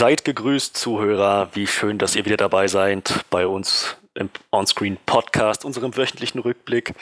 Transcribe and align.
Seid 0.00 0.24
gegrüßt, 0.24 0.78
Zuhörer. 0.78 1.50
Wie 1.52 1.66
schön, 1.66 1.98
dass 1.98 2.16
ihr 2.16 2.24
wieder 2.24 2.38
dabei 2.38 2.68
seid 2.68 3.26
bei 3.28 3.46
uns 3.46 3.98
im 4.14 4.30
Onscreen 4.50 4.96
Podcast, 5.04 5.66
unserem 5.66 5.94
wöchentlichen 5.94 6.40
Rückblick 6.40 6.94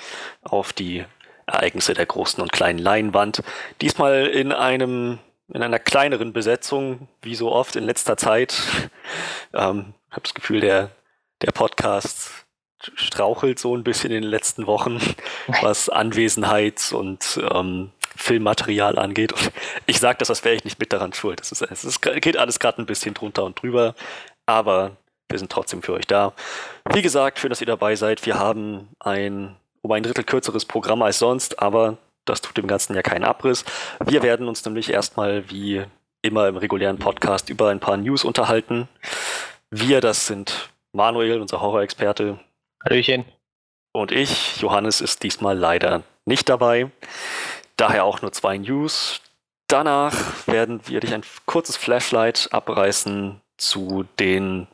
auf 0.43 0.73
die 0.73 1.05
Ereignisse 1.47 1.95
der 1.95 2.07
großen 2.07 2.43
und 2.43 2.51
kleinen 2.51 2.81
Leinwand. 2.81 3.45
Diesmal 3.81 4.27
in 4.27 4.51
einem 4.51 5.21
in 5.47 5.63
einer 5.63 5.79
kleineren 5.79 6.33
Besetzung, 6.33 7.07
wie 7.23 7.37
so 7.37 7.53
oft 7.53 7.77
in 7.77 7.85
letzter 7.85 8.17
Zeit. 8.17 8.61
Ähm, 9.55 9.95
ich 10.09 10.13
habe 10.13 10.23
das 10.23 10.35
Gefühl, 10.35 10.61
der, 10.61 10.91
der 11.41 11.53
Podcast 11.53 12.47
strauchelt 12.81 13.61
so 13.61 13.77
ein 13.77 13.85
bisschen 13.85 14.11
in 14.11 14.23
den 14.23 14.31
letzten 14.31 14.67
Wochen, 14.67 15.01
was 15.63 15.89
Anwesenheit 15.89 16.93
und 16.93 17.41
ähm, 17.55 17.93
Filmmaterial 18.19 18.99
angeht. 18.99 19.33
Und 19.33 19.53
ich 19.87 20.01
sage 20.01 20.19
das, 20.19 20.31
als 20.31 20.45
wäre 20.45 20.55
ich 20.55 20.65
nicht 20.65 20.79
mit 20.79 20.93
daran 20.93 21.13
schuld. 21.13 21.41
Es, 21.41 21.53
ist, 21.53 21.63
es 21.63 21.85
ist, 21.85 22.03
geht 22.03 22.37
alles 22.37 22.59
gerade 22.59 22.83
ein 22.83 22.87
bisschen 22.87 23.15
drunter 23.15 23.45
und 23.45 23.61
drüber, 23.61 23.95
aber 24.47 24.97
wir 25.29 25.39
sind 25.39 25.53
trotzdem 25.53 25.83
für 25.83 25.93
euch 25.95 26.07
da. 26.07 26.33
Wie 26.93 27.03
gesagt, 27.03 27.39
schön, 27.39 27.51
dass 27.51 27.61
ihr 27.61 27.67
dabei 27.67 27.97
seid. 27.97 28.25
Wir 28.25 28.39
haben 28.39 28.89
ein 28.99 29.57
um 29.83 29.93
ein 29.93 30.03
Drittel 30.03 30.25
kürzeres 30.25 30.65
Programm 30.65 31.03
als 31.03 31.19
sonst, 31.19 31.61
aber 31.61 31.99
das 32.25 32.41
tut 32.41 32.57
dem 32.57 32.67
Ganzen 32.67 32.95
ja 32.95 33.03
keinen 33.03 33.25
Abriss. 33.25 33.65
Wir 34.05 34.23
werden 34.23 34.49
uns 34.49 34.65
nämlich 34.65 34.91
erstmal 34.91 35.49
wie 35.51 35.85
immer 36.21 36.49
im 36.49 36.57
regulären 36.57 36.99
Podcast 36.99 37.49
über 37.49 37.69
ein 37.69 37.81
paar 37.81 37.97
News 37.97 38.25
unterhalten. 38.25 38.89
Wir, 39.71 40.01
das 40.01 40.27
sind 40.27 40.71
Manuel, 40.93 41.41
unser 41.41 41.61
Horror-Experte. 41.61 42.39
Hallöchen. 42.85 43.25
Und 43.93 44.13
ich, 44.13 44.61
Johannes, 44.61 45.01
ist 45.01 45.23
diesmal 45.23 45.57
leider 45.57 46.03
nicht 46.25 46.49
dabei. 46.49 46.91
Daher 47.79 48.05
auch 48.05 48.21
nur 48.23 48.33
zwei 48.33 48.59
News. 48.59 49.21
Danach 49.69 50.47
werden 50.49 50.81
wir 50.87 50.99
dich 50.99 51.15
ein 51.15 51.23
kurzes 51.47 51.77
Flashlight 51.77 52.49
abreißen 52.51 53.41
zu 53.57 54.05
den 54.19 54.67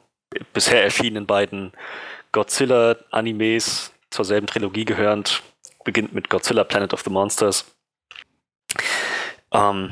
bisher 0.53 0.83
erschienenen 0.83 1.27
beiden 1.27 1.73
Godzilla-Animes 2.33 3.93
zur 4.11 4.25
selben 4.25 4.47
Trilogie 4.47 4.87
gehörend. 4.87 5.43
Beginnt 5.85 6.15
mit 6.15 6.31
Godzilla 6.31 6.65
Planet 6.65 6.95
of 6.95 7.03
the 7.03 7.11
Monsters. 7.11 7.77
Ähm, 9.53 9.91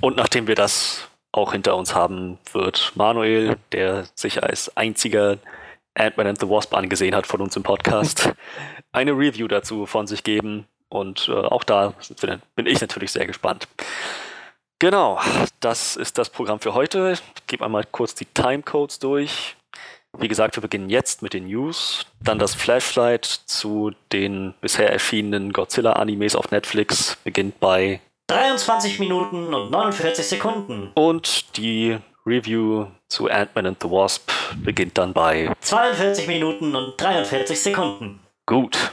und 0.00 0.16
nachdem 0.16 0.46
wir 0.46 0.54
das 0.54 1.08
auch 1.32 1.52
hinter 1.52 1.76
uns 1.76 1.94
haben, 1.94 2.38
wird 2.52 2.92
Manuel, 2.94 3.58
der 3.72 4.06
sich 4.14 4.42
als 4.42 4.74
einziger 4.78 5.36
Ant-Man 5.94 6.28
and 6.28 6.40
the 6.40 6.48
Wasp 6.48 6.74
angesehen 6.74 7.14
hat 7.14 7.26
von 7.26 7.42
uns 7.42 7.54
im 7.54 7.62
Podcast, 7.62 8.32
eine 8.92 9.12
Review 9.12 9.46
dazu 9.46 9.84
von 9.84 10.06
sich 10.06 10.24
geben. 10.24 10.66
Und 10.88 11.28
äh, 11.28 11.32
auch 11.32 11.64
da 11.64 11.94
bin 12.54 12.66
ich 12.66 12.80
natürlich 12.80 13.12
sehr 13.12 13.26
gespannt. 13.26 13.68
Genau, 14.78 15.18
das 15.60 15.96
ist 15.96 16.18
das 16.18 16.30
Programm 16.30 16.60
für 16.60 16.74
heute. 16.74 17.12
Ich 17.12 17.46
gebe 17.46 17.64
einmal 17.64 17.84
kurz 17.90 18.14
die 18.14 18.26
Timecodes 18.26 18.98
durch. 18.98 19.56
Wie 20.18 20.28
gesagt, 20.28 20.56
wir 20.56 20.60
beginnen 20.60 20.88
jetzt 20.88 21.22
mit 21.22 21.34
den 21.34 21.46
News, 21.46 22.06
dann 22.20 22.38
das 22.38 22.54
Flashlight 22.54 23.24
zu 23.24 23.92
den 24.12 24.54
bisher 24.60 24.90
erschienenen 24.90 25.52
Godzilla-Animes 25.52 26.34
auf 26.36 26.50
Netflix 26.50 27.16
beginnt 27.24 27.60
bei 27.60 28.00
23 28.28 28.98
Minuten 28.98 29.52
und 29.52 29.70
49 29.70 30.26
Sekunden. 30.26 30.90
Und 30.94 31.56
die 31.56 31.98
Review 32.26 32.86
zu 33.08 33.28
Ant-Man 33.28 33.66
and 33.66 33.82
the 33.82 33.90
Wasp 33.90 34.30
beginnt 34.56 34.98
dann 34.98 35.12
bei 35.12 35.52
42 35.60 36.26
Minuten 36.26 36.74
und 36.74 37.00
43 37.00 37.60
Sekunden. 37.60 38.20
Gut, 38.46 38.92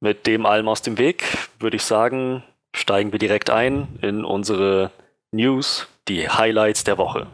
mit 0.00 0.26
dem 0.26 0.46
allem 0.46 0.66
aus 0.68 0.80
dem 0.80 0.98
Weg 0.98 1.24
würde 1.58 1.76
ich 1.76 1.82
sagen, 1.82 2.42
steigen 2.74 3.12
wir 3.12 3.18
direkt 3.18 3.50
ein 3.50 3.98
in 4.00 4.24
unsere 4.24 4.90
News, 5.30 5.88
die 6.08 6.28
Highlights 6.28 6.84
der 6.84 6.96
Woche. 6.96 7.26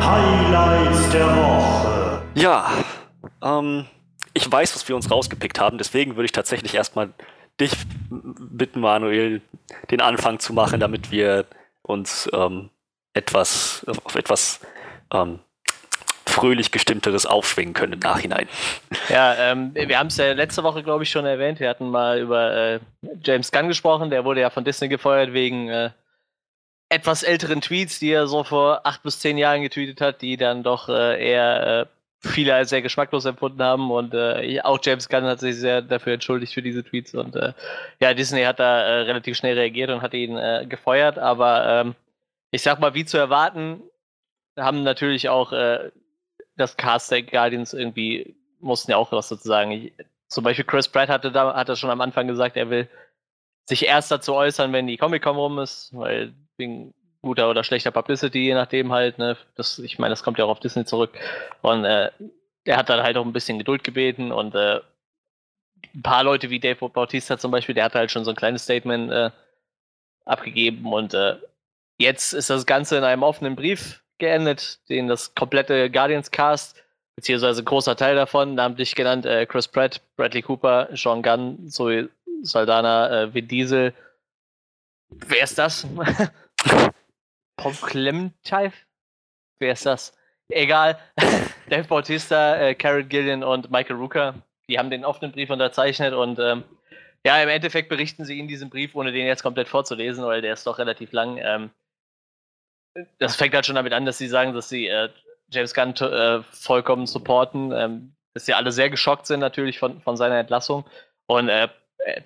Highlights 0.00 1.10
der 1.10 1.26
Woche. 1.36 2.22
Ja, 2.34 2.70
ähm, 3.42 3.86
ich 4.34 4.50
weiß, 4.50 4.74
was 4.74 4.86
wir 4.86 4.94
uns 4.94 5.10
rausgepickt 5.10 5.58
haben, 5.58 5.78
deswegen 5.78 6.16
würde 6.16 6.26
ich 6.26 6.32
tatsächlich 6.32 6.74
erstmal 6.74 7.14
dich 7.60 7.72
bitten, 8.10 8.80
Manuel, 8.80 9.40
den 9.90 10.02
Anfang 10.02 10.38
zu 10.38 10.52
machen, 10.52 10.80
damit 10.80 11.10
wir 11.10 11.46
uns 11.82 12.28
ähm, 12.34 12.68
etwas 13.14 13.86
auf 14.04 14.16
etwas 14.16 14.60
ähm, 15.12 15.38
fröhlich 16.32 16.70
gestimmteres 16.72 17.26
aufschwingen 17.26 17.74
können 17.74 17.92
im 17.92 17.98
Nachhinein. 18.00 18.48
Ja, 19.08 19.34
ähm, 19.34 19.72
wir 19.74 19.98
haben 19.98 20.08
es 20.08 20.16
ja 20.16 20.32
letzte 20.32 20.62
Woche, 20.62 20.82
glaube 20.82 21.04
ich, 21.04 21.10
schon 21.10 21.26
erwähnt. 21.26 21.60
Wir 21.60 21.68
hatten 21.68 21.90
mal 21.90 22.18
über 22.18 22.54
äh, 22.54 22.80
James 23.22 23.52
Gunn 23.52 23.68
gesprochen. 23.68 24.10
Der 24.10 24.24
wurde 24.24 24.40
ja 24.40 24.50
von 24.50 24.64
Disney 24.64 24.88
gefeuert 24.88 25.32
wegen 25.32 25.68
äh, 25.68 25.90
etwas 26.88 27.22
älteren 27.22 27.60
Tweets, 27.60 27.98
die 27.98 28.10
er 28.10 28.26
so 28.26 28.44
vor 28.44 28.80
acht 28.84 29.02
bis 29.02 29.20
zehn 29.20 29.38
Jahren 29.38 29.62
getweetet 29.62 30.00
hat, 30.00 30.22
die 30.22 30.36
dann 30.36 30.62
doch 30.62 30.88
äh, 30.88 31.30
eher 31.30 31.80
äh, 31.80 32.28
viele 32.28 32.54
als 32.54 32.70
sehr 32.70 32.82
geschmacklos 32.82 33.24
empfunden 33.24 33.62
haben. 33.62 33.90
Und 33.90 34.14
äh, 34.14 34.60
auch 34.62 34.78
James 34.82 35.08
Gunn 35.08 35.24
hat 35.24 35.40
sich 35.40 35.56
sehr 35.56 35.82
dafür 35.82 36.14
entschuldigt 36.14 36.54
für 36.54 36.62
diese 36.62 36.82
Tweets. 36.82 37.14
Und 37.14 37.36
äh, 37.36 37.52
ja, 38.00 38.14
Disney 38.14 38.42
hat 38.42 38.58
da 38.58 39.02
relativ 39.02 39.36
schnell 39.36 39.58
reagiert 39.58 39.90
und 39.90 40.02
hat 40.02 40.14
ihn 40.14 40.38
gefeuert. 40.68 41.18
Aber 41.18 41.66
ähm, 41.66 41.94
ich 42.50 42.62
sag 42.62 42.80
mal, 42.80 42.94
wie 42.94 43.04
zu 43.04 43.18
erwarten, 43.18 43.82
haben 44.56 44.82
natürlich 44.82 45.28
auch 45.30 45.52
das 46.62 46.76
Cast 46.76 47.10
der 47.10 47.22
Guardians 47.22 47.74
irgendwie 47.74 48.34
mussten 48.60 48.90
ja 48.90 48.96
auch 48.96 49.12
was 49.12 49.28
dazu 49.28 49.48
sagen. 49.48 49.72
Ich, 49.72 49.92
zum 50.28 50.44
Beispiel 50.44 50.64
Chris 50.64 50.88
Pratt 50.88 51.08
hatte 51.08 51.30
da 51.30 51.54
hatte 51.54 51.76
schon 51.76 51.90
am 51.90 52.00
Anfang 52.00 52.26
gesagt, 52.26 52.56
er 52.56 52.70
will 52.70 52.88
sich 53.66 53.86
erst 53.86 54.10
dazu 54.10 54.34
äußern, 54.34 54.72
wenn 54.72 54.86
die 54.86 54.96
Comic-Con 54.96 55.36
rum 55.36 55.58
ist, 55.58 55.90
weil 55.92 56.32
wegen 56.56 56.94
guter 57.20 57.48
oder 57.50 57.64
schlechter 57.64 57.90
Publicity, 57.90 58.40
je 58.40 58.54
nachdem 58.54 58.92
halt, 58.92 59.18
ne, 59.18 59.36
das, 59.54 59.78
ich 59.78 59.98
meine, 59.98 60.12
das 60.12 60.22
kommt 60.22 60.38
ja 60.38 60.44
auch 60.44 60.50
auf 60.50 60.60
Disney 60.60 60.84
zurück. 60.84 61.12
Und 61.60 61.84
äh, 61.84 62.10
er 62.64 62.76
hat 62.76 62.88
dann 62.88 63.02
halt 63.02 63.16
auch 63.16 63.24
ein 63.24 63.32
bisschen 63.32 63.58
Geduld 63.58 63.84
gebeten 63.84 64.32
und 64.32 64.54
äh, 64.54 64.80
ein 65.94 66.02
paar 66.02 66.24
Leute 66.24 66.50
wie 66.50 66.60
Dave 66.60 66.88
Bautista 66.88 67.38
zum 67.38 67.50
Beispiel, 67.50 67.74
der 67.74 67.84
hat 67.84 67.94
halt 67.94 68.10
schon 68.10 68.24
so 68.24 68.30
ein 68.30 68.36
kleines 68.36 68.64
Statement 68.64 69.10
äh, 69.12 69.30
abgegeben 70.24 70.92
und 70.92 71.14
äh, 71.14 71.36
jetzt 71.98 72.32
ist 72.32 72.50
das 72.50 72.66
Ganze 72.66 72.96
in 72.96 73.04
einem 73.04 73.22
offenen 73.22 73.56
Brief 73.56 74.01
geendet, 74.22 74.78
den 74.88 75.08
das 75.08 75.34
komplette 75.34 75.90
Guardians-Cast, 75.90 76.80
beziehungsweise 77.16 77.62
ein 77.62 77.64
großer 77.64 77.96
Teil 77.96 78.14
davon, 78.14 78.54
namentlich 78.54 78.94
genannt 78.94 79.26
äh, 79.26 79.44
Chris 79.46 79.66
Pratt, 79.66 80.00
Bradley 80.16 80.42
Cooper, 80.42 80.88
Sean 80.94 81.22
Gunn, 81.22 81.68
Zoe 81.68 82.08
Saldana, 82.42 83.22
äh, 83.22 83.34
Vin 83.34 83.48
Diesel. 83.48 83.92
Wer 85.10 85.42
ist 85.42 85.58
das? 85.58 85.86
Paul 87.56 87.72
Clementine? 87.74 88.72
Wer 89.58 89.72
ist 89.72 89.86
das? 89.86 90.16
Egal. 90.48 90.98
Dave 91.68 91.88
Bautista, 91.88 92.56
äh, 92.56 92.74
Karen 92.76 93.08
Gillian 93.08 93.42
und 93.42 93.72
Michael 93.72 93.96
Rooker, 93.96 94.34
die 94.68 94.78
haben 94.78 94.90
den 94.90 95.04
offenen 95.04 95.32
Brief 95.32 95.50
unterzeichnet 95.50 96.14
und 96.14 96.38
ähm, 96.38 96.62
ja, 97.26 97.42
im 97.42 97.48
Endeffekt 97.48 97.88
berichten 97.88 98.24
sie 98.24 98.38
in 98.38 98.46
diesem 98.46 98.70
Brief, 98.70 98.94
ohne 98.94 99.10
den 99.10 99.26
jetzt 99.26 99.42
komplett 99.42 99.68
vorzulesen, 99.68 100.24
weil 100.24 100.42
der 100.42 100.54
ist 100.54 100.66
doch 100.66 100.78
relativ 100.78 101.12
lang, 101.12 101.38
ähm, 101.42 101.70
das 103.18 103.36
fängt 103.36 103.54
halt 103.54 103.66
schon 103.66 103.76
damit 103.76 103.92
an, 103.92 104.04
dass 104.04 104.18
sie 104.18 104.28
sagen, 104.28 104.54
dass 104.54 104.68
sie 104.68 104.86
äh, 104.86 105.08
James 105.50 105.74
Gunn 105.74 105.94
äh, 105.96 106.42
vollkommen 106.52 107.06
supporten, 107.06 107.72
ähm, 107.72 108.12
dass 108.34 108.46
sie 108.46 108.54
alle 108.54 108.72
sehr 108.72 108.90
geschockt 108.90 109.26
sind 109.26 109.40
natürlich 109.40 109.78
von, 109.78 110.00
von 110.00 110.16
seiner 110.16 110.38
Entlassung. 110.38 110.84
Und 111.26 111.48
äh, 111.48 111.68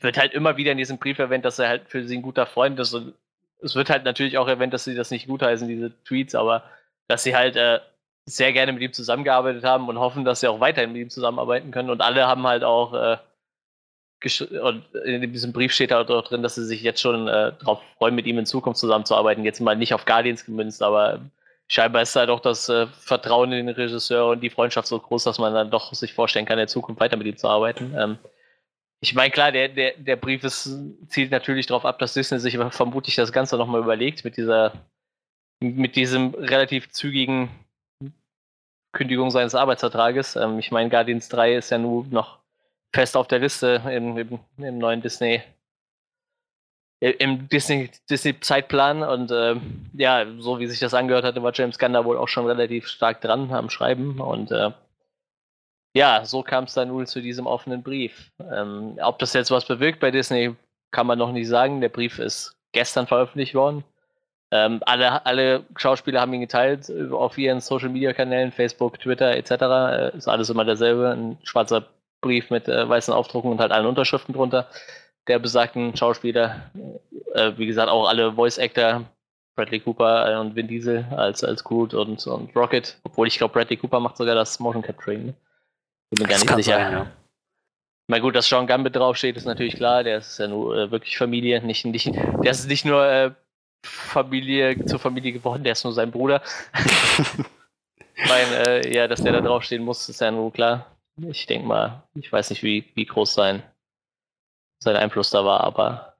wird 0.00 0.16
halt 0.16 0.32
immer 0.32 0.56
wieder 0.56 0.72
in 0.72 0.78
diesem 0.78 0.99
Brief 0.99 1.19
erwähnt, 1.19 1.44
dass 1.44 1.59
er 1.59 1.69
halt 1.69 1.88
für 1.88 2.06
sie 2.06 2.16
ein 2.16 2.22
guter 2.22 2.47
Freund 2.47 2.78
ist. 2.81 2.94
Und 2.94 3.15
es 3.60 3.75
wird 3.75 3.91
halt 3.91 4.04
natürlich 4.04 4.38
auch 4.38 4.49
erwähnt, 4.49 4.72
dass 4.72 4.84
sie 4.84 4.94
das 4.94 5.10
nicht 5.10 5.27
gutheißen, 5.27 5.69
diese 5.69 5.93
Tweets, 6.04 6.34
aber 6.34 6.62
dass 7.09 7.22
sie 7.22 7.37
halt 7.37 7.56
äh, 7.56 7.81
sehr 8.25 8.53
gerne 8.53 8.72
mit 8.72 8.83
ihm 8.83 8.92
zusammengearbeitet 8.92 9.65
haben 9.65 9.89
und 9.89 9.98
hoffen, 9.98 10.24
dass 10.24 10.41
sie 10.41 10.48
auch 10.48 10.60
weiterhin 10.60 10.92
mit 10.92 11.03
ihm 11.03 11.10
zusammenarbeiten 11.10 11.71
können. 11.71 11.91
Und 11.91 12.01
alle 12.01 12.27
haben 12.27 12.47
halt 12.47 12.65
auch 12.65 12.95
äh, 12.95 13.19
in 14.22 15.33
diesem 15.33 15.53
Brief 15.53 15.72
steht 15.72 15.92
halt 15.92 16.10
auch 16.10 16.24
drin, 16.24 16.42
dass 16.42 16.54
sie 16.54 16.65
sich 16.65 16.83
jetzt 16.83 17.01
schon 17.01 17.28
äh, 17.28 17.53
darauf 17.59 17.83
freuen, 17.98 18.15
mit 18.15 18.27
ihm 18.27 18.39
in 18.39 18.47
Zukunft 18.47 18.80
zusammenzuarbeiten. 18.80 19.45
Jetzt 19.45 19.60
mal 19.60 19.77
nicht 19.77 19.95
auf 19.95 20.04
Guardians 20.04 20.45
gemünzt, 20.45 20.83
aber 20.83 21.21
scheinbar 21.68 22.03
ist 22.03 22.16
halt 22.16 22.30
auch 22.30 22.41
das 22.41 22.68
äh, 22.68 22.86
Vertrauen 22.86 23.53
in 23.53 23.66
den 23.66 23.74
Regisseur 23.74 24.28
und 24.28 24.41
die 24.41 24.51
Freundschaft 24.51 24.89
so 24.89 24.98
groß, 24.98 25.24
dass 25.24 25.39
man 25.39 25.53
dann 25.54 25.71
doch 25.71 25.92
sich 25.92 26.15
vorstellen 26.15 26.47
kann, 26.47 26.59
in 26.59 26.68
Zukunft 26.68 27.01
weiter 27.01 27.16
mit 27.16 27.27
ihm 27.27 27.36
zu 27.36 27.48
arbeiten. 27.48 27.95
Ähm, 27.97 28.18
ich 29.01 29.15
meine, 29.15 29.30
klar, 29.30 29.53
der, 29.53 29.68
der, 29.68 29.95
der 29.98 30.16
Brief 30.16 30.42
ist, 30.42 30.69
zielt 31.09 31.30
natürlich 31.30 31.66
darauf 31.66 31.84
ab, 31.84 31.98
dass 31.98 32.15
Disney 32.15 32.39
sich 32.39 32.57
vermutlich 32.71 33.15
das 33.16 33.33
Ganze 33.33 33.57
nochmal 33.57 33.83
überlegt 33.83 34.24
mit 34.24 34.36
dieser, 34.36 34.72
mit 35.60 35.97
diesem 35.97 36.34
relativ 36.34 36.91
zügigen 36.91 37.51
Kündigung 38.92 39.30
seines 39.30 39.54
Arbeitsvertrages. 39.54 40.36
Ähm, 40.36 40.59
ich 40.59 40.71
meine, 40.71 40.89
Guardians 40.89 41.28
3 41.28 41.57
ist 41.57 41.71
ja 41.71 41.78
nur 41.78 42.07
noch 42.07 42.39
fest 42.94 43.16
auf 43.16 43.28
der 43.28 43.41
Liste 43.41 43.83
im, 43.91 44.16
im, 44.16 44.38
im 44.59 44.78
neuen 44.78 45.03
Disney 45.03 45.42
im 47.00 47.48
Disney, 47.48 47.91
Disney 48.09 48.41
Zeitplan 48.41 49.03
und 49.03 49.30
äh, 49.30 49.56
ja, 49.92 50.24
so 50.38 50.59
wie 50.59 50.66
sich 50.66 50.80
das 50.80 50.94
angehört 50.94 51.24
hatte, 51.24 51.42
war 51.42 51.53
James 51.54 51.78
Gunn 51.78 51.92
da 51.92 52.04
wohl 52.04 52.16
auch 52.16 52.28
schon 52.28 52.47
relativ 52.47 52.88
stark 52.88 53.21
dran 53.21 53.53
am 53.53 53.68
Schreiben 53.68 54.18
und 54.18 54.50
äh, 54.50 54.71
ja, 55.94 56.24
so 56.24 56.42
kam 56.42 56.65
es 56.65 56.74
dann 56.74 56.88
nun 56.88 57.06
zu 57.06 57.22
diesem 57.22 57.47
offenen 57.47 57.83
Brief. 57.83 58.30
Ähm, 58.53 58.98
ob 59.03 59.18
das 59.18 59.33
jetzt 59.33 59.50
was 59.50 59.66
bewirkt 59.66 59.98
bei 59.98 60.10
Disney, 60.10 60.54
kann 60.91 61.06
man 61.06 61.18
noch 61.18 61.33
nicht 61.33 61.48
sagen. 61.48 61.80
Der 61.80 61.88
Brief 61.88 62.18
ist 62.18 62.54
gestern 62.72 63.06
veröffentlicht 63.06 63.54
worden. 63.54 63.83
Ähm, 64.53 64.83
alle, 64.84 65.24
alle 65.24 65.65
Schauspieler 65.77 66.21
haben 66.21 66.34
ihn 66.34 66.42
geteilt 66.42 66.91
auf 67.12 67.38
ihren 67.38 67.60
Social 67.60 67.88
Media 67.88 68.12
Kanälen, 68.12 68.53
Facebook, 68.53 69.00
Twitter 69.00 69.34
etc. 69.36 69.50
Äh, 69.50 70.16
ist 70.18 70.28
alles 70.28 70.50
immer 70.50 70.66
derselbe. 70.66 71.10
Ein 71.10 71.38
schwarzer 71.44 71.86
Brief 72.21 72.51
mit 72.51 72.68
äh, 72.68 72.89
weißen 72.89 73.13
Aufdrucken 73.13 73.51
und 73.51 73.60
halt 73.60 73.72
allen 73.72 73.86
Unterschriften 73.86 74.34
drunter 74.34 74.68
der 75.27 75.39
besagten 75.39 75.97
Schauspieler. 75.97 76.71
Äh, 77.34 77.53
wie 77.57 77.66
gesagt, 77.66 77.91
auch 77.91 78.09
alle 78.09 78.33
Voice 78.33 78.59
Actor, 78.59 79.04
Bradley 79.57 79.80
Cooper 79.80 80.41
und 80.41 80.54
Vin 80.54 80.68
Diesel 80.68 81.07
als, 81.16 81.42
als 81.42 81.65
Groot 81.65 81.95
und, 81.95 82.24
und 82.27 82.54
Rocket. 82.54 82.98
Obwohl 83.04 83.27
ich 83.27 83.39
glaube, 83.39 83.54
Bradley 83.54 83.77
Cooper 83.77 84.01
macht 84.01 84.16
sogar 84.16 84.34
das 84.34 84.60
Motion 84.60 84.83
Capturing. 84.83 85.27
Ne? 85.27 85.34
Bin 86.10 86.22
mir 86.22 86.28
gar 86.28 86.39
nicht 86.39 86.54
sicher. 86.54 86.78
Sein, 86.78 86.92
ja. 86.92 87.07
Na 88.09 88.21
gut, 88.21 88.36
dass 88.36 88.48
Sean 88.48 88.69
Gambit 88.69 88.95
draufsteht, 88.95 89.36
ist 89.36 89.47
natürlich 89.47 89.74
klar. 89.74 90.04
Der 90.04 90.19
ist 90.19 90.39
ja 90.39 90.47
nur 90.47 90.77
äh, 90.77 90.91
wirklich 90.91 91.19
Familie. 91.19 91.60
Nicht, 91.62 91.84
nicht, 91.84 92.07
der 92.15 92.51
ist 92.51 92.69
nicht 92.69 92.84
nur 92.84 93.04
äh, 93.04 93.33
Familie 93.84 94.84
zur 94.84 94.98
Familie 94.98 95.33
geworden, 95.33 95.65
der 95.65 95.72
ist 95.72 95.84
nur 95.84 95.92
sein 95.92 96.10
Bruder. 96.10 96.42
ich 98.15 98.28
meine, 98.28 98.84
äh, 98.84 98.95
ja, 98.95 99.09
dass 99.09 99.22
der 99.22 99.33
da 99.33 99.41
draufstehen 99.41 99.84
muss, 99.84 100.09
ist 100.09 100.21
ja 100.21 100.30
nur 100.30 100.53
klar. 100.53 100.96
Ich 101.16 101.47
denke 101.47 101.66
mal, 101.66 102.03
ich 102.15 102.30
weiß 102.30 102.51
nicht, 102.51 102.63
wie, 102.63 102.92
wie 102.95 103.07
groß 103.07 103.34
sein, 103.34 103.63
sein 104.83 104.97
Einfluss 104.97 105.30
da 105.30 105.45
war, 105.45 105.60
aber 105.63 106.16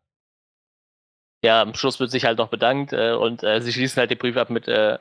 ja, 1.45 1.61
am 1.61 1.75
Schluss 1.75 2.01
wird 2.01 2.11
sich 2.11 2.25
halt 2.25 2.39
noch 2.39 2.49
bedankt 2.49 2.93
äh, 2.93 3.13
und 3.13 3.43
äh, 3.43 3.61
sie 3.61 3.73
schließen 3.73 4.01
halt 4.01 4.11
den 4.11 4.19
Brief 4.19 4.37
ab 4.37 4.51
mit 4.51 4.69
äh, 4.69 4.99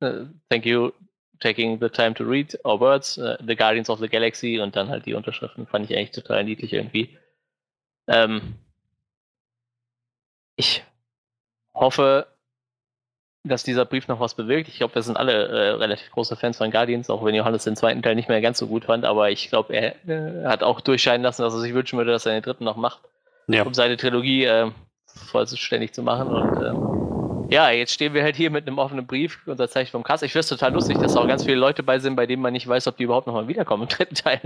äh 0.00 0.26
Thank 0.48 0.66
you 0.66 0.92
taking 1.40 1.78
the 1.80 1.88
time 1.88 2.14
to 2.14 2.24
read 2.24 2.58
our 2.64 2.78
words, 2.78 3.18
uh, 3.18 3.36
The 3.44 3.56
Guardians 3.56 3.90
of 3.90 3.98
the 3.98 4.08
Galaxy 4.08 4.60
und 4.60 4.76
dann 4.76 4.88
halt 4.88 5.06
die 5.06 5.14
Unterschriften. 5.14 5.66
Fand 5.66 5.90
ich 5.90 5.96
eigentlich 5.96 6.12
total 6.12 6.44
niedlich 6.44 6.72
irgendwie. 6.72 7.18
Ähm, 8.06 8.54
ich 10.56 10.84
hoffe, 11.74 12.26
dass 13.44 13.62
dieser 13.62 13.84
Brief 13.84 14.08
noch 14.08 14.20
was 14.20 14.34
bewirkt. 14.34 14.68
Ich 14.68 14.78
glaube, 14.78 14.94
wir 14.94 15.02
sind 15.02 15.16
alle 15.16 15.48
äh, 15.48 15.70
relativ 15.72 16.10
große 16.10 16.34
Fans 16.34 16.56
von 16.56 16.70
Guardians, 16.70 17.10
auch 17.10 17.24
wenn 17.24 17.34
Johannes 17.34 17.64
den 17.64 17.76
zweiten 17.76 18.02
Teil 18.02 18.14
nicht 18.14 18.28
mehr 18.28 18.40
ganz 18.40 18.58
so 18.58 18.66
gut 18.66 18.86
fand, 18.86 19.04
aber 19.04 19.30
ich 19.30 19.50
glaube, 19.50 19.74
er 19.74 19.94
äh, 20.08 20.46
hat 20.46 20.62
auch 20.62 20.80
durchscheinen 20.80 21.22
lassen, 21.22 21.42
dass 21.42 21.52
er 21.52 21.60
sich 21.60 21.74
wünschen 21.74 21.98
würde, 21.98 22.10
dass 22.12 22.24
er 22.24 22.32
den 22.32 22.42
dritten 22.42 22.64
noch 22.64 22.76
macht, 22.76 23.00
ja. 23.46 23.62
um 23.62 23.74
seine 23.74 23.98
Trilogie 23.98 24.44
äh, 24.44 24.70
vollständig 25.06 25.92
zu 25.92 26.02
machen. 26.02 26.28
Und 26.28 26.62
ähm, 26.62 27.50
ja, 27.50 27.70
jetzt 27.70 27.92
stehen 27.92 28.14
wir 28.14 28.22
halt 28.22 28.36
hier 28.36 28.50
mit 28.50 28.66
einem 28.66 28.78
offenen 28.78 29.06
Brief, 29.06 29.46
unterzeichnet 29.46 29.92
vom 29.92 30.02
Kass. 30.02 30.22
Ich 30.22 30.32
finde 30.32 30.40
es 30.40 30.48
total 30.48 30.72
lustig, 30.72 30.98
dass 30.98 31.16
auch 31.16 31.28
ganz 31.28 31.44
viele 31.44 31.58
Leute 31.58 31.82
bei 31.82 31.98
sind, 31.98 32.16
bei 32.16 32.26
denen 32.26 32.42
man 32.42 32.54
nicht 32.54 32.66
weiß, 32.66 32.86
ob 32.86 32.96
die 32.96 33.04
überhaupt 33.04 33.26
noch 33.26 33.34
mal 33.34 33.46
wiederkommen 33.46 33.82
im 33.82 33.88
dritten 33.90 34.14
Teil. 34.14 34.40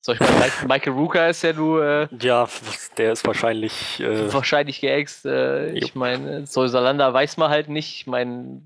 So, 0.00 0.12
ich 0.12 0.20
meine, 0.20 0.52
Michael 0.66 0.92
Rooker 0.92 1.28
ist 1.28 1.42
ja 1.42 1.52
nur. 1.52 1.84
Äh, 1.84 2.08
ja, 2.20 2.48
der 2.96 3.12
ist 3.12 3.26
wahrscheinlich. 3.26 4.00
Äh, 4.00 4.32
wahrscheinlich 4.32 4.80
geäxt. 4.80 5.26
Äh, 5.26 5.72
ich 5.72 5.94
meine, 5.94 6.46
so 6.46 6.66
Salander 6.66 7.12
weiß 7.12 7.36
man 7.36 7.50
halt 7.50 7.68
nicht. 7.68 7.96
Ich 7.96 8.06
meine, 8.06 8.62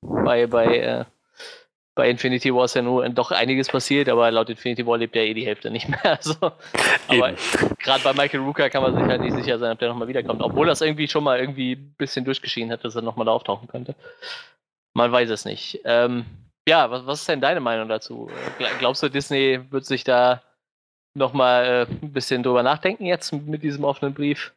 bei, 0.00 0.46
bei, 0.46 0.78
äh, 0.78 1.04
bei 1.94 2.08
Infinity 2.08 2.54
War 2.54 2.64
ist 2.64 2.74
ja 2.74 2.82
nur 2.82 3.06
doch 3.10 3.30
einiges 3.30 3.68
passiert, 3.68 4.08
aber 4.08 4.30
laut 4.30 4.48
Infinity 4.48 4.86
War 4.86 4.96
lebt 4.96 5.14
ja 5.14 5.22
eh 5.22 5.34
die 5.34 5.46
Hälfte 5.46 5.70
nicht 5.70 5.88
mehr. 5.88 6.00
Also, 6.04 6.34
aber 7.08 7.34
gerade 7.78 8.02
bei 8.02 8.12
Michael 8.14 8.40
Rooker 8.40 8.70
kann 8.70 8.82
man 8.82 8.94
sich 8.96 9.04
halt 9.04 9.20
nicht 9.20 9.34
sicher 9.34 9.58
sein, 9.58 9.72
ob 9.72 9.78
der 9.78 9.90
nochmal 9.90 10.08
wiederkommt. 10.08 10.40
Obwohl 10.42 10.66
das 10.66 10.80
irgendwie 10.80 11.08
schon 11.08 11.24
mal 11.24 11.38
irgendwie 11.38 11.72
ein 11.72 11.94
bisschen 11.98 12.24
durchgeschieden 12.24 12.72
hat, 12.72 12.84
dass 12.84 12.96
er 12.96 13.02
nochmal 13.02 13.26
da 13.26 13.32
auftauchen 13.32 13.68
könnte. 13.68 13.94
Man 14.94 15.12
weiß 15.12 15.28
es 15.28 15.44
nicht. 15.44 15.80
Ähm, 15.84 16.24
ja, 16.66 16.90
was, 16.90 17.06
was 17.06 17.20
ist 17.20 17.28
denn 17.28 17.40
deine 17.40 17.60
Meinung 17.60 17.88
dazu? 17.88 18.30
Glaubst 18.78 19.02
du, 19.02 19.08
Disney 19.08 19.60
wird 19.70 19.84
sich 19.84 20.04
da 20.04 20.42
nochmal 21.14 21.86
äh, 21.90 21.92
ein 22.02 22.12
bisschen 22.12 22.42
drüber 22.42 22.62
nachdenken 22.62 23.06
jetzt 23.06 23.32
mit 23.32 23.62
diesem 23.62 23.84
offenen 23.84 24.14
Brief? 24.14 24.52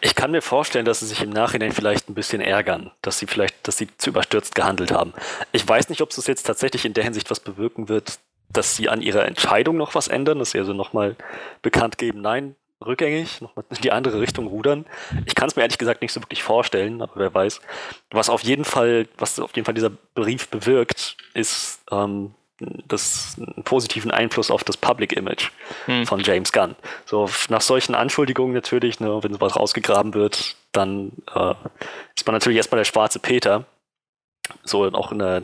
Ich 0.00 0.14
kann 0.14 0.30
mir 0.30 0.40
vorstellen, 0.40 0.86
dass 0.86 1.00
sie 1.00 1.06
sich 1.06 1.22
im 1.22 1.30
Nachhinein 1.30 1.72
vielleicht 1.72 2.08
ein 2.08 2.14
bisschen 2.14 2.40
ärgern, 2.40 2.90
dass 3.02 3.18
sie 3.18 3.26
vielleicht, 3.26 3.68
dass 3.68 3.76
sie 3.76 3.88
zu 3.98 4.10
überstürzt 4.10 4.54
gehandelt 4.54 4.92
haben. 4.92 5.12
Ich 5.52 5.66
weiß 5.68 5.90
nicht, 5.90 6.00
ob 6.00 6.10
es 6.10 6.26
jetzt 6.26 6.44
tatsächlich 6.44 6.84
in 6.84 6.94
der 6.94 7.04
Hinsicht 7.04 7.30
was 7.30 7.40
bewirken 7.40 7.88
wird, 7.88 8.18
dass 8.48 8.76
sie 8.76 8.88
an 8.88 9.02
ihrer 9.02 9.26
Entscheidung 9.26 9.76
noch 9.76 9.94
was 9.94 10.08
ändern, 10.08 10.38
dass 10.38 10.52
sie 10.52 10.58
also 10.58 10.72
nochmal 10.72 11.16
bekannt 11.62 11.98
geben, 11.98 12.22
nein, 12.22 12.56
rückgängig, 12.84 13.40
nochmal 13.40 13.64
in 13.68 13.76
die 13.82 13.92
andere 13.92 14.20
Richtung 14.20 14.46
rudern. 14.46 14.86
Ich 15.26 15.34
kann 15.34 15.48
es 15.48 15.56
mir 15.56 15.62
ehrlich 15.62 15.78
gesagt 15.78 16.00
nicht 16.00 16.12
so 16.12 16.22
wirklich 16.22 16.42
vorstellen, 16.42 17.02
aber 17.02 17.12
wer 17.16 17.34
weiß. 17.34 17.60
Was 18.10 18.30
auf 18.30 18.42
jeden 18.42 18.64
Fall, 18.64 19.06
was 19.18 19.38
auf 19.38 19.54
jeden 19.54 19.66
Fall 19.66 19.74
dieser 19.74 19.90
Brief 19.90 20.48
bewirkt, 20.48 21.16
ist, 21.34 21.80
ähm, 21.90 22.34
das 22.60 23.36
einen 23.38 23.64
positiven 23.64 24.10
Einfluss 24.10 24.50
auf 24.50 24.64
das 24.64 24.76
Public 24.76 25.12
Image 25.16 25.50
hm. 25.86 26.06
von 26.06 26.20
James 26.20 26.52
Gunn. 26.52 26.76
So 27.06 27.28
nach 27.48 27.60
solchen 27.60 27.94
Anschuldigungen 27.94 28.54
natürlich, 28.54 29.00
ne, 29.00 29.22
wenn 29.22 29.32
sowas 29.32 29.56
rausgegraben 29.56 30.14
wird, 30.14 30.56
dann 30.72 31.12
äh, 31.34 31.54
ist 32.16 32.26
man 32.26 32.34
natürlich 32.34 32.58
erstmal 32.58 32.78
der 32.78 32.84
schwarze 32.84 33.18
Peter. 33.18 33.64
So 34.64 34.84
auch 34.92 35.12
in 35.12 35.18
der, 35.20 35.42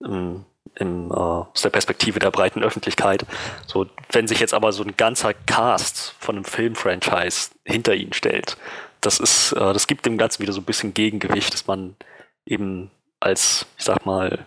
im, 0.00 0.44
im, 0.74 1.10
äh, 1.10 1.14
aus 1.14 1.62
der 1.62 1.70
Perspektive 1.70 2.18
der 2.18 2.30
breiten 2.30 2.62
Öffentlichkeit. 2.62 3.24
So, 3.66 3.86
wenn 4.10 4.28
sich 4.28 4.40
jetzt 4.40 4.54
aber 4.54 4.72
so 4.72 4.82
ein 4.82 4.96
ganzer 4.96 5.32
Cast 5.32 6.14
von 6.18 6.36
einem 6.36 6.44
Filmfranchise 6.44 7.50
hinter 7.64 7.94
ihn 7.94 8.12
stellt, 8.12 8.56
das 9.00 9.20
ist, 9.20 9.52
äh, 9.52 9.72
das 9.72 9.86
gibt 9.86 10.06
dem 10.06 10.18
Ganzen 10.18 10.42
wieder 10.42 10.52
so 10.52 10.60
ein 10.60 10.64
bisschen 10.64 10.92
Gegengewicht, 10.92 11.52
dass 11.54 11.66
man 11.66 11.96
eben 12.44 12.90
als, 13.20 13.66
ich 13.78 13.84
sag 13.84 14.04
mal, 14.04 14.46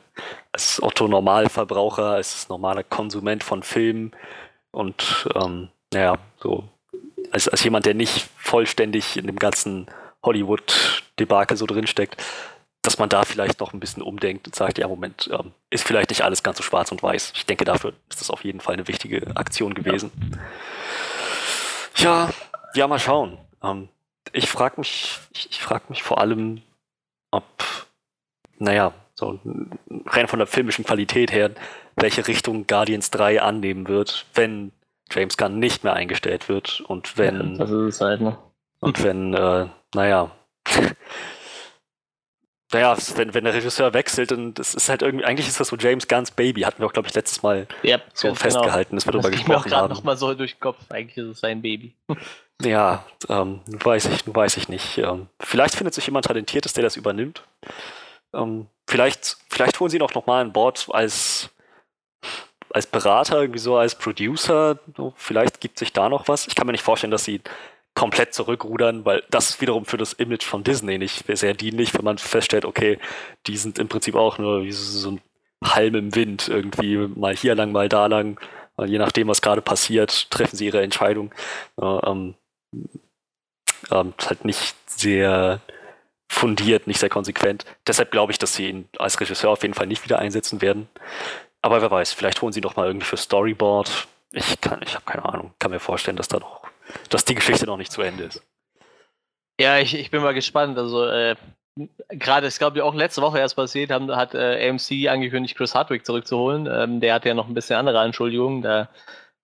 als 0.51 0.81
Otto 0.81 1.07
Normalverbraucher, 1.07 2.11
als 2.11 2.49
normaler 2.49 2.83
Konsument 2.83 3.43
von 3.43 3.63
Filmen 3.63 4.11
und 4.71 5.27
ähm, 5.35 5.69
naja, 5.93 6.17
so 6.39 6.63
als, 7.31 7.47
als 7.47 7.63
jemand, 7.63 7.85
der 7.85 7.93
nicht 7.93 8.27
vollständig 8.37 9.17
in 9.17 9.27
dem 9.27 9.37
ganzen 9.37 9.87
Hollywood-Debakel 10.23 11.57
so 11.57 11.65
drinsteckt, 11.65 12.21
dass 12.81 12.97
man 12.97 13.09
da 13.09 13.23
vielleicht 13.25 13.59
noch 13.59 13.73
ein 13.73 13.79
bisschen 13.79 14.03
umdenkt 14.03 14.47
und 14.47 14.55
sagt, 14.55 14.77
ja, 14.77 14.87
Moment, 14.87 15.29
ähm, 15.31 15.51
ist 15.69 15.85
vielleicht 15.85 16.09
nicht 16.09 16.23
alles 16.23 16.43
ganz 16.43 16.57
so 16.57 16.63
schwarz 16.63 16.91
und 16.91 17.03
weiß. 17.03 17.33
Ich 17.35 17.45
denke, 17.45 17.65
dafür 17.65 17.93
ist 18.09 18.21
das 18.21 18.29
auf 18.29 18.43
jeden 18.43 18.61
Fall 18.61 18.75
eine 18.75 18.87
wichtige 18.87 19.35
Aktion 19.35 19.73
gewesen. 19.73 20.11
Ja, 21.97 22.29
ja, 22.73 22.87
mal 22.87 22.99
schauen. 22.99 23.37
Ähm, 23.61 23.89
ich 24.31 24.49
frage 24.49 24.79
mich, 24.79 25.19
ich, 25.33 25.51
ich 25.51 25.61
frage 25.61 25.85
mich 25.89 26.03
vor 26.03 26.19
allem, 26.19 26.61
ob 27.31 27.43
naja, 28.57 28.93
so 29.19 29.39
rein 30.05 30.27
von 30.27 30.39
der 30.39 30.47
filmischen 30.47 30.85
Qualität 30.85 31.31
her, 31.31 31.51
welche 31.95 32.27
Richtung 32.27 32.65
Guardians 32.67 33.11
3 33.11 33.41
annehmen 33.41 33.87
wird, 33.87 34.25
wenn 34.33 34.71
James 35.11 35.37
Gunn 35.37 35.59
nicht 35.59 35.83
mehr 35.83 35.93
eingestellt 35.93 36.49
wird 36.49 36.81
und 36.81 37.17
wenn. 37.17 37.53
Ja, 37.53 37.57
das 37.59 37.71
ist 37.71 37.95
es 37.95 38.01
halt, 38.01 38.21
ne? 38.21 38.37
Und 38.79 39.03
wenn, 39.03 39.33
äh, 39.33 39.67
naja. 39.93 40.31
naja, 42.71 42.95
wenn, 43.15 43.33
wenn 43.33 43.43
der 43.43 43.53
Regisseur 43.53 43.93
wechselt, 43.93 44.31
dann 44.31 44.53
das 44.53 44.73
ist 44.75 44.89
halt 44.89 45.01
irgendwie, 45.01 45.25
eigentlich 45.25 45.47
ist 45.47 45.59
das 45.59 45.69
so 45.69 45.75
James 45.75 46.07
Gunns 46.07 46.31
Baby, 46.31 46.61
hatten 46.61 46.79
wir 46.79 46.85
auch, 46.85 46.93
glaube 46.93 47.07
ich, 47.07 47.15
letztes 47.15 47.43
Mal 47.43 47.67
yep, 47.83 48.03
so 48.13 48.27
genau. 48.27 48.39
festgehalten, 48.39 48.95
dass 48.95 49.05
wir 49.05 49.11
darüber 49.11 49.31
gesprochen 49.31 49.55
haben. 49.55 49.61
Auch 49.61 49.65
gerade 49.65 49.93
nochmal 49.93 50.17
so 50.17 50.33
durch 50.33 50.53
den 50.55 50.59
Kopf, 50.59 50.77
eigentlich 50.89 51.17
ist 51.17 51.27
es 51.27 51.39
sein 51.39 51.61
Baby. 51.61 51.95
ja, 52.61 53.03
ähm, 53.27 53.61
weiß 53.67 54.05
ich, 54.05 54.23
weiß 54.25 54.57
ich 54.57 54.69
nicht. 54.69 54.97
Ähm, 54.99 55.27
vielleicht 55.39 55.75
findet 55.75 55.93
sich 55.93 56.05
jemand 56.05 56.25
Talentiertes, 56.25 56.73
der 56.73 56.83
das 56.83 56.95
übernimmt. 56.95 57.43
Ähm, 58.33 58.67
vielleicht, 58.87 59.37
vielleicht 59.49 59.79
holen 59.79 59.89
sie 59.89 59.97
ihn 59.97 60.03
auch 60.03 60.13
nochmal 60.13 60.41
an 60.41 60.53
Bord 60.53 60.87
als, 60.91 61.49
als 62.71 62.87
Berater, 62.87 63.41
irgendwie 63.41 63.59
so 63.59 63.77
als 63.77 63.95
Producer. 63.95 64.79
So, 64.95 65.13
vielleicht 65.15 65.61
gibt 65.61 65.79
sich 65.79 65.93
da 65.93 66.09
noch 66.09 66.27
was. 66.27 66.47
Ich 66.47 66.55
kann 66.55 66.67
mir 66.67 66.73
nicht 66.73 66.83
vorstellen, 66.83 67.11
dass 67.11 67.23
sie 67.23 67.41
komplett 67.95 68.33
zurückrudern, 68.33 69.03
weil 69.05 69.23
das 69.29 69.59
wiederum 69.61 69.85
für 69.85 69.97
das 69.97 70.13
Image 70.13 70.45
von 70.45 70.63
Disney 70.63 70.97
nicht 70.97 71.25
sehr 71.27 71.53
dienlich, 71.53 71.93
wenn 71.93 72.05
man 72.05 72.17
feststellt, 72.17 72.65
okay, 72.65 72.99
die 73.47 73.57
sind 73.57 73.79
im 73.79 73.89
Prinzip 73.89 74.15
auch 74.15 74.37
nur 74.37 74.63
wie 74.63 74.71
so 74.71 75.11
ein 75.11 75.21
Halm 75.63 75.95
im 75.95 76.15
Wind, 76.15 76.47
irgendwie 76.47 76.95
mal 76.97 77.35
hier 77.35 77.55
lang, 77.55 77.73
mal 77.73 77.89
da 77.89 78.05
lang, 78.05 78.39
je 78.85 78.97
nachdem, 78.97 79.27
was 79.27 79.41
gerade 79.41 79.61
passiert, 79.61 80.31
treffen 80.31 80.55
sie 80.55 80.67
ihre 80.67 80.81
Entscheidung. 80.81 81.33
ähm, 81.81 82.35
ähm, 83.91 84.13
halt 84.25 84.45
nicht 84.45 84.75
sehr 84.89 85.61
fundiert, 86.29 86.87
nicht 86.87 86.99
sehr 86.99 87.09
konsequent. 87.09 87.65
Deshalb 87.87 88.11
glaube 88.11 88.31
ich, 88.31 88.37
dass 88.37 88.53
sie 88.53 88.69
ihn 88.69 88.87
als 88.97 89.19
Regisseur 89.19 89.49
auf 89.49 89.63
jeden 89.63 89.73
Fall 89.73 89.87
nicht 89.87 90.03
wieder 90.05 90.19
einsetzen 90.19 90.61
werden. 90.61 90.87
Aber 91.61 91.81
wer 91.81 91.91
weiß, 91.91 92.13
vielleicht 92.13 92.41
holen 92.41 92.53
sie 92.53 92.61
noch 92.61 92.75
mal 92.75 92.87
irgendwie 92.87 93.05
für 93.05 93.17
Storyboard. 93.17 94.07
Ich 94.31 94.61
kann, 94.61 94.79
ich 94.83 94.93
habe 94.93 95.05
keine 95.05 95.25
Ahnung. 95.25 95.53
Kann 95.59 95.71
mir 95.71 95.79
vorstellen, 95.79 96.15
dass 96.15 96.27
da 96.27 96.39
noch, 96.39 96.61
dass 97.09 97.25
die 97.25 97.35
Geschichte 97.35 97.65
noch 97.65 97.77
nicht 97.77 97.91
zu 97.91 98.01
Ende 98.01 98.25
ist. 98.25 98.41
Ja, 99.59 99.79
ich, 99.79 99.95
ich 99.95 100.11
bin 100.11 100.21
mal 100.21 100.33
gespannt. 100.33 100.77
Also 100.77 101.05
äh, 101.05 101.35
gerade, 102.09 102.47
es 102.47 102.59
glaube 102.59 102.77
ich 102.77 102.83
auch 102.83 102.93
letzte 102.93 103.21
Woche 103.21 103.39
erst 103.39 103.55
passiert, 103.55 103.91
haben, 103.91 104.15
hat 104.15 104.35
äh, 104.35 104.69
AMC 104.69 105.09
angekündigt, 105.09 105.57
Chris 105.57 105.75
Hardwick 105.75 106.05
zurückzuholen. 106.05 106.67
Ähm, 106.71 107.01
der 107.01 107.15
hat 107.15 107.25
ja 107.25 107.33
noch 107.33 107.47
ein 107.47 107.53
bisschen 107.55 107.75
andere 107.75 107.99
Anschuldigungen. 107.99 108.61
Da 108.61 108.89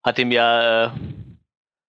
hat 0.04 0.20
ihm 0.20 0.32
ja 0.32 0.86
äh, 0.86 0.90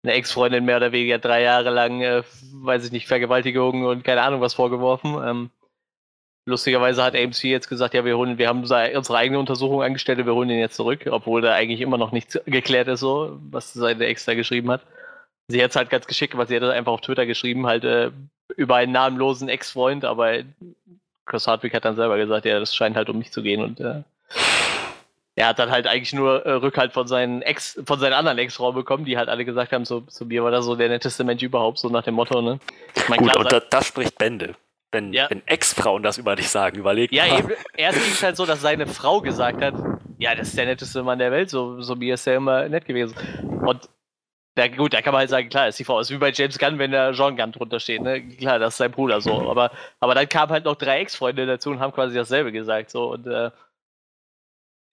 eine 0.07 0.17
Ex-Freundin 0.17 0.65
mehr 0.65 0.77
oder 0.77 0.91
weniger 0.91 1.19
drei 1.19 1.41
Jahre 1.43 1.69
lang, 1.69 2.01
äh, 2.01 2.23
weiß 2.53 2.85
ich 2.85 2.91
nicht, 2.91 3.07
Vergewaltigung 3.07 3.83
und 3.85 4.03
keine 4.03 4.21
Ahnung 4.21 4.41
was 4.41 4.53
vorgeworfen. 4.53 5.17
Ähm, 5.23 5.49
lustigerweise 6.45 7.03
hat 7.03 7.15
AMC 7.15 7.43
jetzt 7.43 7.67
gesagt, 7.67 7.93
ja, 7.93 8.05
wir 8.05 8.17
holen, 8.17 8.37
wir 8.37 8.47
haben 8.47 8.61
unsere 8.61 9.17
eigene 9.17 9.39
Untersuchung 9.39 9.83
angestellt 9.83 10.25
wir 10.25 10.33
holen 10.33 10.49
ihn 10.49 10.59
jetzt 10.59 10.77
zurück, 10.77 11.07
obwohl 11.11 11.41
da 11.41 11.53
eigentlich 11.53 11.81
immer 11.81 11.97
noch 11.97 12.11
nichts 12.11 12.39
geklärt 12.45 12.87
ist, 12.87 13.01
so, 13.01 13.37
was 13.51 13.73
seine 13.73 14.05
Ex 14.05 14.25
da 14.25 14.33
geschrieben 14.33 14.71
hat. 14.71 14.81
Sie 15.49 15.63
hat 15.63 15.71
es 15.71 15.75
halt 15.75 15.89
ganz 15.89 16.07
geschickt 16.07 16.31
gemacht. 16.31 16.49
Sie 16.49 16.55
hat 16.55 16.63
einfach 16.63 16.91
auf 16.91 17.01
Twitter 17.01 17.25
geschrieben, 17.25 17.67
halt 17.67 17.83
äh, 17.83 18.11
über 18.55 18.75
einen 18.75 18.91
namenlosen 18.91 19.49
Ex-Freund, 19.49 20.05
aber 20.05 20.43
Chris 21.25 21.47
Hardwick 21.47 21.73
hat 21.73 21.85
dann 21.85 21.95
selber 21.95 22.17
gesagt, 22.17 22.45
ja, 22.45 22.59
das 22.59 22.73
scheint 22.73 22.95
halt 22.95 23.09
um 23.09 23.17
mich 23.17 23.31
zu 23.31 23.41
gehen 23.43 23.61
und 23.61 23.79
äh, 23.79 24.03
er 25.37 25.47
hat 25.47 25.59
dann 25.59 25.69
halt 25.69 25.85
eigentlich 25.85 26.13
nur 26.13 26.43
äh, 26.47 26.53
Rückhalt 26.53 26.93
von 26.93 27.07
seinen 27.07 27.43
Ex, 27.43 27.79
von 27.85 27.99
seinen 27.99 28.13
anderen 28.13 28.39
Ex-Frauen 28.39 28.73
bekommen, 28.73 29.05
die 29.05 29.19
halt 29.19 29.29
alle 29.29 29.45
gesagt 29.45 29.71
haben, 29.71 29.85
so 29.85 30.01
zu 30.01 30.25
mir 30.25 30.43
war 30.43 30.49
das 30.49 30.65
so 30.65 30.75
der 30.75 30.89
netteste 30.89 31.23
Mensch 31.23 31.43
überhaupt, 31.43 31.77
so 31.77 31.89
nach 31.89 32.03
dem 32.03 32.15
Motto, 32.15 32.41
ne? 32.41 32.59
Mein, 33.07 33.19
Gut, 33.19 33.29
klar, 33.29 33.39
und 33.41 33.51
da, 33.51 33.59
das 33.59 33.87
spricht 33.87 34.17
Bände. 34.17 34.55
Wenn, 34.91 35.13
ja. 35.13 35.29
wenn 35.29 35.45
Ex-Frauen 35.45 36.01
das 36.01 36.17
über 36.17 36.35
dich 36.35 36.49
sagen, 36.49 36.79
überlegt 36.79 37.13
Ja, 37.13 37.27
mal. 37.27 37.39
eben, 37.39 37.51
erst 37.75 38.01
ging 38.01 38.11
es 38.11 38.23
halt 38.23 38.35
so, 38.35 38.47
dass 38.47 38.61
seine 38.61 38.87
Frau 38.87 39.21
gesagt 39.21 39.61
hat, 39.61 39.75
ja, 40.17 40.33
das 40.33 40.47
ist 40.47 40.57
der 40.57 40.65
netteste 40.65 41.03
Mann 41.03 41.19
der 41.19 41.31
Welt, 41.31 41.51
so, 41.51 41.81
so 41.83 41.95
mir 41.95 42.15
ist 42.15 42.25
er 42.25 42.37
immer 42.37 42.67
nett 42.67 42.85
gewesen. 42.85 43.15
Und 43.63 43.87
ja, 44.57 44.67
gut, 44.69 44.91
da 44.95 45.03
kann 45.03 45.13
man 45.13 45.19
halt 45.19 45.29
sagen, 45.29 45.49
klar, 45.49 45.67
ist 45.67 45.77
die 45.77 45.83
Frau. 45.83 45.99
Ist 45.99 46.09
wie 46.09 46.17
bei 46.17 46.31
James 46.31 46.57
Gunn, 46.57 46.79
wenn 46.79 46.91
da 46.91 47.11
John 47.11 47.37
Gunn 47.37 47.51
drunter 47.51 47.79
steht, 47.79 48.01
ne? 48.01 48.27
Klar, 48.27 48.57
das 48.57 48.73
ist 48.73 48.77
sein 48.77 48.89
Bruder 48.89 49.21
so. 49.21 49.47
Aber, 49.51 49.69
aber 49.99 50.15
dann 50.15 50.27
kamen 50.27 50.51
halt 50.51 50.65
noch 50.65 50.77
drei 50.77 51.01
Ex-Freunde 51.01 51.45
dazu 51.45 51.69
und 51.69 51.79
haben 51.79 51.93
quasi 51.93 52.15
dasselbe 52.15 52.51
gesagt. 52.51 52.89
So. 52.89 53.11
Und 53.11 53.27
äh, 53.27 53.51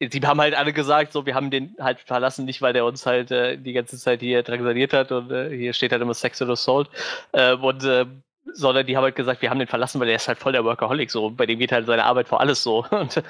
die 0.09 0.21
haben 0.27 0.41
halt 0.41 0.55
alle 0.55 0.73
gesagt, 0.73 1.13
so, 1.13 1.27
wir 1.27 1.35
haben 1.35 1.51
den 1.51 1.75
halt 1.81 2.01
verlassen, 2.01 2.45
nicht 2.45 2.63
weil 2.63 2.73
der 2.73 2.85
uns 2.85 3.07
halt 3.07 3.31
äh, 3.31 3.57
die 3.57 3.73
ganze 3.73 3.99
Zeit 3.99 4.21
hier 4.21 4.43
drangsaliert 4.43 4.93
hat 4.93 5.13
und 5.13 5.31
äh, 5.31 5.51
hier 5.57 5.73
steht 5.73 5.93
halt 5.93 6.03
immer 6.03 6.15
Sexual 6.15 6.51
Assault. 6.51 6.89
Äh, 7.33 7.55
und 7.55 7.85
äh, 7.85 8.07
sondern 8.53 8.87
die 8.87 8.97
haben 8.97 9.05
halt 9.05 9.17
gesagt, 9.17 9.43
wir 9.43 9.51
haben 9.51 9.59
den 9.59 9.69
verlassen, 9.69 10.01
weil 10.01 10.07
der 10.07 10.17
ist 10.17 10.29
halt 10.29 10.39
voll 10.39 10.53
der 10.53 10.65
Workaholic, 10.65 11.11
so. 11.11 11.31
Bei 11.31 11.47
dem 11.47 11.59
geht 11.59 11.73
halt 11.73 11.87
seine 11.87 12.05
Arbeit 12.05 12.29
vor 12.29 12.41
alles 12.41 12.63
so. 12.63 12.85
Und 12.91 13.23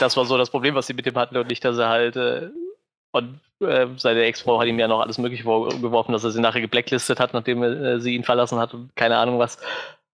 das 0.00 0.16
war 0.16 0.24
so 0.24 0.38
das 0.38 0.50
Problem, 0.50 0.74
was 0.74 0.86
sie 0.86 0.94
mit 0.94 1.06
dem 1.06 1.16
hatten 1.16 1.36
und 1.36 1.48
nicht, 1.48 1.64
dass 1.64 1.78
er 1.78 1.88
halt 1.88 2.16
äh, 2.16 2.48
und 3.10 3.40
äh, 3.60 3.86
seine 3.96 4.22
Ex-Frau 4.24 4.60
hat 4.60 4.68
ihm 4.68 4.78
ja 4.78 4.86
noch 4.88 5.00
alles 5.00 5.18
Mögliche 5.18 5.44
vorgeworfen, 5.44 6.12
dass 6.12 6.24
er 6.24 6.30
sie 6.30 6.40
nachher 6.40 6.60
geblacklistet 6.60 7.18
hat, 7.20 7.32
nachdem 7.32 7.62
äh, 7.62 8.00
sie 8.00 8.14
ihn 8.14 8.24
verlassen 8.24 8.58
hat 8.58 8.74
und 8.74 8.94
keine 8.96 9.16
Ahnung 9.16 9.38
was. 9.38 9.58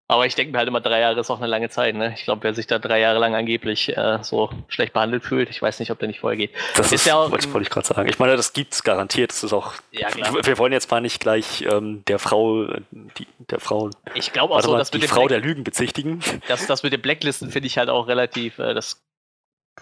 Aber 0.06 0.26
ich 0.26 0.34
denke 0.34 0.52
mir 0.52 0.58
halt 0.58 0.68
immer, 0.68 0.82
drei 0.82 1.00
Jahre 1.00 1.18
ist 1.18 1.30
auch 1.30 1.38
eine 1.38 1.46
lange 1.46 1.70
Zeit. 1.70 1.94
Ne? 1.94 2.12
Ich 2.14 2.24
glaube, 2.24 2.42
wer 2.42 2.52
sich 2.52 2.66
da 2.66 2.78
drei 2.78 3.00
Jahre 3.00 3.18
lang 3.18 3.34
angeblich 3.34 3.96
äh, 3.96 4.18
so 4.22 4.50
schlecht 4.68 4.92
behandelt 4.92 5.24
fühlt, 5.24 5.48
ich 5.48 5.62
weiß 5.62 5.78
nicht, 5.80 5.90
ob 5.90 5.98
der 5.98 6.08
nicht 6.08 6.20
vorher 6.20 6.36
geht. 6.36 6.50
Das 6.76 6.86
ist, 6.86 6.92
ist 6.92 7.06
ja 7.06 7.16
auch, 7.16 7.30
wollte, 7.30 7.50
wollte 7.54 7.66
ich 7.66 7.70
gerade 7.70 7.86
sagen. 7.86 8.08
Ich 8.08 8.18
meine, 8.18 8.36
das 8.36 8.52
gibt 8.52 8.74
es 8.74 8.82
garantiert. 8.82 9.30
Das 9.30 9.42
ist 9.42 9.54
auch. 9.54 9.72
Ja, 9.92 10.10
klar. 10.10 10.34
Wir 10.44 10.58
wollen 10.58 10.74
jetzt 10.74 10.90
mal 10.90 11.00
nicht 11.00 11.20
gleich 11.20 11.62
ähm, 11.62 12.04
der 12.06 12.18
Frau, 12.18 12.66
die, 12.90 13.26
der 13.50 13.60
Frau. 13.60 13.88
Ich 14.14 14.32
glaube 14.32 14.54
auch 14.54 14.60
so, 14.60 14.76
dass 14.76 14.90
die 14.90 15.00
Frau 15.00 15.26
Black 15.26 15.28
der 15.28 15.40
Lügen 15.40 15.64
bezichtigen. 15.64 16.20
Das, 16.48 16.66
das 16.66 16.82
mit 16.82 16.92
den 16.92 17.00
Blacklisten 17.00 17.50
finde 17.50 17.66
ich 17.66 17.78
halt 17.78 17.88
auch 17.88 18.06
relativ. 18.06 18.58
Äh, 18.58 18.74
das 18.74 19.02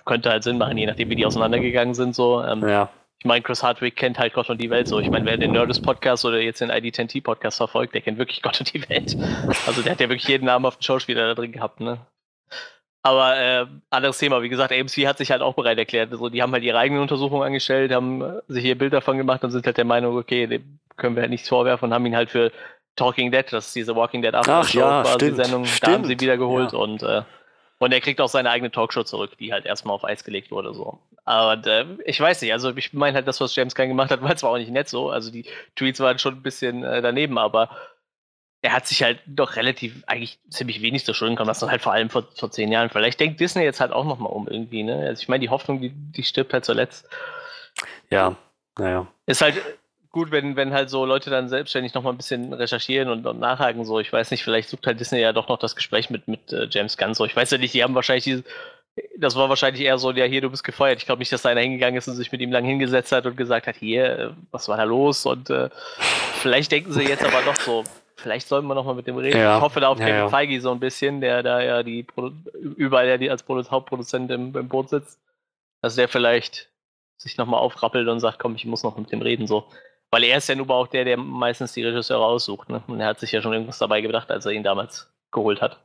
könnte 0.04 0.30
halt 0.30 0.44
Sinn 0.44 0.56
machen, 0.56 0.78
je 0.78 0.86
nachdem, 0.86 1.10
wie 1.10 1.16
die 1.16 1.26
auseinandergegangen 1.26 1.94
sind. 1.94 2.14
So. 2.14 2.42
Ähm, 2.44 2.66
ja 2.68 2.90
ich 3.22 3.24
meine, 3.24 3.40
Chris 3.40 3.62
Hardwick 3.62 3.94
kennt 3.94 4.18
halt 4.18 4.34
Gott 4.34 4.50
und 4.50 4.60
die 4.60 4.68
Welt 4.68 4.88
so. 4.88 4.98
Ich 4.98 5.08
meine, 5.08 5.24
wer 5.26 5.36
den 5.36 5.52
Nerdist 5.52 5.84
Podcast 5.84 6.24
oder 6.24 6.40
jetzt 6.40 6.60
den 6.60 6.72
ID10T 6.72 7.22
Podcast 7.22 7.58
verfolgt, 7.58 7.94
der 7.94 8.00
kennt 8.00 8.18
wirklich 8.18 8.42
Gott 8.42 8.58
und 8.58 8.74
die 8.74 8.82
Welt. 8.88 9.16
Also 9.64 9.80
der 9.80 9.92
hat 9.92 10.00
ja 10.00 10.08
wirklich 10.08 10.26
jeden 10.26 10.46
Namen 10.46 10.66
auf 10.66 10.78
den 10.78 10.82
Schauspieler 10.82 11.28
da 11.28 11.34
drin 11.36 11.52
gehabt, 11.52 11.78
ne? 11.78 12.04
Aber 13.04 13.36
äh, 13.36 13.66
anderes 13.90 14.18
Thema, 14.18 14.42
wie 14.42 14.48
gesagt, 14.48 14.72
AMC 14.72 15.06
hat 15.06 15.18
sich 15.18 15.30
halt 15.30 15.40
auch 15.40 15.54
bereit 15.54 15.78
erklärt. 15.78 16.10
Also 16.10 16.30
die 16.30 16.42
haben 16.42 16.52
halt 16.52 16.64
ihre 16.64 16.78
eigenen 16.78 17.00
Untersuchungen 17.00 17.44
angestellt, 17.44 17.92
haben 17.92 18.22
äh, 18.22 18.40
sich 18.48 18.64
hier 18.64 18.76
Bilder 18.76 18.98
davon 18.98 19.18
gemacht 19.18 19.44
und 19.44 19.52
sind 19.52 19.66
halt 19.66 19.76
der 19.76 19.84
Meinung, 19.84 20.16
okay, 20.16 20.48
dem 20.48 20.80
können 20.96 21.14
wir 21.14 21.20
halt 21.20 21.30
nichts 21.30 21.48
vorwerfen 21.48 21.90
und 21.90 21.94
haben 21.94 22.04
ihn 22.04 22.16
halt 22.16 22.28
für 22.28 22.50
Talking 22.96 23.30
Dead, 23.30 23.46
das 23.52 23.68
ist 23.68 23.76
diese 23.76 23.94
Walking 23.94 24.22
Dead 24.22 24.34
After 24.34 24.64
Show 24.64 24.80
ja, 24.80 25.02
quasi 25.02 25.14
stimmt, 25.14 25.36
Sendung, 25.36 25.64
stimmt. 25.64 25.86
da 25.86 25.92
haben 25.92 26.04
sie 26.06 26.18
wiedergeholt 26.18 26.72
ja. 26.72 26.78
und 26.78 27.04
äh, 27.04 27.22
und 27.82 27.92
er 27.92 28.00
kriegt 28.00 28.20
auch 28.20 28.28
seine 28.28 28.50
eigene 28.50 28.70
Talkshow 28.70 29.02
zurück, 29.02 29.36
die 29.38 29.52
halt 29.52 29.66
erstmal 29.66 29.96
auf 29.96 30.04
Eis 30.04 30.22
gelegt 30.22 30.52
wurde. 30.52 30.72
So. 30.72 31.00
Aber 31.24 31.66
äh, 31.66 31.84
ich 32.04 32.20
weiß 32.20 32.40
nicht, 32.42 32.52
also 32.52 32.74
ich 32.76 32.92
meine 32.92 33.16
halt, 33.16 33.26
das, 33.26 33.40
was 33.40 33.56
James 33.56 33.74
Gunn 33.74 33.88
gemacht 33.88 34.12
hat, 34.12 34.22
war 34.22 34.36
zwar 34.36 34.50
auch 34.50 34.58
nicht 34.58 34.70
nett 34.70 34.88
so. 34.88 35.10
Also 35.10 35.32
die 35.32 35.46
Tweets 35.74 35.98
waren 35.98 36.20
schon 36.20 36.34
ein 36.34 36.42
bisschen 36.42 36.84
äh, 36.84 37.02
daneben, 37.02 37.38
aber 37.38 37.70
er 38.60 38.72
hat 38.72 38.86
sich 38.86 39.02
halt 39.02 39.20
doch 39.26 39.56
relativ, 39.56 40.04
eigentlich 40.06 40.38
ziemlich 40.48 40.80
wenig 40.80 41.04
zu 41.04 41.12
Schulden 41.12 41.34
kommen 41.34 41.48
lassen, 41.48 41.68
halt 41.68 41.82
vor 41.82 41.92
allem 41.92 42.08
vor, 42.08 42.28
vor 42.36 42.52
zehn 42.52 42.70
Jahren. 42.70 42.88
Vielleicht 42.88 43.18
denkt 43.18 43.40
Disney 43.40 43.64
jetzt 43.64 43.80
halt 43.80 43.90
auch 43.90 44.04
nochmal 44.04 44.32
um 44.32 44.46
irgendwie, 44.46 44.84
ne? 44.84 45.04
Also 45.08 45.20
ich 45.20 45.28
meine, 45.28 45.40
die 45.40 45.50
Hoffnung, 45.50 45.80
die, 45.80 45.90
die 45.90 46.22
stirbt 46.22 46.52
halt 46.52 46.64
zuletzt. 46.64 47.08
Ja, 48.10 48.36
naja. 48.78 49.08
Ist 49.26 49.42
halt, 49.42 49.60
gut, 50.12 50.30
wenn, 50.30 50.56
wenn 50.56 50.72
halt 50.72 50.90
so 50.90 51.04
Leute 51.04 51.30
dann 51.30 51.48
selbstständig 51.48 51.94
noch 51.94 52.02
mal 52.02 52.10
ein 52.10 52.18
bisschen 52.18 52.52
recherchieren 52.52 53.08
und, 53.08 53.26
und, 53.26 53.40
nachhaken. 53.40 53.84
So, 53.84 53.98
ich 53.98 54.12
weiß 54.12 54.30
nicht, 54.30 54.44
vielleicht 54.44 54.68
sucht 54.68 54.86
halt 54.86 55.00
Disney 55.00 55.20
ja 55.20 55.32
doch 55.32 55.48
noch 55.48 55.58
das 55.58 55.74
Gespräch 55.74 56.10
mit, 56.10 56.28
mit 56.28 56.52
äh, 56.52 56.68
James 56.70 56.96
Gunn. 56.98 57.14
So, 57.14 57.24
ich 57.24 57.34
weiß 57.34 57.50
ja 57.50 57.58
nicht, 57.58 57.74
die 57.74 57.82
haben 57.82 57.94
wahrscheinlich 57.94 58.24
diese, 58.24 58.44
das 59.16 59.36
war 59.36 59.48
wahrscheinlich 59.48 59.82
eher 59.82 59.96
so, 59.96 60.12
ja, 60.12 60.26
hier, 60.26 60.42
du 60.42 60.50
bist 60.50 60.64
gefeuert. 60.64 60.98
Ich 60.98 61.06
glaube 61.06 61.20
nicht, 61.20 61.32
dass 61.32 61.42
da 61.42 61.48
einer 61.48 61.62
hingegangen 61.62 61.96
ist 61.96 62.08
und 62.08 62.14
sich 62.14 62.30
mit 62.30 62.42
ihm 62.42 62.52
lang 62.52 62.64
hingesetzt 62.64 63.10
hat 63.10 63.24
und 63.24 63.36
gesagt 63.36 63.66
hat, 63.66 63.76
hier, 63.76 64.18
äh, 64.18 64.30
was 64.50 64.68
war 64.68 64.76
da 64.76 64.84
los? 64.84 65.24
Und 65.24 65.48
äh, 65.48 65.70
vielleicht 66.34 66.70
denken 66.70 66.92
sie 66.92 67.02
jetzt 67.02 67.24
aber 67.24 67.40
doch 67.42 67.56
so, 67.56 67.84
vielleicht 68.16 68.48
sollen 68.48 68.66
wir 68.66 68.74
noch 68.74 68.84
mal 68.84 68.94
mit 68.94 69.06
dem 69.06 69.16
reden. 69.16 69.38
Ja. 69.38 69.56
Ich 69.56 69.62
hoffe 69.62 69.80
da 69.80 69.88
auf 69.88 69.98
ja, 69.98 70.04
Kevin 70.04 70.20
ja. 70.20 70.28
Feige 70.28 70.60
so 70.60 70.70
ein 70.72 70.80
bisschen, 70.80 71.22
der 71.22 71.42
da 71.42 71.62
ja 71.62 71.82
die 71.82 72.06
überall 72.76 73.08
ja 73.08 73.16
die 73.16 73.30
als 73.30 73.44
Hauptproduzent 73.48 74.30
im, 74.30 74.54
im 74.54 74.68
Boot 74.68 74.90
sitzt, 74.90 75.18
dass 75.80 75.96
der 75.96 76.08
vielleicht 76.08 76.68
sich 77.16 77.38
noch 77.38 77.46
mal 77.46 77.58
aufrappelt 77.58 78.08
und 78.08 78.20
sagt, 78.20 78.38
komm, 78.38 78.54
ich 78.56 78.66
muss 78.66 78.82
noch 78.82 78.98
mit 78.98 79.10
dem 79.10 79.22
reden 79.22 79.46
so. 79.46 79.66
Weil 80.12 80.24
er 80.24 80.36
ist 80.36 80.48
ja 80.48 80.54
nun 80.54 80.70
auch 80.70 80.86
der, 80.86 81.06
der 81.06 81.16
meistens 81.16 81.72
die 81.72 81.82
Regisseure 81.82 82.24
aussucht. 82.24 82.68
Ne? 82.68 82.82
Und 82.86 83.00
er 83.00 83.06
hat 83.06 83.18
sich 83.18 83.32
ja 83.32 83.40
schon 83.40 83.54
irgendwas 83.54 83.78
dabei 83.78 84.02
gedacht, 84.02 84.30
als 84.30 84.44
er 84.44 84.52
ihn 84.52 84.62
damals 84.62 85.08
geholt 85.32 85.62
hat. 85.62 85.78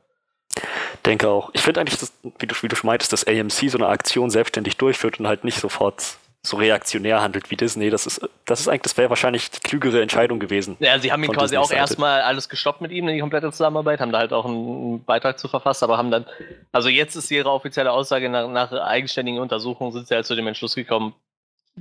Denke 1.06 1.30
auch. 1.30 1.48
Ich 1.54 1.62
finde 1.62 1.80
eigentlich, 1.80 1.98
dass, 1.98 2.12
wie, 2.38 2.46
du, 2.46 2.54
wie 2.60 2.68
du 2.68 2.76
schon 2.76 2.88
meintest, 2.88 3.12
dass 3.12 3.26
AMC 3.26 3.70
so 3.70 3.78
eine 3.78 3.88
Aktion 3.88 4.28
selbstständig 4.28 4.76
durchführt 4.76 5.18
und 5.18 5.26
halt 5.26 5.44
nicht 5.44 5.58
sofort 5.58 6.18
so 6.42 6.58
reaktionär 6.58 7.22
handelt 7.22 7.50
wie 7.50 7.56
Disney. 7.56 7.88
Das 7.88 8.06
ist, 8.06 8.28
das 8.44 8.60
ist 8.60 8.68
eigentlich, 8.68 8.82
das 8.82 8.98
wäre 8.98 9.08
wahrscheinlich 9.08 9.50
die 9.50 9.60
klügere 9.60 10.02
Entscheidung 10.02 10.38
gewesen. 10.38 10.76
Ja, 10.78 10.98
sie 10.98 11.10
haben 11.10 11.24
ihn 11.24 11.32
quasi 11.32 11.56
auch 11.56 11.70
erstmal 11.70 12.20
alles 12.20 12.50
gestoppt 12.50 12.82
mit 12.82 12.92
ihm, 12.92 13.06
die 13.06 13.20
komplette 13.20 13.50
Zusammenarbeit, 13.50 14.00
haben 14.00 14.12
da 14.12 14.18
halt 14.18 14.34
auch 14.34 14.44
einen 14.44 15.04
Beitrag 15.04 15.38
zu 15.38 15.48
verfasst, 15.48 15.82
aber 15.82 15.96
haben 15.96 16.10
dann, 16.10 16.26
also 16.70 16.90
jetzt 16.90 17.16
ist 17.16 17.30
ihre 17.30 17.50
offizielle 17.50 17.90
Aussage 17.90 18.28
nach, 18.28 18.46
nach 18.48 18.72
eigenständigen 18.72 19.40
Untersuchungen 19.40 19.92
sind 19.92 20.06
sie 20.06 20.14
halt 20.14 20.26
zu 20.26 20.36
dem 20.36 20.46
Entschluss 20.46 20.74
gekommen, 20.74 21.14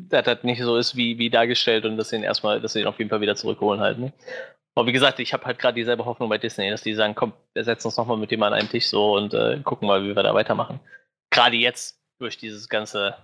dass 0.09 0.25
das 0.25 0.43
nicht 0.43 0.61
so 0.61 0.77
ist 0.77 0.95
wie, 0.95 1.17
wie 1.17 1.29
dargestellt 1.29 1.85
und 1.85 1.97
dass 1.97 2.09
sie 2.09 2.17
ihn 2.17 2.23
erstmal, 2.23 2.61
dass 2.61 2.73
sie 2.73 2.81
ihn 2.81 2.87
auf 2.87 2.97
jeden 2.97 3.09
Fall 3.09 3.21
wieder 3.21 3.35
zurückholen 3.35 3.81
halt. 3.81 3.99
Ne? 3.99 4.13
Aber 4.75 4.87
wie 4.87 4.93
gesagt, 4.93 5.19
ich 5.19 5.33
habe 5.33 5.45
halt 5.45 5.59
gerade 5.59 5.75
dieselbe 5.75 6.05
Hoffnung 6.05 6.29
bei 6.29 6.37
Disney, 6.37 6.69
dass 6.69 6.83
die 6.83 6.93
sagen, 6.93 7.15
komm, 7.15 7.33
wir 7.53 7.63
setzen 7.63 7.87
uns 7.87 7.97
nochmal 7.97 8.17
mit 8.17 8.31
dem 8.31 8.43
an 8.43 8.53
einen 8.53 8.69
Tisch 8.69 8.87
so 8.87 9.15
und 9.15 9.33
äh, 9.33 9.59
gucken 9.63 9.87
mal, 9.87 10.03
wie 10.03 10.15
wir 10.15 10.23
da 10.23 10.33
weitermachen. 10.33 10.79
Gerade 11.31 11.55
jetzt 11.55 11.99
durch 12.19 12.37
dieses 12.37 12.69
ganze 12.69 13.15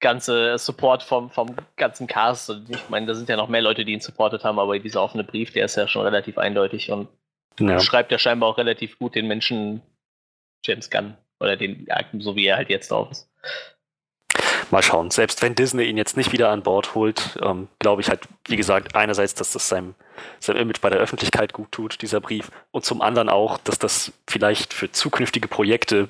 ganze 0.00 0.58
Support 0.58 1.04
vom, 1.04 1.30
vom 1.30 1.54
ganzen 1.76 2.08
Cast. 2.08 2.50
Und 2.50 2.68
ich 2.68 2.88
meine, 2.90 3.06
da 3.06 3.14
sind 3.14 3.28
ja 3.28 3.36
noch 3.36 3.48
mehr 3.48 3.62
Leute, 3.62 3.84
die 3.84 3.92
ihn 3.92 4.00
supportet 4.00 4.42
haben, 4.44 4.58
aber 4.58 4.78
dieser 4.78 5.00
offene 5.00 5.22
Brief, 5.22 5.52
der 5.52 5.64
ist 5.64 5.76
ja 5.76 5.86
schon 5.86 6.02
relativ 6.02 6.38
eindeutig 6.38 6.90
und 6.90 7.08
ja. 7.60 7.78
schreibt 7.78 8.10
ja 8.10 8.18
scheinbar 8.18 8.48
auch 8.48 8.58
relativ 8.58 8.98
gut 8.98 9.14
den 9.14 9.28
Menschen 9.28 9.80
James 10.66 10.90
Gunn 10.90 11.16
oder 11.38 11.56
den, 11.56 11.86
so 12.18 12.34
wie 12.34 12.46
er 12.46 12.56
halt 12.56 12.68
jetzt 12.68 12.90
drauf 12.90 13.10
ist 13.12 13.30
mal 14.72 14.82
schauen. 14.82 15.10
Selbst 15.10 15.42
wenn 15.42 15.54
Disney 15.54 15.84
ihn 15.84 15.96
jetzt 15.96 16.16
nicht 16.16 16.32
wieder 16.32 16.50
an 16.50 16.62
Bord 16.62 16.94
holt, 16.94 17.38
ähm, 17.42 17.68
glaube 17.78 18.00
ich 18.00 18.08
halt, 18.08 18.20
wie 18.48 18.56
gesagt, 18.56 18.96
einerseits, 18.96 19.34
dass 19.34 19.52
das 19.52 19.68
seinem, 19.68 19.94
seinem 20.40 20.56
Image 20.56 20.80
bei 20.80 20.90
der 20.90 20.98
Öffentlichkeit 20.98 21.52
gut 21.52 21.70
tut, 21.70 22.02
dieser 22.02 22.20
Brief, 22.20 22.50
und 22.70 22.84
zum 22.84 23.02
anderen 23.02 23.28
auch, 23.28 23.58
dass 23.58 23.78
das 23.78 24.12
vielleicht 24.26 24.72
für 24.72 24.90
zukünftige 24.90 25.46
Projekte, 25.46 26.08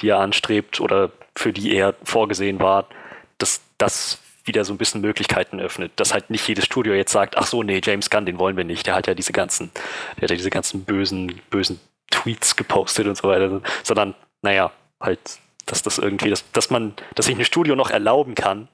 die 0.00 0.08
er 0.08 0.18
anstrebt 0.18 0.80
oder 0.80 1.10
für 1.34 1.52
die 1.52 1.74
er 1.74 1.94
vorgesehen 2.04 2.60
war, 2.60 2.86
dass 3.38 3.62
das 3.78 4.18
wieder 4.44 4.64
so 4.64 4.74
ein 4.74 4.78
bisschen 4.78 5.00
Möglichkeiten 5.00 5.58
öffnet, 5.58 5.92
dass 5.96 6.12
halt 6.12 6.28
nicht 6.28 6.46
jedes 6.46 6.66
Studio 6.66 6.92
jetzt 6.92 7.12
sagt, 7.12 7.38
ach 7.38 7.46
so, 7.46 7.62
nee, 7.62 7.80
James 7.82 8.10
Gunn, 8.10 8.26
den 8.26 8.38
wollen 8.38 8.56
wir 8.56 8.64
nicht, 8.64 8.86
der 8.86 8.94
hat 8.94 9.06
ja 9.06 9.14
diese 9.14 9.32
ganzen, 9.32 9.70
der 10.16 10.24
hat 10.24 10.30
ja 10.30 10.36
diese 10.36 10.50
ganzen 10.50 10.84
bösen, 10.84 11.40
bösen 11.48 11.80
Tweets 12.10 12.54
gepostet 12.54 13.06
und 13.06 13.16
so 13.16 13.26
weiter, 13.26 13.62
sondern, 13.82 14.14
naja, 14.42 14.70
halt 15.00 15.38
dass 15.66 15.82
das 15.82 15.98
irgendwie, 15.98 16.30
dass, 16.30 16.50
dass 16.52 16.70
man, 16.70 16.94
dass 17.14 17.26
sich 17.26 17.36
ein 17.36 17.44
Studio 17.44 17.76
noch 17.76 17.90
erlauben 17.90 18.34
kann, 18.34 18.68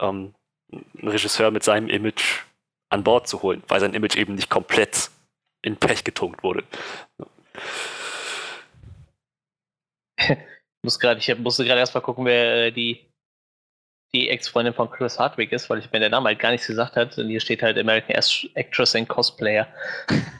ähm, 0.00 0.34
einen 0.72 1.08
Regisseur 1.08 1.50
mit 1.50 1.64
seinem 1.64 1.88
Image 1.88 2.44
an 2.88 3.04
Bord 3.04 3.28
zu 3.28 3.42
holen, 3.42 3.62
weil 3.68 3.80
sein 3.80 3.94
Image 3.94 4.16
eben 4.16 4.34
nicht 4.34 4.50
komplett 4.50 5.10
in 5.62 5.76
Pech 5.76 6.04
getunkt 6.04 6.42
wurde. 6.42 6.64
Ich 10.16 10.36
muss 10.82 10.98
grad, 10.98 11.18
ich 11.18 11.38
musste 11.38 11.64
gerade 11.64 11.80
erstmal 11.80 12.02
gucken, 12.02 12.24
wer 12.24 12.66
äh, 12.66 12.72
die, 12.72 13.06
die 14.14 14.28
Ex-Freundin 14.28 14.74
von 14.74 14.90
Chris 14.90 15.18
Hardwick 15.18 15.52
ist, 15.52 15.68
weil 15.70 15.78
ich 15.78 15.90
mir 15.92 16.00
der 16.00 16.10
Name 16.10 16.28
halt 16.28 16.38
gar 16.38 16.50
nichts 16.50 16.66
gesagt 16.66 16.96
hat. 16.96 17.16
Und 17.18 17.28
hier 17.28 17.40
steht 17.40 17.62
halt 17.62 17.78
American 17.78 18.16
Actress 18.54 18.96
and 18.96 19.08
Cosplayer. 19.08 19.68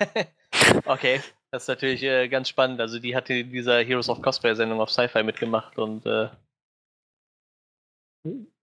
okay. 0.86 1.20
Das 1.52 1.64
ist 1.64 1.68
natürlich 1.68 2.02
äh, 2.02 2.28
ganz 2.28 2.48
spannend. 2.48 2.80
Also 2.80 2.98
die 2.98 3.16
hatte 3.16 3.34
in 3.34 3.50
dieser 3.50 3.82
Heroes 3.82 4.08
of 4.08 4.22
Cosplay-Sendung 4.22 4.80
auf 4.80 4.90
Sci-Fi 4.90 5.22
mitgemacht 5.22 5.78
und 5.78 6.06
äh, 6.06 6.28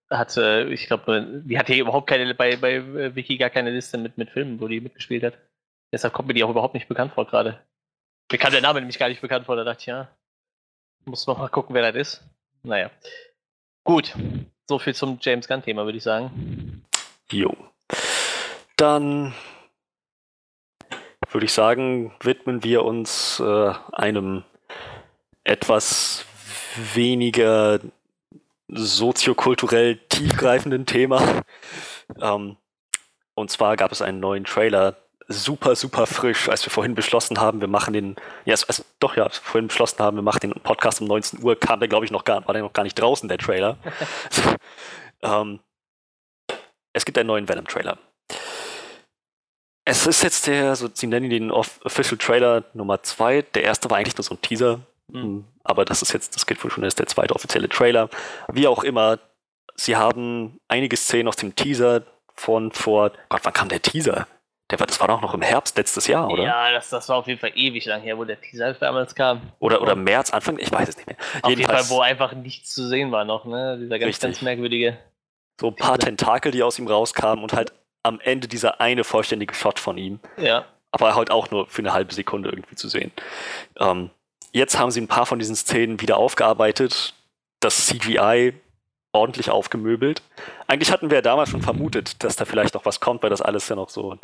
hatte, 0.10 0.70
ich 0.72 0.88
glaube, 0.88 1.44
die 1.44 1.60
hatte 1.60 1.74
hier 1.74 1.82
überhaupt 1.82 2.08
keine, 2.08 2.34
bei, 2.34 2.56
bei 2.56 2.75
äh, 2.75 3.15
Wiki 3.15 3.38
gar 3.38 3.50
keine 3.50 3.72
Liste 3.72 3.98
mit, 3.98 4.17
mit 4.17 4.29
Filmen, 4.29 4.62
wo 4.62 4.67
die 4.67 4.79
mitgespielt 4.79 5.24
hat. 5.24 5.38
Deshalb 5.91 6.13
kommt 6.13 6.29
mir 6.29 6.34
die 6.34 6.44
auch 6.44 6.50
überhaupt 6.50 6.74
nicht 6.74 6.88
bekannt 6.88 7.13
vor 7.13 7.25
gerade. 7.25 7.62
Mir 8.32 8.38
kam 8.38 8.51
der 8.51 8.62
Name 8.62 8.79
nämlich 8.79 9.00
gar 9.00 9.10
nicht 9.10 9.22
bekannt 9.22 9.46
vor, 9.46 9.56
da 9.56 9.63
dachte 9.63 9.82
ich, 9.82 9.86
ja, 9.88 10.10
muss 11.06 11.27
noch 11.27 11.38
mal 11.38 11.50
gucken, 11.50 11.74
wer 11.75 11.91
das 11.91 12.01
ist. 12.01 12.24
Naja. 12.63 12.89
Gut, 13.84 14.13
so 14.67 14.79
viel 14.79 14.94
zum 14.94 15.17
James 15.22 15.48
Gunn-Thema, 15.48 15.86
würde 15.86 15.98
ich 15.98 16.03
sagen. 16.03 16.84
Jo. 17.32 17.56
Dann 18.75 19.34
würde 21.38 21.46
ich 21.46 21.53
sagen, 21.53 22.12
widmen 22.22 22.63
wir 22.63 22.84
uns 22.84 23.39
äh, 23.39 23.74
einem 23.91 24.44
etwas 25.44 26.25
weniger 26.96 27.79
soziokulturell 28.70 29.98
tiefgreifenden 30.10 30.88
Thema. 30.88 31.44
Ähm, 32.20 32.58
und 33.36 33.51
zwar 33.51 33.75
gab 33.75 33.91
es 33.91 34.01
einen 34.01 34.20
neuen 34.20 34.46
Trailer, 34.46 34.98
super, 35.27 35.75
super 35.75 36.08
frisch, 36.08 36.50
als 36.50 36.65
wir 36.65 36.72
vorhin 36.72 36.96
beschlossen 36.96 37.39
haben, 37.39 37.62
wir 37.62 37.67
machen 37.67 37.94
den, 37.94 38.15
ja, 38.46 38.56
also, 38.67 38.84
doch, 39.00 39.15
ja, 39.15 39.29
vorhin 39.29 39.67
beschlossen 39.67 40.00
haben, 40.00 40.17
wir 40.17 40.24
machen 40.24 40.39
den 40.39 40.53
Podcast 40.53 41.01
um 41.01 41.08
19 41.08 41.44
Uhr, 41.44 41.56
kam 41.56 41.79
der, 41.79 41.88
glaube 41.88 42.06
ich, 42.06 42.12
noch 42.12 42.24
gar, 42.24 42.48
war 42.48 42.53
der 42.53 42.63
noch 42.63 42.74
gar 42.74 42.82
nicht 42.82 43.00
draußen, 43.00 43.29
der 43.29 43.38
Trailer. 43.38 43.77
ähm, 45.22 45.60
es 46.94 47.06
gibt 47.06 47.15
einen 47.20 47.27
neuen 47.27 47.48
Venom-Trailer. 47.48 48.00
Es 49.89 50.06
ist 50.06 50.22
jetzt 50.22 50.48
der, 50.48 50.75
so, 50.75 50.89
sie 50.94 51.08
nennen 51.08 51.29
den 51.29 51.50
Official 51.50 52.17
Trailer 52.17 52.65
Nummer 52.74 53.03
2. 53.03 53.44
Der 53.53 53.63
erste 53.63 53.89
war 53.89 53.98
eigentlich 53.98 54.17
nur 54.17 54.24
so 54.25 54.36
ein 54.36 54.41
Teaser. 54.41 54.82
Mhm. 55.08 55.46
Aber 55.63 55.86
das 55.86 56.01
ist 56.01 56.12
jetzt, 56.12 56.36
das 56.36 56.46
gilt 56.46 56.62
wohl 56.62 56.70
schon 56.70 56.84
als 56.84 56.96
der 56.96 57.08
zweite 57.08 57.34
offizielle 57.34 57.70
Trailer. 57.70 58.10
Wie 58.51 58.67
auch 58.67 58.84
immer, 58.84 59.17
sie 59.75 59.96
haben 59.96 60.60
einige 60.67 60.98
Szenen 60.98 61.29
aus 61.29 61.38
dem 61.38 61.56
Teaser 61.56 62.03
von 62.34 62.74
vor, 62.74 63.13
Gott, 63.29 63.39
wann 63.44 63.53
kam 63.53 63.70
der 63.70 63.82
Teaser? 63.82 64.27
Der 64.70 64.77
war, 64.77 64.88
das 64.88 65.00
war 65.00 65.08
doch 65.08 65.22
noch 65.22 65.34
im 65.34 65.41
Herbst 65.41 65.77
letztes 65.77 66.06
Jahr, 66.08 66.29
oder? 66.29 66.44
Ja, 66.44 66.70
das, 66.74 66.89
das 66.89 67.08
war 67.08 67.15
auf 67.15 67.27
jeden 67.27 67.39
Fall 67.39 67.53
ewig 67.56 67.86
lang 67.86 68.01
her, 68.01 68.17
wo 68.17 68.25
der 68.25 68.41
Teaser 68.41 68.74
damals 68.74 69.15
kam. 69.15 69.53
Oder, 69.60 69.82
oder 69.82 69.96
März, 69.96 70.32
Anfang, 70.32 70.60
ich 70.60 70.70
weiß 70.70 70.89
es 70.89 70.98
nicht 70.98 71.08
mehr. 71.08 71.15
Auf 71.41 71.50
Jedenfalls, 71.50 71.79
jeden 71.79 71.88
Fall, 71.88 71.98
wo 71.98 72.01
einfach 72.01 72.34
nichts 72.34 72.74
zu 72.74 72.86
sehen 72.86 73.13
war 73.13 73.24
noch, 73.24 73.46
ne? 73.46 73.77
Dieser 73.79 74.00
ganz, 74.00 74.10
richtig. 74.10 74.22
ganz 74.22 74.41
merkwürdige. 74.41 74.98
So 75.62 75.70
ein 75.70 75.75
paar 75.77 75.98
Tentakel, 75.98 76.51
die 76.51 76.62
aus 76.62 76.77
ihm 76.77 76.88
rauskamen 76.88 77.41
und 77.41 77.53
halt 77.53 77.72
am 78.07 78.19
Ende 78.19 78.47
dieser 78.47 78.81
eine 78.81 79.03
vollständige 79.03 79.53
Shot 79.53 79.79
von 79.79 79.97
ihm. 79.97 80.19
Ja. 80.37 80.65
Aber 80.91 81.15
halt 81.15 81.29
auch 81.31 81.51
nur 81.51 81.67
für 81.67 81.81
eine 81.81 81.93
halbe 81.93 82.13
Sekunde 82.13 82.49
irgendwie 82.49 82.75
zu 82.75 82.87
sehen. 82.87 83.11
Ähm, 83.79 84.09
jetzt 84.53 84.79
haben 84.79 84.91
sie 84.91 85.01
ein 85.01 85.07
paar 85.07 85.25
von 85.25 85.39
diesen 85.39 85.55
Szenen 85.55 86.01
wieder 86.01 86.17
aufgearbeitet, 86.17 87.13
das 87.59 87.87
CGI 87.87 88.53
ordentlich 89.11 89.49
aufgemöbelt. 89.49 90.21
Eigentlich 90.67 90.91
hatten 90.91 91.09
wir 91.09 91.17
ja 91.17 91.21
damals 91.21 91.49
schon 91.49 91.61
vermutet, 91.61 92.23
dass 92.23 92.35
da 92.35 92.45
vielleicht 92.45 92.73
noch 92.73 92.85
was 92.85 92.99
kommt, 92.99 93.23
weil 93.23 93.29
das 93.29 93.41
alles 93.41 93.67
ja 93.67 93.75
noch 93.75 93.89
so 93.89 94.17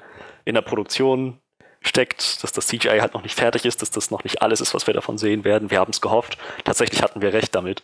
in 0.46 0.54
der 0.54 0.62
Produktion 0.62 1.40
steckt, 1.82 2.44
dass 2.44 2.52
das 2.52 2.68
CGI 2.68 3.00
halt 3.00 3.14
noch 3.14 3.24
nicht 3.24 3.38
fertig 3.38 3.66
ist, 3.66 3.82
dass 3.82 3.92
das 3.92 4.12
noch 4.12 4.24
nicht 4.24 4.42
alles 4.42 4.62
ist, 4.62 4.74
was 4.74 4.88
wir 4.88 4.94
davon 4.94 5.18
sehen 5.18 5.44
werden. 5.44 5.70
Wir 5.70 5.80
haben 5.80 5.92
es 5.92 6.00
gehofft. 6.00 6.38
Tatsächlich 6.64 7.02
hatten 7.02 7.22
wir 7.22 7.34
recht 7.34 7.54
damit. 7.56 7.84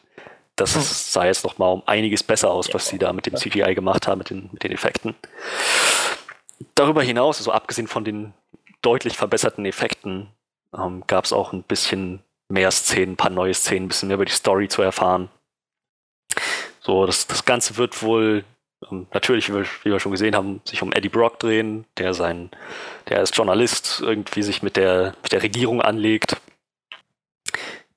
Das 0.60 1.14
sah 1.14 1.26
jetzt 1.26 1.44
noch 1.46 1.58
mal 1.58 1.68
um 1.68 1.84
einiges 1.86 2.22
besser 2.22 2.52
aus, 2.52 2.74
was 2.74 2.88
sie 2.88 2.98
da 2.98 3.14
mit 3.14 3.26
dem 3.26 3.36
CGI 3.36 3.76
gemacht 3.76 4.08
haben, 4.08 4.20
mit 4.20 4.30
den, 4.30 4.50
mit 4.52 4.64
den 4.64 4.72
Effekten. 4.72 5.16
Darüber 6.76 7.02
hinaus, 7.02 7.38
also 7.38 7.52
abgesehen 7.52 7.88
von 7.88 8.04
den 8.04 8.34
deutlich 8.82 9.18
verbesserten 9.18 9.66
Effekten, 9.66 10.28
ähm, 10.78 11.04
gab 11.08 11.26
es 11.26 11.34
auch 11.34 11.54
ein 11.54 11.64
bisschen 11.64 12.22
mehr 12.50 12.72
Szenen, 12.72 13.14
ein 13.14 13.18
paar 13.18 13.30
neue 13.30 13.54
Szenen, 13.54 13.86
ein 13.86 13.88
bisschen 13.88 14.08
mehr 14.08 14.16
über 14.16 14.26
die 14.26 14.32
Story 14.32 14.68
zu 14.68 14.82
erfahren. 14.82 15.30
So, 16.82 17.06
das, 17.06 17.28
das 17.28 17.46
Ganze 17.46 17.78
wird 17.78 18.02
wohl 18.02 18.44
ähm, 18.92 19.08
natürlich, 19.14 19.50
wie 19.50 19.54
wir, 19.54 19.66
wie 19.84 19.92
wir, 19.92 20.00
schon 20.00 20.12
gesehen 20.12 20.36
haben, 20.36 20.62
sich 20.66 20.82
um 20.82 20.92
Eddie 20.92 21.10
Brock 21.10 21.40
drehen, 21.40 21.86
der 21.98 22.14
sein, 22.14 22.50
der 23.08 23.20
als 23.20 23.36
Journalist 23.36 24.02
irgendwie 24.02 24.44
sich 24.44 24.62
mit 24.62 24.76
der, 24.76 25.16
mit 25.24 25.32
der 25.32 25.44
Regierung 25.44 25.82
anlegt. 25.82 26.38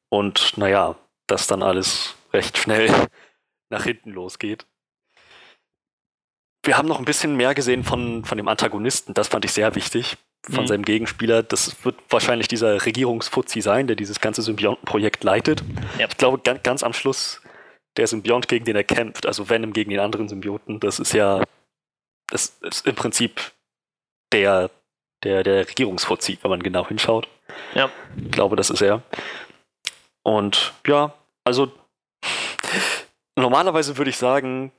Und 0.09 0.57
naja, 0.57 0.95
das 1.27 1.47
dann 1.47 1.63
alles 1.63 2.15
recht 2.33 2.59
schnell 2.59 2.91
nach 3.71 3.85
hinten 3.85 4.11
losgeht. 4.11 4.67
Wir 6.65 6.79
haben 6.79 6.89
noch 6.89 6.99
ein 6.99 7.05
bisschen 7.05 7.37
mehr 7.37 7.55
gesehen 7.55 7.83
von, 7.83 8.25
von 8.25 8.39
dem 8.39 8.49
Antagonisten, 8.49 9.15
das 9.15 9.29
fand 9.29 9.45
ich 9.45 9.53
sehr 9.53 9.75
wichtig, 9.75 10.17
von 10.49 10.65
mhm. 10.65 10.69
seinem 10.69 10.85
Gegenspieler. 10.85 11.43
Das 11.43 11.85
wird 11.85 11.97
wahrscheinlich 12.09 12.47
dieser 12.47 12.87
Regierungsfuzzi 12.87 13.61
sein, 13.61 13.89
der 13.89 13.97
dieses 13.97 14.21
ganze 14.21 14.43
Symbiontenprojekt 14.43 15.25
leitet. 15.25 15.65
Ja. 15.99 16.07
Ich 16.09 16.17
glaube, 16.17 16.39
ganz, 16.39 16.63
ganz 16.63 16.83
am 16.85 16.93
Schluss 16.93 17.43
der 17.97 18.07
Symbiont, 18.07 18.47
gegen 18.49 18.65
den 18.65 18.77
er 18.77 18.85
kämpft, 18.85 19.27
also 19.27 19.51
Venom 19.51 19.73
gegen 19.73 19.91
den 19.91 20.01
anderen 20.01 20.29
Symbioten, 20.29 20.79
das 20.79 20.99
ist 20.99 21.13
ja 21.13 21.43
das 22.33 22.57
ist 22.63 22.87
im 22.87 22.95
Prinzip 22.95 23.53
der, 24.33 24.71
der, 25.23 25.43
der 25.43 25.69
Regierungsfuzzi, 25.69 26.39
wenn 26.41 26.51
man 26.51 26.63
genau 26.63 26.89
hinschaut. 26.89 27.29
Ja. 27.75 27.91
Ich 28.17 28.31
glaube, 28.31 28.57
das 28.57 28.71
ist 28.71 28.81
er. 28.81 29.03
Und 30.23 30.73
ja, 30.87 31.13
also 31.45 31.71
normalerweise 33.37 33.97
würde 33.99 34.11
ich 34.11 34.19
sagen, 34.19 34.73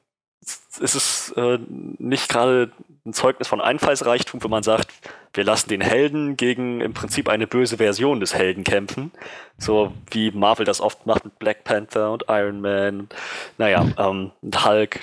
es 0.81 0.95
ist 0.95 1.33
äh, 1.37 1.59
nicht 1.97 2.29
gerade 2.29 2.71
ein 3.05 3.13
Zeugnis 3.13 3.47
von 3.47 3.61
Einfallsreichtum, 3.61 4.43
wenn 4.43 4.51
man 4.51 4.63
sagt, 4.63 4.91
wir 5.33 5.43
lassen 5.43 5.69
den 5.69 5.81
Helden 5.81 6.37
gegen 6.37 6.81
im 6.81 6.93
Prinzip 6.93 7.29
eine 7.29 7.47
böse 7.47 7.77
Version 7.77 8.19
des 8.19 8.33
Helden 8.33 8.63
kämpfen. 8.63 9.11
So 9.57 9.93
wie 10.11 10.31
Marvel 10.31 10.65
das 10.65 10.81
oft 10.81 11.05
macht 11.05 11.25
mit 11.25 11.39
Black 11.39 11.63
Panther 11.63 12.11
und 12.11 12.25
Iron 12.27 12.61
Man, 12.61 13.09
naja, 13.57 13.85
ähm, 13.97 14.31
und 14.41 14.65
Hulk. 14.65 15.01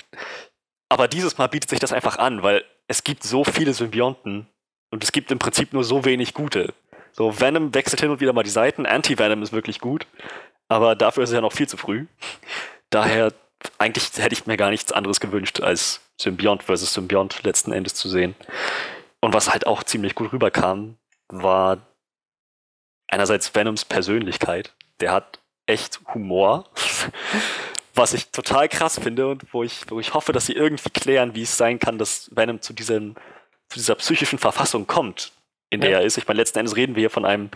Aber 0.89 1.07
dieses 1.07 1.37
Mal 1.37 1.47
bietet 1.47 1.69
sich 1.69 1.79
das 1.79 1.93
einfach 1.93 2.17
an, 2.17 2.43
weil 2.43 2.63
es 2.87 3.03
gibt 3.03 3.23
so 3.23 3.43
viele 3.43 3.73
Symbionten 3.73 4.47
und 4.91 5.03
es 5.03 5.11
gibt 5.11 5.31
im 5.31 5.39
Prinzip 5.39 5.73
nur 5.73 5.83
so 5.83 6.05
wenig 6.05 6.33
gute. 6.33 6.73
So, 7.13 7.39
Venom 7.39 7.73
wechselt 7.73 8.01
hin 8.01 8.09
und 8.09 8.19
wieder 8.21 8.33
mal 8.33 8.43
die 8.43 8.49
Seiten, 8.49 8.85
Anti-Venom 8.85 9.41
ist 9.43 9.51
wirklich 9.51 9.79
gut, 9.79 10.07
aber 10.69 10.95
dafür 10.95 11.23
ist 11.23 11.29
es 11.29 11.35
ja 11.35 11.41
noch 11.41 11.51
viel 11.51 11.67
zu 11.67 11.77
früh. 11.77 12.05
Daher 12.91 13.33
eigentlich 13.77 14.11
hätte 14.17 14.33
ich 14.33 14.45
mir 14.45 14.57
gar 14.57 14.69
nichts 14.69 14.91
anderes 14.91 15.19
gewünscht, 15.19 15.61
als 15.61 16.01
Symbiont 16.19 16.63
versus 16.63 16.93
Symbiont 16.93 17.43
letzten 17.43 17.71
Endes 17.71 17.95
zu 17.95 18.09
sehen. 18.09 18.35
Und 19.19 19.33
was 19.33 19.51
halt 19.51 19.67
auch 19.67 19.83
ziemlich 19.83 20.15
gut 20.15 20.33
rüberkam, 20.33 20.97
war 21.27 21.77
einerseits 23.07 23.53
Venoms 23.53 23.85
Persönlichkeit. 23.85 24.73
Der 24.99 25.11
hat 25.11 25.39
echt 25.65 25.99
Humor, 26.13 26.69
was 27.93 28.13
ich 28.13 28.29
total 28.29 28.67
krass 28.67 28.99
finde 28.99 29.27
und 29.27 29.53
wo 29.53 29.63
ich, 29.63 29.89
wo 29.89 29.99
ich 29.99 30.13
hoffe, 30.13 30.31
dass 30.31 30.45
sie 30.45 30.53
irgendwie 30.53 30.89
klären, 30.89 31.35
wie 31.35 31.43
es 31.43 31.57
sein 31.57 31.79
kann, 31.79 31.97
dass 31.97 32.29
Venom 32.35 32.61
zu, 32.61 32.73
diesem, 32.73 33.15
zu 33.69 33.79
dieser 33.79 33.95
psychischen 33.95 34.39
Verfassung 34.39 34.87
kommt, 34.87 35.31
in 35.69 35.81
der 35.81 35.91
ja. 35.91 35.99
er 35.99 36.05
ist. 36.05 36.17
Ich 36.17 36.27
meine, 36.27 36.39
letzten 36.39 36.59
Endes 36.59 36.75
reden 36.75 36.95
wir 36.95 37.01
hier 37.01 37.09
von 37.09 37.25
einem 37.25 37.51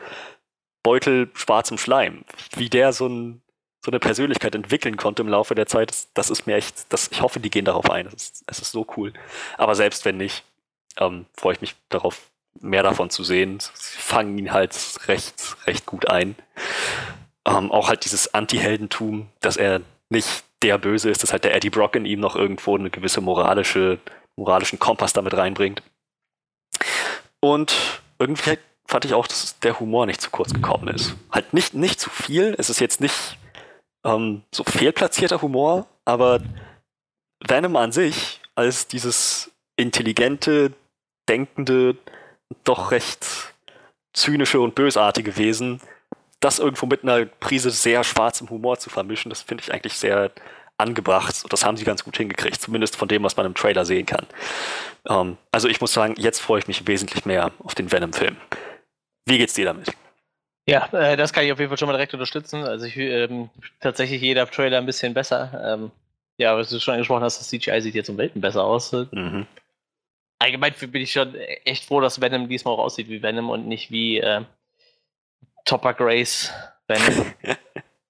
Beutel 0.83 1.31
schwarzem 1.33 1.77
Schleim. 1.77 2.25
Wie 2.55 2.69
der 2.69 2.93
so 2.93 3.07
ein 3.07 3.41
so 3.85 3.91
eine 3.91 3.99
Persönlichkeit 3.99 4.55
entwickeln 4.55 4.97
konnte 4.97 5.21
im 5.21 5.29
Laufe 5.29 5.53
der 5.53 5.67
Zeit, 5.67 5.91
das, 5.91 6.07
das 6.15 6.31
ist 6.31 6.47
mir 6.47 6.55
echt, 6.55 6.91
das, 6.91 7.09
ich 7.11 7.21
hoffe, 7.21 7.39
die 7.39 7.51
gehen 7.51 7.65
darauf 7.65 7.91
ein. 7.91 8.07
Es 8.07 8.31
ist, 8.31 8.43
ist 8.49 8.71
so 8.71 8.87
cool. 8.97 9.13
Aber 9.59 9.75
selbst 9.75 10.05
wenn 10.05 10.17
nicht, 10.17 10.43
ähm, 10.97 11.27
freue 11.37 11.53
ich 11.53 11.61
mich 11.61 11.75
darauf, 11.89 12.31
mehr 12.59 12.81
davon 12.81 13.11
zu 13.11 13.23
sehen. 13.23 13.59
Sie 13.59 13.99
fangen 13.99 14.37
ihn 14.39 14.53
halt 14.53 14.75
recht, 15.07 15.55
recht 15.67 15.85
gut 15.85 16.09
ein. 16.09 16.35
Ähm, 17.45 17.71
auch 17.71 17.87
halt 17.87 18.05
dieses 18.05 18.33
Anti-Heldentum, 18.33 19.27
dass 19.39 19.55
er 19.55 19.81
nicht 20.09 20.43
der 20.63 20.79
Böse 20.79 21.11
ist, 21.11 21.21
dass 21.21 21.31
halt 21.31 21.43
der 21.43 21.53
Eddie 21.53 21.69
Brock 21.69 21.95
in 21.95 22.05
ihm 22.05 22.19
noch 22.19 22.35
irgendwo 22.35 22.75
eine 22.75 22.89
gewisse 22.89 23.21
moralische, 23.21 23.99
moralischen 24.35 24.79
Kompass 24.79 25.13
damit 25.13 25.35
reinbringt. 25.35 25.83
Und 27.39 28.01
irgendwie 28.17 28.57
fand 28.87 29.05
ich 29.05 29.13
auch, 29.13 29.27
dass 29.27 29.59
der 29.59 29.79
Humor 29.79 30.07
nicht 30.07 30.21
zu 30.21 30.31
kurz 30.31 30.53
gekommen 30.53 30.87
ist. 30.87 31.13
Halt 31.31 31.53
nicht, 31.53 31.75
nicht 31.75 31.99
zu 31.99 32.09
viel. 32.09 32.55
Es 32.57 32.71
ist 32.71 32.79
jetzt 32.79 32.99
nicht 32.99 33.37
ähm, 34.05 34.43
so 34.53 34.63
fehlplatzierter 34.63 35.41
Humor, 35.41 35.87
aber 36.05 36.41
Venom 37.45 37.75
an 37.75 37.91
sich 37.91 38.39
als 38.55 38.87
dieses 38.87 39.51
intelligente, 39.75 40.71
denkende, 41.27 41.97
doch 42.63 42.91
recht 42.91 43.25
zynische 44.13 44.61
und 44.61 44.75
bösartige 44.75 45.35
Wesen, 45.35 45.81
das 46.39 46.59
irgendwo 46.59 46.85
mit 46.85 47.03
einer 47.03 47.25
Prise 47.25 47.71
sehr 47.71 48.03
schwarzem 48.03 48.49
Humor 48.49 48.79
zu 48.79 48.89
vermischen, 48.89 49.29
das 49.29 49.41
finde 49.41 49.63
ich 49.63 49.73
eigentlich 49.73 49.97
sehr 49.97 50.31
angebracht. 50.77 51.45
Das 51.49 51.65
haben 51.65 51.77
sie 51.77 51.85
ganz 51.85 52.03
gut 52.03 52.17
hingekriegt, 52.17 52.61
zumindest 52.61 52.95
von 52.95 53.07
dem, 53.07 53.23
was 53.23 53.37
man 53.37 53.45
im 53.45 53.55
Trailer 53.55 53.85
sehen 53.85 54.05
kann. 54.05 54.25
Ähm, 55.07 55.37
also 55.51 55.67
ich 55.67 55.81
muss 55.81 55.93
sagen, 55.93 56.15
jetzt 56.17 56.39
freue 56.39 56.59
ich 56.59 56.67
mich 56.67 56.85
wesentlich 56.87 57.25
mehr 57.25 57.51
auf 57.59 57.75
den 57.75 57.91
Venom-Film. 57.91 58.37
Wie 59.25 59.37
geht's 59.37 59.53
dir 59.53 59.65
damit? 59.65 59.91
Ja, 60.67 60.87
äh, 60.93 61.15
das 61.15 61.31
kann 61.31 61.45
ich 61.45 61.51
auf 61.51 61.59
jeden 61.59 61.69
Fall 61.69 61.77
schon 61.77 61.87
mal 61.87 61.93
direkt 61.93 62.13
unterstützen. 62.13 62.63
Also 62.63 62.85
ich 62.85 62.97
ähm, 62.97 63.49
tatsächlich 63.79 64.21
jeder 64.21 64.49
Trailer 64.49 64.79
ein 64.79 64.85
bisschen 64.85 65.13
besser. 65.13 65.61
Ähm, 65.63 65.91
ja, 66.37 66.57
was 66.57 66.69
du 66.69 66.79
schon 66.79 66.95
angesprochen 66.95 67.23
hast, 67.23 67.39
das 67.39 67.49
CGI 67.49 67.81
sieht 67.81 67.95
jetzt 67.95 68.09
um 68.09 68.17
Welten 68.17 68.41
besser 68.41 68.63
aus. 68.63 68.91
Mhm. 68.91 69.45
Allgemein 70.39 70.73
bin 70.73 71.01
ich 71.01 71.11
schon 71.11 71.35
echt 71.35 71.85
froh, 71.85 72.01
dass 72.01 72.19
Venom 72.19 72.49
diesmal 72.49 72.73
auch 72.73 72.79
aussieht 72.79 73.09
wie 73.09 73.21
Venom 73.21 73.49
und 73.49 73.67
nicht 73.67 73.91
wie 73.91 74.19
äh, 74.19 74.41
Topper 75.65 75.93
Grace 75.93 76.51
Venom. 76.87 77.33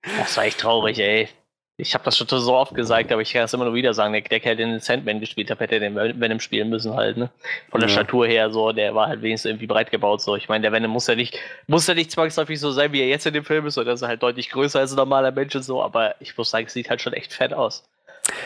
das 0.01 0.37
war 0.37 0.45
echt 0.45 0.59
traurig, 0.59 0.97
ey. 0.99 1.29
Ich 1.77 1.93
habe 1.93 2.05
das 2.05 2.17
schon 2.17 2.27
so 2.27 2.55
oft 2.55 2.73
gesagt, 2.73 3.11
aber 3.11 3.21
ich 3.21 3.33
kann 3.33 3.43
es 3.43 3.53
immer 3.53 3.65
nur 3.65 3.73
wieder 3.73 3.93
sagen. 3.93 4.13
Der, 4.13 4.21
der 4.21 4.39
Kerl, 4.39 4.55
der 4.55 4.65
den 4.65 4.79
Sandman 4.79 5.19
gespielt 5.19 5.51
hat, 5.51 5.59
hätte 5.59 5.79
den 5.79 5.95
Venom 5.95 6.39
spielen 6.39 6.69
müssen 6.69 6.93
halt, 6.93 7.17
ne? 7.17 7.29
Von 7.69 7.81
der 7.81 7.89
ja. 7.89 7.95
Statur 7.95 8.27
her 8.27 8.49
so, 8.49 8.71
der 8.71 8.95
war 8.95 9.07
halt 9.07 9.21
wenigstens 9.21 9.49
irgendwie 9.49 9.67
breit 9.67 9.91
gebaut 9.91 10.21
so. 10.21 10.37
Ich 10.37 10.47
meine, 10.47 10.61
der 10.61 10.71
Venom 10.71 10.91
muss 10.91 11.07
ja 11.07 11.15
nicht, 11.15 11.37
muss 11.67 11.87
ja 11.87 11.93
nicht 11.93 12.11
zwangsläufig 12.11 12.59
so 12.61 12.71
sein, 12.71 12.93
wie 12.93 13.01
er 13.01 13.07
jetzt 13.07 13.25
in 13.25 13.33
dem 13.33 13.43
Film 13.43 13.65
ist, 13.65 13.73
sondern 13.73 13.95
ist 13.95 14.03
halt 14.03 14.23
deutlich 14.23 14.49
größer 14.51 14.79
als 14.79 14.93
ein 14.93 14.95
normaler 14.95 15.31
Mensch 15.31 15.53
und 15.53 15.63
so, 15.63 15.83
aber 15.83 16.15
ich 16.21 16.37
muss 16.37 16.49
sagen, 16.49 16.67
es 16.67 16.73
sieht 16.73 16.89
halt 16.89 17.01
schon 17.01 17.11
echt 17.13 17.33
fett 17.33 17.53
aus. 17.53 17.83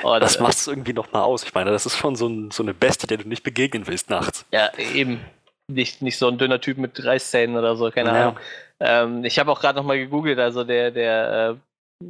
Und, 0.02 0.22
das 0.22 0.39
macht 0.39 0.58
es 0.58 0.68
irgendwie 0.68 0.94
nochmal 0.94 1.22
aus. 1.22 1.44
Ich 1.44 1.54
meine, 1.54 1.70
das 1.70 1.86
ist 1.86 1.98
schon 1.98 2.15
so, 2.15 2.28
ein, 2.28 2.50
so 2.50 2.63
eine 2.63 2.74
Bestie, 2.74 3.06
der 3.08 3.18
du 3.18 3.28
nicht 3.28 3.44
begegnen 3.44 3.86
willst 3.86 4.10
nachts. 4.10 4.46
Ja, 4.52 4.72
eben. 4.96 5.22
nicht, 5.68 6.02
nicht 6.02 6.18
so 6.18 6.28
ein 6.28 6.39
dünner 6.39 6.60
Typ 6.60 6.80
mit 6.80 7.04
Reißzähnen 7.06 7.56
oder 7.56 7.76
so, 7.76 7.92
keine 7.92 8.10
Ja. 8.10 8.22
Ahnung. 8.22 8.39
Ähm, 8.80 9.24
ich 9.24 9.38
habe 9.38 9.52
auch 9.52 9.62
gerade 9.62 9.78
nochmal 9.78 10.00
gegoogelt, 10.00 10.39
also 10.39 10.63
der, 10.63 10.89
der 10.92 11.58
äh, 12.02 12.06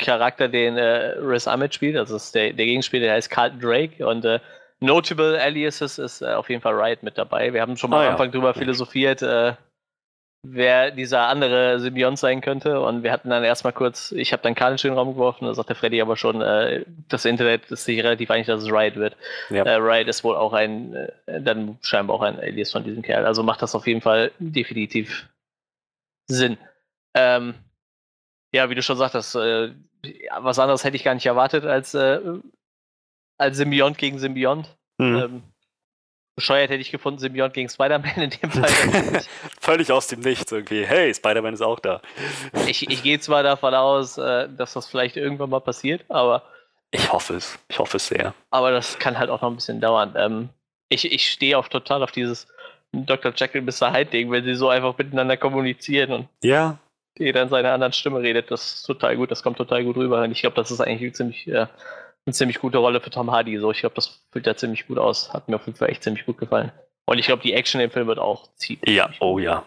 Charakter, 0.00 0.48
den 0.48 0.76
äh, 0.76 1.16
Riz 1.18 1.46
Ahmed 1.46 1.74
spielt, 1.74 1.96
also 1.96 2.18
der, 2.32 2.52
der 2.52 2.66
Gegenspieler, 2.66 3.06
der 3.06 3.14
heißt 3.14 3.30
Carlton 3.30 3.60
Drake 3.60 4.06
und 4.06 4.24
äh, 4.24 4.40
Notable 4.80 5.40
Aliases 5.40 5.98
ist 5.98 6.22
äh, 6.22 6.32
auf 6.32 6.48
jeden 6.48 6.62
Fall 6.62 6.74
Riot 6.74 7.02
mit 7.02 7.18
dabei. 7.18 7.52
Wir 7.52 7.60
haben 7.60 7.76
schon 7.76 7.90
mal 7.90 7.96
Ah, 7.96 8.00
am 8.00 8.04
ja. 8.06 8.10
Anfang 8.12 8.32
drüber 8.32 8.54
philosophiert, 8.54 9.22
äh, 9.22 9.54
wer 10.42 10.90
dieser 10.90 11.26
andere 11.28 11.78
Symbiont 11.80 12.18
sein 12.18 12.40
könnte 12.40 12.80
und 12.80 13.02
wir 13.02 13.12
hatten 13.12 13.28
dann 13.28 13.44
erstmal 13.44 13.74
kurz, 13.74 14.10
ich 14.12 14.32
habe 14.32 14.42
dann 14.42 14.54
Carnage 14.54 14.84
in 14.88 14.92
den 14.94 14.98
Raum 14.98 15.12
geworfen, 15.12 15.44
da 15.44 15.52
sagt 15.52 15.68
der 15.68 15.76
Freddy 15.76 16.00
aber 16.00 16.16
schon, 16.16 16.40
äh, 16.40 16.84
das 17.08 17.26
Internet 17.26 17.70
ist 17.70 17.84
sich 17.84 18.02
relativ 18.02 18.30
einig, 18.30 18.46
dass 18.46 18.62
es 18.62 18.72
Riot 18.72 18.96
wird. 18.96 19.16
Ja. 19.50 19.64
Äh, 19.64 19.74
Riot 19.74 20.08
ist 20.08 20.24
wohl 20.24 20.36
auch 20.36 20.54
ein, 20.54 20.94
äh, 20.94 21.42
dann 21.42 21.78
scheinbar 21.82 22.16
auch 22.16 22.22
ein 22.22 22.40
Alias 22.40 22.72
von 22.72 22.84
diesem 22.84 23.02
Kerl. 23.02 23.26
Also 23.26 23.42
macht 23.42 23.60
das 23.60 23.74
auf 23.74 23.86
jeden 23.86 24.00
Fall 24.00 24.32
definitiv 24.38 25.28
Sinn. 26.26 26.56
Ähm, 27.14 27.54
ja, 28.54 28.70
wie 28.70 28.74
du 28.74 28.82
schon 28.82 28.96
sagtest, 28.96 29.34
äh, 29.36 29.66
ja, 29.66 29.72
was 30.40 30.58
anderes 30.58 30.84
hätte 30.84 30.96
ich 30.96 31.04
gar 31.04 31.14
nicht 31.14 31.26
erwartet 31.26 31.64
als, 31.64 31.94
äh, 31.94 32.20
als 33.38 33.56
Symbiont 33.56 33.98
gegen 33.98 34.18
Symbiont. 34.18 34.76
Hm. 35.00 35.16
Ähm, 35.18 35.42
bescheuert 36.36 36.70
hätte 36.70 36.80
ich 36.80 36.90
gefunden, 36.90 37.18
Symbiont 37.18 37.52
gegen 37.54 37.68
Spider-Man 37.68 38.14
in 38.16 38.30
dem 38.30 38.50
Fall. 38.50 38.70
Völlig 39.60 39.92
aus 39.92 40.06
dem 40.06 40.20
Nichts 40.20 40.50
irgendwie. 40.52 40.86
Hey, 40.86 41.12
Spider-Man 41.14 41.54
ist 41.54 41.62
auch 41.62 41.80
da. 41.80 42.00
ich 42.66 42.88
ich 42.88 43.02
gehe 43.02 43.20
zwar 43.20 43.42
davon 43.42 43.74
aus, 43.74 44.16
äh, 44.18 44.48
dass 44.56 44.72
das 44.74 44.86
vielleicht 44.88 45.16
irgendwann 45.16 45.50
mal 45.50 45.60
passiert, 45.60 46.04
aber 46.08 46.44
Ich 46.92 47.12
hoffe 47.12 47.34
es. 47.34 47.58
Ich 47.68 47.78
hoffe 47.78 47.98
es 47.98 48.06
sehr. 48.08 48.34
aber 48.50 48.70
das 48.70 48.98
kann 48.98 49.18
halt 49.18 49.30
auch 49.30 49.42
noch 49.42 49.50
ein 49.50 49.56
bisschen 49.56 49.80
dauern. 49.80 50.14
Ähm, 50.16 50.48
ich 50.88 51.10
ich 51.12 51.30
stehe 51.30 51.58
auch 51.58 51.68
total 51.68 52.02
auf 52.02 52.12
dieses 52.12 52.46
Dr. 52.92 53.32
Jekyll 53.36 53.62
Mr. 53.62 53.92
Hyde 53.92 54.10
Ding, 54.10 54.30
wenn 54.32 54.44
sie 54.44 54.54
so 54.54 54.68
einfach 54.68 54.96
miteinander 54.98 55.36
kommunizieren 55.36 56.12
und 56.12 56.28
Ja, 56.42 56.78
jeder 57.20 57.42
in 57.42 57.48
seiner 57.48 57.72
anderen 57.72 57.92
Stimme 57.92 58.20
redet. 58.20 58.50
Das 58.50 58.74
ist 58.74 58.82
total 58.84 59.16
gut, 59.16 59.30
das 59.30 59.42
kommt 59.42 59.58
total 59.58 59.84
gut 59.84 59.96
rüber. 59.96 60.22
Und 60.22 60.32
ich 60.32 60.40
glaube, 60.40 60.56
das 60.56 60.70
ist 60.70 60.80
eigentlich 60.80 61.02
eine 61.02 61.12
ziemlich, 61.12 61.48
äh, 61.48 61.66
eine 62.26 62.32
ziemlich 62.32 62.58
gute 62.58 62.78
Rolle 62.78 63.00
für 63.00 63.10
Tom 63.10 63.30
Hardy. 63.30 63.58
So, 63.58 63.70
ich 63.70 63.80
glaube, 63.80 63.94
das 63.94 64.20
füllt 64.32 64.46
er 64.46 64.56
ziemlich 64.56 64.86
gut 64.86 64.98
aus. 64.98 65.32
Hat 65.32 65.48
mir 65.48 65.56
auf 65.56 65.66
jeden 65.66 65.78
Fall 65.78 65.90
echt 65.90 66.02
ziemlich 66.02 66.26
gut 66.26 66.38
gefallen. 66.38 66.72
Und 67.04 67.18
ich 67.18 67.26
glaube, 67.26 67.42
die 67.42 67.52
Action 67.52 67.80
im 67.80 67.90
Film 67.90 68.06
wird 68.06 68.18
auch 68.18 68.48
ziemlich. 68.56 68.88
ja, 68.88 69.10
oh 69.20 69.38
ja. 69.38 69.64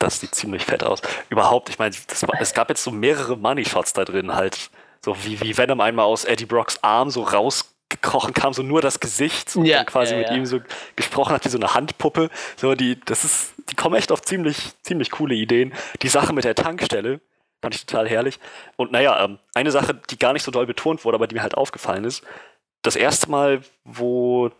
Das 0.00 0.20
sieht 0.20 0.34
ziemlich 0.34 0.64
fett 0.64 0.84
aus. 0.84 1.02
Überhaupt, 1.28 1.70
ich 1.70 1.78
meine, 1.78 1.94
es 2.40 2.54
gab 2.54 2.68
jetzt 2.68 2.84
so 2.84 2.92
mehrere 2.92 3.36
Money-Shots 3.36 3.94
da 3.94 4.04
drin, 4.04 4.34
halt. 4.34 4.70
So 5.04 5.16
wie, 5.24 5.40
wie 5.40 5.56
Venom 5.56 5.80
einmal 5.80 6.06
aus 6.06 6.24
Eddie 6.24 6.46
Brocks 6.46 6.82
Arm 6.82 7.10
so 7.10 7.22
rausgekrochen 7.22 8.34
kam, 8.34 8.52
so 8.52 8.62
nur 8.62 8.80
das 8.80 9.00
Gesicht 9.00 9.56
und 9.56 9.64
Ja, 9.64 9.78
dann 9.78 9.86
quasi 9.86 10.12
ja, 10.12 10.18
mit 10.18 10.28
ja. 10.28 10.34
ihm 10.34 10.46
so 10.46 10.60
gesprochen 10.96 11.32
hat 11.32 11.44
wie 11.44 11.48
so 11.48 11.58
eine 11.58 11.74
Handpuppe. 11.74 12.30
So, 12.56 12.74
die, 12.74 12.98
das 13.04 13.24
ist, 13.24 13.54
die 13.70 13.74
kommen 13.76 13.94
echt 13.96 14.12
auf 14.12 14.22
ziemlich, 14.22 14.72
ziemlich 14.82 15.10
coole 15.10 15.34
Ideen. 15.34 15.72
Die 16.02 16.08
Sache 16.08 16.32
mit 16.32 16.44
der 16.44 16.54
Tankstelle 16.54 17.20
fand 17.60 17.74
ich 17.74 17.84
total 17.86 18.08
herrlich. 18.08 18.38
Und 18.76 18.92
naja, 18.92 19.24
ähm, 19.24 19.38
eine 19.54 19.70
Sache, 19.70 19.94
die 20.10 20.18
gar 20.18 20.32
nicht 20.32 20.42
so 20.44 20.50
doll 20.50 20.66
betont 20.66 21.04
wurde, 21.04 21.16
aber 21.16 21.26
die 21.26 21.34
mir 21.34 21.42
halt 21.42 21.54
aufgefallen 21.56 22.04
ist, 22.04 22.22
das 22.82 22.96
erste 22.96 23.30
Mal, 23.30 23.62
wo 23.84 24.50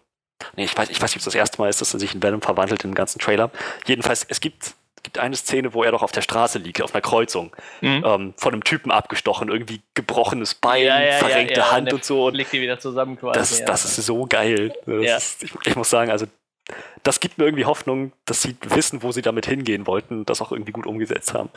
Nee, 0.56 0.64
ich 0.66 0.76
weiß, 0.78 0.88
ich 0.90 1.02
weiß 1.02 1.10
nicht, 1.10 1.16
ob 1.16 1.20
es 1.20 1.24
das 1.24 1.34
erste 1.34 1.60
Mal 1.60 1.68
ist, 1.68 1.80
dass 1.80 1.92
er 1.94 1.98
sich 1.98 2.14
in 2.14 2.22
Venom 2.22 2.40
verwandelt 2.42 2.84
im 2.84 2.94
ganzen 2.94 3.18
Trailer. 3.18 3.50
Jedenfalls, 3.86 4.24
es 4.28 4.38
gibt, 4.40 4.74
gibt 5.02 5.18
eine 5.18 5.34
Szene, 5.34 5.74
wo 5.74 5.82
er 5.82 5.90
doch 5.90 6.02
auf 6.04 6.12
der 6.12 6.22
Straße 6.22 6.58
liegt, 6.60 6.80
auf 6.80 6.94
einer 6.94 7.02
Kreuzung, 7.02 7.50
Mhm. 7.80 8.04
ähm, 8.06 8.34
von 8.36 8.52
einem 8.52 8.62
Typen 8.62 8.92
abgestochen, 8.92 9.48
irgendwie 9.48 9.80
gebrochenes 9.94 10.54
Bein, 10.54 10.84
Ja, 10.84 11.02
ja, 11.02 11.12
verrenkte 11.14 11.58
ja, 11.58 11.72
Hand 11.72 11.92
und 11.92 12.04
so. 12.04 12.26
Und 12.26 12.34
Legt 12.34 12.52
die 12.52 12.60
wieder 12.60 12.78
zusammen 12.78 13.18
quasi. 13.18 13.36
das, 13.36 13.64
das 13.64 13.84
ist 13.98 14.06
so 14.06 14.26
geil. 14.26 14.72
Ist, 14.86 15.42
ich, 15.42 15.52
ich 15.64 15.74
muss 15.74 15.90
sagen, 15.90 16.12
also 16.12 16.26
das 17.02 17.20
gibt 17.20 17.38
mir 17.38 17.44
irgendwie 17.44 17.64
Hoffnung, 17.64 18.12
dass 18.24 18.42
sie 18.42 18.56
wissen, 18.62 19.02
wo 19.02 19.12
sie 19.12 19.22
damit 19.22 19.46
hingehen 19.46 19.86
wollten 19.86 20.20
und 20.20 20.30
das 20.30 20.40
auch 20.42 20.52
irgendwie 20.52 20.72
gut 20.72 20.86
umgesetzt 20.86 21.34
haben. 21.34 21.50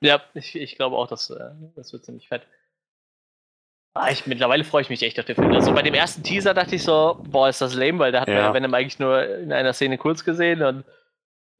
Ja, 0.00 0.20
ich, 0.34 0.54
ich 0.56 0.76
glaube 0.76 0.96
auch, 0.96 1.08
dass, 1.08 1.30
äh, 1.30 1.50
das 1.76 1.92
wird 1.92 2.04
ziemlich 2.04 2.28
fett. 2.28 2.42
Ah, 3.94 4.10
ich, 4.10 4.26
mittlerweile 4.26 4.62
freue 4.64 4.82
ich 4.82 4.90
mich 4.90 5.02
echt 5.02 5.18
auf 5.18 5.24
den 5.26 5.34
Film. 5.34 5.52
Also 5.52 5.72
bei 5.74 5.82
dem 5.82 5.94
ersten 5.94 6.22
Teaser 6.22 6.54
dachte 6.54 6.76
ich 6.76 6.84
so, 6.84 7.20
boah, 7.28 7.48
ist 7.48 7.60
das 7.60 7.74
lame, 7.74 7.98
weil 7.98 8.12
da 8.12 8.20
hat 8.20 8.28
man 8.28 8.36
Ja. 8.36 8.42
ja 8.44 8.54
Venom 8.54 8.72
eigentlich 8.74 8.98
nur 9.00 9.24
in 9.26 9.52
einer 9.52 9.72
Szene 9.72 9.98
kurz 9.98 10.24
gesehen 10.24 10.62
und 10.62 10.84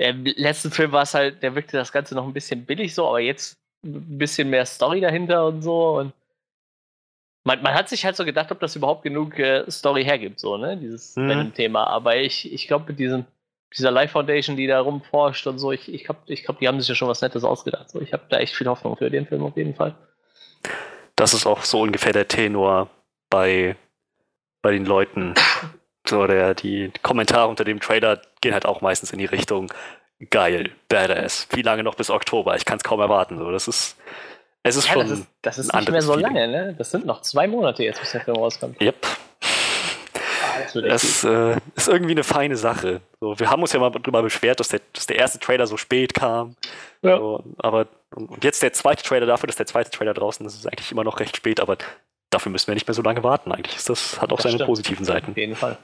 im 0.00 0.24
letzten 0.24 0.70
Film 0.70 0.92
war 0.92 1.02
es 1.02 1.14
halt, 1.14 1.42
der 1.42 1.56
wirkte 1.56 1.76
das 1.76 1.90
Ganze 1.90 2.14
noch 2.14 2.24
ein 2.24 2.32
bisschen 2.32 2.64
billig 2.64 2.94
so, 2.94 3.08
aber 3.08 3.18
jetzt 3.18 3.58
ein 3.84 4.18
bisschen 4.18 4.50
mehr 4.50 4.64
Story 4.66 5.00
dahinter 5.00 5.46
und 5.46 5.62
so 5.62 5.98
und 5.98 6.12
man, 7.44 7.62
man 7.62 7.74
hat 7.74 7.88
sich 7.88 8.04
halt 8.04 8.16
so 8.16 8.24
gedacht, 8.24 8.50
ob 8.52 8.60
das 8.60 8.76
überhaupt 8.76 9.02
genug 9.02 9.38
äh, 9.38 9.70
Story 9.70 10.04
hergibt, 10.04 10.40
so, 10.40 10.56
ne, 10.56 10.76
dieses 10.76 11.16
Mhm. 11.16 11.28
Venom-Thema, 11.28 11.86
aber 11.86 12.16
ich, 12.16 12.52
ich 12.52 12.66
glaube 12.68 12.86
mit 12.88 12.98
diesem 12.98 13.24
dieser 13.76 13.90
Life 13.90 14.12
Foundation, 14.12 14.56
die 14.56 14.66
da 14.66 14.80
rumforscht 14.80 15.46
und 15.46 15.58
so, 15.58 15.72
ich, 15.72 15.92
ich 15.92 16.04
glaube, 16.04 16.20
ich 16.26 16.42
glaub, 16.44 16.58
die 16.58 16.66
haben 16.68 16.80
sich 16.80 16.88
ja 16.88 16.94
schon 16.94 17.08
was 17.08 17.20
Nettes 17.20 17.44
ausgedacht. 17.44 17.90
So, 17.90 18.00
ich 18.00 18.14
habe 18.14 18.22
da 18.30 18.38
echt 18.38 18.54
viel 18.54 18.66
Hoffnung 18.66 18.96
für 18.96 19.10
den 19.10 19.26
Film 19.26 19.42
auf 19.42 19.56
jeden 19.58 19.74
Fall. 19.74 19.94
Das 21.16 21.34
ist 21.34 21.46
auch 21.46 21.62
so 21.62 21.82
ungefähr 21.82 22.14
der 22.14 22.28
Tenor 22.28 22.88
bei, 23.28 23.76
bei 24.62 24.70
den 24.72 24.86
Leuten. 24.86 25.34
So, 26.06 26.26
der, 26.26 26.54
die 26.54 26.90
Kommentare 27.02 27.48
unter 27.48 27.64
dem 27.64 27.80
Trailer 27.80 28.22
gehen 28.40 28.54
halt 28.54 28.64
auch 28.64 28.80
meistens 28.80 29.12
in 29.12 29.18
die 29.18 29.26
Richtung 29.26 29.70
geil, 30.30 30.70
badass. 30.88 31.48
Wie 31.50 31.60
lange 31.60 31.82
noch 31.82 31.94
bis 31.94 32.08
Oktober? 32.08 32.56
Ich 32.56 32.64
kann 32.64 32.78
es 32.78 32.84
kaum 32.84 33.00
erwarten. 33.00 33.36
So, 33.36 33.50
das 33.50 33.68
ist, 33.68 33.98
es 34.62 34.76
ist 34.76 34.86
Ja, 34.88 34.92
schon. 34.94 35.08
das 35.08 35.18
ist, 35.18 35.28
das 35.42 35.58
ist 35.58 35.72
nicht 35.74 35.90
mehr 35.90 36.02
so 36.02 36.12
anderes 36.14 36.32
lange, 36.34 36.48
ne? 36.48 36.74
Das 36.76 36.90
sind 36.90 37.06
noch 37.06 37.22
zwei 37.22 37.46
Monate 37.46 37.82
jetzt, 37.84 38.00
bis 38.00 38.12
der 38.12 38.20
Film 38.22 38.36
rauskommt. 38.36 38.80
Yep. 38.80 39.06
Ah, 39.42 40.80
das 40.88 41.24
äh, 41.24 41.56
ist 41.76 41.88
irgendwie 41.88 42.12
eine 42.12 42.24
feine 42.24 42.56
Sache. 42.56 43.00
So, 43.20 43.38
wir 43.38 43.50
haben 43.50 43.62
uns 43.62 43.72
ja 43.72 43.80
mal 43.80 43.90
darüber 43.90 44.22
beschwert, 44.22 44.60
dass 44.60 44.68
der, 44.68 44.80
dass 44.92 45.06
der 45.06 45.16
erste 45.16 45.38
Trailer 45.38 45.66
so 45.66 45.76
spät 45.76 46.14
kam. 46.14 46.56
Ja. 47.02 47.16
So, 47.18 47.44
aber 47.58 47.86
und 48.14 48.42
jetzt 48.44 48.62
der 48.62 48.72
zweite 48.72 49.02
Trailer 49.04 49.26
dafür, 49.26 49.46
dass 49.46 49.56
der 49.56 49.66
zweite 49.66 49.90
Trailer 49.90 50.14
draußen 50.14 50.44
ist, 50.46 50.54
ist 50.54 50.66
eigentlich 50.66 50.90
immer 50.92 51.04
noch 51.04 51.20
recht 51.20 51.36
spät, 51.36 51.60
aber 51.60 51.76
dafür 52.30 52.50
müssen 52.50 52.66
wir 52.68 52.74
nicht 52.74 52.86
mehr 52.88 52.94
so 52.94 53.02
lange 53.02 53.22
warten. 53.22 53.52
Eigentlich 53.52 53.76
ist 53.76 53.88
das, 53.88 54.20
hat 54.20 54.32
auch 54.32 54.36
Das 54.36 54.44
seine 54.44 54.54
stimmt. 54.56 54.68
positiven. 54.68 55.04
Seiten. 55.04 55.30
Auf 55.30 55.36
jeden 55.36 55.54
Fall. 55.56 55.78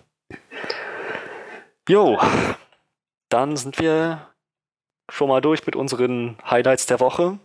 Jo, 1.88 2.18
dann 3.28 3.56
sind 3.56 3.78
wir 3.78 4.26
schon 5.10 5.28
mal 5.28 5.40
durch 5.40 5.64
mit 5.66 5.76
unseren 5.76 6.36
Highlights 6.48 6.86
der 6.86 7.00
Woche. 7.00 7.38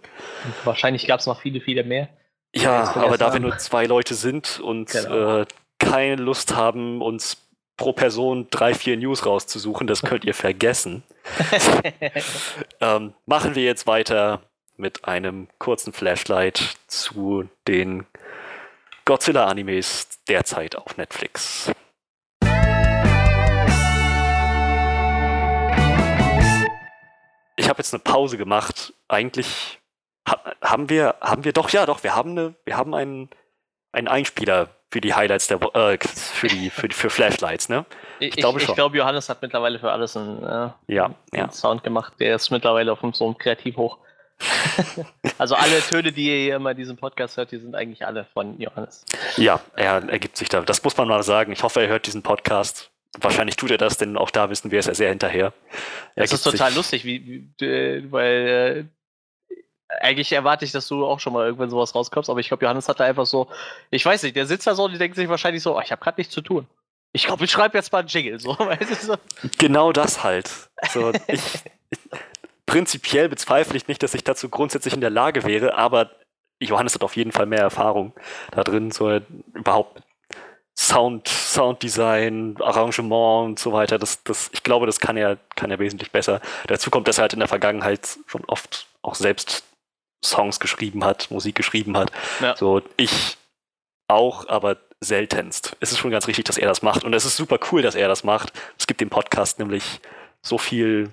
Wahrscheinlich 0.63 1.07
gab 1.07 1.19
es 1.19 1.25
noch 1.25 1.41
viele, 1.41 1.61
viele 1.61 1.83
mehr. 1.83 2.09
Ja, 2.55 2.95
aber 2.95 3.17
da 3.17 3.33
wir 3.33 3.39
nur 3.39 3.57
zwei 3.57 3.85
Leute 3.85 4.15
sind 4.15 4.59
und 4.59 4.89
Genau. 4.89 5.41
äh, 5.41 5.45
keine 5.77 6.15
Lust 6.15 6.55
haben, 6.55 7.01
uns 7.01 7.37
pro 7.77 7.93
Person 7.93 8.47
drei, 8.49 8.73
vier 8.73 8.97
News 8.97 9.25
rauszusuchen, 9.25 9.87
das 9.87 10.01
könnt 10.01 10.25
ihr 10.25 10.33
vergessen. 10.33 11.03
ähm, 12.81 13.13
machen 13.25 13.55
wir 13.55 13.63
jetzt 13.63 13.87
weiter 13.87 14.41
mit 14.75 15.05
einem 15.05 15.47
kurzen 15.59 15.93
Flashlight 15.93 16.75
zu 16.87 17.47
den 17.67 18.05
Godzilla-Animes 19.05 20.07
derzeit 20.27 20.75
auf 20.75 20.97
Netflix. 20.97 21.71
Ich 27.69 27.71
habe 27.71 27.81
jetzt 27.81 27.93
eine 27.93 28.01
Pause 28.01 28.39
gemacht. 28.39 28.95
Eigentlich 29.07 29.79
ha 30.27 30.41
haben 30.59 30.89
wir, 30.89 31.17
haben 31.21 31.43
wir 31.43 31.53
doch, 31.53 31.69
ja 31.69 31.85
doch, 31.85 32.01
wir 32.01 32.15
haben 32.15 32.31
eine, 32.31 32.55
wir 32.65 32.75
haben 32.75 32.95
einen, 32.95 33.29
einen 33.91 34.07
Einspieler 34.07 34.69
für 34.89 35.01
die 35.01 35.13
Highlights 35.13 35.45
der 35.45 35.61
äh, 35.75 35.99
für 36.01 36.47
die, 36.47 36.71
für 36.71 36.87
die 36.87 36.95
für 36.95 37.11
Flashlights, 37.11 37.69
ne? 37.69 37.85
Ich, 38.19 38.29
ich, 38.29 38.35
glaube 38.37 38.57
ich 38.57 38.65
schon. 38.65 38.73
glaube, 38.73 38.97
Johannes 38.97 39.29
hat 39.29 39.43
mittlerweile 39.43 39.77
für 39.77 39.91
alles 39.91 40.17
einen, 40.17 40.41
äh, 40.41 40.69
Ja, 40.87 41.13
ja. 41.31 41.51
Sound 41.51 41.83
gemacht. 41.83 42.13
Der 42.19 42.37
ist 42.37 42.49
mittlerweile 42.49 42.91
auf 42.91 43.01
so 43.13 43.25
einem 43.27 43.37
Kreativ 43.37 43.77
hoch. 43.77 43.99
also 45.37 45.53
alle 45.53 45.79
Töne, 45.81 46.11
die 46.11 46.25
ihr 46.25 46.37
hier 46.37 46.55
immer 46.55 46.71
in 46.71 46.77
diesem 46.77 46.97
Podcast 46.97 47.37
hört, 47.37 47.51
die 47.51 47.59
sind 47.59 47.75
eigentlich 47.75 48.03
alle 48.03 48.25
von 48.33 48.59
Johannes. 48.59 49.05
Ja, 49.37 49.59
er 49.75 50.09
ergibt 50.09 50.37
sich 50.37 50.49
da. 50.49 50.61
Das 50.61 50.83
muss 50.83 50.97
man 50.97 51.07
mal 51.07 51.21
sagen. 51.21 51.51
Ich 51.51 51.61
hoffe, 51.61 51.81
er 51.81 51.87
hört 51.87 52.07
diesen 52.07 52.23
Podcast. 52.23 52.89
Wahrscheinlich 53.17 53.55
tut 53.55 53.71
er 53.71 53.77
das, 53.77 53.97
denn 53.97 54.17
auch 54.17 54.29
da 54.29 54.49
wissen 54.49 54.71
wir, 54.71 54.79
ist 54.79 54.87
er 54.87 54.95
sehr 54.95 55.09
hinterher. 55.09 55.53
Er 56.15 56.23
Das 56.23 56.33
ist 56.33 56.43
total 56.43 56.73
lustig, 56.73 57.05
wie, 57.05 57.51
wie, 57.59 57.65
äh, 57.65 58.03
weil 58.11 58.89
äh, 59.49 59.95
eigentlich 60.01 60.31
erwarte 60.31 60.63
ich, 60.63 60.71
dass 60.71 60.87
du 60.87 61.05
auch 61.05 61.19
schon 61.19 61.33
mal 61.33 61.45
irgendwann 61.45 61.71
sowas 61.71 61.95
rauskommst, 61.95 62.29
aber 62.29 62.39
ich 62.39 62.47
glaube, 62.47 62.63
Johannes 62.63 62.87
hat 62.87 62.99
da 62.99 63.05
einfach 63.05 63.25
so, 63.25 63.47
ich 63.89 64.05
weiß 64.05 64.23
nicht, 64.23 64.35
der 64.35 64.45
sitzt 64.45 64.67
da 64.67 64.75
so 64.75 64.85
und 64.85 64.99
denkt 64.99 65.15
sich 65.15 65.27
wahrscheinlich 65.27 65.63
so, 65.63 65.75
oh, 65.75 65.81
ich 65.81 65.91
habe 65.91 66.01
gerade 66.01 66.19
nichts 66.19 66.33
zu 66.33 66.41
tun. 66.41 66.67
Ich 67.11 67.25
glaube, 67.25 67.43
ich 67.45 67.51
schreibe 67.51 67.75
jetzt 67.75 67.91
mal 67.91 67.99
einen 67.99 68.07
Jingle. 68.07 68.39
So, 68.39 68.49
weißt 68.59 68.91
du, 68.91 68.95
so. 68.95 69.15
Genau 69.57 69.91
das 69.91 70.23
halt. 70.23 70.69
So, 70.91 71.11
ich, 71.27 71.41
ich, 71.89 71.99
prinzipiell 72.67 73.27
bezweifle 73.29 73.75
ich 73.75 73.87
nicht, 73.87 74.03
dass 74.03 74.13
ich 74.13 74.23
dazu 74.23 74.49
grundsätzlich 74.49 74.93
in 74.93 75.01
der 75.01 75.09
Lage 75.09 75.43
wäre, 75.43 75.73
aber 75.73 76.11
Johannes 76.61 76.93
hat 76.93 77.03
auf 77.03 77.15
jeden 77.15 77.31
Fall 77.31 77.47
mehr 77.47 77.61
Erfahrung 77.61 78.13
da 78.51 78.63
drin, 78.63 78.91
so 78.91 79.19
überhaupt 79.53 80.03
Sound, 80.81 81.27
Sounddesign, 81.27 82.55
Arrangement 82.61 83.49
und 83.49 83.59
so 83.59 83.73
weiter. 83.73 83.99
Das, 83.99 84.23
das, 84.23 84.49
ich 84.53 84.63
glaube, 84.63 84.85
das 84.85 85.01
kann 85.01 85.17
er, 85.17 85.37
kann 85.57 85.69
er 85.71 85.77
wesentlich 85.77 86.09
besser. 86.09 86.39
Dazu 86.67 86.89
kommt, 86.89 87.09
dass 87.09 87.17
er 87.17 87.23
halt 87.23 87.33
in 87.33 87.39
der 87.39 87.49
Vergangenheit 87.49 88.17
schon 88.27 88.45
oft 88.45 88.87
auch 89.01 89.15
selbst 89.15 89.65
Songs 90.23 90.61
geschrieben 90.61 91.03
hat, 91.03 91.29
Musik 91.31 91.55
geschrieben 91.55 91.97
hat. 91.97 92.13
Ja. 92.39 92.55
So, 92.55 92.81
ich 92.95 93.37
auch, 94.07 94.47
aber 94.47 94.77
seltenst. 95.01 95.75
Es 95.81 95.91
ist 95.91 95.97
schon 95.97 96.11
ganz 96.11 96.27
richtig, 96.27 96.45
dass 96.45 96.57
er 96.57 96.69
das 96.69 96.81
macht. 96.81 97.03
Und 97.03 97.13
es 97.13 97.25
ist 97.25 97.35
super 97.35 97.59
cool, 97.71 97.81
dass 97.81 97.95
er 97.95 98.07
das 98.07 98.23
macht. 98.23 98.53
Es 98.77 98.87
gibt 98.87 99.01
dem 99.01 99.09
Podcast 99.09 99.59
nämlich 99.59 99.99
so 100.41 100.57
viel, 100.57 101.11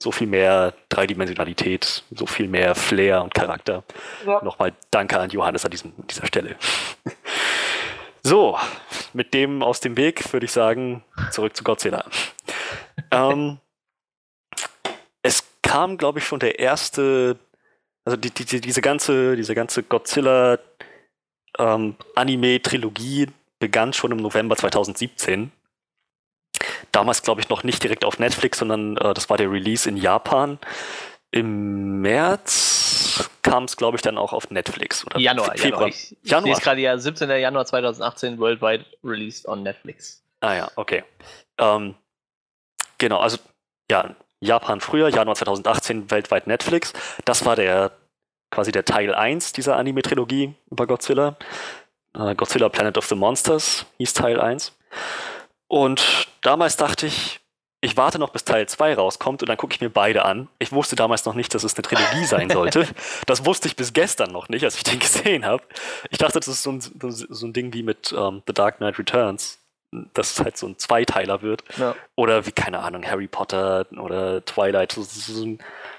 so 0.00 0.12
viel 0.12 0.28
mehr 0.28 0.74
Dreidimensionalität, 0.90 2.04
so 2.14 2.26
viel 2.26 2.46
mehr 2.46 2.76
Flair 2.76 3.24
und 3.24 3.34
Charakter. 3.34 3.82
Ja. 4.24 4.44
Nochmal 4.44 4.72
danke 4.92 5.18
an 5.18 5.30
Johannes 5.30 5.64
an 5.64 5.72
diesem, 5.72 5.92
dieser 6.06 6.26
Stelle. 6.28 6.54
So, 8.24 8.56
mit 9.14 9.34
dem 9.34 9.62
aus 9.62 9.80
dem 9.80 9.96
Weg 9.96 10.32
würde 10.32 10.46
ich 10.46 10.52
sagen, 10.52 11.04
zurück 11.30 11.56
zu 11.56 11.64
Godzilla. 11.64 12.04
ähm, 13.10 13.58
es 15.22 15.44
kam, 15.62 15.98
glaube 15.98 16.18
ich, 16.18 16.26
schon 16.26 16.40
der 16.40 16.58
erste, 16.58 17.38
also 18.04 18.16
die, 18.16 18.30
die, 18.30 18.60
diese 18.60 18.80
ganze, 18.80 19.36
diese 19.36 19.54
ganze 19.54 19.82
Godzilla 19.82 20.58
ähm, 21.58 21.96
Anime-Trilogie 22.14 23.28
begann 23.58 23.92
schon 23.92 24.12
im 24.12 24.18
November 24.18 24.56
2017. 24.56 25.52
Damals, 26.90 27.22
glaube 27.22 27.40
ich, 27.40 27.48
noch 27.48 27.64
nicht 27.64 27.82
direkt 27.82 28.04
auf 28.04 28.18
Netflix, 28.18 28.58
sondern 28.58 28.96
äh, 28.96 29.14
das 29.14 29.30
war 29.30 29.36
der 29.36 29.50
Release 29.50 29.88
in 29.88 29.96
Japan. 29.96 30.58
Im 31.32 32.00
März 32.02 33.28
kam 33.42 33.64
es, 33.64 33.76
glaube 33.76 33.96
ich, 33.96 34.02
dann 34.02 34.18
auch 34.18 34.32
auf 34.32 34.50
Netflix. 34.50 35.04
Oder 35.06 35.18
Januar, 35.18 35.56
Februar. 35.56 35.70
Januar. 35.70 35.88
Ich, 35.88 36.16
ich 36.22 36.30
Januar. 36.30 36.60
gerade 36.60 36.80
ja 36.80 36.96
17. 36.96 37.28
Januar 37.30 37.66
2018 37.66 38.38
worldwide 38.38 38.84
released 39.02 39.48
on 39.48 39.62
Netflix. 39.62 40.22
Ah 40.40 40.54
ja, 40.54 40.70
okay. 40.76 41.04
Ähm, 41.58 41.94
genau, 42.98 43.18
also 43.18 43.38
ja, 43.90 44.14
Japan 44.40 44.80
früher, 44.80 45.08
Januar 45.08 45.36
2018 45.36 46.10
weltweit 46.10 46.46
Netflix. 46.46 46.92
Das 47.24 47.44
war 47.44 47.56
der 47.56 47.92
quasi 48.50 48.70
der 48.72 48.84
Teil 48.84 49.14
1 49.14 49.52
dieser 49.52 49.76
Anime-Trilogie 49.76 50.54
über 50.70 50.86
Godzilla. 50.86 51.36
Äh, 52.14 52.34
Godzilla 52.34 52.68
Planet 52.68 52.98
of 52.98 53.06
the 53.06 53.14
Monsters 53.14 53.86
hieß 53.98 54.12
Teil 54.12 54.40
1. 54.40 54.76
Und 55.68 56.28
damals 56.42 56.76
dachte 56.76 57.06
ich, 57.06 57.40
ich 57.84 57.96
warte 57.96 58.20
noch, 58.20 58.30
bis 58.30 58.44
Teil 58.44 58.68
2 58.68 58.94
rauskommt 58.94 59.42
und 59.42 59.48
dann 59.48 59.56
gucke 59.56 59.74
ich 59.74 59.80
mir 59.80 59.90
beide 59.90 60.24
an. 60.24 60.48
Ich 60.60 60.70
wusste 60.70 60.94
damals 60.94 61.24
noch 61.24 61.34
nicht, 61.34 61.52
dass 61.52 61.64
es 61.64 61.74
eine 61.74 61.82
Trilogie 61.82 62.24
sein 62.24 62.48
sollte. 62.48 62.86
Das 63.26 63.44
wusste 63.44 63.66
ich 63.66 63.76
bis 63.76 63.92
gestern 63.92 64.30
noch 64.30 64.48
nicht, 64.48 64.64
als 64.64 64.76
ich 64.76 64.84
den 64.84 64.98
gesehen 64.98 65.44
habe. 65.44 65.64
Ich 66.10 66.18
dachte, 66.18 66.38
das 66.38 66.46
ist 66.46 66.62
so 66.62 66.72
ein, 66.72 66.80
so 66.80 67.46
ein 67.46 67.52
Ding 67.52 67.72
wie 67.72 67.82
mit 67.82 68.12
um, 68.12 68.36
ähm, 68.36 68.42
The 68.46 68.52
Dark 68.52 68.76
Knight 68.76 68.98
Returns, 68.98 69.58
dass 70.14 70.32
es 70.32 70.40
halt 70.40 70.56
so 70.56 70.66
ein 70.66 70.78
Zweiteiler 70.78 71.42
wird. 71.42 71.64
Ja. 71.76 71.96
Oder 72.14 72.46
wie, 72.46 72.52
keine 72.52 72.80
Ahnung, 72.80 73.04
Harry 73.04 73.26
Potter 73.26 73.86
oder 73.98 74.44
Twilight, 74.44 74.92
so, 74.92 75.02
so 75.02 75.44
ein 75.44 75.58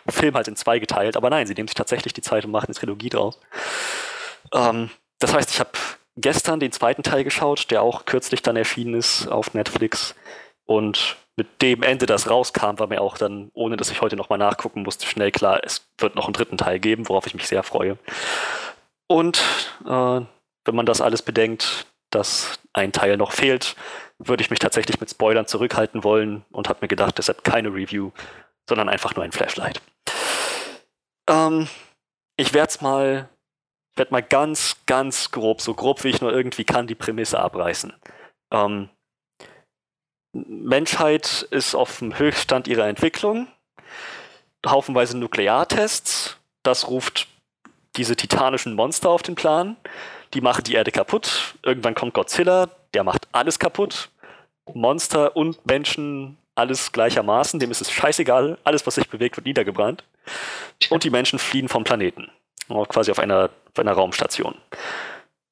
Film 0.10 0.36
halt 0.36 0.48
in 0.48 0.56
zwei 0.56 0.80
geteilt. 0.80 1.18
Aber 1.18 1.30
nein, 1.30 1.48
sie 1.48 1.54
nehmen 1.54 1.68
sich 1.68 1.76
tatsächlich 1.76 2.14
die 2.14 2.22
Zeit 2.22 2.46
und 2.46 2.52
machen 2.52 2.68
eine 2.68 2.76
Trilogie 2.76 3.10
draus. 3.10 3.40
Ähm, 4.54 4.90
das 5.20 5.34
heißt, 5.34 5.52
ich 5.52 5.60
habe 5.60 5.72
gestern 6.16 6.60
den 6.60 6.72
zweiten 6.72 7.04
Teil 7.04 7.24
geschaut, 7.26 7.72
der 7.72 7.82
auch 7.82 8.06
kürzlich 8.06 8.42
dann 8.42 8.56
erschienen 8.56 8.94
ist 8.94 9.28
auf 9.28 9.54
Netflix. 9.54 10.16
Und 10.66 11.18
mit 11.36 11.62
dem 11.62 11.82
Ende, 11.82 12.06
das 12.06 12.30
rauskam, 12.30 12.78
war 12.78 12.88
mir 12.88 13.02
auch 13.02 13.18
dann, 13.18 13.50
ohne 13.54 13.76
dass 13.76 13.90
ich 13.90 14.02
heute 14.02 14.16
nochmal 14.16 14.38
nachgucken 14.38 14.84
musste, 14.84 15.08
schnell 15.08 15.32
klar, 15.32 15.62
es 15.64 15.88
wird 15.98 16.16
noch 16.16 16.26
einen 16.26 16.34
dritten 16.34 16.58
Teil 16.58 16.80
geben, 16.80 17.10
worauf 17.10 17.26
ich 17.26 17.34
mich 17.34 17.48
sehr 17.48 17.64
freue. 17.64 17.98
Und 19.08 19.42
äh, 19.86 20.22
wenn 20.66 20.76
man 20.76 20.86
das 20.86 21.02
alles 21.02 21.22
bedenkt, 21.22 21.88
dass 22.12 22.60
ein 22.74 22.92
Teil 22.92 23.18
noch 23.18 23.32
fehlt, 23.32 23.76
würde 24.20 24.44
ich 24.44 24.50
mich 24.50 24.60
tatsächlich 24.60 25.00
mit 25.00 25.10
Spoilern 25.10 25.48
zurückhalten 25.48 26.04
wollen 26.04 26.46
und 26.52 26.70
habe 26.70 26.80
mir 26.82 26.88
gedacht, 26.88 27.18
deshalb 27.18 27.44
keine 27.44 27.70
Review, 27.70 28.12
sondern 28.70 28.90
einfach 28.90 29.16
nur 29.16 29.26
ein 29.26 29.32
Flashlight. 29.32 29.82
Ähm, 31.28 31.68
ich 32.38 32.54
werde 32.54 32.70
es 32.70 32.82
mal, 32.82 33.30
werd 33.96 34.12
mal 34.12 34.24
ganz, 34.24 34.78
ganz 34.86 35.32
grob, 35.32 35.62
so 35.62 35.74
grob 35.74 36.04
wie 36.04 36.10
ich 36.10 36.22
nur 36.22 36.32
irgendwie 36.32 36.64
kann, 36.64 36.88
die 36.88 36.96
Prämisse 36.96 37.40
abreißen. 37.40 37.94
Ähm, 38.52 38.90
Menschheit 40.34 41.48
ist 41.52 41.76
auf 41.76 42.00
dem 42.00 42.18
Höchststand 42.18 42.68
ihrer 42.68 42.88
Entwicklung. 42.88 43.48
Haufenweise 44.66 45.18
Nukleartests. 45.18 46.38
Das 46.64 46.90
ruft 46.90 47.28
diese 47.96 48.16
titanischen 48.16 48.74
Monster 48.74 49.10
auf 49.10 49.22
den 49.22 49.36
Plan. 49.36 49.78
Die 50.34 50.42
machen 50.42 50.64
die 50.64 50.74
Erde 50.74 50.92
kaputt. 50.92 51.56
Irgendwann 51.62 51.94
kommt 51.94 52.14
Godzilla, 52.14 52.70
der 52.94 53.04
macht 53.04 53.28
alles 53.32 53.60
kaputt. 53.60 54.10
Monster 54.74 55.36
und 55.36 55.66
Menschen 55.66 56.38
alles 56.56 56.92
gleichermaßen. 56.92 57.60
Dem 57.60 57.72
ist 57.72 57.82
es 57.82 57.92
scheißegal. 57.92 58.58
Alles, 58.64 58.88
was 58.88 58.96
sich 58.96 59.10
bewegt, 59.10 59.38
wird 59.38 59.46
niedergebrannt. 59.46 60.04
Und 60.90 61.04
die 61.04 61.10
Menschen 61.10 61.38
fliehen 61.38 61.70
vom 61.70 61.84
Planeten. 61.84 62.32
Quasi 62.88 63.12
auf 63.12 63.20
einer, 63.20 63.50
auf 63.72 63.80
einer 63.80 63.92
Raumstation. 63.92 64.56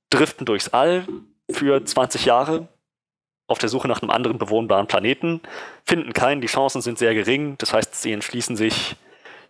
Driften 0.09 0.45
durchs 0.45 0.69
All 0.69 1.05
für 1.51 1.83
20 1.83 2.25
Jahre, 2.25 2.67
auf 3.51 3.59
der 3.59 3.69
Suche 3.69 3.87
nach 3.87 4.01
einem 4.01 4.11
anderen 4.11 4.37
bewohnbaren 4.37 4.87
Planeten, 4.87 5.41
finden 5.85 6.13
keinen, 6.13 6.41
die 6.41 6.47
Chancen 6.47 6.81
sind 6.81 6.97
sehr 6.97 7.13
gering, 7.13 7.55
das 7.57 7.73
heißt, 7.73 8.01
sie 8.01 8.11
entschließen 8.11 8.55
sich, 8.55 8.95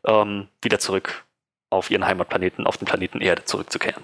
ähm, 0.06 0.48
wieder 0.62 0.80
zurück 0.80 1.24
auf 1.70 1.90
ihren 1.90 2.06
Heimatplaneten, 2.06 2.68
auf 2.68 2.78
den 2.78 2.86
Planeten 2.86 3.22
Erde 3.22 3.46
zurückzukehren. 3.46 4.04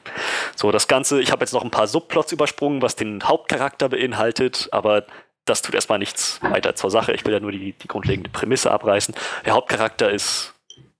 So, 0.55 0.71
das 0.71 0.87
Ganze, 0.87 1.21
ich 1.21 1.31
habe 1.31 1.41
jetzt 1.41 1.53
noch 1.53 1.63
ein 1.63 1.71
paar 1.71 1.87
Subplots 1.87 2.31
übersprungen, 2.31 2.81
was 2.81 2.95
den 2.95 3.23
Hauptcharakter 3.23 3.89
beinhaltet, 3.89 4.69
aber 4.71 5.05
das 5.45 5.61
tut 5.61 5.75
erstmal 5.75 5.99
nichts 5.99 6.39
weiter 6.41 6.75
zur 6.75 6.91
Sache. 6.91 7.13
Ich 7.13 7.25
will 7.25 7.33
ja 7.33 7.39
nur 7.39 7.51
die, 7.51 7.73
die 7.73 7.87
grundlegende 7.87 8.29
Prämisse 8.29 8.71
abreißen. 8.71 9.15
Der 9.45 9.53
Hauptcharakter 9.53 10.11
ist 10.11 10.53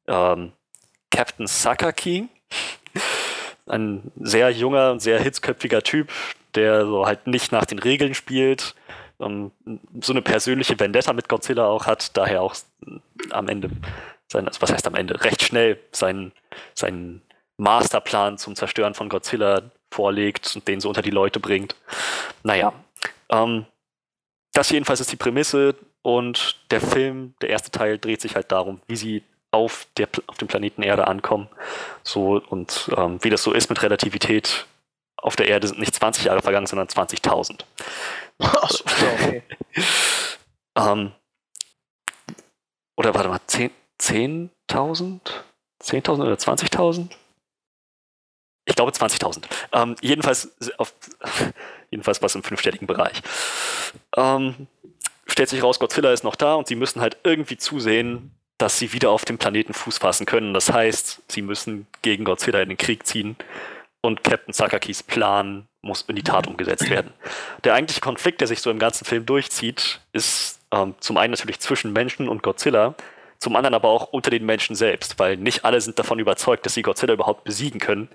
ähm, 0.08 0.52
Captain 1.10 1.48
Sakaki, 1.48 2.28
ein 3.66 4.12
sehr 4.20 4.50
junger 4.52 4.92
und 4.92 5.02
sehr 5.02 5.20
hitzköpfiger 5.20 5.84
Typ, 5.84 6.12
der 6.58 6.86
so 6.86 7.06
halt 7.06 7.28
nicht 7.28 7.52
nach 7.52 7.66
den 7.66 7.80
Regeln 7.80 8.14
spielt, 8.14 8.76
um, 9.18 9.52
ähm, 9.66 9.80
so 10.02 10.14
eine 10.14 10.22
persönliche 10.22 10.80
Vendetta 10.80 11.14
mit 11.14 11.30
Godzilla 11.30 11.68
auch 11.68 11.86
hat, 11.86 12.18
daher 12.18 12.42
auch 12.42 12.56
am 13.32 13.48
Ende, 13.48 13.70
sein, 14.32 14.48
also 14.48 14.62
was 14.62 14.74
heißt 14.74 14.88
am 14.88 14.96
Ende, 14.96 15.24
recht 15.24 15.42
schnell 15.44 15.80
seinen, 15.92 16.34
seinen 16.74 17.22
Masterplan 17.58 18.38
zum 18.38 18.56
Zerstören 18.56 18.94
von 18.94 19.10
Godzilla 19.10 19.62
vorlegt 19.92 20.56
und 20.56 20.68
den 20.68 20.80
so 20.80 20.90
unter 20.90 21.02
die 21.02 21.12
Leute 21.12 21.40
bringt. 21.40 21.76
Naja, 22.44 22.74
ähm, 23.30 23.66
das 24.54 24.70
jedenfalls 24.70 25.00
ist 25.00 25.12
die 25.12 25.18
Prämisse 25.18 25.76
und 26.02 26.58
der 26.72 26.82
Film, 26.82 27.36
der 27.42 27.50
erste 27.50 27.72
Teil, 27.72 27.98
dreht 27.98 28.22
sich 28.22 28.36
halt 28.36 28.52
darum, 28.52 28.82
wie 28.88 28.96
sie 28.96 29.24
auf, 29.52 29.88
der, 29.98 30.08
auf 30.28 30.38
dem 30.38 30.48
Planeten 30.48 30.84
Erde 30.84 31.08
ankommen. 31.08 31.48
So 32.04 32.42
und 32.50 32.90
ähm, 32.96 33.20
wie 33.24 33.30
das 33.30 33.44
so 33.44 33.54
ist 33.54 33.70
mit 33.70 33.82
Relativität. 33.82 34.66
Auf 35.18 35.36
der 35.36 35.48
Erde 35.48 35.68
sind 35.68 35.80
nicht 35.80 35.96
20 35.96 36.26
Jahre 36.26 36.42
vergangen, 36.42 36.68
sondern 36.68 36.88
20.000. 36.88 37.64
okay. 38.40 39.44
ähm, 40.78 41.12
oder 42.96 43.14
warte 43.14 43.30
mal, 43.30 43.40
10.000? 43.48 43.72
10 44.00 44.50
10.000 44.70 46.22
oder 46.22 46.34
20.000? 46.34 47.10
Ich 48.66 48.76
glaube 48.76 48.92
20.000. 48.92 49.44
Ähm, 49.72 49.96
jedenfalls, 50.02 50.50
auf, 50.78 50.94
jedenfalls 51.90 52.22
was 52.22 52.36
im 52.36 52.44
fünfstelligen 52.44 52.88
Bereich. 52.88 53.22
Ähm, 54.16 54.68
stellt 55.26 55.50
sich 55.50 55.64
raus, 55.64 55.80
Godzilla 55.80 56.12
ist 56.12 56.24
noch 56.24 56.36
da 56.36 56.56
und 56.56 56.68
sie 56.68 56.76
müssen 56.76 57.02
halt 57.02 57.18
irgendwie 57.24 57.58
zusehen, 57.58 58.32
dass 58.58 58.78
sie 58.80 58.92
wieder 58.92 59.12
auf 59.12 59.24
dem 59.24 59.38
Planeten 59.38 59.74
Fuß 59.74 60.00
fassen 60.00 60.26
können. 60.26 60.54
Das 60.54 60.72
heißt, 60.72 61.22
sie 61.28 61.42
müssen 61.42 61.88
gegen 62.02 62.26
Godzilla 62.26 62.62
in 62.62 62.70
den 62.70 62.78
Krieg 62.78 63.06
ziehen 63.06 63.38
und 64.08 64.24
Captain 64.24 64.54
Sakakis 64.54 65.04
Plan 65.04 65.68
muss 65.82 66.04
in 66.04 66.16
die 66.16 66.24
Tat 66.24 66.48
umgesetzt 66.48 66.90
werden. 66.90 67.14
Der 67.66 67.74
eigentliche 67.74 68.00
Konflikt, 68.02 68.40
der 68.40 68.48
sich 68.48 68.62
so 68.62 68.72
im 68.72 68.80
ganzen 68.80 69.04
Film 69.04 69.26
durchzieht, 69.26 70.00
ist 70.14 70.60
ähm, 70.72 70.96
zum 71.00 71.18
einen 71.18 71.32
natürlich 71.32 71.60
zwischen 71.60 71.92
Menschen 71.92 72.30
und 72.30 72.42
Godzilla, 72.42 72.96
zum 73.38 73.56
anderen 73.56 73.76
aber 73.76 73.90
auch 73.90 74.14
unter 74.14 74.32
den 74.32 74.46
Menschen 74.46 74.76
selbst, 74.76 75.20
weil 75.20 75.36
nicht 75.36 75.66
alle 75.66 75.82
sind 75.82 76.00
davon 76.00 76.20
überzeugt, 76.20 76.66
dass 76.66 76.74
sie 76.74 76.82
Godzilla 76.82 77.14
überhaupt 77.14 77.44
besiegen 77.44 77.80
können 77.80 78.08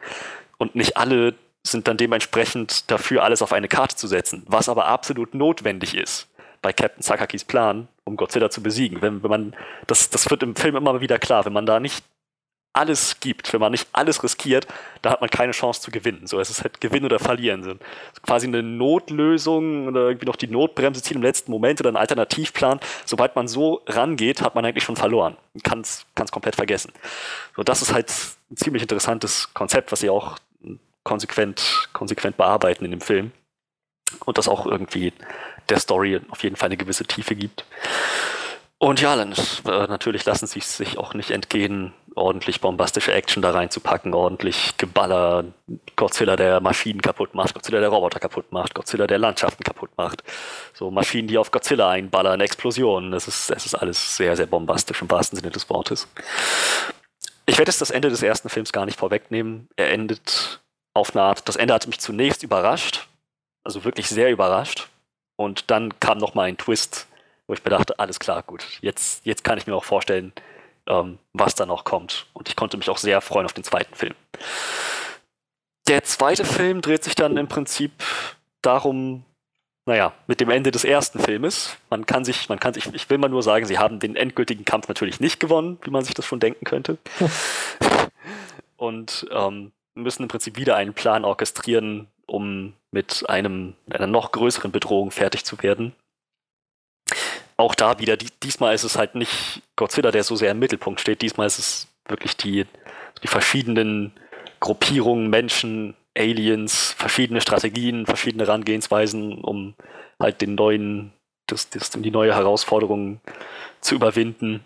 und 0.57 0.75
nicht 0.75 0.97
alle 0.97 1.35
sind 1.63 1.87
dann 1.87 1.99
dementsprechend 1.99 2.91
dafür, 2.91 3.23
alles 3.23 3.43
auf 3.43 3.53
eine 3.53 3.69
Karte 3.69 3.95
zu 3.95 4.09
setzen, 4.09 4.43
was 4.47 4.69
aber 4.69 4.87
absolut 4.87 5.35
notwendig 5.35 5.95
ist 5.95 6.27
bei 6.63 6.73
Captain 6.73 7.03
Sakakis 7.03 7.45
Plan, 7.45 7.89
um 8.05 8.17
Godzilla 8.17 8.49
zu 8.49 8.63
besiegen. 8.63 9.03
Wenn, 9.03 9.23
wenn 9.23 9.31
man, 9.31 9.57
das, 9.87 10.11
das 10.11 10.31
wird 10.31 10.43
im 10.43 10.57
Film 10.57 10.77
immer 10.77 11.01
wieder 11.01 11.19
klar, 11.19 11.45
wenn 11.45 11.53
man 11.53 11.67
da 11.67 11.81
nicht 11.81 12.05
alles 12.75 13.21
gibt, 13.21 13.53
wenn 13.53 13.61
man 13.61 13.73
nicht 13.73 13.89
alles 13.93 14.23
riskiert, 14.23 14.67
da 15.03 15.11
hat 15.11 15.21
man 15.21 15.29
keine 15.29 15.53
Chance 15.53 15.81
zu 15.81 15.91
gewinnen. 15.91 16.27
So, 16.27 16.41
es 16.41 16.49
ist 16.49 16.63
halt 16.63 16.81
Gewinnen 16.81 17.05
oder 17.05 17.19
Verlieren. 17.19 17.63
So, 17.63 17.75
quasi 18.23 18.47
eine 18.47 18.63
Notlösung 18.63 19.89
oder 19.89 20.09
irgendwie 20.09 20.27
noch 20.27 20.37
die 20.37 20.47
Notbremse 20.47 21.03
ziehen 21.03 21.19
im 21.19 21.23
letzten 21.23 21.51
Moment 21.51 21.81
oder 21.81 21.91
ein 21.91 21.97
Alternativplan. 21.97 22.81
Sobald 23.05 23.37
man 23.37 23.47
so 23.47 23.83
rangeht, 23.87 24.41
hat 24.41 24.55
man 24.55 24.65
eigentlich 24.65 24.85
schon 24.85 24.97
verloren. 24.97 25.37
Kann 25.65 25.81
es 25.81 26.07
komplett 26.31 26.57
vergessen. 26.57 26.93
So, 27.57 27.63
das 27.63 27.83
ist 27.83 27.93
halt 27.93 28.11
ein 28.51 28.57
ziemlich 28.57 28.83
interessantes 28.83 29.53
Konzept, 29.53 29.93
was 29.93 30.01
sie 30.01 30.09
auch 30.11 30.39
konsequent, 31.05 31.89
konsequent 31.93 32.37
bearbeiten 32.37 32.85
in 32.85 32.91
dem 32.93 33.01
Film. 33.01 33.33
Und 34.25 34.39
das 34.39 34.49
auch 34.49 34.67
irgendwie 34.67 35.13
der 35.69 35.79
Story 35.79 36.21
auf 36.31 36.43
jeden 36.43 36.57
Fall 36.57 36.67
eine 36.67 36.77
gewisse 36.77 37.05
Tiefe 37.05 37.35
gibt. 37.35 37.65
Und 38.79 39.01
ja, 39.01 39.15
dann 39.15 39.33
äh, 39.33 39.87
natürlich 39.87 40.25
lassen 40.25 40.47
sie 40.47 40.61
sich 40.61 40.99
auch 40.99 41.15
nicht 41.15 41.31
entgehen, 41.31 41.93
ordentlich 42.15 42.61
bombastische 42.61 43.13
Action 43.13 43.43
da 43.43 43.51
reinzupacken, 43.51 44.15
ordentlich 44.15 44.77
Geballer, 44.77 45.45
Godzilla, 45.97 46.37
der 46.37 46.61
Maschinen 46.61 47.01
kaputt 47.01 47.35
macht, 47.35 47.55
Godzilla, 47.55 47.81
der 47.81 47.89
Roboter 47.89 48.21
kaputt 48.21 48.53
macht, 48.53 48.75
Godzilla, 48.75 49.07
der 49.07 49.19
Landschaften 49.19 49.65
kaputt 49.65 49.91
macht. 49.97 50.23
So 50.75 50.91
Maschinen, 50.91 51.29
die 51.29 51.39
auf 51.39 51.51
Godzilla 51.51 51.91
einballern, 51.91 52.41
Explosionen. 52.41 53.13
Das 53.13 53.29
ist, 53.29 53.51
das 53.51 53.67
ist 53.67 53.75
alles 53.75 54.17
sehr, 54.17 54.37
sehr 54.37 54.47
bombastisch 54.47 55.01
im 55.03 55.11
wahrsten 55.11 55.39
Sinne 55.39 55.51
des 55.51 55.69
Wortes. 55.71 56.09
Ich 57.47 57.59
werde 57.59 57.71
jetzt 57.71 57.81
das 57.81 57.91
Ende 57.91 58.09
des 58.09 58.23
ersten 58.23 58.49
Films 58.49 58.73
gar 58.73 58.87
nicht 58.87 58.99
vorwegnehmen. 58.99 59.69
Er 59.77 59.91
endet 59.91 60.61
auf 60.95 61.15
eine 61.15 61.25
Art, 61.25 61.49
das 61.49 61.57
Ende 61.57 61.75
hat 61.75 61.87
mich 61.87 62.01
zunächst 62.01 62.43
überrascht, 62.43 63.09
also 63.65 63.85
wirklich 63.85 64.09
sehr 64.09 64.31
überrascht. 64.31 64.89
Und 65.37 65.71
dann 65.71 65.99
kam 65.99 66.19
nochmal 66.19 66.49
ein 66.49 66.59
Twist, 66.59 67.07
wo 67.47 67.55
ich 67.55 67.65
mir 67.65 67.71
dachte, 67.71 67.99
alles 67.99 68.21
klar, 68.21 68.43
gut, 68.43 68.65
jetzt, 68.81 69.25
jetzt 69.27 69.45
kann 69.45 69.59
ich 69.59 69.67
mir 69.67 69.75
auch 69.75 69.85
vorstellen, 69.85 70.33
ähm, 70.87 71.19
was 71.33 71.55
da 71.55 71.67
noch 71.67 71.85
kommt. 71.85 72.27
Und 72.33 72.49
ich 72.49 72.57
konnte 72.57 72.77
mich 72.77 72.91
auch 72.91 72.99
sehr 72.99 73.21
freuen 73.21 73.47
auf 73.47 73.53
den 73.53 73.65
zweiten 73.65 73.95
Film. 73.95 74.15
Der 75.89 76.05
zweite 76.05 76.45
Film 76.45 76.81
dreht 76.81 77.05
sich 77.05 77.15
dann 77.15 77.37
im 77.37 77.49
Prinzip 77.49 77.93
darum, 78.63 79.25
naja, 79.85 80.13
mit 80.29 80.41
dem 80.41 80.51
Ende 80.51 80.71
des 80.71 80.85
ersten 80.85 81.19
Filmes. 81.19 81.77
Man 81.91 82.07
kann 82.07 82.25
sich, 82.25 82.49
man 82.49 82.61
kann 82.61 82.73
sich, 82.75 82.93
ich 82.95 83.11
will 83.11 83.19
mal 83.19 83.29
nur 83.29 83.43
sagen, 83.43 83.67
sie 83.67 83.79
haben 83.79 83.99
den 83.99 84.15
endgültigen 84.15 84.65
Kampf 84.65 84.89
natürlich 84.89 85.19
nicht 85.19 85.41
gewonnen, 85.41 85.79
wie 85.83 85.91
man 85.91 86.05
sich 86.05 86.15
das 86.15 86.25
schon 86.25 86.41
denken 86.41 86.65
könnte. 86.65 86.99
Und 88.77 89.27
ähm, 89.33 89.73
müssen 89.95 90.23
im 90.23 90.29
Prinzip 90.29 90.57
wieder 90.57 90.77
einen 90.77 90.95
Plan 90.95 91.25
orchestrieren, 91.25 92.09
um 92.27 92.75
mit 92.93 93.29
einem, 93.29 93.75
einer 93.91 94.07
noch 94.07 94.33
größeren 94.33 94.71
Bedrohung 94.71 95.11
fertig 95.11 95.45
zu 95.45 95.61
werden. 95.63 95.95
Auch 97.57 97.75
da 97.75 97.99
wieder, 97.99 98.17
diesmal 98.17 98.75
ist 98.75 98.85
es 98.85 98.97
halt 98.97 99.15
nicht 99.15 99.63
Godzilla, 99.77 100.11
der 100.11 100.25
so 100.25 100.37
sehr 100.37 100.51
im 100.51 100.59
Mittelpunkt 100.59 101.01
steht. 101.01 101.23
Diesmal 101.23 101.47
ist 101.47 101.59
es 101.59 101.89
wirklich 102.09 102.37
die, 102.37 102.67
die 103.23 103.29
verschiedenen 103.29 104.13
Gruppierungen, 104.61 105.29
Menschen, 105.29 105.95
Aliens, 106.17 106.95
verschiedene 106.99 107.41
Strategien, 107.41 108.07
verschiedene 108.07 108.45
Herangehensweisen, 108.45 109.43
um 109.43 109.75
halt 110.21 110.41
den 110.41 110.55
neuen, 110.55 111.13
das, 111.47 111.71
das, 111.71 111.91
die 111.91 112.11
neue 112.11 112.35
Herausforderung 112.35 113.21
zu 113.81 113.95
überwinden. 113.95 114.65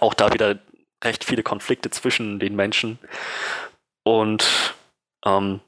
Auch 0.00 0.14
da 0.14 0.32
wieder 0.32 0.58
recht 1.02 1.24
viele 1.24 1.42
Konflikte 1.42 1.90
zwischen 1.90 2.38
den 2.38 2.54
Menschen. 2.56 2.98
Und 4.02 4.74
ähm, 5.24 5.60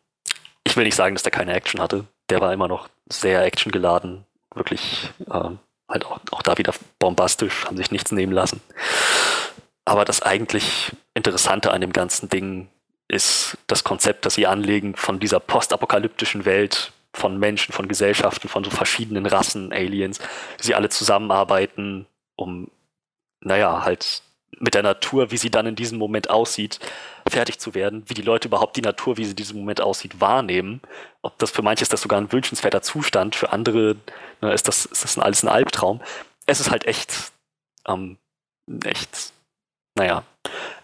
ich 0.65 0.77
will 0.77 0.85
nicht 0.85 0.97
sagen, 0.97 1.15
dass 1.15 1.23
der 1.23 1.33
keine 1.33 1.55
Action 1.55 1.81
hatte. 1.81 2.07
Der 2.31 2.41
war 2.41 2.53
immer 2.53 2.69
noch 2.69 2.89
sehr 3.09 3.43
actiongeladen. 3.43 4.25
Wirklich 4.55 5.11
ähm, 5.33 5.59
halt 5.89 6.05
auch, 6.05 6.21
auch 6.31 6.43
da 6.43 6.59
wieder 6.59 6.73
bombastisch, 6.99 7.65
haben 7.65 7.77
sich 7.77 7.91
nichts 7.91 8.13
nehmen 8.13 8.33
lassen. 8.33 8.61
Aber 9.85 10.05
das 10.05 10.23
eigentlich 10.23 10.93
Interessante 11.15 11.73
an 11.73 11.81
dem 11.81 11.93
ganzen 11.93 12.29
Ding 12.29 12.69
ist 13.09 13.57
das 13.67 13.85
Konzept, 13.85 14.27
das 14.27 14.35
sie 14.35 14.47
anlegen 14.47 14.95
von 14.95 15.19
dieser 15.19 15.41
postapokalyptischen 15.41 16.45
Welt, 16.45 16.93
von 17.15 17.39
Menschen, 17.39 17.73
von 17.73 17.89
Gesellschaften, 17.89 18.49
von 18.49 18.63
so 18.63 18.71
verschiedenen 18.71 19.27
Rassen, 19.27 19.73
Aliens, 19.73 20.19
die 20.61 20.67
sie 20.67 20.75
alle 20.75 20.91
zusammenarbeiten, 20.91 22.07
um, 22.37 22.71
naja, 23.41 23.83
halt 23.85 24.23
mit 24.59 24.75
der 24.75 24.83
Natur, 24.83 25.31
wie 25.31 25.37
sie 25.37 25.51
dann 25.51 25.67
in 25.67 25.77
diesem 25.77 25.99
Moment 25.99 26.31
aussieht, 26.31 26.81
fertig 27.29 27.59
zu 27.59 27.75
werden, 27.75 28.03
wie 28.07 28.15
die 28.15 28.23
Leute 28.23 28.49
überhaupt 28.49 28.77
die 28.77 28.83
Natur, 28.83 29.17
wie 29.17 29.25
sie 29.25 29.31
in 29.31 29.37
diesem 29.37 29.59
Moment 29.59 29.81
aussieht, 29.81 30.21
wahrnehmen. 30.21 30.81
Ob 31.23 31.39
das 31.39 31.51
für 31.51 31.63
manche 31.63 31.83
ist 31.83 31.93
das 31.93 32.01
sogar 32.01 32.21
ein 32.21 32.33
wünschenswerter 32.33 32.83
Zustand, 32.83 33.37
für 33.37 33.53
andere 33.53 33.97
ne, 34.41 34.53
ist 34.53 34.69
das, 34.69 34.87
ist 34.87 35.05
das 35.05 35.19
alles 35.19 35.43
ein 35.43 35.49
Albtraum. 35.49 36.01
Es 36.47 36.61
ist 36.61 36.71
halt 36.71 36.87
echt, 36.87 37.33
ähm, 37.87 38.19
echt, 38.85 39.33
naja, 39.95 40.25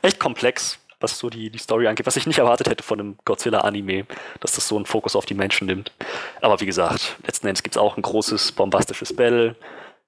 echt 0.03 0.21
komplex, 0.21 0.79
was 1.01 1.19
so 1.19 1.31
die, 1.31 1.51
die 1.51 1.59
Story 1.59 1.87
angeht, 1.87 2.07
was 2.07 2.17
ich 2.17 2.27
nicht 2.27 2.39
erwartet 2.39 2.69
hätte 2.69 2.83
von 2.83 3.01
einem 3.01 3.19
Godzilla-Anime, 3.25 4.07
dass 4.41 4.53
das 4.53 4.69
so 4.69 4.77
einen 4.77 4.87
Fokus 4.87 5.17
auf 5.17 5.27
die 5.27 5.35
Menschen 5.35 5.67
nimmt. 5.67 5.93
Aber 6.41 6.61
wie 6.61 6.67
gesagt, 6.67 7.17
letzten 7.27 7.47
Endes 7.47 7.63
gibt 7.63 7.77
es 7.77 7.81
auch 7.81 7.97
ein 7.97 8.03
großes, 8.03 8.53
bombastisches 8.53 9.15
Battle 9.15 9.57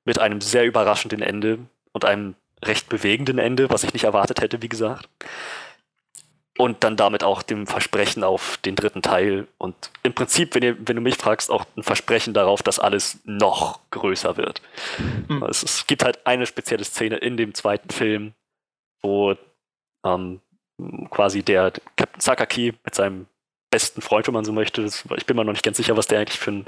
mit 0.04 0.18
einem 0.18 0.40
sehr 0.40 0.64
überraschenden 0.64 1.22
Ende 1.22 1.58
und 1.92 2.04
einem 2.04 2.34
recht 2.64 2.88
bewegenden 2.88 3.38
Ende, 3.38 3.70
was 3.70 3.84
ich 3.84 3.92
nicht 3.92 4.04
erwartet 4.04 4.40
hätte, 4.40 4.62
wie 4.62 4.68
gesagt. 4.68 5.08
Und 6.58 6.84
dann 6.84 6.96
damit 6.96 7.22
auch 7.22 7.42
dem 7.42 7.66
Versprechen 7.66 8.24
auf 8.24 8.56
den 8.64 8.76
dritten 8.76 9.02
Teil. 9.02 9.46
Und 9.58 9.90
im 10.02 10.14
Prinzip, 10.14 10.54
wenn, 10.54 10.62
ihr, 10.62 10.76
wenn 10.78 10.96
du 10.96 11.02
mich 11.02 11.16
fragst, 11.16 11.50
auch 11.50 11.66
ein 11.76 11.82
Versprechen 11.82 12.32
darauf, 12.32 12.62
dass 12.62 12.78
alles 12.78 13.18
noch 13.24 13.80
größer 13.90 14.38
wird. 14.38 14.62
Mhm. 15.28 15.42
Es, 15.42 15.62
es, 15.62 15.86
gibt 15.86 16.02
halt 16.02 16.26
eine 16.26 16.46
spezielle 16.46 16.84
Szene 16.84 17.16
in 17.16 17.36
dem 17.36 17.52
zweiten 17.52 17.90
Film, 17.90 18.32
wo 19.02 19.34
ähm, 20.06 20.40
quasi 21.10 21.42
der 21.42 21.72
Captain 21.96 22.20
Sakaki 22.20 22.72
mit 22.84 22.94
seinem 22.94 23.26
besten 23.70 24.00
Freund, 24.00 24.26
wenn 24.26 24.34
man 24.34 24.44
so 24.44 24.52
möchte, 24.52 24.82
das, 24.82 25.04
ich 25.16 25.26
bin 25.26 25.36
mir 25.36 25.44
noch 25.44 25.52
nicht 25.52 25.64
ganz 25.64 25.76
sicher, 25.76 25.96
was 25.96 26.06
der 26.06 26.20
eigentlich 26.20 26.38
für 26.38 26.52
ein, 26.52 26.66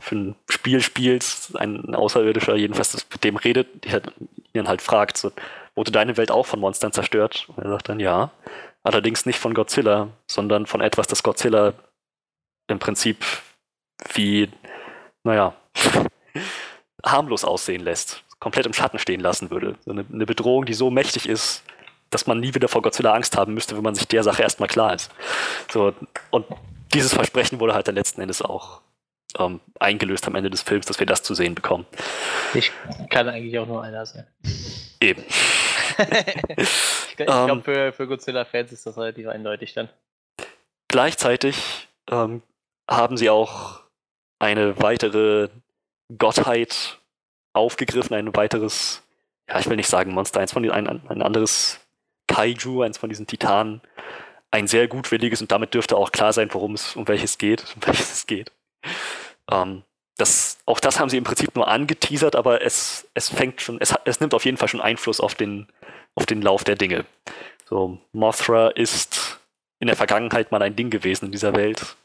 für 0.00 0.14
ein 0.14 0.36
Spiel 0.48 0.80
spielt, 0.82 1.24
ein 1.54 1.94
Außerirdischer 1.94 2.56
jedenfalls 2.56 2.92
das 2.92 3.06
mit 3.10 3.24
dem 3.24 3.36
redet, 3.36 3.84
der 3.84 4.02
ihn 4.52 4.68
halt 4.68 4.82
fragt, 4.82 5.16
so, 5.16 5.32
wurde 5.74 5.90
deine 5.90 6.16
Welt 6.16 6.30
auch 6.30 6.46
von 6.46 6.60
Monstern 6.60 6.92
zerstört? 6.92 7.46
Und 7.54 7.64
er 7.64 7.70
sagt 7.70 7.88
dann 7.88 8.00
ja. 8.00 8.30
Allerdings 8.82 9.26
nicht 9.26 9.38
von 9.38 9.54
Godzilla, 9.54 10.08
sondern 10.26 10.66
von 10.66 10.80
etwas, 10.80 11.06
das 11.06 11.22
Godzilla 11.22 11.74
im 12.68 12.78
Prinzip 12.78 13.24
wie, 14.14 14.48
naja, 15.24 15.54
harmlos 17.04 17.44
aussehen 17.44 17.82
lässt, 17.82 18.22
komplett 18.38 18.66
im 18.66 18.72
Schatten 18.72 18.98
stehen 18.98 19.20
lassen 19.20 19.50
würde. 19.50 19.76
So 19.84 19.92
eine, 19.92 20.04
eine 20.12 20.26
Bedrohung, 20.26 20.66
die 20.66 20.74
so 20.74 20.90
mächtig 20.90 21.28
ist, 21.28 21.64
dass 22.10 22.26
man 22.26 22.38
nie 22.38 22.54
wieder 22.54 22.68
vor 22.68 22.82
Godzilla 22.82 23.12
Angst 23.12 23.36
haben 23.36 23.54
müsste, 23.54 23.76
wenn 23.76 23.82
man 23.82 23.94
sich 23.94 24.06
der 24.06 24.22
Sache 24.22 24.42
erstmal 24.42 24.68
klar 24.68 24.94
ist. 24.94 25.10
So, 25.70 25.92
und 26.30 26.46
dieses 26.94 27.12
Versprechen 27.12 27.58
wurde 27.58 27.74
halt 27.74 27.88
dann 27.88 27.96
letzten 27.96 28.20
Endes 28.20 28.42
auch 28.42 28.80
ähm, 29.38 29.60
eingelöst 29.78 30.26
am 30.26 30.34
Ende 30.34 30.50
des 30.50 30.62
Films, 30.62 30.86
dass 30.86 30.98
wir 30.98 31.06
das 31.06 31.22
zu 31.22 31.34
sehen 31.34 31.54
bekommen. 31.54 31.86
Ich 32.54 32.72
kann 33.10 33.28
eigentlich 33.28 33.58
auch 33.58 33.66
nur 33.66 33.82
einer 33.82 34.06
sein. 34.06 34.26
Eben. 35.00 35.24
ich 37.08 37.16
glaube, 37.16 37.52
ähm, 37.52 37.62
für, 37.62 37.92
für 37.92 38.06
Godzilla-Fans 38.06 38.72
ist 38.72 38.86
das 38.86 38.96
relativ 38.96 39.28
eindeutig 39.28 39.74
dann. 39.74 39.88
Gleichzeitig 40.88 41.88
ähm, 42.10 42.42
haben 42.88 43.16
sie 43.16 43.30
auch 43.30 43.80
eine 44.38 44.80
weitere 44.80 45.48
Gottheit 46.16 46.98
aufgegriffen, 47.52 48.14
ein 48.14 48.36
weiteres, 48.36 49.02
ja, 49.48 49.58
ich 49.58 49.68
will 49.68 49.76
nicht 49.76 49.88
sagen 49.88 50.12
Monster, 50.12 50.40
eins 50.40 50.52
von 50.52 50.62
den, 50.62 50.72
ein, 50.72 50.86
ein 50.86 51.22
anderes 51.22 51.80
Kaiju, 52.28 52.82
eins 52.82 52.98
von 52.98 53.08
diesen 53.08 53.26
Titanen, 53.26 53.80
ein 54.50 54.66
sehr 54.66 54.88
gutwilliges 54.88 55.40
und 55.40 55.50
damit 55.50 55.74
dürfte 55.74 55.96
auch 55.96 56.12
klar 56.12 56.32
sein, 56.32 56.48
worum 56.52 56.74
es, 56.74 56.96
um 56.96 57.08
welches 57.08 57.38
geht, 57.38 57.64
um 57.74 57.82
welches 57.86 58.12
es 58.12 58.26
geht. 58.26 58.52
Ähm, 59.50 59.82
das, 60.16 60.58
auch 60.64 60.80
das 60.80 60.98
haben 60.98 61.10
sie 61.10 61.18
im 61.18 61.24
Prinzip 61.24 61.54
nur 61.54 61.68
angeteasert, 61.68 62.36
aber 62.36 62.62
es, 62.62 63.08
es 63.14 63.28
fängt 63.28 63.60
schon, 63.60 63.80
es, 63.80 63.94
es 64.04 64.20
nimmt 64.20 64.34
auf 64.34 64.44
jeden 64.44 64.56
Fall 64.56 64.68
schon 64.68 64.80
Einfluss 64.80 65.20
auf 65.20 65.34
den, 65.34 65.66
auf 66.14 66.26
den 66.26 66.40
Lauf 66.40 66.64
der 66.64 66.76
Dinge. 66.76 67.04
So, 67.66 67.98
Mothra 68.12 68.68
ist 68.68 69.40
in 69.78 69.88
der 69.88 69.96
Vergangenheit 69.96 70.52
mal 70.52 70.62
ein 70.62 70.76
Ding 70.76 70.88
gewesen 70.88 71.26
in 71.26 71.32
dieser 71.32 71.54
Welt 71.54 71.96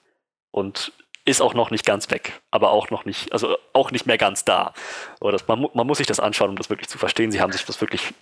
und 0.52 0.92
ist 1.24 1.42
auch 1.42 1.54
noch 1.54 1.72
nicht 1.72 1.86
ganz 1.86 2.10
weg, 2.10 2.42
aber 2.50 2.72
auch 2.72 2.90
noch 2.90 3.06
nicht, 3.06 3.32
also 3.32 3.56
auch 3.74 3.92
nicht 3.92 4.08
mehr 4.08 4.18
ganz 4.18 4.44
da. 4.44 4.74
Aber 5.20 5.32
das, 5.32 5.48
man, 5.48 5.68
man 5.74 5.88
muss 5.88 6.00
sich 6.00 6.08
das 6.08 6.20
anschauen, 6.20 6.50
um 6.50 6.56
das 6.56 6.70
wirklich 6.70 6.90
zu 6.90 6.98
verstehen. 6.98 7.32
Sie 7.32 7.40
haben 7.40 7.52
sich 7.52 7.64
das 7.64 7.80
wirklich, 7.80 8.14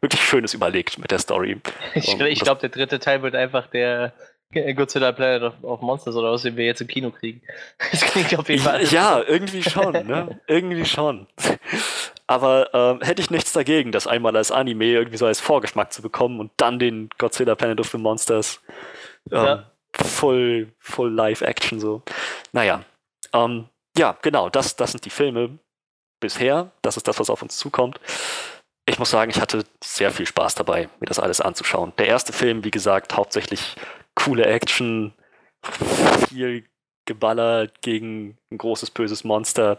wirklich 0.00 0.22
Schönes 0.22 0.54
überlegt 0.54 0.98
mit 0.98 1.10
der 1.10 1.20
Story. 1.20 1.60
Ich, 1.94 2.20
ich 2.20 2.40
glaube, 2.40 2.60
der 2.60 2.70
dritte 2.70 2.98
Teil 2.98 3.22
wird 3.22 3.36
einfach 3.36 3.68
der, 3.68 4.12
Godzilla 4.52 5.12
Planet 5.12 5.42
of, 5.42 5.54
of, 5.62 5.80
Monsters 5.82 6.16
oder 6.16 6.32
was, 6.32 6.42
den 6.42 6.56
wir 6.56 6.64
jetzt 6.64 6.80
im 6.80 6.86
Kino 6.86 7.10
kriegen. 7.10 7.42
Das 7.90 8.00
klingt 8.00 8.36
auf 8.38 8.48
jeden 8.48 8.62
Fall. 8.62 8.84
Ja, 8.84 9.22
irgendwie 9.22 9.62
schon, 9.62 9.92
ne? 9.92 10.40
irgendwie 10.46 10.86
schon. 10.86 11.26
Aber 12.26 12.72
ähm, 12.72 13.00
hätte 13.02 13.20
ich 13.20 13.30
nichts 13.30 13.52
dagegen, 13.52 13.92
das 13.92 14.06
einmal 14.06 14.36
als 14.36 14.50
Anime 14.50 14.86
irgendwie 14.86 15.18
so 15.18 15.26
als 15.26 15.40
Vorgeschmack 15.40 15.92
zu 15.92 16.02
bekommen 16.02 16.40
und 16.40 16.50
dann 16.56 16.78
den 16.78 17.10
Godzilla 17.18 17.54
Planet 17.54 17.80
of 17.80 17.88
the 17.88 17.98
Monsters 17.98 18.60
ähm, 19.30 19.44
ja. 19.44 19.70
full, 19.92 20.72
full 20.78 21.12
Live-Action 21.12 21.78
so. 21.78 22.02
Naja. 22.52 22.84
Ähm, 23.34 23.66
ja, 23.96 24.16
genau, 24.22 24.48
das, 24.48 24.76
das 24.76 24.92
sind 24.92 25.04
die 25.04 25.10
Filme 25.10 25.58
bisher. 26.20 26.70
Das 26.82 26.96
ist 26.96 27.06
das, 27.06 27.18
was 27.20 27.30
auf 27.30 27.42
uns 27.42 27.58
zukommt. 27.58 28.00
Ich 28.86 28.98
muss 28.98 29.10
sagen, 29.10 29.30
ich 29.30 29.40
hatte 29.40 29.64
sehr 29.84 30.10
viel 30.10 30.26
Spaß 30.26 30.54
dabei, 30.54 30.88
mir 31.00 31.06
das 31.06 31.18
alles 31.18 31.42
anzuschauen. 31.42 31.92
Der 31.98 32.06
erste 32.06 32.32
Film, 32.32 32.64
wie 32.64 32.70
gesagt, 32.70 33.14
hauptsächlich 33.14 33.76
coole 34.18 34.46
Action, 34.46 35.12
viel 36.28 36.64
Geballer 37.06 37.68
gegen 37.80 38.36
ein 38.50 38.58
großes 38.58 38.90
böses 38.90 39.24
Monster 39.24 39.78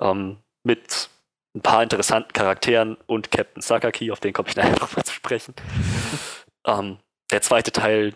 ähm, 0.00 0.38
mit 0.64 1.10
ein 1.54 1.60
paar 1.60 1.82
interessanten 1.82 2.32
Charakteren 2.32 2.96
und 3.06 3.30
Captain 3.30 3.62
Sakaki, 3.62 4.10
auf 4.10 4.20
den 4.20 4.32
komme 4.32 4.48
ich 4.48 4.56
nachher 4.56 4.78
nochmal 4.78 5.04
zu 5.04 5.12
sprechen. 5.12 5.54
ähm, 6.66 6.98
der 7.30 7.42
zweite 7.42 7.72
Teil 7.72 8.14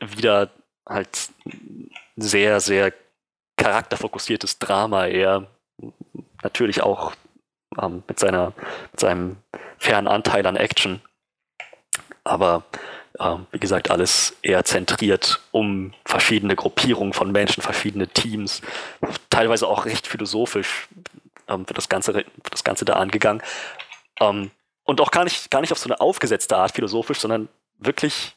wieder 0.00 0.50
halt 0.88 1.30
sehr, 2.16 2.60
sehr 2.60 2.92
charakterfokussiertes 3.56 4.58
Drama 4.58 5.06
eher. 5.06 5.48
Natürlich 6.42 6.82
auch 6.82 7.14
ähm, 7.80 8.02
mit, 8.06 8.18
seiner, 8.18 8.52
mit 8.90 9.00
seinem 9.00 9.36
fairen 9.78 10.06
Anteil 10.06 10.46
an 10.46 10.56
Action. 10.56 11.00
Aber 12.24 12.64
wie 13.50 13.58
gesagt, 13.58 13.90
alles 13.90 14.36
eher 14.42 14.64
zentriert 14.64 15.40
um 15.50 15.92
verschiedene 16.04 16.56
Gruppierungen 16.56 17.12
von 17.12 17.32
Menschen, 17.32 17.62
verschiedene 17.62 18.08
Teams, 18.08 18.62
teilweise 19.30 19.66
auch 19.66 19.84
recht 19.84 20.06
philosophisch 20.06 20.88
ähm, 21.48 21.68
wird, 21.68 21.78
das 21.78 21.88
Ganze, 21.88 22.14
wird 22.14 22.26
das 22.50 22.64
Ganze 22.64 22.84
da 22.84 22.94
angegangen. 22.94 23.42
Ähm, 24.20 24.50
und 24.84 25.00
auch 25.00 25.10
gar 25.10 25.24
nicht, 25.24 25.50
gar 25.50 25.60
nicht 25.60 25.72
auf 25.72 25.78
so 25.78 25.88
eine 25.88 26.00
aufgesetzte 26.00 26.56
Art 26.56 26.72
philosophisch, 26.72 27.20
sondern 27.20 27.48
wirklich 27.78 28.34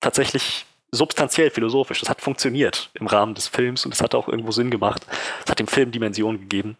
tatsächlich 0.00 0.66
substanziell 0.90 1.50
philosophisch. 1.50 2.00
Das 2.00 2.08
hat 2.08 2.20
funktioniert 2.20 2.90
im 2.94 3.06
Rahmen 3.06 3.34
des 3.34 3.48
Films 3.48 3.84
und 3.84 3.94
es 3.94 4.02
hat 4.02 4.14
auch 4.14 4.28
irgendwo 4.28 4.52
Sinn 4.52 4.70
gemacht. 4.70 5.06
Es 5.44 5.50
hat 5.50 5.58
dem 5.58 5.68
Film 5.68 5.92
Dimension 5.92 6.40
gegeben. 6.40 6.76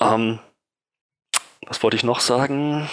Ähm, 0.00 0.38
was 1.66 1.82
wollte 1.82 1.96
ich 1.96 2.02
noch 2.02 2.20
sagen? 2.20 2.88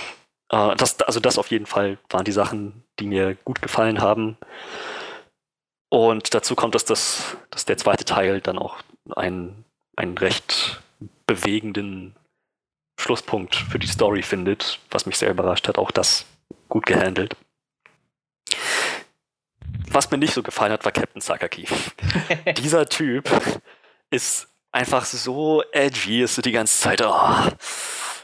Äh, 0.49 0.75
das, 0.75 0.99
also 1.01 1.19
das 1.19 1.37
auf 1.37 1.51
jeden 1.51 1.65
Fall 1.65 1.97
waren 2.09 2.25
die 2.25 2.31
Sachen, 2.31 2.83
die 2.99 3.07
mir 3.07 3.35
gut 3.35 3.61
gefallen 3.61 4.01
haben. 4.01 4.37
Und 5.89 6.33
dazu 6.33 6.55
kommt, 6.55 6.75
dass, 6.75 6.85
das, 6.85 7.37
dass 7.49 7.65
der 7.65 7.77
zweite 7.77 8.05
Teil 8.05 8.41
dann 8.41 8.57
auch 8.57 8.77
einen, 9.15 9.63
einen 9.95 10.17
recht 10.17 10.81
bewegenden 11.25 12.15
Schlusspunkt 12.99 13.55
für 13.55 13.79
die 13.79 13.87
Story 13.87 14.23
findet, 14.23 14.79
was 14.91 15.05
mich 15.05 15.17
sehr 15.17 15.29
überrascht 15.29 15.67
hat. 15.67 15.77
Auch 15.77 15.91
das 15.91 16.25
gut 16.67 16.85
gehandelt. 16.85 17.35
Was 19.89 20.11
mir 20.11 20.17
nicht 20.17 20.33
so 20.33 20.43
gefallen 20.43 20.73
hat, 20.73 20.83
war 20.83 20.91
Captain 20.91 21.21
Sakaki. 21.21 21.67
Dieser 22.57 22.87
Typ 22.87 23.29
ist 24.09 24.49
einfach 24.71 25.05
so 25.05 25.63
edgy, 25.71 26.21
ist 26.21 26.43
die 26.43 26.51
ganze 26.51 26.77
Zeit, 26.79 27.01
oh, 27.01 27.49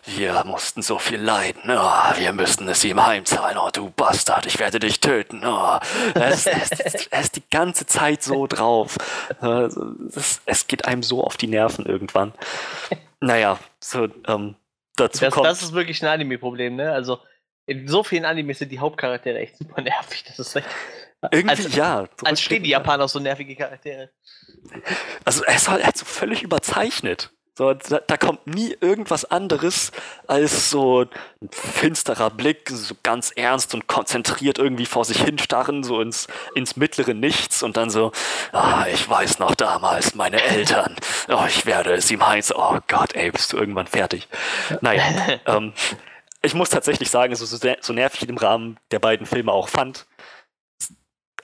wir 0.05 0.43
mussten 0.45 0.81
so 0.81 0.99
viel 0.99 1.19
leiden. 1.19 1.63
Oh, 1.67 2.17
wir 2.17 2.33
müssten 2.33 2.67
es 2.67 2.83
ihm 2.83 3.05
heimzahlen. 3.05 3.57
Oh, 3.57 3.69
du 3.71 3.89
Bastard, 3.89 4.45
ich 4.45 4.59
werde 4.59 4.79
dich 4.79 4.99
töten. 4.99 5.43
Oh, 5.45 5.79
er, 6.13 6.29
ist, 6.29 6.47
er, 6.47 6.61
ist, 6.61 7.11
er, 7.11 7.21
ist, 7.21 7.35
die 7.35 7.43
ganze 7.49 7.85
Zeit 7.85 8.21
so 8.21 8.45
drauf. 8.47 8.97
Es, 10.15 10.41
es, 10.45 10.67
geht 10.67 10.85
einem 10.85 11.03
so 11.03 11.23
auf 11.23 11.37
die 11.37 11.47
Nerven 11.47 11.85
irgendwann. 11.85 12.33
Naja, 13.21 13.57
so, 13.79 14.09
ähm, 14.27 14.55
dazu 14.97 15.21
das, 15.23 15.33
kommt... 15.33 15.45
Das 15.45 15.63
ist 15.63 15.73
wirklich 15.73 16.01
ein 16.03 16.09
Anime-Problem, 16.09 16.75
ne? 16.75 16.91
Also, 16.91 17.19
in 17.65 17.87
so 17.87 18.03
vielen 18.03 18.25
Animes 18.25 18.59
sind 18.59 18.71
die 18.71 18.79
Hauptcharaktere 18.79 19.39
echt 19.39 19.57
super 19.57 19.81
nervig. 19.81 20.25
Das 20.27 20.37
ist 20.39 20.55
echt... 20.55 20.67
Irgendwie, 21.31 21.49
als, 21.49 21.75
ja. 21.75 22.09
Als 22.25 22.41
stehen 22.41 22.63
die 22.63 22.71
Japaner 22.71 23.07
so 23.07 23.19
nervige 23.19 23.55
Charaktere. 23.55 24.09
Also, 25.23 25.45
er 25.45 25.55
ist 25.55 25.69
halt 25.69 25.97
so 25.97 26.03
völlig 26.03 26.43
überzeichnet. 26.43 27.31
So, 27.55 27.71
da, 27.71 27.99
da, 27.99 28.17
kommt 28.17 28.47
nie 28.47 28.75
irgendwas 28.81 29.25
anderes 29.25 29.91
als 30.25 30.71
so 30.71 31.01
ein 31.01 31.49
finsterer 31.51 32.31
Blick, 32.31 32.71
so 32.71 32.95
ganz 33.03 33.29
ernst 33.29 33.75
und 33.75 33.85
konzentriert 33.85 34.57
irgendwie 34.57 34.87
vor 34.87 35.05
sich 35.05 35.21
hinstarren, 35.21 35.83
so 35.83 36.01
ins, 36.01 36.25
ins 36.55 36.77
mittlere 36.77 37.13
Nichts 37.13 37.61
und 37.61 37.77
dann 37.77 37.91
so, 37.91 38.11
ah, 38.53 38.87
ich 38.91 39.07
weiß 39.07 39.37
noch 39.37 39.53
damals, 39.53 40.15
meine 40.15 40.41
Eltern, 40.41 40.95
oh, 41.27 41.45
ich 41.47 41.67
werde 41.67 41.93
es 41.93 42.09
ihm 42.09 42.25
heiß, 42.25 42.55
oh 42.55 42.79
Gott, 42.87 43.13
ey, 43.13 43.29
bist 43.29 43.53
du 43.53 43.57
irgendwann 43.57 43.85
fertig. 43.85 44.27
Naja, 44.81 45.03
ähm, 45.45 45.73
ich 46.41 46.55
muss 46.55 46.71
tatsächlich 46.71 47.11
sagen, 47.11 47.35
so, 47.35 47.45
so 47.45 47.93
nervig 47.93 48.23
ich 48.23 48.29
im 48.29 48.37
Rahmen 48.37 48.79
der 48.89 48.99
beiden 48.99 49.27
Filme 49.27 49.51
auch 49.51 49.69
fand, 49.69 50.07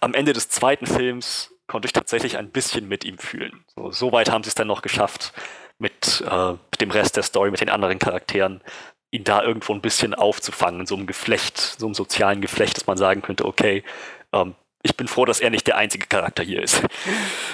am 0.02 0.16
Ende 0.16 0.34
des 0.34 0.50
zweiten 0.50 0.88
Films 0.88 1.54
konnte 1.68 1.86
ich 1.86 1.94
tatsächlich 1.94 2.38
ein 2.38 2.50
bisschen 2.50 2.88
mit 2.88 3.06
ihm 3.06 3.20
fühlen. 3.20 3.64
So, 3.76 3.92
so 3.92 4.12
weit 4.12 4.32
haben 4.32 4.44
sie 4.44 4.50
es 4.50 4.56
dann 4.56 4.68
noch 4.68 4.82
geschafft, 4.82 5.34
mit, 5.80 6.22
äh, 6.30 6.54
dem 6.80 6.92
Rest 6.92 7.16
der 7.16 7.24
Story, 7.24 7.52
mit 7.52 7.62
den 7.62 7.70
anderen 7.70 8.00
Charakteren, 8.00 8.62
ihn 9.12 9.24
da 9.24 9.44
irgendwo 9.44 9.74
ein 9.74 9.82
bisschen 9.82 10.14
aufzufangen, 10.14 10.82
in 10.82 10.86
so 10.86 10.96
einem 10.96 11.08
Geflecht, 11.08 11.58
so 11.58 11.88
einem 11.88 11.96
sozialen 11.96 12.42
Geflecht, 12.42 12.78
dass 12.78 12.88
man 12.88 12.98
sagen 12.98 13.22
könnte, 13.22 13.46
okay, 13.46 13.84
ähm, 14.34 14.56
ich 14.84 14.96
bin 14.96 15.08
froh, 15.08 15.26
dass 15.26 15.40
er 15.40 15.50
nicht 15.50 15.68
der 15.68 15.78
einzige 15.78 16.08
Charakter 16.08 16.44
hier 16.44 16.62
ist. 16.62 16.82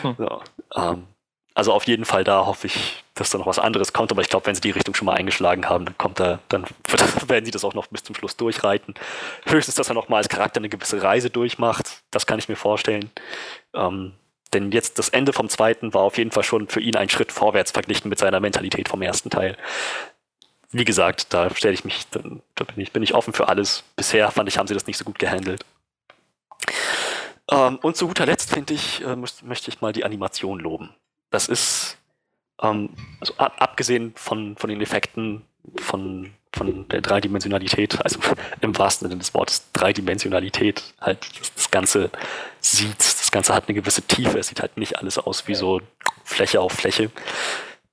Hm. 0.01 0.15
So, 0.17 0.41
ähm, 0.76 1.07
also 1.55 1.71
auf 1.71 1.88
jeden 1.88 2.03
Fall 2.03 2.26
da 2.26 2.45
hoffe 2.45 2.67
ich, 2.67 3.03
dass 3.13 3.30
da 3.30 3.38
noch 3.38 3.47
was 3.47 3.59
anderes 3.59 3.93
kommt, 3.93 4.11
aber 4.11 4.21
ich 4.21 4.28
glaube, 4.28 4.45
wenn 4.45 4.55
sie 4.55 4.61
die 4.61 4.71
Richtung 4.71 4.93
schon 4.93 5.05
mal 5.05 5.13
eingeschlagen 5.13 5.69
haben, 5.69 5.86
dann 5.86 5.97
kommt 5.97 6.19
da, 6.19 6.39
dann 6.49 6.65
werden 7.28 7.45
sie 7.45 7.51
das 7.51 7.63
auch 7.63 7.73
noch 7.73 7.88
bis 7.88 8.03
zum 8.03 8.13
Schluss 8.13 8.36
durchreiten. 8.36 8.93
Höchstens, 9.45 9.76
dass 9.76 9.88
er 9.88 9.95
noch 9.95 10.09
mal 10.09 10.17
als 10.17 10.28
Charakter 10.28 10.59
eine 10.59 10.67
gewisse 10.67 11.01
Reise 11.01 11.30
durchmacht, 11.30 12.03
das 12.11 12.26
kann 12.28 12.39
ich 12.39 12.49
mir 12.49 12.57
vorstellen. 12.57 13.09
Ähm, 13.73 14.11
denn 14.56 14.72
jetzt 14.72 14.97
das 14.97 15.10
Ende 15.10 15.34
vom 15.34 15.49
zweiten 15.49 15.93
war 15.93 16.01
auf 16.01 16.18
jeden 16.18 16.32
Fall 16.32 16.43
schon 16.43 16.68
für 16.68 16.80
ihn 16.80 16.95
ein 16.95 17.10
Schritt 17.10 17.32
vorwärts 17.32 17.72
verglichen 17.72 18.10
mit 18.10 18.20
seiner 18.20 18.39
Mentalität 18.39 18.89
vom 18.89 19.01
ersten 19.01 19.30
Teil. 19.30 19.58
Wie 20.72 20.86
gesagt, 20.86 21.34
da 21.34 21.53
stelle 21.53 21.74
ich 21.74 21.86
mich, 21.86 22.08
da 22.10 22.20
bin 22.20 22.43
ich, 22.78 22.91
bin 22.91 23.03
ich 23.03 23.14
offen 23.14 23.34
für 23.34 23.47
alles. 23.47 23.84
Bisher 23.95 24.32
fand 24.32 24.49
ich, 24.49 24.58
haben 24.58 24.68
sie 24.68 24.74
das 24.74 24.88
nicht 24.88 24.97
so 24.97 25.06
gut 25.06 25.20
gehandelt. 25.20 25.64
Ähm, 27.51 27.78
und 27.82 27.95
zu 27.95 28.08
guter 28.08 28.26
Letzt 28.26 28.51
finde 28.51 28.74
ich, 28.74 29.03
äh, 29.03 29.16
möchte 29.16 29.70
ich 29.70 29.82
mal 29.82 29.93
die 29.93 30.03
Animation 30.03 30.60
loben. 30.60 30.95
Das 31.30 31.47
ist, 31.47 31.97
ähm, 32.62 32.89
also 33.20 33.34
abgesehen 33.38 34.14
von, 34.16 34.56
von 34.58 34.70
den 34.70 34.82
Effekten, 34.82 35.43
von, 35.78 36.32
von 36.53 36.88
der 36.89 37.01
Dreidimensionalität, 37.01 38.03
also 38.03 38.20
im 38.62 38.78
wahrsten 38.78 39.08
Sinne 39.08 39.20
des 39.20 39.34
Wortes 39.34 39.72
Dreidimensionalität, 39.74 40.93
halt 40.99 41.20
das, 41.56 41.72
Ganze 41.72 42.10
sieht, 42.62 43.01
Ganze 43.36 43.53
hat 43.53 43.67
eine 43.67 43.75
gewisse 43.75 44.01
Tiefe, 44.01 44.39
es 44.39 44.47
sieht 44.47 44.61
halt 44.61 44.77
nicht 44.77 44.97
alles 44.97 45.17
aus 45.17 45.47
wie 45.47 45.55
so 45.55 45.81
Fläche 46.23 46.61
auf 46.61 46.71
Fläche. 46.71 47.11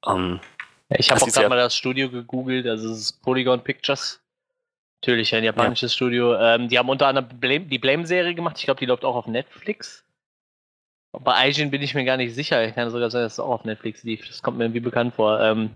Ähm, 0.07 0.41
ich 0.89 1.11
habe 1.11 1.21
auch 1.21 1.27
gerade 1.27 1.49
mal 1.49 1.57
das 1.57 1.75
Studio 1.77 2.11
gegoogelt, 2.11 2.67
also 2.67 2.91
es 2.91 2.99
ist 2.99 3.23
Polygon 3.23 3.63
Pictures. 3.63 4.21
Natürlich 5.01 5.35
ein 5.35 5.43
japanisches 5.43 5.93
ja. 5.93 5.97
Studio. 5.97 6.37
Ähm, 6.37 6.69
die 6.69 6.79
haben 6.79 6.89
unter 6.89 7.09
anderem 7.09 7.29
Blame, 7.41 7.67
die 7.67 7.81
Blame-Serie 7.81 8.35
gemacht. 8.35 8.57
Ich 8.59 8.67
glaube, 8.67 8.79
die 8.79 8.87
läuft 8.87 9.05
auch 9.05 9.17
auf 9.17 9.27
Netflix. 9.27 10.05
Bei 11.11 11.35
Aijin 11.35 11.73
bin 11.73 11.83
ich 11.83 11.95
mir 11.95 12.05
gar 12.05 12.17
nicht 12.17 12.35
sicher. 12.35 12.65
Ich 12.65 12.75
kann 12.77 12.89
sogar 12.91 13.11
sagen, 13.11 13.25
dass 13.25 13.33
es 13.33 13.41
auch 13.41 13.51
auf 13.51 13.65
Netflix 13.65 14.05
lief. 14.05 14.27
Das 14.29 14.43
kommt 14.43 14.59
mir 14.59 14.65
irgendwie 14.65 14.81
bekannt 14.81 15.15
vor. 15.15 15.41
Ähm, 15.41 15.71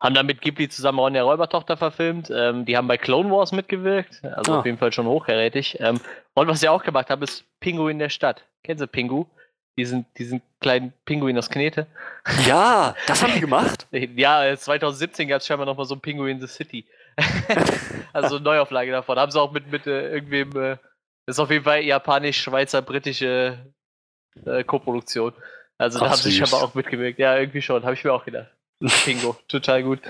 haben 0.00 0.14
dann 0.14 0.26
mit 0.26 0.40
Ghibli 0.40 0.68
zusammen 0.68 0.98
Ron 0.98 1.12
der 1.12 1.24
Räubertochter 1.24 1.76
verfilmt. 1.76 2.30
Ähm, 2.34 2.64
die 2.64 2.76
haben 2.76 2.88
bei 2.88 2.96
Clone 2.96 3.30
Wars 3.30 3.52
mitgewirkt. 3.52 4.22
Also 4.24 4.54
oh. 4.54 4.58
auf 4.58 4.66
jeden 4.66 4.78
Fall 4.78 4.92
schon 4.92 5.06
hochkarätig. 5.06 5.78
Ähm, 5.80 6.00
und 6.34 6.48
was 6.48 6.60
sie 6.60 6.68
auch 6.68 6.82
gemacht 6.82 7.10
haben, 7.10 7.22
ist 7.22 7.44
Pingu 7.60 7.88
in 7.88 7.98
der 7.98 8.08
Stadt. 8.08 8.44
Kennst 8.64 8.82
du 8.82 8.86
Pingu? 8.86 9.26
Diesen, 9.76 10.06
diesen 10.18 10.42
kleinen 10.60 10.92
Pinguin 11.04 11.38
aus 11.38 11.48
Knete. 11.48 11.86
Ja, 12.46 12.94
das 13.06 13.22
haben 13.22 13.32
die 13.34 13.40
gemacht. 13.40 13.86
ja, 14.16 14.56
2017 14.56 15.28
gab 15.28 15.40
es 15.40 15.46
scheinbar 15.46 15.66
nochmal 15.66 15.86
so 15.86 15.94
ein 15.94 16.00
Pinguin 16.00 16.36
in 16.36 16.40
the 16.40 16.46
City. 16.46 16.86
also 18.12 18.36
eine 18.36 18.44
Neuauflage 18.44 18.90
davon. 18.90 19.18
Haben 19.18 19.30
sie 19.30 19.40
auch 19.40 19.52
mit, 19.52 19.70
mit 19.70 19.86
äh, 19.86 20.12
irgendwem. 20.12 20.50
Äh, 20.50 20.76
das 21.26 21.36
ist 21.36 21.40
auf 21.40 21.50
jeden 21.50 21.64
Fall 21.64 21.82
japanisch-schweizer-britische 21.82 23.58
äh, 24.46 24.64
Co-Produktion. 24.64 25.32
Also 25.78 25.98
Ach, 25.98 26.04
da 26.04 26.10
haben 26.10 26.18
sie 26.18 26.32
scheinbar 26.32 26.62
auch 26.62 26.74
mitgewirkt. 26.74 27.18
Ja, 27.18 27.36
irgendwie 27.36 27.62
schon. 27.62 27.84
Habe 27.84 27.94
ich 27.94 28.04
mir 28.04 28.12
auch 28.12 28.24
gedacht. 28.24 28.50
Bingo, 29.04 29.36
total 29.46 29.82
gut. 29.82 30.00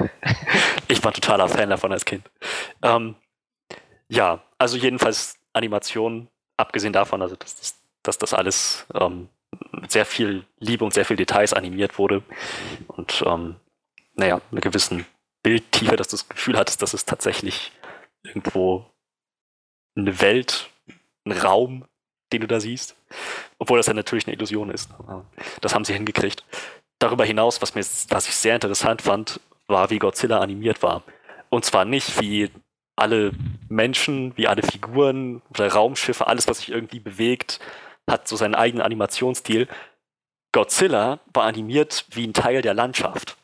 ich 0.88 1.02
war 1.02 1.12
totaler 1.12 1.48
Fan 1.48 1.70
davon 1.70 1.92
als 1.92 2.04
Kind. 2.04 2.30
Ähm, 2.82 3.16
ja, 4.08 4.42
also 4.58 4.76
jedenfalls 4.76 5.36
Animation, 5.52 6.28
abgesehen 6.56 6.92
davon, 6.92 7.22
also 7.22 7.36
dass, 7.36 7.56
dass, 7.56 7.80
dass 8.02 8.18
das 8.18 8.34
alles 8.34 8.86
ähm, 8.94 9.28
mit 9.72 9.90
sehr 9.90 10.06
viel 10.06 10.44
Liebe 10.58 10.84
und 10.84 10.94
sehr 10.94 11.04
viel 11.04 11.16
Details 11.16 11.52
animiert 11.52 11.98
wurde 11.98 12.22
und 12.88 13.22
ähm, 13.26 13.56
naja, 14.14 14.40
einer 14.50 14.60
gewissen 14.60 15.06
Bildtiefe, 15.42 15.96
dass 15.96 16.08
du 16.08 16.16
das 16.16 16.28
Gefühl 16.28 16.56
hattest, 16.56 16.82
dass 16.82 16.94
es 16.94 17.04
tatsächlich 17.04 17.72
irgendwo 18.22 18.84
eine 19.96 20.20
Welt, 20.20 20.70
ein 21.24 21.32
Raum, 21.32 21.86
den 22.32 22.42
du 22.42 22.46
da 22.46 22.60
siehst, 22.60 22.94
obwohl 23.58 23.78
das 23.78 23.86
ja 23.86 23.94
natürlich 23.94 24.26
eine 24.26 24.36
Illusion 24.36 24.70
ist. 24.70 24.90
Das 25.60 25.74
haben 25.74 25.84
sie 25.84 25.94
hingekriegt 25.94 26.44
darüber 27.00 27.24
hinaus, 27.24 27.60
was, 27.60 27.74
mir, 27.74 27.84
was 28.10 28.28
ich 28.28 28.36
sehr 28.36 28.54
interessant 28.54 29.02
fand, 29.02 29.40
war, 29.66 29.90
wie 29.90 29.98
Godzilla 29.98 30.38
animiert 30.38 30.82
war. 30.82 31.02
Und 31.48 31.64
zwar 31.64 31.84
nicht 31.84 32.20
wie 32.20 32.50
alle 32.94 33.32
Menschen, 33.68 34.36
wie 34.36 34.46
alle 34.46 34.62
Figuren 34.62 35.42
oder 35.50 35.72
Raumschiffe, 35.72 36.26
alles, 36.26 36.46
was 36.46 36.58
sich 36.58 36.70
irgendwie 36.70 37.00
bewegt, 37.00 37.58
hat 38.08 38.28
so 38.28 38.36
seinen 38.36 38.54
eigenen 38.54 38.84
Animationsstil. 38.84 39.66
Godzilla 40.52 41.20
war 41.32 41.44
animiert 41.44 42.04
wie 42.10 42.26
ein 42.26 42.34
Teil 42.34 42.62
der 42.62 42.74
Landschaft. 42.74 43.36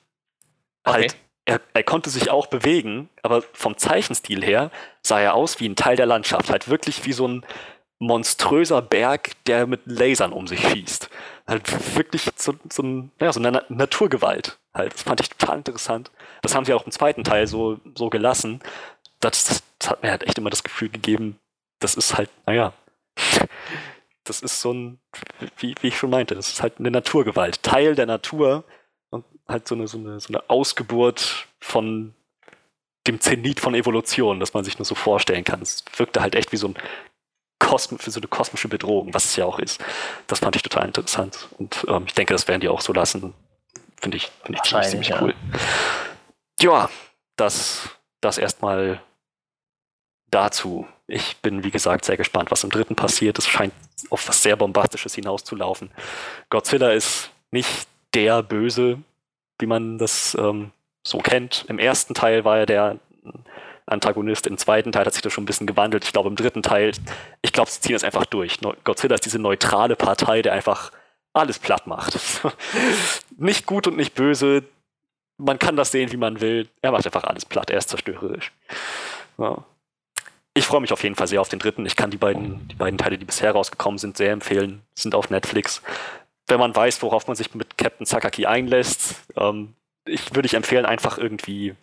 Okay. 0.84 0.94
Halt, 0.94 1.16
er, 1.46 1.60
er, 1.74 1.82
konnte 1.84 2.10
sich 2.10 2.30
auch 2.30 2.48
bewegen, 2.48 3.08
aber 3.22 3.42
vom 3.52 3.76
Zeichenstil 3.76 4.44
her 4.44 4.70
sah 5.02 5.20
er 5.20 5.34
aus 5.34 5.60
wie 5.60 5.68
ein 5.68 5.76
Teil 5.76 5.96
der 5.96 6.06
Landschaft. 6.06 6.50
Halt 6.50 6.68
wirklich 6.68 7.04
wie 7.04 7.12
so 7.12 7.26
ein 7.26 7.46
monströser 7.98 8.82
Berg, 8.82 9.32
der 9.46 9.66
mit 9.66 9.80
Lasern 9.86 10.32
um 10.32 10.46
sich 10.46 10.60
schießt 10.68 11.08
halt 11.46 11.96
wirklich 11.96 12.28
so, 12.36 12.54
so, 12.70 12.82
ein, 12.82 13.12
ja, 13.20 13.32
so 13.32 13.40
eine 13.40 13.64
Naturgewalt. 13.68 14.58
Halt. 14.74 14.94
Das 14.94 15.02
fand 15.02 15.20
ich 15.20 15.30
total 15.30 15.58
interessant. 15.58 16.10
Das 16.42 16.54
haben 16.54 16.64
sie 16.64 16.74
auch 16.74 16.84
im 16.84 16.92
zweiten 16.92 17.24
Teil 17.24 17.46
so, 17.46 17.78
so 17.94 18.10
gelassen. 18.10 18.60
Das, 19.20 19.62
das 19.78 19.90
hat 19.90 20.02
mir 20.02 20.10
halt 20.10 20.24
echt 20.24 20.38
immer 20.38 20.50
das 20.50 20.64
Gefühl 20.64 20.88
gegeben, 20.88 21.38
das 21.78 21.94
ist 21.94 22.16
halt, 22.16 22.30
naja, 22.46 22.72
das 24.24 24.40
ist 24.40 24.60
so 24.60 24.72
ein, 24.72 24.98
wie, 25.56 25.74
wie 25.80 25.88
ich 25.88 25.96
schon 25.96 26.10
meinte, 26.10 26.34
das 26.34 26.48
ist 26.48 26.62
halt 26.62 26.78
eine 26.78 26.90
Naturgewalt. 26.90 27.62
Teil 27.62 27.94
der 27.94 28.06
Natur 28.06 28.64
und 29.10 29.24
halt 29.48 29.68
so 29.68 29.74
eine, 29.74 29.86
so 29.86 29.98
eine, 29.98 30.20
so 30.20 30.28
eine 30.28 30.50
Ausgeburt 30.50 31.46
von 31.60 32.14
dem 33.06 33.20
Zenit 33.20 33.60
von 33.60 33.74
Evolution, 33.74 34.40
das 34.40 34.52
man 34.52 34.64
sich 34.64 34.78
nur 34.78 34.84
so 34.84 34.96
vorstellen 34.96 35.44
kann. 35.44 35.62
Es 35.62 35.84
wirkte 35.96 36.20
halt 36.20 36.34
echt 36.34 36.52
wie 36.52 36.56
so 36.56 36.68
ein 36.68 36.74
Kosm 37.58 37.96
für 37.96 38.10
so 38.10 38.20
eine 38.20 38.28
kosmische 38.28 38.68
Bedrohung, 38.68 39.14
was 39.14 39.24
es 39.24 39.36
ja 39.36 39.44
auch 39.44 39.58
ist. 39.58 39.82
Das 40.26 40.40
fand 40.40 40.56
ich 40.56 40.62
total 40.62 40.86
interessant. 40.86 41.48
Und 41.58 41.86
ähm, 41.88 42.04
ich 42.06 42.14
denke, 42.14 42.34
das 42.34 42.48
werden 42.48 42.60
die 42.60 42.68
auch 42.68 42.80
so 42.80 42.92
lassen. 42.92 43.34
Finde 44.00 44.18
ich, 44.18 44.30
find 44.44 44.58
ich 44.58 44.62
ziemlich, 44.62 44.88
ziemlich 44.88 45.08
ja. 45.08 45.22
cool. 45.22 45.34
Ja, 46.60 46.90
das, 47.36 47.88
das 48.20 48.38
erstmal 48.38 49.00
dazu. 50.30 50.86
Ich 51.06 51.36
bin, 51.38 51.64
wie 51.64 51.70
gesagt, 51.70 52.04
sehr 52.04 52.16
gespannt, 52.16 52.50
was 52.50 52.64
im 52.64 52.70
dritten 52.70 52.96
passiert. 52.96 53.38
Es 53.38 53.46
scheint 53.46 53.72
auf 54.10 54.28
was 54.28 54.42
sehr 54.42 54.56
Bombastisches 54.56 55.14
hinauszulaufen. 55.14 55.90
Godzilla 56.50 56.90
ist 56.92 57.30
nicht 57.50 57.88
der 58.12 58.42
Böse, 58.42 58.98
wie 59.58 59.66
man 59.66 59.98
das 59.98 60.36
ähm, 60.38 60.72
so 61.06 61.18
kennt. 61.18 61.64
Im 61.68 61.78
ersten 61.78 62.14
Teil 62.14 62.44
war 62.44 62.58
er 62.58 62.66
der 62.66 62.98
Antagonist, 63.86 64.46
im 64.48 64.58
zweiten 64.58 64.90
Teil 64.90 65.06
hat 65.06 65.14
sich 65.14 65.22
das 65.22 65.32
schon 65.32 65.44
ein 65.44 65.46
bisschen 65.46 65.66
gewandelt. 65.66 66.04
Ich 66.04 66.12
glaube, 66.12 66.28
im 66.28 66.36
dritten 66.36 66.62
Teil, 66.62 66.92
ich 67.42 67.52
glaube, 67.52 67.70
sie 67.70 67.80
ziehen 67.80 67.92
das 67.92 68.04
einfach 68.04 68.26
durch. 68.26 68.58
Godzilla 68.84 69.14
ist 69.14 69.24
diese 69.24 69.38
neutrale 69.38 69.94
Partei, 69.94 70.42
der 70.42 70.52
einfach 70.52 70.90
alles 71.32 71.58
platt 71.58 71.86
macht. 71.86 72.18
nicht 73.36 73.66
gut 73.66 73.86
und 73.86 73.96
nicht 73.96 74.14
böse. 74.14 74.64
Man 75.38 75.58
kann 75.58 75.76
das 75.76 75.92
sehen, 75.92 76.10
wie 76.10 76.16
man 76.16 76.40
will. 76.40 76.68
Er 76.82 76.92
macht 76.92 77.06
einfach 77.06 77.24
alles 77.24 77.44
platt. 77.44 77.70
Er 77.70 77.78
ist 77.78 77.90
zerstörerisch. 77.90 78.52
Ja. 79.38 79.64
Ich 80.54 80.64
freue 80.64 80.80
mich 80.80 80.92
auf 80.92 81.02
jeden 81.02 81.14
Fall 81.14 81.26
sehr 81.26 81.40
auf 81.40 81.50
den 81.50 81.58
dritten. 81.58 81.84
Ich 81.84 81.96
kann 81.96 82.10
die 82.10 82.16
beiden, 82.16 82.66
die 82.68 82.74
beiden 82.74 82.98
Teile, 82.98 83.18
die 83.18 83.26
bisher 83.26 83.52
rausgekommen 83.52 83.98
sind, 83.98 84.16
sehr 84.16 84.32
empfehlen. 84.32 84.82
Sind 84.94 85.14
auf 85.14 85.30
Netflix. 85.30 85.82
Wenn 86.48 86.58
man 86.58 86.74
weiß, 86.74 87.02
worauf 87.02 87.26
man 87.26 87.36
sich 87.36 87.54
mit 87.54 87.76
Captain 87.76 88.06
Sakaki 88.06 88.46
einlässt, 88.46 89.16
ähm, 89.36 89.74
ich 90.06 90.34
würde 90.34 90.46
ich 90.46 90.54
empfehlen, 90.54 90.86
einfach 90.86 91.18
irgendwie 91.18 91.74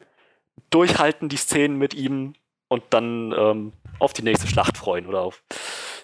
durchhalten, 0.74 1.30
die 1.30 1.38
Szenen 1.38 1.78
mit 1.78 1.93
ihm 1.93 2.34
und 2.67 2.84
dann 2.89 3.34
ähm, 3.38 3.74
auf 3.99 4.13
die 4.13 4.24
nächste 4.24 4.47
Schlacht 4.47 4.78
freuen 4.78 5.05
oder 5.05 5.21
auf 5.21 5.43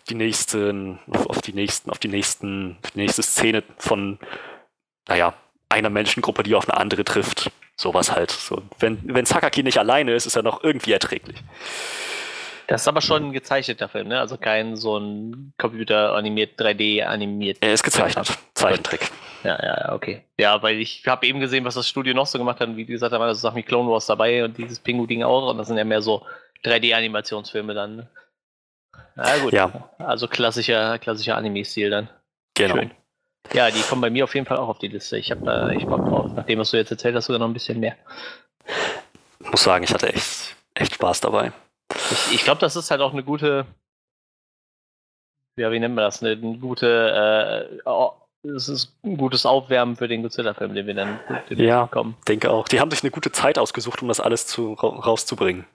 die 0.09 0.15
nächsten, 0.15 0.99
auf, 1.27 1.41
die 1.41 1.53
nächsten, 1.53 1.89
auf 1.89 1.99
die 1.99 2.07
nächsten, 2.07 2.77
die 2.93 2.99
nächste 2.99 3.23
Szene 3.23 3.63
von, 3.77 4.19
naja, 5.07 5.33
einer 5.69 5.89
Menschengruppe, 5.89 6.43
die 6.43 6.55
auf 6.55 6.69
eine 6.69 6.79
andere 6.79 7.03
trifft. 7.03 7.51
Sowas 7.75 8.11
halt. 8.11 8.31
So, 8.31 8.61
wenn, 8.79 8.99
wenn 9.03 9.25
Sakaki 9.25 9.63
nicht 9.63 9.77
alleine 9.77 10.13
ist, 10.13 10.25
ist 10.25 10.35
er 10.35 10.43
noch 10.43 10.63
irgendwie 10.63 10.91
erträglich. 10.91 11.37
Das 12.69 12.81
ist 12.81 12.87
aber 12.87 13.01
schon 13.01 13.23
ein 13.25 13.33
gezeichneter 13.33 13.89
Film, 13.89 14.09
ne? 14.09 14.19
Also 14.19 14.37
kein 14.37 14.75
so 14.75 14.99
ein 14.99 15.53
Computer-animiert, 15.57 16.59
3D-animiert. 16.61 17.57
Er 17.61 17.73
ist 17.73 17.81
gezeichnet. 17.81 18.37
Zeichentrick. 18.53 19.09
Ja, 19.43 19.57
ja, 19.59 19.77
ja, 19.81 19.93
okay. 19.93 20.23
Ja, 20.37 20.61
weil 20.61 20.79
ich 20.79 21.03
habe 21.07 21.25
eben 21.25 21.39
gesehen, 21.39 21.65
was 21.65 21.73
das 21.73 21.87
Studio 21.87 22.13
noch 22.13 22.27
so 22.27 22.37
gemacht 22.37 22.59
hat. 22.59 22.67
Und 22.69 22.77
wie 22.77 22.85
gesagt, 22.85 23.11
da 23.11 23.19
waren 23.19 23.33
so 23.33 23.39
Sachen 23.39 23.57
wie 23.57 23.63
Clone 23.63 23.89
Wars 23.89 24.05
dabei 24.05 24.43
und 24.43 24.55
dieses 24.55 24.79
Pingu-Ding 24.79 25.23
auch. 25.23 25.49
Und 25.49 25.57
das 25.57 25.65
sind 25.65 25.77
ja 25.77 25.83
mehr 25.83 26.03
so 26.03 26.23
3D-Animationsfilme 26.63 27.73
dann. 27.73 27.95
ne? 27.95 28.09
Na 29.15 29.37
gut. 29.39 29.51
Ja. 29.51 29.89
Also 29.97 30.27
klassischer, 30.27 30.99
klassischer 30.99 31.37
Anime-Stil 31.37 31.89
dann. 31.89 32.09
Genau. 32.53 32.75
Schön. 32.75 32.91
Ja, 33.51 33.71
die 33.71 33.81
kommen 33.81 34.01
bei 34.01 34.11
mir 34.11 34.25
auf 34.25 34.35
jeden 34.35 34.45
Fall 34.45 34.57
auch 34.57 34.67
auf 34.67 34.77
die 34.77 34.89
Liste. 34.89 35.17
Ich 35.17 35.31
habe 35.31 35.43
da 35.43 35.71
echt 35.71 35.87
Bock 35.87 36.05
drauf. 36.05 36.29
Nachdem, 36.35 36.59
was 36.59 36.69
du 36.69 36.77
jetzt 36.77 36.91
erzählt 36.91 37.15
hast, 37.15 37.25
sogar 37.25 37.39
noch 37.39 37.47
ein 37.47 37.53
bisschen 37.53 37.79
mehr. 37.79 37.95
Ich 39.39 39.49
muss 39.49 39.63
sagen, 39.63 39.83
ich 39.83 39.91
hatte 39.91 40.13
echt, 40.13 40.55
echt 40.75 40.93
Spaß 40.93 41.21
dabei. 41.21 41.51
Ich, 42.11 42.33
ich 42.35 42.43
glaube, 42.43 42.59
das 42.61 42.75
ist 42.75 42.91
halt 42.91 43.01
auch 43.01 43.13
eine 43.13 43.23
gute, 43.23 43.65
ja, 45.57 45.71
wie 45.71 45.79
nennt 45.79 45.95
man 45.95 46.03
das? 46.05 46.23
Eine, 46.23 46.31
eine 46.33 46.57
gute, 46.57 47.69
äh, 47.75 47.79
oh, 47.85 48.13
es 48.43 48.69
ist 48.69 48.93
ein 49.03 49.17
gutes 49.17 49.45
Aufwärmen 49.45 49.97
für 49.97 50.07
den 50.07 50.21
Godzilla-Film, 50.23 50.73
den 50.73 50.87
wir 50.87 50.93
dann 50.93 51.19
den 51.49 51.57
wir 51.57 51.65
Ja. 51.65 51.85
bekommen. 51.85 52.15
Denke 52.27 52.49
auch. 52.51 52.67
Die 52.69 52.79
haben 52.79 52.89
sich 52.91 53.03
eine 53.03 53.11
gute 53.11 53.31
Zeit 53.33 53.59
ausgesucht, 53.59 54.01
um 54.01 54.07
das 54.07 54.21
alles 54.21 54.47
zu, 54.47 54.73
ra 54.73 54.87
rauszubringen. 54.87 55.65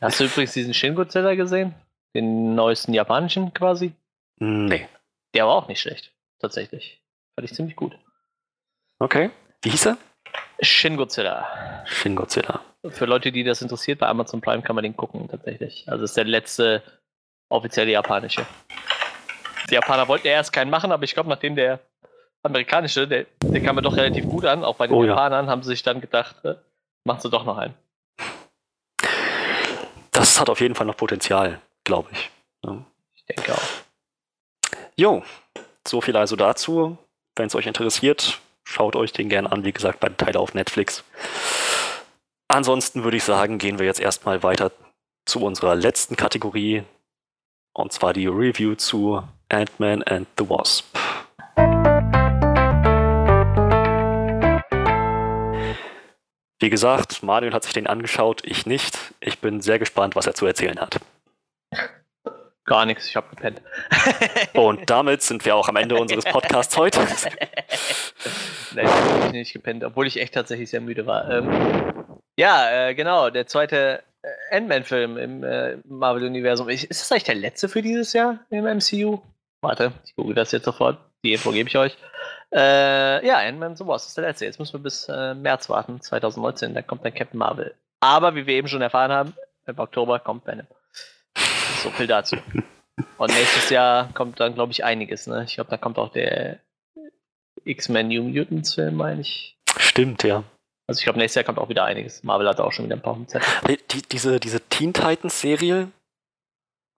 Hast 0.00 0.20
du 0.20 0.24
übrigens 0.24 0.52
diesen 0.54 0.72
Shin 0.72 0.94
Godzilla 0.94 1.34
gesehen? 1.34 1.74
Den 2.16 2.54
neuesten 2.54 2.94
japanischen 2.94 3.52
quasi? 3.52 3.92
Nee. 4.38 4.88
Der 5.34 5.46
war 5.46 5.54
auch 5.54 5.68
nicht 5.68 5.80
schlecht, 5.80 6.12
tatsächlich. 6.38 7.02
Fand 7.34 7.48
ich 7.50 7.54
ziemlich 7.54 7.76
gut. 7.76 7.96
Okay. 9.00 9.30
Wie 9.62 9.70
hieß 9.70 9.86
er? 9.86 9.98
Shin 10.60 10.96
Godzilla. 10.96 11.84
Shin 11.86 12.16
Godzilla. 12.16 12.60
Für 12.90 13.06
Leute, 13.06 13.32
die 13.32 13.44
das 13.44 13.62
interessiert, 13.62 13.98
bei 13.98 14.08
Amazon 14.08 14.40
Prime 14.40 14.62
kann 14.62 14.76
man 14.76 14.82
den 14.82 14.96
gucken, 14.96 15.28
tatsächlich. 15.28 15.84
Also 15.88 16.04
ist 16.04 16.16
der 16.16 16.24
letzte 16.24 16.82
offizielle 17.48 17.92
japanische. 17.92 18.44
Die 19.70 19.74
Japaner 19.74 20.06
wollten 20.08 20.26
ja 20.26 20.34
erst 20.34 20.52
keinen 20.52 20.70
machen, 20.70 20.92
aber 20.92 21.04
ich 21.04 21.14
glaube, 21.14 21.30
nachdem 21.30 21.56
der 21.56 21.80
amerikanische, 22.42 23.08
der, 23.08 23.26
der 23.42 23.62
kam 23.62 23.76
mir 23.76 23.82
doch 23.82 23.96
relativ 23.96 24.26
gut 24.26 24.44
an, 24.44 24.64
auch 24.64 24.76
bei 24.76 24.86
den 24.86 24.96
Oh 24.96 25.02
ja. 25.02 25.10
Japanern, 25.10 25.48
haben 25.48 25.62
sie 25.62 25.70
sich 25.70 25.82
dann 25.82 26.00
gedacht, 26.00 26.44
äh, 26.44 26.56
machen 27.04 27.20
sie 27.20 27.30
doch 27.30 27.44
noch 27.44 27.56
einen. 27.56 27.74
Das 30.10 30.38
hat 30.38 30.50
auf 30.50 30.60
jeden 30.60 30.74
Fall 30.74 30.86
noch 30.86 30.96
Potenzial, 30.96 31.60
glaube 31.84 32.10
ich. 32.12 32.30
Ja. 32.64 32.84
Ich 33.14 33.24
denke 33.24 33.54
auch. 33.54 34.78
Jo, 34.96 35.22
so 35.86 36.00
viel 36.00 36.16
also 36.16 36.36
dazu. 36.36 36.98
Wenn 37.36 37.46
es 37.46 37.54
euch 37.54 37.66
interessiert, 37.66 38.40
schaut 38.62 38.94
euch 38.94 39.12
den 39.12 39.28
gerne 39.28 39.50
an. 39.50 39.64
Wie 39.64 39.72
gesagt, 39.72 40.00
beide 40.00 40.16
Teile 40.16 40.38
auf 40.38 40.54
Netflix. 40.54 41.02
Ansonsten 42.48 43.04
würde 43.04 43.16
ich 43.16 43.24
sagen, 43.24 43.58
gehen 43.58 43.78
wir 43.78 43.86
jetzt 43.86 44.00
erstmal 44.00 44.42
weiter 44.42 44.70
zu 45.24 45.40
unserer 45.42 45.74
letzten 45.74 46.16
Kategorie. 46.16 46.84
Und 47.72 47.92
zwar 47.92 48.12
die 48.12 48.26
Review 48.26 48.74
zu 48.74 49.22
Ant-Man 49.48 50.02
and 50.04 50.28
the 50.38 50.48
Wasp. 50.48 50.84
Wie 56.60 56.70
gesagt, 56.70 57.22
Manuel 57.22 57.52
hat 57.52 57.64
sich 57.64 57.72
den 57.72 57.86
angeschaut, 57.86 58.42
ich 58.44 58.64
nicht. 58.64 58.96
Ich 59.20 59.40
bin 59.40 59.60
sehr 59.60 59.78
gespannt, 59.78 60.14
was 60.14 60.26
er 60.26 60.34
zu 60.34 60.46
erzählen 60.46 60.78
hat. 60.80 61.00
Gar 62.64 62.86
nichts, 62.86 63.08
ich 63.08 63.16
habe 63.16 63.28
gepennt. 63.28 63.60
Und 64.54 64.88
damit 64.88 65.20
sind 65.20 65.44
wir 65.44 65.56
auch 65.56 65.68
am 65.68 65.76
Ende 65.76 65.96
unseres 65.96 66.24
Podcasts 66.24 66.76
heute. 66.78 67.00
Nein, 68.74 68.88
ich 69.26 69.32
nicht 69.32 69.52
gepennt, 69.52 69.84
obwohl 69.84 70.06
ich 70.06 70.18
echt 70.18 70.32
tatsächlich 70.32 70.70
sehr 70.70 70.80
müde 70.80 71.04
war. 71.04 71.28
Ähm, 71.28 72.03
ja, 72.36 72.88
äh, 72.88 72.94
genau, 72.94 73.30
der 73.30 73.46
zweite 73.46 74.02
äh, 74.22 74.56
Ant-Man-Film 74.56 75.16
im 75.16 75.44
äh, 75.44 75.76
Marvel-Universum. 75.86 76.68
Ist 76.68 76.90
das 76.90 77.12
eigentlich 77.12 77.24
der 77.24 77.34
letzte 77.36 77.68
für 77.68 77.82
dieses 77.82 78.12
Jahr 78.12 78.40
im 78.50 78.64
MCU? 78.64 79.20
Warte, 79.60 79.92
ich 80.04 80.14
google 80.14 80.34
das 80.34 80.52
jetzt 80.52 80.64
sofort. 80.64 80.98
Die 81.22 81.32
Info 81.32 81.50
gebe 81.52 81.68
ich 81.68 81.76
euch. 81.76 81.96
Äh, 82.52 83.26
ja, 83.26 83.38
Ant-Man 83.38 83.76
so 83.76 83.86
was 83.86 84.06
ist 84.06 84.16
der 84.16 84.24
letzte. 84.24 84.44
Jetzt 84.44 84.58
müssen 84.58 84.74
wir 84.74 84.82
bis 84.82 85.08
äh, 85.08 85.34
März 85.34 85.68
warten, 85.68 86.00
2019. 86.00 86.74
Dann 86.74 86.86
kommt 86.86 87.04
dann 87.04 87.14
Captain 87.14 87.38
Marvel. 87.38 87.74
Aber 88.00 88.34
wie 88.34 88.46
wir 88.46 88.54
eben 88.54 88.68
schon 88.68 88.82
erfahren 88.82 89.12
haben, 89.12 89.34
im 89.66 89.78
Oktober 89.78 90.18
kommt 90.18 90.46
Venom. 90.46 90.66
So 91.82 91.90
viel 91.90 92.06
dazu. 92.06 92.36
Und 93.18 93.32
nächstes 93.32 93.70
Jahr 93.70 94.12
kommt 94.12 94.40
dann, 94.40 94.54
glaube 94.54 94.72
ich, 94.72 94.84
einiges. 94.84 95.26
Ne? 95.26 95.44
Ich 95.46 95.54
glaube, 95.54 95.70
da 95.70 95.76
kommt 95.76 95.98
auch 95.98 96.12
der 96.12 96.58
X-Men 97.64 98.08
New 98.08 98.22
Mutants 98.22 98.74
Film, 98.74 98.96
meine 98.96 99.22
ich. 99.22 99.56
Stimmt, 99.78 100.22
ja. 100.22 100.44
Also 100.86 100.98
ich 100.98 101.04
glaube, 101.04 101.18
nächstes 101.18 101.36
Jahr 101.36 101.44
kommt 101.44 101.58
auch 101.58 101.68
wieder 101.68 101.84
einiges. 101.84 102.22
Marvel 102.24 102.48
hat 102.48 102.60
auch 102.60 102.72
schon 102.72 102.84
wieder 102.84 102.96
ein 102.96 103.02
paar 103.02 103.16
Zettel. 103.26 103.48
Die, 103.68 103.78
die, 103.90 104.02
diese, 104.02 104.38
diese 104.38 104.60
Teen 104.60 104.92
Titans 104.92 105.40
Serie, 105.40 105.88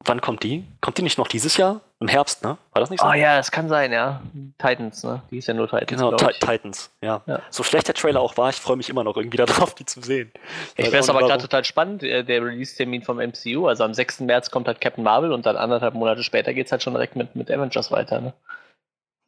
wann 0.04 0.20
kommt 0.20 0.42
die? 0.42 0.64
Kommt 0.80 0.98
die 0.98 1.02
nicht 1.02 1.18
noch 1.18 1.28
dieses 1.28 1.56
Jahr? 1.56 1.80
Im 1.98 2.08
Herbst, 2.08 2.42
ne? 2.42 2.58
War 2.72 2.80
das 2.80 2.90
nicht 2.90 3.00
so? 3.00 3.06
Oh 3.06 3.14
ja, 3.14 3.36
das 3.36 3.50
kann 3.50 3.68
sein, 3.68 3.90
ja. 3.90 4.20
Titans, 4.58 5.02
ne? 5.02 5.22
Die 5.30 5.38
ist 5.38 5.48
ja 5.48 5.54
nur 5.54 5.66
Titans. 5.66 5.88
Genau, 5.88 6.14
ich. 6.14 6.38
Titans, 6.40 6.90
ja. 7.00 7.22
Ja. 7.26 7.40
So 7.48 7.62
schlecht 7.62 7.88
der 7.88 7.94
Trailer 7.94 8.20
auch 8.20 8.36
war, 8.36 8.50
ich 8.50 8.56
freue 8.56 8.76
mich 8.76 8.90
immer 8.90 9.02
noch 9.02 9.16
irgendwie 9.16 9.36
darauf, 9.46 9.74
die 9.74 9.86
zu 9.86 10.02
sehen. 10.02 10.30
Ich 10.76 10.86
wäre 10.86 10.98
es 10.98 11.08
aber 11.08 11.20
gerade 11.20 11.42
total 11.42 11.64
spannend, 11.64 12.02
äh, 12.02 12.22
der 12.22 12.42
Release-Termin 12.44 13.02
vom 13.02 13.16
MCU. 13.16 13.66
Also 13.66 13.84
am 13.84 13.94
6. 13.94 14.20
März 14.20 14.50
kommt 14.50 14.66
halt 14.66 14.80
Captain 14.80 15.04
Marvel 15.04 15.32
und 15.32 15.46
dann 15.46 15.56
anderthalb 15.56 15.94
Monate 15.94 16.22
später 16.22 16.52
geht 16.52 16.66
es 16.66 16.72
halt 16.72 16.82
schon 16.82 16.92
direkt 16.92 17.16
mit, 17.16 17.34
mit 17.34 17.50
Avengers 17.50 17.90
weiter, 17.90 18.20
ne? 18.20 18.34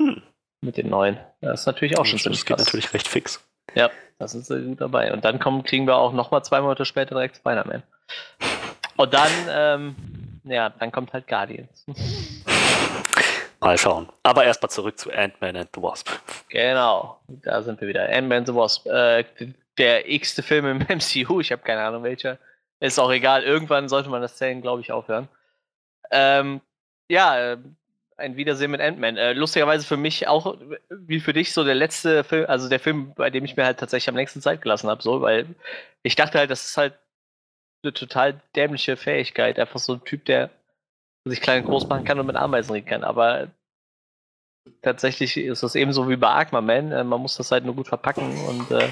Hm. 0.02 0.22
Mit 0.60 0.76
den 0.76 0.90
neuen. 0.90 1.18
Das 1.40 1.60
ist 1.60 1.66
natürlich 1.66 1.96
auch 1.98 2.04
schon 2.04 2.16
Das 2.16 2.24
ziemlich 2.24 2.44
geht 2.44 2.56
krass. 2.56 2.66
natürlich 2.66 2.92
recht 2.92 3.08
fix. 3.08 3.47
Ja, 3.78 3.90
das 4.18 4.34
ist 4.34 4.46
sehr 4.46 4.58
gut 4.58 4.80
dabei. 4.80 5.12
Und 5.12 5.24
dann 5.24 5.38
kommen, 5.38 5.62
kriegen 5.62 5.86
wir 5.86 5.96
auch 5.96 6.12
nochmal 6.12 6.42
zwei 6.42 6.60
Monate 6.60 6.84
später 6.84 7.14
direkt 7.14 7.36
Spider-Man. 7.36 7.84
Und 8.96 9.14
dann, 9.14 9.30
ähm, 9.48 9.96
ja, 10.42 10.70
dann 10.70 10.90
kommt 10.90 11.12
halt 11.12 11.28
Guardians. 11.28 11.86
Mal 13.60 13.78
schauen. 13.78 14.08
Aber 14.24 14.44
erstmal 14.44 14.70
zurück 14.70 14.98
zu 14.98 15.12
Ant-Man 15.12 15.56
and 15.56 15.70
the 15.74 15.82
Wasp. 15.82 16.10
Genau, 16.48 17.20
da 17.28 17.62
sind 17.62 17.80
wir 17.80 17.86
wieder. 17.86 18.08
Ant-Man 18.08 18.46
the 18.46 18.54
Wasp. 18.54 18.86
Äh, 18.88 19.24
der 19.78 20.10
x-te 20.10 20.42
Film 20.42 20.66
im 20.66 20.78
MCU, 20.98 21.40
ich 21.40 21.52
habe 21.52 21.62
keine 21.62 21.82
Ahnung 21.82 22.02
welcher. 22.02 22.38
Ist 22.80 22.98
auch 22.98 23.12
egal, 23.12 23.44
irgendwann 23.44 23.88
sollte 23.88 24.08
man 24.08 24.22
das 24.22 24.36
Zählen, 24.36 24.60
glaube 24.60 24.80
ich, 24.80 24.90
aufhören. 24.90 25.28
Ähm, 26.10 26.60
ja, 27.08 27.56
ein 28.18 28.36
Wiedersehen 28.36 28.70
mit 28.70 28.80
Ant-Man. 28.80 29.16
Äh, 29.16 29.32
lustigerweise 29.32 29.86
für 29.86 29.96
mich 29.96 30.28
auch, 30.28 30.56
wie 30.90 31.20
für 31.20 31.32
dich, 31.32 31.52
so 31.52 31.64
der 31.64 31.74
letzte 31.74 32.24
Film, 32.24 32.46
also 32.48 32.68
der 32.68 32.80
Film, 32.80 33.14
bei 33.14 33.30
dem 33.30 33.44
ich 33.44 33.56
mir 33.56 33.64
halt 33.64 33.78
tatsächlich 33.78 34.08
am 34.08 34.16
längsten 34.16 34.42
Zeit 34.42 34.60
gelassen 34.60 34.90
habe, 34.90 35.02
so, 35.02 35.20
weil 35.20 35.46
ich 36.02 36.16
dachte 36.16 36.38
halt, 36.38 36.50
das 36.50 36.66
ist 36.66 36.76
halt 36.76 36.94
eine 37.82 37.92
total 37.92 38.40
dämliche 38.56 38.96
Fähigkeit. 38.96 39.58
Einfach 39.58 39.78
so 39.78 39.94
ein 39.94 40.04
Typ, 40.04 40.24
der 40.24 40.50
sich 41.24 41.40
klein 41.40 41.62
und 41.62 41.68
groß 41.68 41.88
machen 41.88 42.04
kann 42.04 42.18
und 42.18 42.26
mit 42.26 42.36
Ameisen 42.36 42.72
reden 42.72 42.88
kann. 42.88 43.04
Aber 43.04 43.48
tatsächlich 44.82 45.36
ist 45.36 45.62
das 45.62 45.74
ebenso 45.74 46.08
wie 46.08 46.16
bei 46.16 46.28
Aquaman. 46.28 46.92
Äh, 46.92 47.04
man 47.04 47.20
muss 47.20 47.36
das 47.36 47.52
halt 47.52 47.64
nur 47.64 47.74
gut 47.74 47.88
verpacken 47.88 48.36
und 48.46 48.70
äh, 48.70 48.88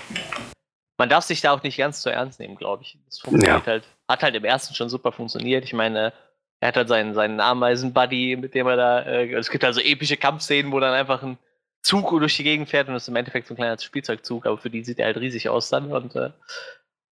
man 0.98 1.08
darf 1.08 1.24
sich 1.24 1.40
da 1.40 1.52
auch 1.52 1.62
nicht 1.62 1.76
ganz 1.76 2.00
zu 2.00 2.10
ernst 2.10 2.40
nehmen, 2.40 2.56
glaube 2.56 2.82
ich. 2.82 2.96
Das 3.06 3.18
funktioniert 3.18 3.66
Ja. 3.66 3.72
halt, 3.72 3.84
hat 4.08 4.22
halt 4.22 4.34
im 4.34 4.44
ersten 4.44 4.74
schon 4.74 4.88
super 4.88 5.12
funktioniert. 5.12 5.64
Ich 5.64 5.72
meine, 5.72 6.12
er 6.60 6.68
hat 6.68 6.76
halt 6.76 6.88
seinen, 6.88 7.14
seinen 7.14 7.40
Ameisen-Buddy, 7.40 8.36
mit 8.36 8.54
dem 8.54 8.66
er 8.66 8.76
da, 8.76 9.02
äh, 9.02 9.32
es 9.34 9.50
gibt 9.50 9.64
also 9.64 9.80
epische 9.80 10.16
Kampfszenen, 10.16 10.72
wo 10.72 10.80
dann 10.80 10.94
einfach 10.94 11.22
ein 11.22 11.38
Zug 11.82 12.10
durch 12.10 12.36
die 12.36 12.44
Gegend 12.44 12.68
fährt 12.68 12.88
und 12.88 12.94
das 12.94 13.04
ist 13.04 13.08
im 13.08 13.16
Endeffekt 13.16 13.46
so 13.46 13.54
ein 13.54 13.56
kleiner 13.56 13.78
Spielzeugzug, 13.78 14.46
aber 14.46 14.58
für 14.58 14.70
die 14.70 14.82
sieht 14.82 14.98
er 14.98 15.06
halt 15.06 15.18
riesig 15.18 15.48
aus 15.48 15.68
dann 15.68 15.92
und 15.92 16.16
äh, 16.16 16.30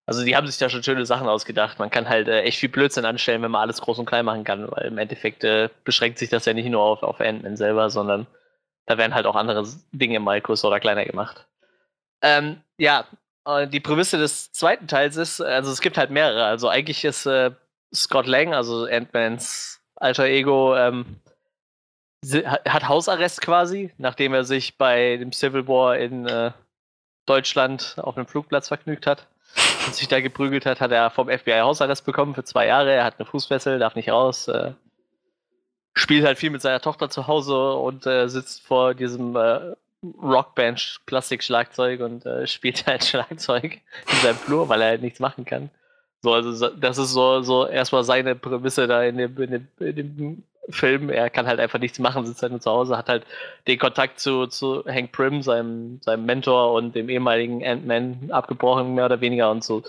also 0.06 0.24
die 0.24 0.36
haben 0.36 0.46
sich 0.46 0.58
da 0.58 0.68
schon 0.68 0.82
schöne 0.82 1.06
Sachen 1.06 1.28
ausgedacht. 1.28 1.78
Man 1.78 1.90
kann 1.90 2.08
halt 2.08 2.28
äh, 2.28 2.42
echt 2.42 2.58
viel 2.58 2.68
Blödsinn 2.68 3.06
anstellen, 3.06 3.42
wenn 3.42 3.50
man 3.50 3.62
alles 3.62 3.80
groß 3.80 3.98
und 3.98 4.06
klein 4.06 4.24
machen 4.24 4.44
kann, 4.44 4.70
weil 4.70 4.86
im 4.86 4.98
Endeffekt 4.98 5.44
äh, 5.44 5.70
beschränkt 5.84 6.18
sich 6.18 6.28
das 6.28 6.44
ja 6.44 6.52
nicht 6.52 6.68
nur 6.68 6.82
auf, 6.82 7.02
auf 7.02 7.20
Ant-Man 7.20 7.56
selber, 7.56 7.88
sondern 7.88 8.26
da 8.86 8.98
werden 8.98 9.14
halt 9.14 9.26
auch 9.26 9.36
andere 9.36 9.66
Dinge 9.92 10.20
mal 10.20 10.40
größer 10.40 10.68
oder 10.68 10.80
kleiner 10.80 11.06
gemacht. 11.06 11.46
Ähm, 12.20 12.60
ja, 12.76 13.06
äh, 13.46 13.66
die 13.66 13.80
Prämisse 13.80 14.18
des 14.18 14.52
zweiten 14.52 14.88
Teils 14.88 15.16
ist, 15.16 15.40
also 15.40 15.70
es 15.70 15.80
gibt 15.80 15.96
halt 15.96 16.10
mehrere. 16.10 16.44
Also 16.44 16.68
eigentlich 16.68 17.02
ist 17.04 17.24
äh, 17.24 17.52
Scott 17.94 18.26
Lang, 18.26 18.54
also 18.54 18.84
Ant-Mans 18.84 19.80
alter 19.96 20.24
Ego, 20.24 20.76
ähm, 20.76 21.20
hat 22.66 22.88
Hausarrest 22.88 23.40
quasi, 23.40 23.92
nachdem 23.98 24.34
er 24.34 24.44
sich 24.44 24.78
bei 24.78 25.16
dem 25.16 25.32
Civil 25.32 25.68
War 25.68 25.98
in 25.98 26.26
äh, 26.26 26.52
Deutschland 27.26 27.96
auf 27.98 28.16
einem 28.16 28.26
Flugplatz 28.26 28.68
vergnügt 28.68 29.06
hat 29.06 29.26
und 29.86 29.94
sich 29.94 30.08
da 30.08 30.20
geprügelt 30.20 30.66
hat, 30.66 30.80
hat 30.80 30.90
er 30.90 31.10
vom 31.10 31.28
FBI 31.28 31.60
Hausarrest 31.60 32.04
bekommen 32.04 32.34
für 32.34 32.44
zwei 32.44 32.66
Jahre. 32.66 32.92
Er 32.92 33.04
hat 33.04 33.18
eine 33.18 33.26
Fußfessel, 33.26 33.78
darf 33.78 33.94
nicht 33.94 34.10
raus. 34.10 34.48
Äh, 34.48 34.72
spielt 35.94 36.26
halt 36.26 36.38
viel 36.38 36.50
mit 36.50 36.62
seiner 36.62 36.80
Tochter 36.80 37.08
zu 37.08 37.26
Hause 37.26 37.74
und 37.74 38.06
äh, 38.06 38.28
sitzt 38.28 38.62
vor 38.62 38.94
diesem 38.94 39.36
äh, 39.36 39.74
Rockband 40.22 41.00
Plastikschlagzeug 41.06 42.00
und 42.00 42.26
äh, 42.26 42.46
spielt 42.46 42.86
halt 42.86 43.04
Schlagzeug 43.04 43.80
in 44.10 44.16
seinem 44.22 44.36
Flur, 44.36 44.68
weil 44.68 44.82
er 44.82 44.88
halt 44.88 45.02
nichts 45.02 45.20
machen 45.20 45.44
kann. 45.44 45.70
So, 46.24 46.32
also 46.34 46.52
so- 46.52 46.70
das 46.70 46.98
ist 46.98 47.12
so, 47.12 47.42
so 47.42 47.66
erstmal 47.68 48.04
seine 48.04 48.34
Prämisse 48.36 48.86
da 48.88 49.04
in 49.04 49.18
dem, 49.18 49.36
in, 49.42 49.50
dem, 49.52 49.68
in 49.80 49.96
dem 49.96 50.44
Film. 50.70 51.10
Er 51.10 51.30
kann 51.30 51.46
halt 51.46 51.60
einfach 51.60 51.78
nichts 51.78 51.98
machen, 52.00 52.26
sitzt 52.26 52.42
halt 52.42 52.52
nur 52.52 52.60
zu 52.62 52.70
Hause, 52.70 52.96
hat 52.98 53.08
halt 53.10 53.26
den 53.68 53.78
Kontakt 53.78 54.20
zu, 54.20 54.46
zu 54.48 54.84
Hank 54.86 55.12
Pym, 55.12 55.42
seinem, 55.42 56.00
seinem 56.02 56.26
Mentor 56.26 56.72
und 56.74 56.94
dem 56.96 57.10
ehemaligen 57.10 57.64
Ant-Man 57.66 58.30
abgebrochen, 58.32 58.94
mehr 58.94 59.06
oder 59.06 59.20
weniger, 59.20 59.50
und 59.50 59.62
so 59.64 59.82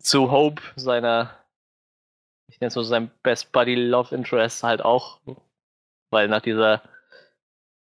zu 0.00 0.30
Hope, 0.30 0.62
seiner, 0.76 1.30
ich 2.48 2.60
nenne 2.60 2.68
es 2.68 2.74
so 2.74 2.82
seinem 2.82 3.10
Best 3.22 3.50
Buddy 3.52 3.74
Love 3.74 4.14
Interest 4.14 4.62
halt 4.62 4.82
auch, 4.84 5.20
weil 6.10 6.28
nach 6.28 6.42
dieser 6.42 6.82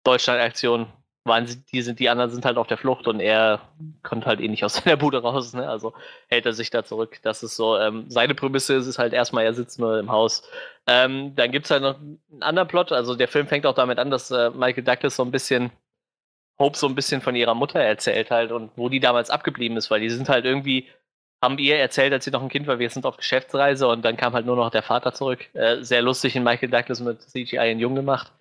Deutschland-Aktion 0.03 0.87
waren 1.27 1.47
sie, 1.47 1.57
die 1.71 1.81
sind, 1.81 1.99
die 1.99 2.09
anderen 2.09 2.31
sind 2.31 2.45
halt 2.45 2.57
auf 2.57 2.67
der 2.67 2.77
Flucht 2.77 3.07
und 3.07 3.19
er 3.19 3.61
kommt 4.03 4.25
halt 4.25 4.39
eh 4.39 4.47
nicht 4.47 4.63
aus 4.63 4.75
seiner 4.83 4.97
Bude 4.97 5.21
raus, 5.21 5.53
ne? 5.53 5.67
Also 5.69 5.93
hält 6.27 6.45
er 6.45 6.53
sich 6.53 6.69
da 6.69 6.83
zurück. 6.83 7.19
Das 7.23 7.43
ist 7.43 7.55
so, 7.55 7.77
ähm, 7.77 8.05
seine 8.09 8.35
Prämisse 8.35 8.75
ist 8.75 8.87
es 8.87 8.99
halt 8.99 9.13
erstmal, 9.13 9.45
er 9.45 9.53
sitzt 9.53 9.79
nur 9.79 9.99
im 9.99 10.11
Haus. 10.11 10.43
Ähm, 10.87 11.35
dann 11.35 11.51
gibt 11.51 11.65
es 11.65 11.71
halt 11.71 11.83
noch 11.83 11.95
einen 11.95 12.19
anderen 12.41 12.67
Plot, 12.67 12.91
also 12.91 13.15
der 13.15 13.27
Film 13.27 13.47
fängt 13.47 13.65
auch 13.65 13.75
damit 13.75 13.99
an, 13.99 14.09
dass 14.11 14.31
äh, 14.31 14.49
Michael 14.51 14.83
Douglas 14.83 15.15
so 15.15 15.23
ein 15.23 15.31
bisschen 15.31 15.71
Hope 16.59 16.77
so 16.77 16.87
ein 16.87 16.95
bisschen 16.95 17.21
von 17.21 17.35
ihrer 17.35 17.53
Mutter 17.53 17.79
erzählt 17.79 18.31
halt 18.31 18.51
und 18.51 18.71
wo 18.75 18.89
die 18.89 18.99
damals 18.99 19.29
abgeblieben 19.29 19.77
ist, 19.77 19.91
weil 19.91 20.01
die 20.01 20.09
sind 20.09 20.27
halt 20.29 20.45
irgendwie, 20.45 20.87
haben 21.41 21.59
ihr 21.59 21.77
erzählt, 21.77 22.13
als 22.13 22.25
sie 22.25 22.31
noch 22.31 22.41
ein 22.41 22.49
Kind 22.49 22.67
war, 22.67 22.79
wir 22.79 22.89
sind 22.89 23.05
auf 23.05 23.17
Geschäftsreise 23.17 23.87
und 23.87 24.03
dann 24.03 24.17
kam 24.17 24.33
halt 24.33 24.45
nur 24.45 24.55
noch 24.55 24.71
der 24.71 24.81
Vater 24.83 25.13
zurück. 25.13 25.45
Äh, 25.53 25.83
sehr 25.83 26.01
lustig 26.01 26.35
in 26.35 26.43
Michael 26.43 26.69
Douglas 26.69 26.99
mit 26.99 27.21
CGI 27.21 27.71
in 27.71 27.79
Jung 27.79 27.95
gemacht. 27.95 28.31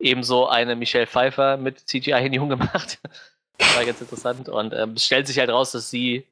Ebenso 0.00 0.48
eine 0.48 0.74
Michelle 0.76 1.06
Pfeiffer 1.06 1.56
mit 1.56 1.78
CGI 1.88 2.26
in 2.26 2.32
Jung 2.32 2.48
gemacht. 2.56 2.98
war 3.76 3.84
ganz 3.84 4.00
interessant. 4.00 4.48
Und 4.48 4.72
ähm, 4.74 4.94
es 4.94 5.04
stellt 5.04 5.26
sich 5.26 5.38
halt 5.38 5.50
raus, 5.50 5.72
dass 5.72 5.90
sie 5.90 6.26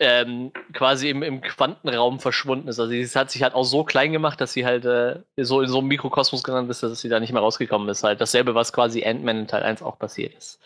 ähm, 0.00 0.52
quasi 0.74 1.08
im, 1.08 1.22
im 1.22 1.40
Quantenraum 1.40 2.20
verschwunden 2.20 2.68
ist. 2.68 2.78
Also 2.78 2.90
sie 2.92 3.06
hat 3.18 3.30
sich 3.30 3.42
halt 3.42 3.54
auch 3.54 3.64
so 3.64 3.84
klein 3.84 4.12
gemacht, 4.12 4.40
dass 4.40 4.52
sie 4.52 4.66
halt 4.66 4.84
äh, 4.84 5.20
so 5.36 5.60
in 5.62 5.68
so 5.68 5.78
einem 5.78 5.88
Mikrokosmos 5.88 6.42
gelandet 6.42 6.70
ist, 6.72 6.82
dass 6.82 7.00
sie 7.00 7.08
da 7.08 7.20
nicht 7.20 7.32
mehr 7.32 7.42
rausgekommen 7.42 7.88
ist. 7.88 8.04
Halt 8.04 8.20
dasselbe, 8.20 8.54
was 8.54 8.72
quasi 8.72 9.04
Ant-Man 9.04 9.38
in 9.40 9.46
Teil 9.48 9.62
1 9.62 9.82
auch 9.82 9.98
passiert 9.98 10.34
ist. 10.34 10.60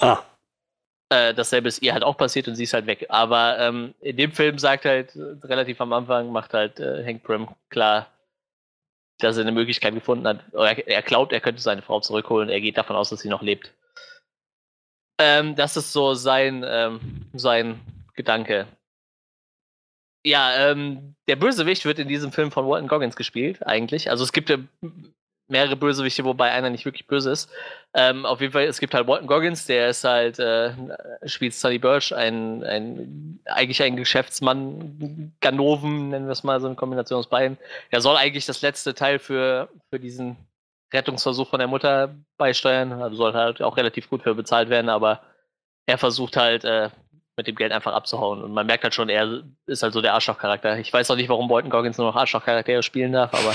Ah, 0.00 0.18
Äh, 1.10 1.34
dasselbe 1.34 1.68
ist 1.68 1.82
ihr 1.82 1.92
halt 1.92 2.02
auch 2.02 2.16
passiert 2.16 2.48
und 2.48 2.56
sie 2.56 2.64
ist 2.64 2.72
halt 2.74 2.86
weg. 2.86 3.06
Aber 3.10 3.58
ähm, 3.58 3.94
in 4.00 4.16
dem 4.16 4.32
Film 4.32 4.58
sagt 4.58 4.84
halt 4.86 5.14
äh, 5.14 5.46
relativ 5.46 5.80
am 5.80 5.92
Anfang, 5.92 6.32
macht 6.32 6.54
halt 6.54 6.80
äh, 6.80 7.04
Hank 7.06 7.22
Pym 7.22 7.48
klar, 7.68 8.08
dass 9.18 9.36
er 9.36 9.42
eine 9.42 9.52
Möglichkeit 9.52 9.94
gefunden 9.94 10.26
hat. 10.26 10.44
Er, 10.52 10.88
er 10.88 11.02
glaubt, 11.02 11.32
er 11.32 11.40
könnte 11.40 11.62
seine 11.62 11.82
Frau 11.82 12.00
zurückholen. 12.00 12.48
Er 12.48 12.60
geht 12.60 12.76
davon 12.76 12.96
aus, 12.96 13.10
dass 13.10 13.20
sie 13.20 13.28
noch 13.28 13.42
lebt. 13.42 13.72
Ähm, 15.18 15.54
das 15.54 15.76
ist 15.76 15.92
so 15.92 16.14
sein, 16.14 16.64
ähm, 16.66 17.26
sein 17.32 17.80
Gedanke. 18.14 18.66
Ja, 20.26 20.70
ähm, 20.70 21.14
der 21.28 21.36
Bösewicht 21.36 21.84
wird 21.84 21.98
in 21.98 22.08
diesem 22.08 22.32
Film 22.32 22.50
von 22.50 22.66
Walton 22.66 22.88
Goggins 22.88 23.14
gespielt, 23.14 23.64
eigentlich. 23.66 24.10
Also 24.10 24.24
es 24.24 24.32
gibt 24.32 24.48
ja 24.48 24.56
mehrere 25.54 25.76
Bösewichte, 25.76 26.24
wobei 26.24 26.50
einer 26.50 26.68
nicht 26.68 26.84
wirklich 26.84 27.06
böse 27.06 27.30
ist. 27.30 27.48
Ähm, 27.94 28.26
auf 28.26 28.40
jeden 28.40 28.52
Fall, 28.52 28.64
es 28.64 28.80
gibt 28.80 28.92
halt 28.92 29.06
Walton 29.06 29.28
Goggins, 29.28 29.66
der 29.66 29.88
ist 29.88 30.02
halt, 30.02 30.40
äh, 30.40 30.72
spielt 31.26 31.54
Sonny 31.54 31.78
Birch, 31.78 32.12
ein, 32.12 32.64
ein, 32.64 33.38
eigentlich 33.44 33.80
ein 33.80 33.94
Geschäftsmann, 33.94 35.32
Ganoven, 35.40 36.08
nennen 36.08 36.26
wir 36.26 36.32
es 36.32 36.42
mal 36.42 36.60
so 36.60 36.66
in 36.66 36.74
Kombination 36.74 37.20
aus 37.20 37.28
beiden. 37.28 37.56
Der 37.92 38.00
soll 38.00 38.16
eigentlich 38.16 38.46
das 38.46 38.62
letzte 38.62 38.94
Teil 38.94 39.20
für, 39.20 39.68
für 39.90 40.00
diesen 40.00 40.36
Rettungsversuch 40.92 41.48
von 41.48 41.60
der 41.60 41.68
Mutter 41.68 42.16
beisteuern, 42.36 42.92
also 43.00 43.16
soll 43.16 43.34
halt 43.34 43.62
auch 43.62 43.76
relativ 43.76 44.10
gut 44.10 44.24
für 44.24 44.34
bezahlt 44.34 44.70
werden, 44.70 44.88
aber 44.88 45.20
er 45.86 45.98
versucht 45.98 46.36
halt, 46.36 46.64
äh, 46.64 46.90
mit 47.36 47.46
dem 47.46 47.54
Geld 47.54 47.72
einfach 47.72 47.92
abzuhauen. 47.92 48.42
Und 48.42 48.52
man 48.52 48.66
merkt 48.66 48.84
halt 48.84 48.94
schon, 48.94 49.08
er 49.08 49.42
ist 49.66 49.82
halt 49.82 49.92
so 49.92 50.00
der 50.00 50.14
Arschloch-Charakter. 50.14 50.78
Ich 50.78 50.92
weiß 50.92 51.10
auch 51.10 51.16
nicht, 51.16 51.28
warum 51.28 51.50
Walton 51.50 51.70
Goggins 51.70 51.98
nur 51.98 52.06
noch 52.08 52.16
Arschloch-Charaktere 52.16 52.82
spielen 52.82 53.12
darf, 53.12 53.34
aber 53.34 53.54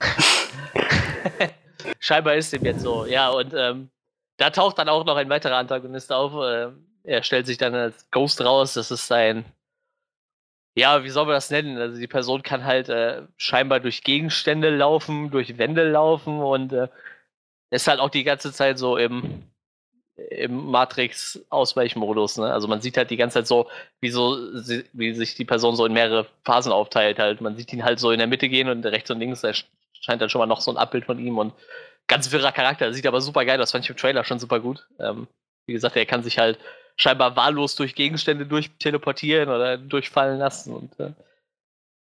scheinbar 1.98 2.34
ist 2.34 2.52
dem 2.52 2.64
jetzt 2.64 2.80
so. 2.80 3.06
Ja, 3.06 3.30
und 3.30 3.54
ähm, 3.54 3.90
da 4.36 4.50
taucht 4.50 4.78
dann 4.78 4.88
auch 4.88 5.04
noch 5.04 5.16
ein 5.16 5.28
weiterer 5.28 5.56
Antagonist 5.56 6.12
auf. 6.12 6.32
Ähm, 6.34 6.86
er 7.04 7.22
stellt 7.22 7.46
sich 7.46 7.58
dann 7.58 7.74
als 7.74 8.10
Ghost 8.10 8.40
raus. 8.40 8.74
Das 8.74 8.90
ist 8.90 9.06
sein, 9.06 9.44
ja, 10.74 11.04
wie 11.04 11.10
soll 11.10 11.26
man 11.26 11.34
das 11.34 11.50
nennen? 11.50 11.78
Also 11.78 11.98
die 11.98 12.06
Person 12.06 12.42
kann 12.42 12.64
halt 12.64 12.88
äh, 12.88 13.22
scheinbar 13.36 13.80
durch 13.80 14.02
Gegenstände 14.02 14.74
laufen, 14.74 15.30
durch 15.30 15.58
Wände 15.58 15.90
laufen 15.90 16.40
und 16.40 16.72
äh, 16.72 16.88
ist 17.70 17.88
halt 17.88 18.00
auch 18.00 18.10
die 18.10 18.24
ganze 18.24 18.52
Zeit 18.52 18.78
so 18.78 18.96
im, 18.96 19.42
im 20.16 20.70
Matrix-Ausweichmodus. 20.70 22.38
Ne? 22.38 22.52
Also 22.52 22.68
man 22.68 22.80
sieht 22.80 22.96
halt 22.96 23.10
die 23.10 23.16
ganze 23.16 23.40
Zeit 23.40 23.46
so, 23.46 23.68
wie, 24.00 24.10
so, 24.10 24.36
wie 24.92 25.14
sich 25.14 25.34
die 25.34 25.44
Person 25.44 25.76
so 25.76 25.84
in 25.86 25.92
mehrere 25.92 26.26
Phasen 26.44 26.72
aufteilt. 26.72 27.18
Halt. 27.18 27.40
Man 27.40 27.56
sieht 27.56 27.72
ihn 27.72 27.84
halt 27.84 27.98
so 27.98 28.10
in 28.10 28.18
der 28.18 28.26
Mitte 28.26 28.48
gehen 28.48 28.68
und 28.68 28.84
rechts 28.86 29.10
und 29.10 29.18
links 29.18 29.42
scheint 30.04 30.20
dann 30.20 30.28
schon 30.28 30.40
mal 30.40 30.46
noch 30.46 30.60
so 30.60 30.70
ein 30.70 30.76
Abbild 30.76 31.06
von 31.06 31.18
ihm 31.18 31.38
und 31.38 31.54
ganz 32.06 32.30
wirrer 32.30 32.52
Charakter. 32.52 32.92
Sieht 32.92 33.06
aber 33.06 33.20
super 33.20 33.44
geil 33.44 33.60
aus, 33.60 33.72
fand 33.72 33.84
ich 33.84 33.90
im 33.90 33.96
Trailer 33.96 34.24
schon 34.24 34.38
super 34.38 34.60
gut. 34.60 34.86
Ähm, 34.98 35.26
wie 35.66 35.72
gesagt, 35.72 35.96
er 35.96 36.06
kann 36.06 36.22
sich 36.22 36.38
halt 36.38 36.58
scheinbar 36.96 37.36
wahllos 37.36 37.74
durch 37.76 37.94
Gegenstände 37.94 38.46
durchteleportieren 38.46 39.48
oder 39.48 39.78
durchfallen 39.78 40.38
lassen 40.38 40.74
und 40.74 41.00
äh, 41.00 41.12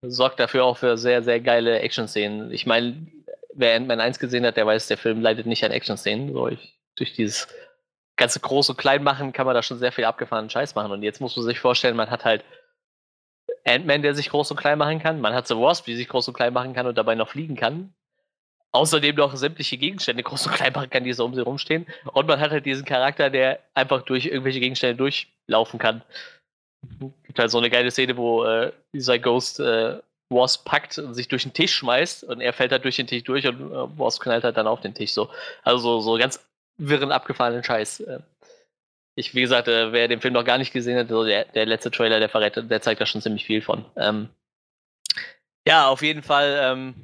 sorgt 0.03 0.39
dafür 0.39 0.65
auch 0.65 0.77
für 0.77 0.97
sehr, 0.97 1.23
sehr 1.23 1.39
geile 1.39 1.79
Action-Szenen. 1.79 2.51
Ich 2.51 2.65
meine, 2.65 3.07
wer 3.53 3.75
Ant-Man 3.75 3.99
1 3.99 4.19
gesehen 4.19 4.45
hat, 4.45 4.57
der 4.57 4.65
weiß, 4.65 4.87
der 4.87 4.97
Film 4.97 5.21
leidet 5.21 5.45
nicht 5.45 5.63
an 5.63 5.71
Action-Szenen. 5.71 6.33
So, 6.33 6.49
durch 6.95 7.13
dieses 7.13 7.47
ganze 8.17 8.39
Groß- 8.39 8.71
und 8.71 8.77
Klein-Machen 8.77 9.33
kann 9.33 9.45
man 9.45 9.55
da 9.55 9.63
schon 9.63 9.79
sehr 9.79 9.91
viel 9.91 10.05
abgefahrenen 10.05 10.49
Scheiß 10.49 10.75
machen. 10.75 10.91
Und 10.91 11.03
jetzt 11.03 11.21
muss 11.21 11.35
man 11.35 11.45
sich 11.45 11.59
vorstellen, 11.59 11.95
man 11.95 12.09
hat 12.09 12.25
halt 12.25 12.43
Ant-Man, 13.65 14.01
der 14.01 14.15
sich 14.15 14.29
groß 14.29 14.51
und 14.51 14.57
klein 14.57 14.77
machen 14.77 14.99
kann. 14.99 15.21
Man 15.21 15.33
hat 15.33 15.47
The 15.47 15.55
Wasp, 15.55 15.85
die 15.85 15.95
sich 15.95 16.07
groß 16.07 16.27
und 16.27 16.33
klein 16.33 16.53
machen 16.53 16.73
kann 16.73 16.87
und 16.87 16.97
dabei 16.97 17.15
noch 17.15 17.29
fliegen 17.29 17.55
kann. 17.55 17.93
Außerdem 18.73 19.15
noch 19.15 19.35
sämtliche 19.35 19.77
Gegenstände 19.77 20.23
groß 20.23 20.47
und 20.47 20.53
klein 20.53 20.73
machen 20.73 20.89
kann, 20.89 21.03
die 21.03 21.13
so 21.13 21.25
um 21.25 21.35
sie 21.35 21.41
rumstehen. 21.41 21.85
Und 22.13 22.27
man 22.27 22.39
hat 22.39 22.51
halt 22.51 22.65
diesen 22.65 22.85
Charakter, 22.85 23.29
der 23.29 23.59
einfach 23.73 24.01
durch 24.03 24.25
irgendwelche 24.25 24.59
Gegenstände 24.59 24.95
durchlaufen 24.95 25.79
kann. 25.79 26.01
Gibt 27.23 27.37
halt 27.37 27.51
so 27.51 27.57
eine 27.57 27.69
geile 27.69 27.91
Szene, 27.91 28.17
wo 28.17 28.43
äh, 28.45 28.71
dieser 28.93 29.19
Ghost 29.19 29.59
äh, 29.59 29.99
Wasp 30.31 30.65
packt 30.65 30.97
und 30.97 31.13
sich 31.13 31.27
durch 31.27 31.43
den 31.43 31.53
Tisch 31.53 31.75
schmeißt 31.75 32.23
und 32.23 32.41
er 32.41 32.53
fällt 32.53 32.71
halt 32.71 32.85
durch 32.85 32.95
den 32.95 33.07
Tisch 33.07 33.23
durch 33.23 33.45
und 33.45 33.59
äh, 33.59 33.99
Wasp 33.99 34.21
knallt 34.23 34.43
halt 34.43 34.57
dann 34.57 34.67
auf 34.67 34.81
den 34.81 34.93
Tisch 34.93 35.11
so. 35.11 35.29
Also 35.63 35.99
so, 35.99 36.01
so 36.01 36.17
ganz 36.17 36.43
wirren, 36.77 37.11
abgefahrenen 37.11 37.63
Scheiß. 37.63 37.99
Äh, 38.01 38.19
ich, 39.15 39.35
wie 39.35 39.41
gesagt, 39.41 39.67
äh, 39.67 39.91
wer 39.91 40.07
den 40.07 40.21
Film 40.21 40.33
noch 40.33 40.45
gar 40.45 40.57
nicht 40.57 40.73
gesehen 40.73 40.97
hat, 40.97 41.09
so 41.09 41.25
der, 41.25 41.45
der 41.45 41.65
letzte 41.65 41.91
Trailer, 41.91 42.19
der 42.19 42.29
verrät, 42.29 42.55
der 42.55 42.81
zeigt 42.81 43.01
da 43.01 43.05
schon 43.05 43.21
ziemlich 43.21 43.45
viel 43.45 43.61
von. 43.61 43.85
Ähm, 43.97 44.29
ja, 45.67 45.89
auf 45.89 46.01
jeden 46.01 46.23
Fall 46.23 46.57
ähm, 46.61 46.95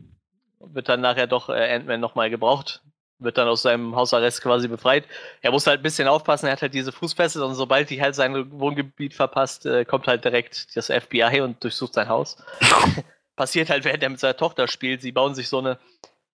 wird 0.60 0.90
dann 0.90 1.02
nachher 1.02 1.28
doch 1.28 1.50
äh, 1.50 1.76
Ant-Man 1.76 2.00
nochmal 2.00 2.30
gebraucht. 2.30 2.82
Wird 3.20 3.38
dann 3.38 3.48
aus 3.48 3.64
seinem 3.64 3.96
Hausarrest 3.96 4.44
quasi 4.44 4.68
befreit. 4.68 5.06
Er 5.42 5.52
muss 5.52 5.66
halt 5.66 5.80
ein 5.80 5.84
bisschen 5.84 6.08
aufpassen, 6.08 6.46
er 6.46 6.52
hat 6.52 6.62
halt 6.62 6.76
diese 6.76 6.92
Fußfessel 6.92 7.42
und 7.42 7.56
sobald 7.56 7.90
die 7.90 8.00
halt 8.00 8.14
sein 8.14 8.52
Wohngebiet 8.52 9.16
verpasst, 9.16 9.66
äh, 9.66 9.86
kommt 9.86 10.08
halt 10.08 10.24
direkt 10.24 10.76
das 10.76 10.88
FBI 10.88 11.42
und 11.42 11.64
durchsucht 11.64 11.94
sein 11.94 12.10
Haus. 12.10 12.38
Passiert 13.36 13.70
halt, 13.70 13.86
während 13.86 14.04
er 14.04 14.10
mit 14.10 14.20
seiner 14.20 14.38
Tochter 14.38 14.68
spielt. 14.68 15.02
Sie 15.02 15.12
bauen 15.12 15.36
sich 15.36 15.50
so 15.50 15.60
eine, 15.60 15.80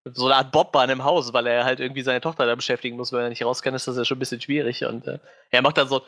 so 0.05 0.25
eine 0.25 0.35
Art 0.35 0.51
Bobbahn 0.51 0.89
im 0.89 1.03
Haus, 1.03 1.33
weil 1.33 1.47
er 1.47 1.63
halt 1.63 1.79
irgendwie 1.79 2.01
seine 2.01 2.21
Tochter 2.21 2.45
da 2.45 2.55
beschäftigen 2.55 2.97
muss, 2.97 3.13
weil 3.13 3.23
er 3.23 3.29
nicht 3.29 3.45
raus 3.45 3.61
kann, 3.61 3.73
ist 3.73 3.87
das 3.87 3.97
ja 3.97 4.03
schon 4.03 4.17
ein 4.17 4.19
bisschen 4.19 4.41
schwierig. 4.41 4.83
Und 4.85 5.07
äh, 5.07 5.19
er 5.49 5.61
macht 5.61 5.77
dann 5.77 5.87
so, 5.87 6.01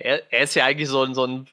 er, 0.00 0.32
er, 0.32 0.40
ist 0.42 0.54
ja 0.54 0.64
eigentlich 0.64 0.88
so 0.88 1.02
ein, 1.02 1.14
so 1.14 1.26
ein 1.26 1.46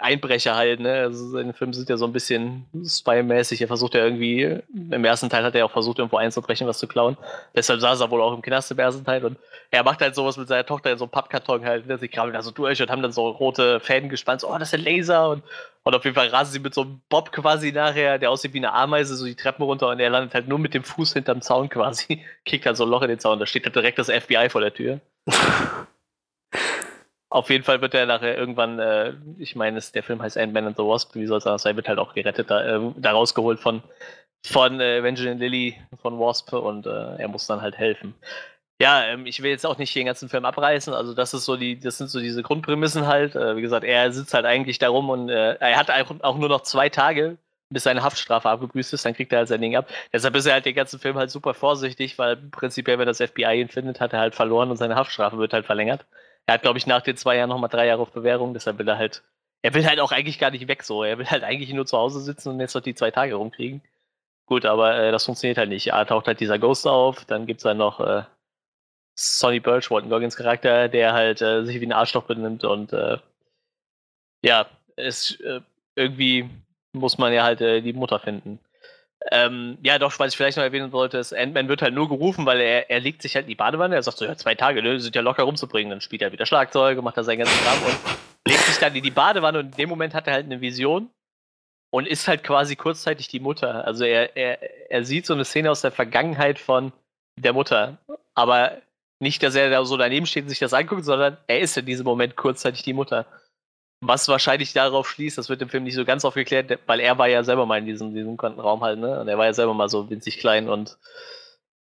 Einbrecher 0.00 0.56
halt, 0.56 0.80
ne? 0.80 0.92
Also 0.94 1.28
seine 1.28 1.52
Filme 1.52 1.74
sind 1.74 1.88
ja 1.88 1.96
so 1.96 2.06
ein 2.06 2.12
bisschen 2.12 2.66
spy-mäßig. 2.74 3.60
Er 3.60 3.68
versucht 3.68 3.94
ja 3.94 4.04
irgendwie, 4.04 4.58
im 4.72 5.04
ersten 5.04 5.28
Teil 5.28 5.44
hat 5.44 5.54
er 5.54 5.64
auch 5.64 5.70
versucht, 5.70 5.98
irgendwo 5.98 6.16
einzubrechen, 6.16 6.66
was 6.66 6.78
zu 6.78 6.88
klauen. 6.88 7.16
Deshalb 7.54 7.80
saß 7.80 8.00
er 8.00 8.10
wohl 8.10 8.20
auch 8.20 8.34
im 8.34 8.42
Knast 8.42 8.70
im 8.70 8.78
ersten 8.78 9.04
Teil 9.04 9.24
und 9.24 9.38
er 9.70 9.84
macht 9.84 10.00
halt 10.00 10.14
sowas 10.14 10.36
mit 10.36 10.48
seiner 10.48 10.66
Tochter 10.66 10.90
in 10.90 10.98
so 10.98 11.04
einem 11.04 11.12
Pappkarton 11.12 11.64
halt, 11.64 11.86
ne? 11.86 11.98
Sie 11.98 12.08
krabbeln 12.08 12.34
da 12.34 12.42
so 12.42 12.50
durch 12.50 12.82
und 12.82 12.90
haben 12.90 13.02
dann 13.02 13.12
so 13.12 13.28
rote 13.28 13.80
Fäden 13.80 14.08
gespannt, 14.08 14.40
so, 14.40 14.48
oh, 14.48 14.58
das 14.58 14.72
ist 14.72 14.74
ein 14.74 14.84
Laser 14.84 15.30
und, 15.30 15.44
und 15.82 15.94
auf 15.94 16.04
jeden 16.04 16.16
Fall 16.16 16.28
rasen 16.28 16.52
sie 16.52 16.58
mit 16.58 16.74
so 16.74 16.82
einem 16.82 17.00
Bob 17.08 17.32
quasi 17.32 17.72
nachher, 17.72 18.18
der 18.18 18.30
aussieht 18.30 18.52
wie 18.54 18.58
eine 18.58 18.72
Ameise, 18.72 19.14
so 19.14 19.24
die 19.26 19.36
Treppen 19.36 19.62
runter 19.62 19.88
und 19.88 20.00
er 20.00 20.10
landet 20.10 20.34
halt 20.34 20.48
nur 20.48 20.58
mit 20.58 20.74
dem 20.74 20.84
Fuß 20.84 21.12
hinterm 21.12 21.42
Zaun 21.42 21.68
quasi, 21.68 22.24
kickt 22.44 22.66
halt 22.66 22.76
so 22.76 22.84
ein 22.84 22.90
Loch 22.90 23.02
in 23.02 23.08
den 23.08 23.18
Zaun, 23.18 23.38
da 23.38 23.46
steht 23.46 23.64
halt 23.64 23.76
direkt 23.76 23.98
das 23.98 24.10
FBI 24.10 24.48
vor 24.48 24.60
der 24.60 24.74
Tür. 24.74 25.00
Auf 27.30 27.48
jeden 27.48 27.64
Fall 27.64 27.80
wird 27.80 27.94
er 27.94 28.06
nachher 28.06 28.36
irgendwann, 28.36 28.78
äh, 28.80 29.14
ich 29.38 29.54
meine, 29.54 29.80
der 29.80 30.02
Film 30.02 30.20
heißt 30.20 30.36
Ant-Man 30.36 30.66
and 30.66 30.76
the 30.76 30.82
Wasp, 30.82 31.14
wie 31.14 31.26
soll 31.26 31.38
es 31.38 31.46
anders 31.46 31.62
sein, 31.62 31.76
wird 31.76 31.88
halt 31.88 32.00
auch 32.00 32.12
gerettet, 32.12 32.50
da, 32.50 32.76
äh, 32.76 32.92
da 32.96 33.12
rausgeholt 33.12 33.60
von, 33.60 33.82
von 34.44 34.80
äh, 34.80 34.98
Evangeline 34.98 35.38
Lilly 35.38 35.76
von 36.02 36.18
Wasp 36.18 36.52
und 36.52 36.86
äh, 36.86 37.16
er 37.16 37.28
muss 37.28 37.46
dann 37.46 37.60
halt 37.62 37.78
helfen. 37.78 38.14
Ja, 38.80 39.04
ähm, 39.04 39.26
ich 39.26 39.42
will 39.42 39.50
jetzt 39.50 39.66
auch 39.66 39.78
nicht 39.78 39.94
den 39.94 40.06
ganzen 40.06 40.28
Film 40.28 40.44
abreißen, 40.44 40.92
also 40.92 41.14
das 41.14 41.34
ist 41.34 41.44
so 41.44 41.56
die, 41.56 41.78
das 41.78 41.98
sind 41.98 42.08
so 42.08 42.18
diese 42.18 42.42
Grundprämissen 42.42 43.06
halt. 43.06 43.36
Äh, 43.36 43.56
wie 43.56 43.62
gesagt, 43.62 43.84
er 43.84 44.10
sitzt 44.12 44.34
halt 44.34 44.46
eigentlich 44.46 44.78
darum 44.78 45.10
und 45.10 45.28
äh, 45.28 45.54
er 45.54 45.76
hat 45.76 45.90
auch 46.22 46.36
nur 46.36 46.48
noch 46.48 46.62
zwei 46.62 46.88
Tage, 46.88 47.36
bis 47.70 47.84
seine 47.84 48.02
Haftstrafe 48.02 48.48
abgebüßt 48.48 48.92
ist, 48.92 49.04
dann 49.04 49.14
kriegt 49.14 49.32
er 49.32 49.38
halt 49.40 49.48
sein 49.48 49.60
Ding 49.60 49.76
ab. 49.76 49.88
Deshalb 50.12 50.34
ist 50.34 50.46
er 50.46 50.54
halt 50.54 50.66
den 50.66 50.74
ganzen 50.74 50.98
Film 50.98 51.16
halt 51.16 51.30
super 51.30 51.54
vorsichtig, 51.54 52.18
weil 52.18 52.36
prinzipiell, 52.36 52.98
wenn 52.98 53.06
das 53.06 53.18
FBI 53.18 53.60
ihn 53.60 53.68
findet, 53.68 54.00
hat 54.00 54.12
er 54.12 54.20
halt 54.20 54.34
verloren 54.34 54.70
und 54.70 54.76
seine 54.76 54.96
Haftstrafe 54.96 55.38
wird 55.38 55.52
halt 55.52 55.66
verlängert. 55.66 56.04
Er 56.50 56.54
hat, 56.54 56.62
glaube 56.62 56.78
ich, 56.78 56.86
nach 56.88 57.02
den 57.02 57.16
zwei 57.16 57.36
Jahren 57.36 57.48
nochmal 57.48 57.70
drei 57.70 57.86
Jahre 57.86 58.02
auf 58.02 58.10
Bewährung, 58.10 58.54
deshalb 58.54 58.76
will 58.78 58.88
er 58.88 58.98
halt, 58.98 59.22
er 59.62 59.72
will 59.72 59.86
halt 59.86 60.00
auch 60.00 60.10
eigentlich 60.10 60.40
gar 60.40 60.50
nicht 60.50 60.66
weg 60.66 60.82
so. 60.82 61.04
Er 61.04 61.16
will 61.16 61.26
halt 61.30 61.44
eigentlich 61.44 61.72
nur 61.72 61.86
zu 61.86 61.96
Hause 61.96 62.18
sitzen 62.20 62.48
und 62.48 62.58
jetzt 62.58 62.74
noch 62.74 62.82
die 62.82 62.96
zwei 62.96 63.12
Tage 63.12 63.36
rumkriegen. 63.36 63.82
Gut, 64.46 64.64
aber 64.64 64.96
äh, 64.98 65.12
das 65.12 65.24
funktioniert 65.26 65.58
halt 65.58 65.68
nicht. 65.68 65.86
Er 65.86 66.06
taucht 66.06 66.26
halt 66.26 66.40
dieser 66.40 66.58
Ghost 66.58 66.88
auf, 66.88 67.24
dann 67.24 67.46
gibt 67.46 67.60
es 67.60 67.64
halt 67.66 67.78
noch 67.78 68.00
äh, 68.00 68.24
Sonny 69.14 69.60
Birch, 69.60 69.92
Walton 69.92 70.10
Goggins 70.10 70.34
Charakter, 70.34 70.88
der 70.88 71.12
halt 71.12 71.40
äh, 71.40 71.64
sich 71.64 71.80
wie 71.80 71.86
ein 71.86 71.92
Arschloch 71.92 72.24
benimmt 72.24 72.64
und 72.64 72.92
äh, 72.92 73.18
ja, 74.42 74.66
es 74.96 75.38
äh, 75.42 75.60
irgendwie 75.94 76.50
muss 76.92 77.16
man 77.16 77.32
ja 77.32 77.44
halt 77.44 77.60
äh, 77.60 77.80
die 77.80 77.92
Mutter 77.92 78.18
finden. 78.18 78.58
Ähm, 79.30 79.76
ja, 79.82 79.98
doch, 79.98 80.18
was 80.18 80.32
ich 80.32 80.36
vielleicht 80.36 80.56
noch 80.56 80.64
erwähnen 80.64 80.92
wollte, 80.92 81.18
ist, 81.18 81.34
Ant-Man 81.34 81.68
wird 81.68 81.82
halt 81.82 81.94
nur 81.94 82.08
gerufen, 82.08 82.46
weil 82.46 82.60
er, 82.60 82.88
er 82.88 83.00
legt 83.00 83.20
sich 83.20 83.34
halt 83.34 83.44
in 83.44 83.50
die 83.50 83.54
Badewanne. 83.54 83.94
Er 83.94 84.02
sagt 84.02 84.16
so, 84.16 84.24
ja, 84.24 84.34
zwei 84.36 84.54
Tage, 84.54 84.82
ne, 84.82 84.98
sind 84.98 85.14
ja 85.14 85.20
locker 85.20 85.42
rumzubringen. 85.42 85.90
Dann 85.90 86.00
spielt 86.00 86.22
er 86.22 86.32
wieder 86.32 86.46
Schlagzeuge, 86.46 87.02
macht 87.02 87.18
da 87.18 87.22
seinen 87.22 87.38
ganzen 87.38 87.62
Kram 87.62 87.82
und 87.82 87.98
legt 88.48 88.60
sich 88.60 88.78
dann 88.78 88.94
in 88.94 89.02
die 89.02 89.10
Badewanne 89.10 89.58
und 89.58 89.66
in 89.66 89.76
dem 89.76 89.88
Moment 89.90 90.14
hat 90.14 90.26
er 90.26 90.32
halt 90.34 90.46
eine 90.46 90.62
Vision 90.62 91.10
und 91.90 92.06
ist 92.06 92.28
halt 92.28 92.44
quasi 92.44 92.76
kurzzeitig 92.76 93.28
die 93.28 93.40
Mutter. 93.40 93.84
Also 93.84 94.04
er, 94.04 94.36
er, 94.36 94.90
er 94.90 95.04
sieht 95.04 95.26
so 95.26 95.34
eine 95.34 95.44
Szene 95.44 95.70
aus 95.70 95.82
der 95.82 95.92
Vergangenheit 95.92 96.58
von 96.58 96.92
der 97.36 97.52
Mutter. 97.52 97.98
Aber 98.34 98.78
nicht, 99.18 99.42
dass 99.42 99.54
er 99.54 99.68
da 99.68 99.84
so 99.84 99.96
daneben 99.98 100.24
steht 100.24 100.44
und 100.44 100.48
sich 100.48 100.58
das 100.58 100.72
anguckt, 100.72 101.04
sondern 101.04 101.36
er 101.46 101.60
ist 101.60 101.76
in 101.76 101.84
diesem 101.84 102.04
Moment 102.04 102.36
kurzzeitig 102.36 102.82
die 102.82 102.94
Mutter. 102.94 103.26
Was 104.02 104.28
wahrscheinlich 104.28 104.72
darauf 104.72 105.08
schließt, 105.08 105.36
das 105.36 105.50
wird 105.50 105.60
im 105.60 105.68
Film 105.68 105.84
nicht 105.84 105.94
so 105.94 106.06
ganz 106.06 106.24
aufgeklärt, 106.24 106.78
weil 106.86 107.00
er 107.00 107.18
war 107.18 107.28
ja 107.28 107.44
selber 107.44 107.66
mal 107.66 107.78
in 107.78 107.86
diesem, 107.86 108.14
diesem 108.14 108.38
Quantenraum 108.38 108.80
halt, 108.82 108.98
ne? 108.98 109.20
Und 109.20 109.28
er 109.28 109.36
war 109.36 109.44
ja 109.44 109.52
selber 109.52 109.74
mal 109.74 109.90
so 109.90 110.08
winzig 110.08 110.38
klein 110.38 110.70
und 110.70 110.96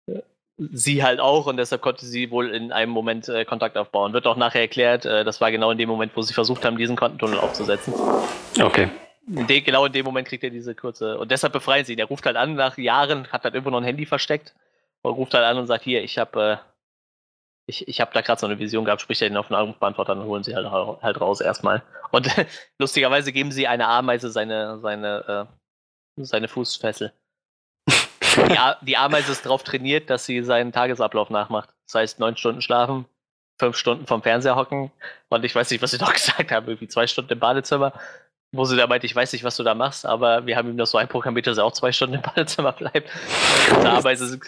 äh, 0.07 0.19
sie 0.57 1.01
halt 1.01 1.21
auch 1.21 1.45
und 1.45 1.55
deshalb 1.55 1.81
konnte 1.81 2.05
sie 2.05 2.29
wohl 2.29 2.53
in 2.53 2.73
einem 2.73 2.91
Moment 2.91 3.29
äh, 3.29 3.45
Kontakt 3.45 3.77
aufbauen. 3.77 4.11
Wird 4.11 4.27
auch 4.27 4.35
nachher 4.35 4.61
erklärt, 4.61 5.05
äh, 5.05 5.23
das 5.23 5.39
war 5.39 5.49
genau 5.51 5.71
in 5.71 5.77
dem 5.77 5.87
Moment, 5.87 6.11
wo 6.15 6.21
sie 6.21 6.33
versucht 6.33 6.65
haben, 6.65 6.77
diesen 6.77 6.97
Quantentunnel 6.97 7.39
aufzusetzen. 7.39 7.93
Okay. 8.61 8.89
In 9.25 9.47
de, 9.47 9.61
genau 9.61 9.85
in 9.85 9.93
dem 9.93 10.03
Moment 10.03 10.27
kriegt 10.27 10.43
er 10.43 10.49
diese 10.49 10.75
kurze. 10.75 11.17
Und 11.17 11.31
deshalb 11.31 11.53
befreien 11.53 11.85
sie 11.85 11.93
ihn. 11.93 11.99
Er 11.99 12.07
ruft 12.07 12.25
halt 12.25 12.35
an 12.35 12.55
nach 12.55 12.77
Jahren, 12.77 13.27
hat 13.31 13.45
halt 13.45 13.53
irgendwo 13.53 13.69
noch 13.69 13.77
ein 13.77 13.85
Handy 13.85 14.05
versteckt 14.05 14.53
und 15.01 15.13
ruft 15.13 15.33
halt 15.33 15.45
an 15.45 15.57
und 15.57 15.67
sagt: 15.67 15.85
Hier, 15.85 16.03
ich 16.03 16.17
habe 16.17 16.41
äh, 16.41 16.72
ich, 17.65 17.87
ich 17.87 18.01
habe 18.01 18.11
da 18.13 18.21
gerade 18.21 18.39
so 18.39 18.45
eine 18.45 18.59
Vision 18.59 18.85
gehabt, 18.85 19.01
spricht 19.01 19.21
er 19.21 19.27
ihn 19.27 19.37
auf 19.37 19.47
den 19.47 19.55
Anrufbeantworter, 19.55 20.15
dann 20.15 20.25
holen 20.25 20.43
sie 20.43 20.55
halt, 20.55 20.69
halt 20.69 21.21
raus 21.21 21.41
erstmal. 21.41 21.83
Und 22.11 22.27
lustigerweise 22.79 23.31
geben 23.31 23.51
sie 23.51 23.67
einer 23.67 23.87
Ameise 23.87 24.29
seine, 24.29 24.79
seine, 24.79 25.47
äh, 26.17 26.23
seine 26.23 26.47
Fußfessel. 26.47 27.13
Die, 28.35 28.57
die, 28.85 28.97
Ameise 28.97 29.31
ist 29.31 29.45
darauf 29.45 29.61
trainiert, 29.61 30.09
dass 30.09 30.25
sie 30.25 30.41
seinen 30.41 30.71
Tagesablauf 30.71 31.29
nachmacht. 31.29 31.69
Das 31.85 31.95
heißt, 31.95 32.19
neun 32.19 32.35
Stunden 32.35 32.61
schlafen, 32.61 33.05
fünf 33.59 33.77
Stunden 33.77 34.07
vom 34.07 34.23
Fernseher 34.23 34.55
hocken 34.55 34.91
und 35.29 35.45
ich 35.45 35.53
weiß 35.53 35.69
nicht, 35.69 35.83
was 35.83 35.91
sie 35.91 35.99
noch 35.99 36.13
gesagt 36.13 36.51
haben, 36.51 36.67
irgendwie 36.67 36.87
zwei 36.87 37.05
Stunden 37.05 37.33
im 37.33 37.39
Badezimmer, 37.39 37.93
wo 38.53 38.65
sie 38.65 38.77
da 38.77 38.85
meint, 38.85 39.03
ich 39.03 39.15
weiß 39.15 39.33
nicht, 39.33 39.43
was 39.43 39.57
du 39.57 39.63
da 39.63 39.73
machst, 39.73 40.05
aber 40.05 40.45
wir 40.45 40.55
haben 40.55 40.69
ihm 40.69 40.77
das 40.77 40.91
so 40.91 40.99
einprogrammiert, 40.99 41.47
dass 41.47 41.57
er 41.57 41.65
auch 41.65 41.71
zwei 41.71 41.91
Stunden 41.91 42.15
im 42.15 42.21
Badezimmer 42.21 42.71
bleibt. 42.71 43.09
Diese 43.67 43.89
Ameise, 43.89 44.39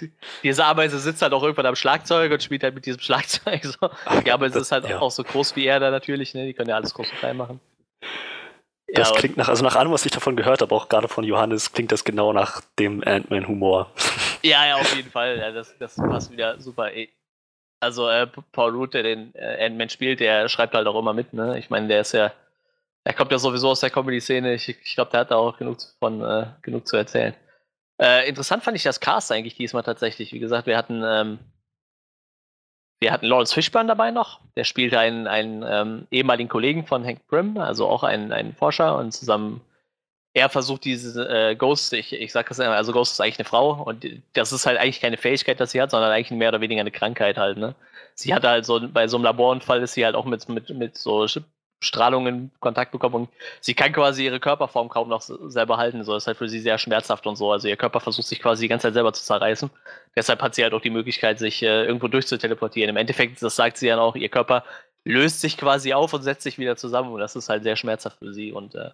diese 0.43 0.65
Ameise 0.65 0.99
sitzt 0.99 1.23
halt 1.23 1.33
auch 1.33 1.41
irgendwann 1.41 1.65
am 1.65 1.75
Schlagzeug 1.75 2.31
und 2.31 2.43
spielt 2.43 2.63
halt 2.63 2.75
mit 2.75 2.85
diesem 2.85 3.01
Schlagzeug. 3.01 3.65
So. 3.65 3.89
Die 4.23 4.31
Ameise 4.31 4.59
ist 4.59 4.71
halt 4.71 4.87
ja. 4.87 4.99
auch 4.99 5.09
so 5.09 5.23
groß 5.23 5.55
wie 5.55 5.65
er 5.65 5.79
da 5.79 5.89
natürlich, 5.89 6.35
ne? 6.35 6.45
Die 6.45 6.53
können 6.53 6.69
ja 6.69 6.75
alles 6.75 6.93
groß 6.93 7.09
und 7.09 7.17
klein 7.17 7.35
machen. 7.35 7.59
Das 8.93 9.09
ja, 9.09 9.15
klingt 9.15 9.37
nach, 9.37 9.49
also 9.49 9.63
nach 9.63 9.75
allem, 9.75 9.91
was 9.91 10.05
ich 10.05 10.11
davon 10.11 10.35
gehört 10.35 10.61
habe, 10.61 10.73
auch 10.73 10.87
gerade 10.87 11.07
von 11.07 11.23
Johannes, 11.23 11.73
klingt 11.73 11.91
das 11.91 12.03
genau 12.03 12.31
nach 12.31 12.61
dem 12.79 13.03
Ant-Man-Humor. 13.03 13.91
Ja, 14.43 14.63
ja, 14.67 14.75
auf 14.75 14.95
jeden 14.95 15.09
Fall. 15.09 15.39
Ja, 15.39 15.49
das, 15.49 15.75
das 15.79 15.95
passt 15.95 16.29
wieder 16.29 16.59
super. 16.59 16.91
Also 17.79 18.07
äh, 18.07 18.27
Paul 18.51 18.75
Root, 18.75 18.93
der 18.93 19.01
den 19.01 19.33
äh, 19.33 19.65
Ant-Man 19.65 19.89
spielt, 19.89 20.19
der 20.19 20.47
schreibt 20.49 20.75
halt 20.75 20.85
auch 20.85 20.99
immer 20.99 21.13
mit, 21.13 21.33
ne? 21.33 21.57
Ich 21.57 21.71
meine, 21.71 21.87
der 21.87 22.01
ist 22.01 22.11
ja 22.11 22.31
er 23.05 23.13
kommt 23.13 23.31
ja 23.31 23.37
sowieso 23.37 23.69
aus 23.69 23.79
der 23.81 23.91
Comedy-Szene. 23.91 24.55
Ich, 24.55 24.67
ich 24.67 24.95
glaube, 24.95 25.11
der 25.11 25.21
hat 25.21 25.31
da 25.31 25.35
auch 25.35 25.57
genug, 25.57 25.77
von, 25.99 26.21
äh, 26.21 26.47
genug 26.63 26.87
zu 26.87 26.97
erzählen. 26.97 27.35
Äh, 28.01 28.27
interessant 28.27 28.63
fand 28.63 28.75
ich 28.75 28.83
das 28.83 28.99
Cast 28.99 29.31
eigentlich 29.31 29.55
diesmal 29.55 29.83
tatsächlich. 29.83 30.33
Wie 30.33 30.39
gesagt, 30.39 30.65
wir 30.65 30.75
hatten, 30.75 31.03
ähm, 31.05 31.39
wir 32.99 33.11
hatten 33.11 33.27
Lawrence 33.27 33.53
Fishburne 33.53 33.87
dabei 33.87 34.09
noch. 34.09 34.41
Der 34.57 34.63
spielte 34.63 34.97
einen, 34.97 35.27
einen 35.27 35.63
ähm, 35.67 36.07
ehemaligen 36.09 36.49
Kollegen 36.49 36.87
von 36.87 37.05
Hank 37.05 37.27
Prim, 37.27 37.57
also 37.59 37.87
auch 37.87 38.01
einen, 38.03 38.31
einen 38.31 38.55
Forscher. 38.55 38.97
Und 38.97 39.11
zusammen, 39.11 39.61
er 40.33 40.49
versucht 40.49 40.83
diese 40.83 41.29
äh, 41.29 41.55
Ghost, 41.55 41.93
ich, 41.93 42.11
ich 42.11 42.31
sag 42.31 42.49
das 42.49 42.57
immer, 42.57 42.71
also 42.71 42.91
Ghost 42.91 43.13
ist 43.13 43.21
eigentlich 43.21 43.37
eine 43.37 43.45
Frau. 43.45 43.83
Und 43.83 44.03
das 44.33 44.51
ist 44.51 44.65
halt 44.65 44.79
eigentlich 44.79 44.99
keine 44.99 45.17
Fähigkeit, 45.17 45.59
dass 45.59 45.71
sie 45.71 45.81
hat, 45.81 45.91
sondern 45.91 46.11
eigentlich 46.11 46.31
mehr 46.31 46.49
oder 46.49 46.61
weniger 46.61 46.81
eine 46.81 46.91
Krankheit 46.91 47.37
halt. 47.37 47.59
Ne? 47.59 47.75
Sie 48.15 48.33
hatte 48.33 48.49
halt 48.49 48.65
so, 48.65 48.81
bei 48.89 49.07
so 49.07 49.17
einem 49.17 49.25
Laborunfall 49.25 49.83
ist 49.83 49.93
sie 49.93 50.03
halt 50.03 50.15
auch 50.15 50.25
mit, 50.25 50.49
mit, 50.49 50.69
mit 50.71 50.97
so 50.97 51.27
Strahlung 51.79 52.27
in 52.27 52.51
Kontakt 52.59 52.91
bekommen 52.91 53.15
und 53.15 53.29
sie 53.61 53.73
kann 53.73 53.93
quasi 53.93 54.25
ihre 54.25 54.39
Körperform 54.39 54.89
kaum 54.89 55.09
noch 55.09 55.21
selber 55.21 55.77
halten. 55.77 56.03
So, 56.03 56.13
das 56.13 56.23
ist 56.23 56.27
halt 56.27 56.37
für 56.37 56.49
sie 56.49 56.59
sehr 56.59 56.77
schmerzhaft 56.77 57.27
und 57.27 57.35
so. 57.35 57.51
Also 57.51 57.67
ihr 57.67 57.77
Körper 57.77 57.99
versucht 57.99 58.27
sich 58.27 58.41
quasi 58.41 58.63
die 58.63 58.67
ganze 58.67 58.87
Zeit 58.87 58.93
selber 58.93 59.13
zu 59.13 59.23
zerreißen. 59.23 59.69
Deshalb 60.15 60.41
hat 60.41 60.55
sie 60.55 60.63
halt 60.63 60.73
auch 60.73 60.81
die 60.81 60.89
Möglichkeit, 60.89 61.39
sich 61.39 61.61
äh, 61.61 61.85
irgendwo 61.85 62.07
durchzuteleportieren. 62.07 62.89
Im 62.89 62.97
Endeffekt, 62.97 63.41
das 63.41 63.55
sagt 63.55 63.77
sie 63.77 63.87
ja 63.87 63.97
auch, 63.99 64.15
ihr 64.15 64.29
Körper 64.29 64.63
löst 65.03 65.41
sich 65.41 65.57
quasi 65.57 65.93
auf 65.93 66.13
und 66.13 66.23
setzt 66.23 66.43
sich 66.43 66.57
wieder 66.57 66.75
zusammen 66.77 67.11
und 67.11 67.19
das 67.19 67.35
ist 67.35 67.49
halt 67.49 67.63
sehr 67.63 67.75
schmerzhaft 67.75 68.19
für 68.19 68.33
sie. 68.33 68.51
Und 68.51 68.75
äh, 68.75 68.91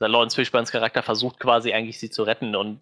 der 0.00 0.08
Lawrence 0.08 0.36
Fishburns 0.36 0.72
Charakter 0.72 1.02
versucht 1.02 1.38
quasi 1.38 1.72
eigentlich 1.72 1.98
sie 1.98 2.10
zu 2.10 2.22
retten 2.22 2.56
und 2.56 2.80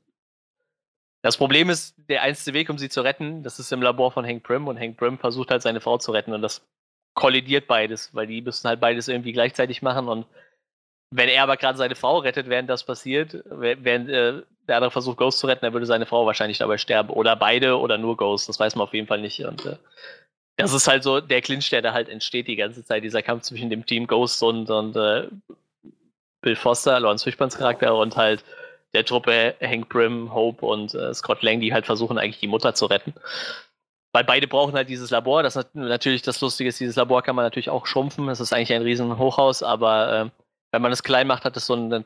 das 1.23 1.37
Problem 1.37 1.71
ist, 1.71 1.95
der 2.09 2.23
einzige 2.23 2.53
Weg, 2.53 2.69
um 2.69 2.79
sie 2.79 2.89
zu 2.89 3.01
retten, 3.01 3.45
das 3.45 3.61
ist 3.61 3.71
im 3.71 3.81
Labor 3.81 4.11
von 4.11 4.27
Hank 4.27 4.43
Prim 4.43 4.67
und 4.67 4.79
Hank 4.79 4.97
Prim 4.97 5.19
versucht 5.19 5.53
halt 5.53 5.63
seine 5.63 5.81
Frau 5.81 5.97
zu 5.99 6.11
retten 6.11 6.33
und 6.33 6.43
das 6.43 6.67
kollidiert 7.15 7.67
beides, 7.67 8.15
weil 8.15 8.27
die 8.27 8.41
müssen 8.41 8.69
halt 8.69 8.81
beides 8.81 9.09
irgendwie 9.09 9.33
gleichzeitig 9.33 9.83
machen 9.83 10.09
und 10.09 10.27
wenn 11.15 11.29
er 11.29 11.43
aber 11.43 11.59
gerade 11.59 11.77
seine 11.77 11.95
Frau 11.95 12.19
rettet, 12.19 12.49
während 12.49 12.71
das 12.71 12.85
passiert, 12.85 13.37
während 13.45 14.09
äh, 14.09 14.43
der 14.67 14.77
andere 14.77 14.91
versucht, 14.91 15.19
Ghost 15.19 15.39
zu 15.39 15.47
retten, 15.47 15.65
dann 15.65 15.75
würde 15.75 15.87
seine 15.87 16.07
Frau 16.07 16.25
wahrscheinlich 16.25 16.59
dabei 16.59 16.79
sterben. 16.79 17.11
Oder 17.11 17.37
beide 17.37 17.79
oder 17.79 17.99
nur 17.99 18.17
Ghost, 18.17 18.49
das 18.49 18.59
weiß 18.59 18.77
man 18.77 18.85
auf 18.87 18.95
jeden 18.95 19.07
Fall 19.07 19.21
nicht. 19.21 19.41
Und 19.45 19.67
äh, 19.67 19.77
das 20.57 20.73
ist 20.73 20.89
halt 20.89 21.03
so 21.03 21.21
der 21.21 21.43
Clinch, 21.43 21.69
der 21.69 21.83
da 21.83 21.93
halt 21.93 22.09
entsteht 22.09 22.49
die 22.49 22.57
ganze 22.57 22.83
Zeit, 22.85 23.05
dieser 23.05 23.23
Kampf 23.23 23.43
zwischen 23.43 23.69
dem 23.69 23.85
Team 23.85 24.07
Ghost 24.07 24.43
und, 24.43 24.71
und 24.71 24.97
äh, 24.97 25.29
Bill 26.41 26.57
Foster, 26.57 26.99
Lawrence 26.99 27.25
Fishburns 27.25 27.59
Charakter 27.59 27.95
und 27.95 28.17
halt 28.17 28.43
der 28.95 29.05
Truppe 29.05 29.55
Hank 29.61 29.91
Prim, 29.91 30.33
Hope 30.33 30.65
und 30.65 30.95
äh, 30.95 31.13
Scott 31.13 31.43
Lang, 31.43 31.61
die 31.61 31.75
halt 31.75 31.85
versuchen, 31.85 32.19
eigentlich 32.19 32.41
die 32.41 32.47
Mutter 32.47 32.75
zu 32.75 32.87
retten. 32.87 33.13
Weil 34.13 34.25
beide 34.25 34.47
brauchen 34.47 34.75
halt 34.75 34.89
dieses 34.89 35.11
Labor. 35.11 35.43
Das 35.43 35.57
ist 35.57 35.75
natürlich 35.75 36.23
das 36.23 36.41
Lustige 36.41 36.69
ist, 36.69 36.81
dieses 36.81 36.97
Labor 36.97 37.23
kann 37.23 37.35
man 37.35 37.47
natürlich 37.47 37.71
auch 37.71 37.87
schrumpfen. 37.87 38.29
Es 38.29 38.41
ist 38.41 38.53
eigentlich 38.53 38.73
ein 38.73 38.83
riesen 38.83 39.17
Hochhaus, 39.19 39.63
aber 39.63 40.13
äh, 40.13 40.31
wenn 40.71 40.83
man 40.83 40.93
es 40.93 41.03
klein 41.03 41.27
macht, 41.27 41.45
hat 41.45 41.57
es 41.57 41.67
so 41.67 41.75
einen, 41.75 42.05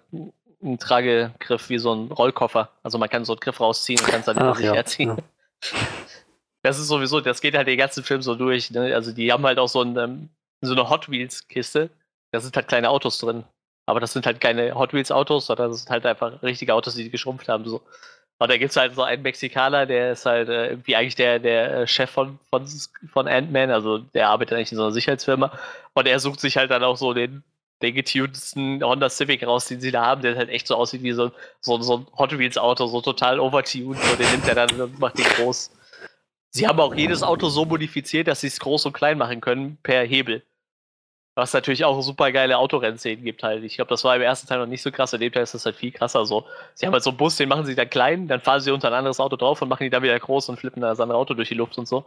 einen, 0.62 0.78
Tragegriff 0.78 1.68
wie 1.68 1.78
so 1.78 1.92
ein 1.92 2.12
Rollkoffer. 2.12 2.70
Also 2.84 2.98
man 2.98 3.08
kann 3.08 3.24
so 3.24 3.32
einen 3.32 3.40
Griff 3.40 3.60
rausziehen 3.60 3.98
und 4.00 4.06
kann 4.06 4.20
es 4.20 4.26
dann 4.26 4.36
über 4.36 4.54
sich 4.54 4.66
ja, 4.66 4.74
herziehen. 4.74 5.16
Ja. 5.16 5.78
Das 6.62 6.80
ist 6.80 6.88
sowieso, 6.88 7.20
das 7.20 7.40
geht 7.40 7.56
halt 7.56 7.68
den 7.68 7.78
ganzen 7.78 8.02
Film 8.02 8.22
so 8.22 8.34
durch. 8.34 8.72
Ne? 8.72 8.92
Also 8.92 9.12
die 9.12 9.30
haben 9.30 9.46
halt 9.46 9.60
auch 9.60 9.68
so, 9.68 9.82
ein, 9.82 9.96
ähm, 9.96 10.30
so 10.62 10.72
eine 10.72 10.90
Hot 10.90 11.08
Wheels 11.08 11.46
Kiste. 11.46 11.90
Da 12.32 12.40
sind 12.40 12.56
halt 12.56 12.66
kleine 12.66 12.90
Autos 12.90 13.18
drin. 13.18 13.44
Aber 13.86 14.00
das 14.00 14.12
sind 14.12 14.26
halt 14.26 14.40
keine 14.40 14.74
Hot 14.74 14.92
Wheels 14.92 15.12
Autos, 15.12 15.46
sondern 15.46 15.70
das 15.70 15.82
sind 15.82 15.90
halt 15.90 16.04
einfach 16.04 16.42
richtige 16.42 16.74
Autos, 16.74 16.96
die 16.96 17.08
geschrumpft 17.08 17.48
haben. 17.48 17.64
So. 17.66 17.82
Und 18.38 18.50
da 18.50 18.58
gibt 18.58 18.70
es 18.70 18.76
halt 18.76 18.94
so 18.94 19.02
einen 19.02 19.22
Mexikaner, 19.22 19.86
der 19.86 20.12
ist 20.12 20.26
halt 20.26 20.48
äh, 20.48 20.68
irgendwie 20.68 20.94
eigentlich 20.94 21.14
der, 21.14 21.38
der 21.38 21.74
äh, 21.74 21.86
Chef 21.86 22.10
von, 22.10 22.38
von, 22.50 22.66
von 23.10 23.26
Ant-Man, 23.26 23.70
also 23.70 23.98
der 23.98 24.28
arbeitet 24.28 24.56
eigentlich 24.56 24.72
in 24.72 24.76
so 24.76 24.84
einer 24.84 24.92
Sicherheitsfirma. 24.92 25.58
Und 25.94 26.06
er 26.06 26.20
sucht 26.20 26.40
sich 26.40 26.58
halt 26.58 26.70
dann 26.70 26.84
auch 26.84 26.98
so 26.98 27.14
den, 27.14 27.42
den 27.80 27.94
getunedsten 27.94 28.84
Honda 28.84 29.08
Civic 29.08 29.46
raus, 29.46 29.68
den 29.68 29.80
sie 29.80 29.90
da 29.90 30.04
haben, 30.04 30.20
der 30.20 30.36
halt 30.36 30.50
echt 30.50 30.66
so 30.66 30.74
aussieht 30.74 31.02
wie 31.02 31.12
so, 31.12 31.32
so, 31.60 31.80
so 31.80 31.98
ein 31.98 32.06
Hot 32.18 32.38
Wheels 32.38 32.58
Auto, 32.58 32.86
so 32.86 33.00
total 33.00 33.40
overtuned. 33.40 33.98
Und 33.98 34.18
den 34.18 34.30
nimmt 34.30 34.48
er 34.48 34.54
dann 34.54 34.80
und 34.80 34.98
macht 34.98 35.18
den 35.18 35.24
groß. 35.24 35.70
Sie 36.50 36.66
haben 36.66 36.80
auch 36.80 36.94
jedes 36.94 37.22
Auto 37.22 37.48
so 37.48 37.64
modifiziert, 37.64 38.28
dass 38.28 38.42
sie 38.42 38.46
es 38.48 38.60
groß 38.60 38.86
und 38.86 38.92
klein 38.92 39.16
machen 39.16 39.40
können 39.40 39.78
per 39.82 40.04
Hebel. 40.04 40.42
Was 41.36 41.52
natürlich 41.52 41.84
auch 41.84 42.00
super 42.00 42.32
geile 42.32 42.56
Autorennszenen 42.56 43.22
gibt 43.22 43.42
halt. 43.42 43.62
Ich 43.62 43.76
glaube, 43.76 43.90
das 43.90 44.02
war 44.04 44.16
im 44.16 44.22
ersten 44.22 44.48
Teil 44.48 44.58
noch 44.58 44.66
nicht 44.66 44.80
so 44.80 44.90
krass. 44.90 45.12
In 45.12 45.20
dem 45.20 45.30
Teil 45.30 45.42
ist 45.42 45.52
das 45.52 45.66
halt 45.66 45.76
viel 45.76 45.92
krasser 45.92 46.24
so. 46.24 46.46
Sie 46.72 46.86
haben 46.86 46.94
halt 46.94 47.02
so 47.02 47.10
einen 47.10 47.18
Bus, 47.18 47.36
den 47.36 47.50
machen 47.50 47.66
sie 47.66 47.74
dann 47.74 47.90
klein, 47.90 48.26
dann 48.26 48.40
fahren 48.40 48.60
sie 48.60 48.70
unter 48.70 48.88
ein 48.88 48.94
anderes 48.94 49.20
Auto 49.20 49.36
drauf 49.36 49.60
und 49.60 49.68
machen 49.68 49.84
die 49.84 49.90
dann 49.90 50.02
wieder 50.02 50.18
groß 50.18 50.48
und 50.48 50.58
flippen 50.58 50.80
das 50.80 50.98
andere 50.98 51.18
Auto 51.18 51.34
durch 51.34 51.50
die 51.50 51.54
Luft 51.54 51.76
und 51.76 51.86
so. 51.86 52.06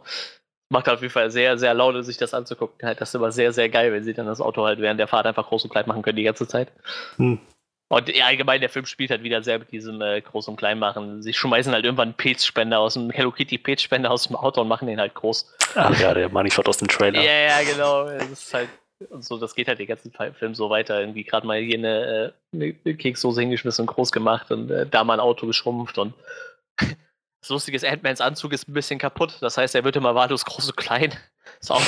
Macht 0.68 0.88
auf 0.88 1.00
jeden 1.00 1.12
Fall 1.12 1.30
sehr, 1.30 1.58
sehr 1.58 1.74
laut, 1.74 2.04
sich 2.04 2.16
das 2.16 2.34
anzugucken. 2.34 2.84
Halt, 2.84 3.00
das 3.00 3.10
ist 3.10 3.14
immer 3.14 3.30
sehr, 3.30 3.52
sehr 3.52 3.68
geil, 3.68 3.92
wenn 3.92 4.02
sie 4.02 4.14
dann 4.14 4.26
das 4.26 4.40
Auto 4.40 4.64
halt 4.64 4.80
während 4.80 4.98
der 4.98 5.06
Fahrt 5.06 5.26
einfach 5.26 5.46
groß 5.46 5.62
und 5.62 5.70
klein 5.70 5.86
machen 5.86 6.02
können 6.02 6.16
die 6.16 6.24
ganze 6.24 6.48
Zeit. 6.48 6.72
Hm. 7.16 7.38
Und 7.92 8.08
ja, 8.08 8.26
allgemein, 8.26 8.60
der 8.60 8.70
Film 8.70 8.86
spielt 8.86 9.10
halt 9.10 9.22
wieder 9.22 9.42
sehr 9.42 9.60
mit 9.60 9.70
diesem 9.70 10.00
äh, 10.00 10.18
Groß- 10.18 10.48
und 10.48 10.56
Kleinmachen. 10.56 11.22
Sie 11.22 11.34
schmeißen 11.34 11.72
halt 11.72 11.84
irgendwann 11.84 12.08
einen 12.08 12.16
Pilzspender 12.16 12.80
aus 12.80 12.94
dem 12.94 13.10
Hello 13.10 13.32
Kitty 13.32 13.58
Pilzspender 13.58 14.10
aus 14.10 14.28
dem 14.28 14.36
Auto 14.36 14.60
und 14.60 14.68
machen 14.68 14.86
den 14.86 15.00
halt 15.00 15.14
groß. 15.14 15.54
Ach 15.76 16.00
ja, 16.00 16.14
der 16.14 16.28
Money 16.28 16.50
Shot 16.50 16.68
aus 16.68 16.78
dem 16.78 16.86
Trailer. 16.86 17.20
Ja, 17.20 17.32
ja, 17.32 17.62
genau. 17.62 18.04
Das 18.04 18.30
ist 18.30 18.54
halt 18.54 18.68
und 19.08 19.24
so, 19.24 19.38
das 19.38 19.54
geht 19.54 19.68
halt 19.68 19.78
den 19.78 19.86
ganzen 19.86 20.12
Film 20.12 20.54
so 20.54 20.70
weiter. 20.70 21.00
Irgendwie 21.00 21.24
gerade 21.24 21.46
mal 21.46 21.60
hier 21.60 21.78
eine, 21.78 22.32
äh, 22.52 22.54
eine 22.54 22.94
Keksdose 22.96 23.40
hingeschmissen 23.40 23.82
und 23.82 23.94
groß 23.94 24.12
gemacht 24.12 24.50
und 24.50 24.70
äh, 24.70 24.86
da 24.86 25.04
mal 25.04 25.14
ein 25.14 25.20
Auto 25.20 25.46
geschrumpft 25.46 25.98
und 25.98 26.14
das 27.40 27.48
Lustige 27.48 27.76
ist, 27.76 27.84
Ant-Mans 27.84 28.20
Anzug 28.20 28.52
ist 28.52 28.68
ein 28.68 28.74
bisschen 28.74 28.98
kaputt. 28.98 29.38
Das 29.40 29.56
heißt, 29.56 29.74
er 29.74 29.84
wird 29.84 29.96
immer 29.96 30.14
wahllos 30.14 30.44
groß 30.44 30.68
und 30.68 30.76
klein. 30.76 31.14
Das, 31.58 31.72
auch, 31.72 31.82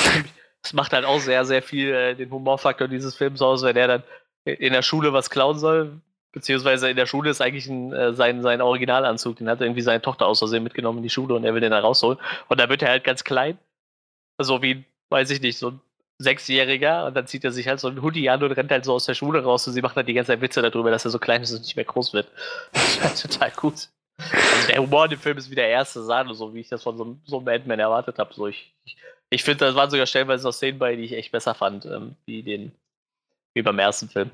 das 0.61 0.73
macht 0.73 0.91
halt 0.91 1.05
auch 1.05 1.19
sehr, 1.19 1.45
sehr 1.45 1.63
viel 1.63 1.93
äh, 1.93 2.15
den 2.15 2.29
Humorfaktor 2.29 2.89
dieses 2.89 3.15
Films 3.15 3.41
aus, 3.41 3.63
wenn 3.63 3.77
er 3.77 3.87
dann 3.87 4.03
in 4.43 4.73
der 4.73 4.81
Schule 4.81 5.13
was 5.13 5.29
klauen 5.29 5.57
soll. 5.57 6.01
Beziehungsweise 6.33 6.89
in 6.89 6.97
der 6.97 7.05
Schule 7.05 7.29
ist 7.29 7.41
eigentlich 7.41 7.67
ein, 7.67 7.93
äh, 7.93 8.13
sein, 8.13 8.41
sein 8.41 8.61
Originalanzug. 8.61 9.37
Den 9.37 9.47
hat 9.49 9.61
irgendwie 9.61 9.81
seine 9.81 10.01
Tochter 10.01 10.27
aus 10.27 10.39
Versehen 10.39 10.63
mitgenommen 10.63 10.97
in 10.97 11.03
die 11.03 11.09
Schule 11.09 11.33
und 11.33 11.45
er 11.45 11.53
will 11.53 11.61
den 11.61 11.71
da 11.71 11.79
rausholen. 11.79 12.19
Und 12.49 12.59
da 12.59 12.67
wird 12.67 12.81
er 12.81 12.89
halt 12.89 13.03
ganz 13.03 13.23
klein. 13.23 13.57
So 14.37 14.61
wie, 14.61 14.83
weiß 15.09 15.29
ich 15.29 15.41
nicht, 15.41 15.57
so 15.57 15.69
ein 15.69 15.81
Sechsjähriger 16.19 17.05
und 17.05 17.15
dann 17.15 17.27
zieht 17.27 17.43
er 17.43 17.51
sich 17.51 17.67
halt 17.67 17.79
so 17.79 17.87
ein 17.87 18.01
Hoodie 18.01 18.29
an 18.29 18.43
und 18.43 18.51
rennt 18.51 18.71
halt 18.71 18.85
so 18.85 18.93
aus 18.93 19.05
der 19.05 19.13
Schule 19.13 19.43
raus 19.43 19.67
und 19.67 19.73
sie 19.73 19.81
macht 19.81 19.95
halt 19.95 20.07
die 20.07 20.13
ganze 20.13 20.31
Zeit 20.31 20.41
Witze 20.41 20.61
darüber, 20.61 20.91
dass 20.91 21.05
er 21.05 21.11
so 21.11 21.19
klein 21.19 21.41
ist 21.41 21.51
und 21.51 21.61
nicht 21.61 21.75
mehr 21.75 21.85
groß 21.85 22.13
wird. 22.13 22.27
Das 22.73 22.95
ist 22.95 23.03
halt 23.03 23.21
total 23.21 23.51
gut. 23.51 23.89
Also 24.17 24.67
der 24.67 24.81
Humor 24.81 25.05
in 25.05 25.11
dem 25.11 25.19
Film 25.19 25.37
ist 25.37 25.49
wie 25.49 25.55
der 25.55 25.69
erste 25.69 26.03
Sahne, 26.03 26.33
so 26.33 26.53
wie 26.53 26.59
ich 26.59 26.69
das 26.69 26.83
von 26.83 26.97
so, 26.97 27.17
so 27.25 27.39
einem 27.39 27.47
Ant-Man 27.47 27.79
erwartet 27.79 28.19
habe. 28.19 28.33
So 28.33 28.47
ich, 28.47 28.73
ich, 28.85 28.97
ich 29.29 29.43
finde, 29.43 29.65
das 29.65 29.75
waren 29.75 29.89
sogar 29.89 30.05
stellenweise 30.05 30.45
noch 30.45 30.53
Szenen 30.53 30.79
bei, 30.79 30.95
die 30.95 31.03
ich 31.03 31.13
echt 31.13 31.31
besser 31.31 31.55
fand, 31.55 31.85
ähm, 31.85 32.15
wie, 32.25 32.43
den, 32.43 32.71
wie 33.53 33.63
beim 33.63 33.79
ersten 33.79 34.09
Film. 34.09 34.29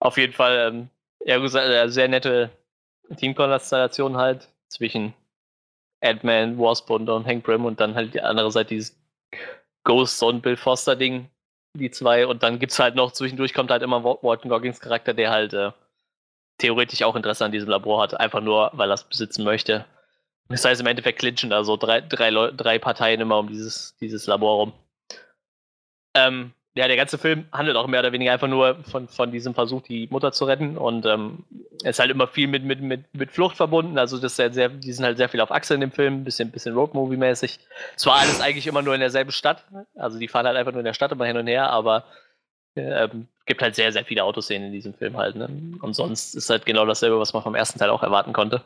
Auf 0.00 0.18
jeden 0.18 0.32
Fall, 0.32 0.68
ähm, 0.68 0.88
ja, 1.24 1.42
äh, 1.42 1.88
sehr 1.88 2.08
nette 2.08 2.50
Teamkonstellation 3.16 4.16
halt 4.16 4.48
zwischen 4.68 5.14
Ant-Man, 6.02 6.58
Wasp 6.58 6.90
und, 6.90 7.08
Hank 7.08 7.44
Prim 7.44 7.64
und 7.64 7.80
dann 7.80 7.94
halt 7.94 8.14
die 8.14 8.20
andere 8.20 8.50
Seite 8.50 8.74
dieses 8.74 9.01
Ghost 9.84 10.22
und 10.22 10.42
Bill 10.42 10.56
Foster 10.56 10.96
Ding, 10.96 11.28
die 11.74 11.90
zwei. 11.90 12.26
Und 12.26 12.42
dann 12.42 12.58
gibt 12.58 12.72
es 12.72 12.78
halt 12.78 12.94
noch, 12.94 13.12
zwischendurch 13.12 13.54
kommt 13.54 13.70
halt 13.70 13.82
immer 13.82 14.04
Walton 14.04 14.50
Goggins 14.50 14.80
Charakter, 14.80 15.14
der 15.14 15.30
halt 15.30 15.52
äh, 15.54 15.72
theoretisch 16.58 17.02
auch 17.02 17.16
Interesse 17.16 17.44
an 17.44 17.52
diesem 17.52 17.68
Labor 17.68 18.02
hat, 18.02 18.18
einfach 18.18 18.40
nur, 18.40 18.70
weil 18.74 18.90
er 18.90 18.94
es 18.94 19.04
besitzen 19.04 19.44
möchte. 19.44 19.84
Das 20.48 20.64
heißt, 20.64 20.80
im 20.80 20.86
Endeffekt 20.86 21.18
clinchen 21.18 21.52
also 21.52 21.76
drei, 21.76 22.00
drei, 22.00 22.30
drei 22.30 22.78
Parteien 22.78 23.20
immer 23.20 23.38
um 23.38 23.48
dieses, 23.48 23.96
dieses 24.00 24.26
Labor 24.26 24.56
rum. 24.56 24.72
Ähm, 26.14 26.52
ja, 26.74 26.88
der 26.88 26.96
ganze 26.96 27.18
Film 27.18 27.44
handelt 27.52 27.76
auch 27.76 27.86
mehr 27.86 28.00
oder 28.00 28.12
weniger 28.12 28.32
einfach 28.32 28.48
nur 28.48 28.76
von, 28.84 29.06
von 29.06 29.30
diesem 29.30 29.52
Versuch, 29.52 29.82
die 29.82 30.08
Mutter 30.10 30.32
zu 30.32 30.46
retten. 30.46 30.78
Und 30.78 31.04
ähm, 31.04 31.44
ist 31.84 31.98
halt 31.98 32.10
immer 32.10 32.26
viel 32.26 32.48
mit, 32.48 32.64
mit, 32.64 32.80
mit, 32.80 33.14
mit 33.14 33.30
Flucht 33.30 33.56
verbunden. 33.58 33.98
Also 33.98 34.18
das 34.18 34.32
ist 34.32 34.38
halt 34.38 34.54
sehr, 34.54 34.70
die 34.70 34.92
sind 34.92 35.04
halt 35.04 35.18
sehr 35.18 35.28
viel 35.28 35.42
auf 35.42 35.52
Achse 35.52 35.74
in 35.74 35.80
dem 35.82 35.92
Film, 35.92 36.24
bisschen, 36.24 36.50
bisschen 36.50 36.74
Roadmovie-mäßig. 36.74 37.58
Zwar 37.96 38.20
alles 38.20 38.40
eigentlich 38.40 38.66
immer 38.66 38.80
nur 38.80 38.94
in 38.94 39.00
derselben 39.00 39.32
Stadt. 39.32 39.66
Also 39.96 40.18
die 40.18 40.28
fahren 40.28 40.46
halt 40.46 40.56
einfach 40.56 40.72
nur 40.72 40.80
in 40.80 40.86
der 40.86 40.94
Stadt 40.94 41.12
immer 41.12 41.26
hin 41.26 41.36
und 41.36 41.46
her, 41.46 41.68
aber 41.68 42.04
ähm, 42.74 43.28
gibt 43.44 43.60
halt 43.60 43.74
sehr, 43.74 43.92
sehr 43.92 44.06
viele 44.06 44.24
Autoszenen 44.24 44.68
in 44.68 44.72
diesem 44.72 44.94
Film 44.94 45.18
halt. 45.18 45.36
Ne? 45.36 45.50
Und 45.82 45.92
sonst 45.92 46.34
ist 46.34 46.48
halt 46.48 46.64
genau 46.64 46.86
dasselbe, 46.86 47.18
was 47.18 47.34
man 47.34 47.42
vom 47.42 47.54
ersten 47.54 47.78
Teil 47.78 47.90
auch 47.90 48.02
erwarten 48.02 48.32
konnte. 48.32 48.62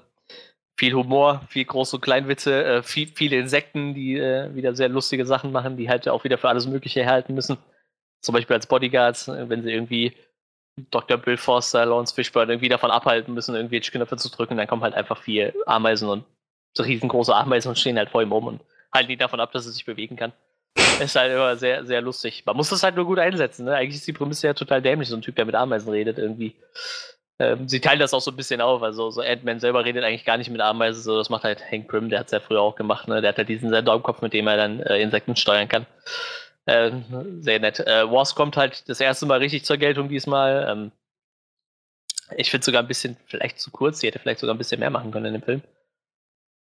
Viel 0.79 0.95
Humor, 0.95 1.41
viel 1.49 1.65
Groß- 1.65 1.97
und 1.97 2.03
Kleinwitze, 2.03 2.65
äh, 2.65 2.83
viel, 2.85 3.09
viele 3.09 3.37
Insekten, 3.37 3.95
die 3.95 4.17
äh, 4.17 4.55
wieder 4.55 4.77
sehr 4.77 4.91
lustige 4.91 5.27
Sachen 5.27 5.51
machen, 5.51 5.77
die 5.77 5.89
halt 5.89 6.09
auch 6.09 6.23
wieder 6.23 6.39
für 6.39 6.49
alles 6.49 6.69
Mögliche 6.69 7.03
herhalten 7.03 7.35
müssen 7.35 7.57
zum 8.27 8.35
Beispiel 8.35 8.55
als 8.55 8.67
Bodyguards, 8.67 9.29
äh, 9.29 9.49
wenn 9.49 9.63
sie 9.63 9.73
irgendwie 9.73 10.13
Dr. 10.91 11.17
Bill 11.17 11.39
Forster, 11.39 11.87
Lawrence 11.87 12.15
Fishburne 12.15 12.53
irgendwie 12.53 12.69
davon 12.69 12.91
abhalten 12.91 13.33
müssen, 13.33 13.55
irgendwie 13.55 13.81
Knöpfe 13.81 14.17
zu 14.19 14.29
drücken, 14.29 14.59
dann 14.59 14.67
kommen 14.67 14.83
halt 14.83 14.95
einfach 14.95 15.23
vier 15.23 15.55
Ameisen 15.65 16.09
und 16.09 16.25
so 16.77 16.83
riesengroße 16.83 17.35
Ameisen 17.35 17.71
und 17.71 17.79
stehen 17.79 17.97
halt 17.97 18.11
vor 18.11 18.21
ihm 18.21 18.33
rum 18.33 18.49
und 18.49 18.61
halten 18.93 19.11
ihn 19.11 19.19
davon 19.19 19.41
ab, 19.41 19.53
dass 19.53 19.65
er 19.65 19.73
sich 19.73 19.87
bewegen 19.87 20.17
kann. 20.17 20.33
Ist 21.01 21.17
halt 21.17 21.33
immer 21.33 21.57
sehr, 21.57 21.87
sehr 21.87 22.03
lustig. 22.03 22.43
Man 22.45 22.57
muss 22.57 22.69
das 22.69 22.83
halt 22.83 22.97
nur 22.97 23.07
gut 23.07 23.19
einsetzen. 23.19 23.65
Ne? 23.65 23.75
Eigentlich 23.75 23.97
ist 23.97 24.07
die 24.07 24.13
Prämisse 24.13 24.49
ja 24.49 24.55
total 24.55 24.83
dämlich, 24.83 25.09
so 25.09 25.17
ein 25.17 25.23
Typ, 25.23 25.37
der 25.37 25.47
mit 25.47 25.55
Ameisen 25.55 25.91
redet 25.91 26.19
irgendwie. 26.19 26.55
Ähm, 27.39 27.69
sie 27.69 27.81
teilen 27.81 28.01
das 28.01 28.13
auch 28.13 28.21
so 28.21 28.31
ein 28.31 28.37
bisschen 28.37 28.61
auf. 28.61 28.83
Also 28.83 29.11
so 29.11 29.23
Ant-Man 29.23 29.61
selber 29.61 29.85
redet 29.85 30.05
eigentlich 30.05 30.25
gar 30.27 30.37
nicht 30.37 30.51
mit 30.51 30.61
Ameisen, 30.61 31.03
so 31.03 31.17
das 31.17 31.31
macht 31.31 31.45
halt 31.45 31.63
Hank 31.71 31.89
Prim, 31.89 32.11
der 32.11 32.21
hat 32.21 32.27
es 32.27 32.33
ja 32.33 32.41
früher 32.41 32.61
auch 32.61 32.77
gemacht. 32.77 33.09
Ne? 33.09 33.23
Der 33.23 33.31
hat 33.31 33.39
halt 33.39 33.49
diesen 33.49 33.71
Sender 33.71 33.95
im 33.95 34.03
Kopf, 34.03 34.21
mit 34.21 34.35
dem 34.35 34.47
er 34.47 34.57
dann 34.57 34.81
äh, 34.81 35.01
Insekten 35.01 35.37
steuern 35.37 35.69
kann. 35.69 35.87
Äh, 36.67 36.91
sehr 37.41 37.61
nett. 37.61 37.81
Äh, 37.81 38.11
Wars 38.11 38.35
kommt 38.35 38.57
halt 38.57 38.89
das 38.89 39.01
erste 39.01 39.25
Mal 39.27 39.39
richtig 39.39 39.65
zur 39.65 39.77
Geltung 39.77 40.09
diesmal. 40.09 40.67
Ähm, 40.69 40.93
ich 42.37 42.51
finde 42.51 42.65
sogar 42.65 42.83
ein 42.83 42.89
bisschen, 42.89 43.17
vielleicht 43.27 43.61
zu 43.61 43.71
kurz. 43.71 44.01
Sie 44.01 44.07
hätte 44.07 44.19
vielleicht 44.19 44.41
sogar 44.41 44.55
ein 44.55 44.59
bisschen 44.59 44.81
mehr 44.81 44.91
machen 44.91 45.13
können 45.13 45.27
in 45.27 45.35
dem 45.35 45.43
Film. 45.43 45.63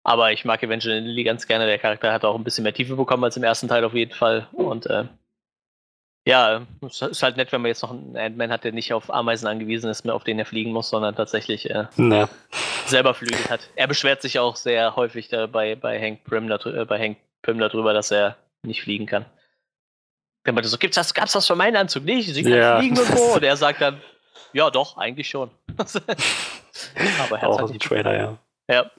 Aber 0.04 0.32
ich 0.32 0.45
mag 0.45 0.64
Evangeline 0.64 1.06
Lilly 1.06 1.24
ganz 1.24 1.45
gerne. 1.45 1.68
Der 1.68 1.78
Charakter 1.78 2.12
hat 2.12 2.26
auch 2.26 2.36
ein 2.36 2.43
bisschen 2.43 2.64
mehr 2.64 2.74
Tiefe 2.74 2.95
bekommen 2.95 3.24
als 3.24 3.38
im 3.38 3.43
ersten 3.43 3.68
Teil 3.68 3.84
auf 3.84 3.93
jeden 3.93 4.14
Fall. 4.14 4.47
Und 4.54 4.88
äh, 4.88 5.06
ja, 6.26 6.66
es 6.88 7.02
ist 7.02 7.24
halt 7.24 7.38
nett, 7.38 7.52
wenn 7.52 7.62
man 7.62 7.70
jetzt 7.70 7.84
noch 7.84 7.91
einen 7.91 8.18
Ant-Man 8.18 8.52
hat, 8.52 8.64
der 8.64 8.72
nicht 8.72 8.93
auf 8.93 9.12
Ameisen 9.14 9.47
angewiesen 9.47 9.89
ist, 9.89 10.08
auf 10.10 10.24
den 10.24 10.39
er 10.39 10.45
fliegen 10.45 10.72
muss, 10.72 10.89
sondern 10.89 11.16
tatsächlich 11.16 11.70
äh, 11.70 11.86
selber 12.86 13.14
Flügel 13.14 13.49
hat. 13.49 13.70
Er 13.76 13.88
beschwert 13.88 14.22
sich 14.24 14.39
auch 14.39 14.56
sehr 14.56 14.95
häufig 14.95 15.30
da 15.30 15.45
bei, 15.47 15.76
bei 15.76 15.99
Hank 15.99 16.24
Pym, 16.24 16.49
äh, 16.52 16.86
bei 16.86 16.99
Hank 16.99 17.18
Pym 17.43 17.60
darüber, 17.60 17.93
dass 17.93 18.12
er 18.12 18.38
nicht 18.64 18.82
fliegen 18.82 19.06
kann. 19.06 19.26
Wenn 20.43 20.55
man 20.55 20.63
so, 20.63 20.77
gibt's 20.77 20.95
das, 20.95 21.13
gab's 21.13 21.33
das 21.33 21.47
für 21.47 21.55
meinen 21.55 21.75
Anzug 21.75 22.03
nicht? 22.03 22.33
Sie 22.33 22.43
kann 22.43 22.53
ja. 22.53 22.79
fliegen 22.79 22.97
und 22.97 23.05
so. 23.17 23.35
Und 23.35 23.43
er 23.43 23.57
sagt 23.57 23.81
dann, 23.81 24.01
ja 24.53 24.69
doch, 24.69 24.97
eigentlich 24.97 25.29
schon. 25.29 25.51
Aber 25.77 27.39
er 27.39 27.49
Auch 27.49 27.69
im 27.69 27.79
Trailer, 27.79 28.15
ja. 28.15 28.37
Ja. 28.69 28.91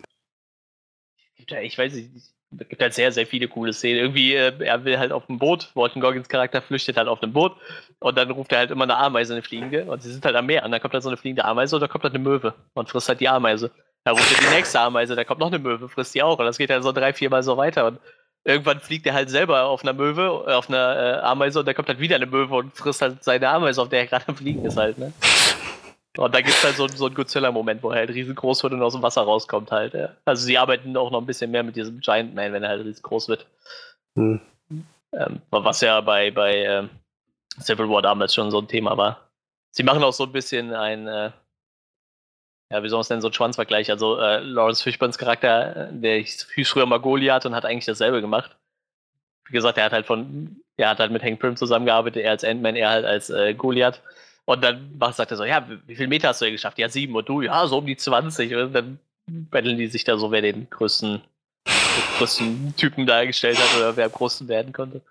Ich 1.62 1.76
weiß 1.76 1.92
nicht, 1.94 2.10
es 2.14 2.68
gibt 2.68 2.82
halt 2.82 2.94
sehr, 2.94 3.12
sehr 3.12 3.26
viele 3.26 3.48
coole 3.48 3.72
Szenen. 3.72 3.98
Irgendwie, 3.98 4.34
äh, 4.34 4.52
er 4.64 4.84
will 4.84 4.98
halt 4.98 5.12
auf 5.12 5.26
dem 5.26 5.38
Boot, 5.38 5.70
Walton 5.74 6.00
Goggins 6.00 6.28
Charakter 6.28 6.62
flüchtet 6.62 6.96
halt 6.96 7.08
auf 7.08 7.20
dem 7.20 7.32
Boot 7.32 7.56
und 7.98 8.16
dann 8.16 8.30
ruft 8.30 8.52
er 8.52 8.58
halt 8.58 8.70
immer 8.70 8.84
eine 8.84 8.96
Ameise, 8.96 9.32
eine 9.32 9.42
fliegende 9.42 9.84
und 9.84 10.02
sie 10.02 10.12
sind 10.12 10.24
halt 10.24 10.36
am 10.36 10.46
Meer 10.46 10.64
und 10.64 10.70
dann 10.70 10.80
kommt 10.80 10.94
halt 10.94 11.02
so 11.02 11.08
eine 11.08 11.16
fliegende 11.16 11.44
Ameise 11.44 11.76
und 11.76 11.80
dann 11.80 11.90
kommt 11.90 12.04
halt 12.04 12.14
eine 12.14 12.22
Möwe 12.22 12.54
und 12.74 12.88
frisst 12.88 13.08
halt 13.08 13.20
die 13.20 13.28
Ameise. 13.28 13.70
Dann 14.04 14.16
ruft 14.16 14.32
er 14.32 14.48
die 14.48 14.54
nächste 14.54 14.80
Ameise, 14.80 15.14
da 15.14 15.24
kommt 15.24 15.40
noch 15.40 15.48
eine 15.48 15.58
Möwe, 15.58 15.88
frisst 15.88 16.14
die 16.14 16.22
auch 16.22 16.38
und 16.38 16.44
das 16.44 16.58
geht 16.58 16.70
halt 16.70 16.82
so 16.82 16.92
drei, 16.92 17.12
vier 17.12 17.30
Mal 17.30 17.42
so 17.42 17.56
weiter 17.56 17.86
und 17.86 17.98
irgendwann 18.44 18.80
fliegt 18.80 19.06
er 19.06 19.14
halt 19.14 19.30
selber 19.30 19.64
auf 19.64 19.82
einer 19.82 19.92
Möwe, 19.92 20.44
äh, 20.46 20.52
auf 20.52 20.68
einer 20.68 20.96
äh, 20.96 21.20
Ameise 21.20 21.60
und 21.60 21.66
da 21.66 21.74
kommt 21.74 21.88
halt 21.88 22.00
wieder 22.00 22.16
eine 22.16 22.26
Möwe 22.26 22.54
und 22.54 22.76
frisst 22.76 23.02
halt 23.02 23.22
seine 23.22 23.48
Ameise, 23.48 23.80
auf 23.82 23.88
der 23.88 24.00
er 24.00 24.06
gerade 24.06 24.28
am 24.28 24.36
Fliegen 24.36 24.64
ist 24.64 24.76
halt, 24.76 24.98
ne? 24.98 25.12
Und 26.18 26.34
da 26.34 26.42
gibt 26.42 26.54
es 26.54 26.62
halt 26.62 26.76
so, 26.76 26.86
so 26.88 27.06
einen 27.06 27.14
Godzilla-Moment, 27.14 27.82
wo 27.82 27.90
er 27.90 28.00
halt 28.00 28.10
riesengroß 28.10 28.62
wird 28.64 28.74
und 28.74 28.82
aus 28.82 28.92
dem 28.92 29.00
Wasser 29.00 29.22
rauskommt 29.22 29.70
halt. 29.70 29.94
Ja. 29.94 30.10
Also 30.26 30.44
sie 30.44 30.58
arbeiten 30.58 30.94
auch 30.94 31.10
noch 31.10 31.20
ein 31.20 31.26
bisschen 31.26 31.50
mehr 31.50 31.62
mit 31.62 31.74
diesem 31.74 32.00
Giant 32.00 32.34
Man, 32.34 32.52
wenn 32.52 32.62
er 32.62 32.68
halt 32.68 32.84
riesengroß 32.84 33.28
wird. 33.28 33.46
Hm. 34.16 34.38
Ähm, 35.14 35.40
was 35.50 35.80
ja 35.80 36.02
bei, 36.02 36.30
bei 36.30 36.64
ähm, 36.64 36.90
Civil 37.60 37.88
War 37.88 38.02
damals 38.02 38.34
schon 38.34 38.50
so 38.50 38.58
ein 38.58 38.68
Thema 38.68 38.96
war. 38.96 39.20
Sie 39.70 39.82
machen 39.82 40.02
auch 40.02 40.12
so 40.12 40.24
ein 40.24 40.32
bisschen 40.32 40.74
ein, 40.74 41.08
äh, 41.08 41.30
ja, 42.72 42.82
wie 42.82 42.88
soll 42.88 42.96
man 42.96 43.02
es 43.02 43.08
denn, 43.08 43.20
so 43.20 43.28
ein 43.28 43.34
Schwanzvergleich. 43.34 43.90
Also 43.90 44.18
äh, 44.18 44.38
Lawrence 44.38 44.82
Fishburns 44.82 45.18
Charakter, 45.18 45.90
äh, 45.90 45.92
der 45.92 46.18
hieß 46.20 46.70
früher 46.70 46.86
mal 46.86 47.00
Goliath 47.00 47.44
und 47.44 47.54
hat 47.54 47.66
eigentlich 47.66 47.84
dasselbe 47.84 48.22
gemacht. 48.22 48.56
Wie 49.46 49.52
gesagt, 49.52 49.76
er 49.76 49.84
hat 49.84 49.92
halt 49.92 50.06
von, 50.06 50.56
er 50.78 50.88
hat 50.88 50.98
halt 50.98 51.12
mit 51.12 51.22
Hank 51.22 51.38
Pym 51.38 51.54
zusammengearbeitet, 51.54 52.22
er 52.22 52.30
als 52.30 52.44
Ant-Man, 52.44 52.76
er 52.76 52.88
halt 52.88 53.04
als 53.04 53.28
äh, 53.28 53.52
Goliath. 53.52 54.00
Und 54.46 54.64
dann 54.64 54.98
sagt 55.12 55.30
er 55.30 55.36
so, 55.36 55.44
ja, 55.44 55.68
wie 55.86 55.94
viele 55.94 56.08
Meter 56.08 56.28
hast 56.28 56.40
du 56.40 56.46
denn 56.46 56.54
geschafft? 56.54 56.78
Ja, 56.78 56.88
sieben. 56.88 57.14
Und 57.14 57.28
du, 57.28 57.42
ja, 57.42 57.66
so 57.66 57.78
um 57.78 57.86
die 57.86 57.96
20. 57.96 58.54
Und 58.54 58.72
dann 58.72 58.98
betteln 59.26 59.76
die 59.76 59.86
sich 59.88 60.04
da 60.04 60.16
so, 60.16 60.30
wer 60.32 60.40
den 60.40 60.70
größten, 60.70 61.20
den 61.66 62.16
größten 62.18 62.74
Typen 62.76 63.06
dargestellt 63.06 63.58
hat 63.58 63.76
oder 63.76 63.96
wer 63.96 64.06
am 64.06 64.12
größten 64.12 64.48
werden 64.48 64.72
konnte. 64.72 65.02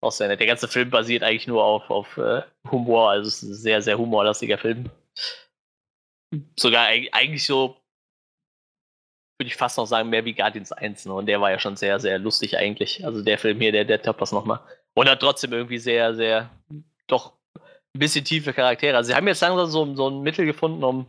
Auch 0.00 0.12
sehr 0.12 0.28
nett. 0.28 0.40
Der 0.40 0.46
ganze 0.46 0.68
Film 0.68 0.88
basiert 0.88 1.22
eigentlich 1.22 1.48
nur 1.48 1.62
auf, 1.62 1.90
auf 1.90 2.16
uh, 2.16 2.40
Humor, 2.70 3.10
also 3.10 3.28
es 3.28 3.42
ist 3.42 3.50
ein 3.50 3.54
sehr, 3.54 3.82
sehr 3.82 3.98
humorlastiger 3.98 4.56
Film. 4.56 4.90
Sogar 6.56 6.86
eigentlich 6.86 7.46
so 7.46 7.76
würde 9.38 9.48
ich 9.48 9.56
fast 9.56 9.78
noch 9.78 9.86
sagen, 9.86 10.10
mehr 10.10 10.24
wie 10.24 10.34
Guardians 10.34 10.72
1. 10.72 11.06
Ne? 11.06 11.14
Und 11.14 11.26
der 11.26 11.40
war 11.40 11.50
ja 11.50 11.60
schon 11.60 11.76
sehr, 11.76 12.00
sehr 12.00 12.18
lustig 12.18 12.58
eigentlich. 12.58 13.04
Also 13.04 13.22
der 13.22 13.38
Film 13.38 13.60
hier, 13.60 13.70
der, 13.70 13.84
der 13.84 14.02
toppt 14.02 14.20
das 14.20 14.32
nochmal. 14.32 14.60
Und 14.94 15.08
hat 15.08 15.20
trotzdem 15.20 15.52
irgendwie 15.52 15.78
sehr, 15.78 16.14
sehr, 16.14 16.50
doch 17.06 17.34
ein 17.54 18.00
bisschen 18.00 18.24
tiefe 18.24 18.52
Charaktere. 18.52 18.96
Also 18.96 19.08
sie 19.08 19.14
haben 19.14 19.28
jetzt 19.28 19.40
langsam 19.40 19.66
so, 19.68 19.94
so 19.94 20.10
ein 20.10 20.22
Mittel 20.22 20.44
gefunden, 20.44 20.82
um 20.82 21.06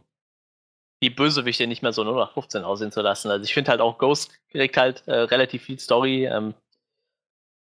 die 1.01 1.09
Bösewichte 1.09 1.65
nicht 1.65 1.81
mehr 1.81 1.93
so 1.93 2.03
nur 2.03 2.15
nach 2.15 2.33
15 2.33 2.63
aussehen 2.63 2.91
zu 2.91 3.01
lassen. 3.01 3.31
Also 3.31 3.43
ich 3.43 3.53
finde 3.53 3.71
halt 3.71 3.81
auch 3.81 3.97
Ghost 3.97 4.31
kriegt 4.51 4.77
halt 4.77 5.07
äh, 5.07 5.13
relativ 5.13 5.63
viel 5.63 5.79
Story. 5.79 6.25
Ähm, 6.25 6.53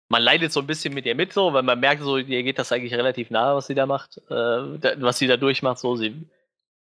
man 0.09 0.23
leidet 0.23 0.53
so 0.53 0.61
ein 0.61 0.67
bisschen 0.67 0.95
mit 0.95 1.07
ihr 1.07 1.15
mit, 1.15 1.33
so, 1.33 1.53
weil 1.53 1.63
man 1.63 1.79
merkt, 1.79 2.03
so, 2.03 2.17
ihr 2.17 2.43
geht 2.43 2.59
das 2.59 2.73
eigentlich 2.73 2.95
relativ 2.95 3.31
nahe, 3.31 3.57
was 3.57 3.67
sie 3.67 3.75
da 3.75 3.87
macht, 3.87 4.19
äh, 4.31 5.01
was 5.01 5.19
sie 5.19 5.27
da 5.27 5.37
durchmacht. 5.37 5.79
So, 5.79 5.97
sie, 5.97 6.27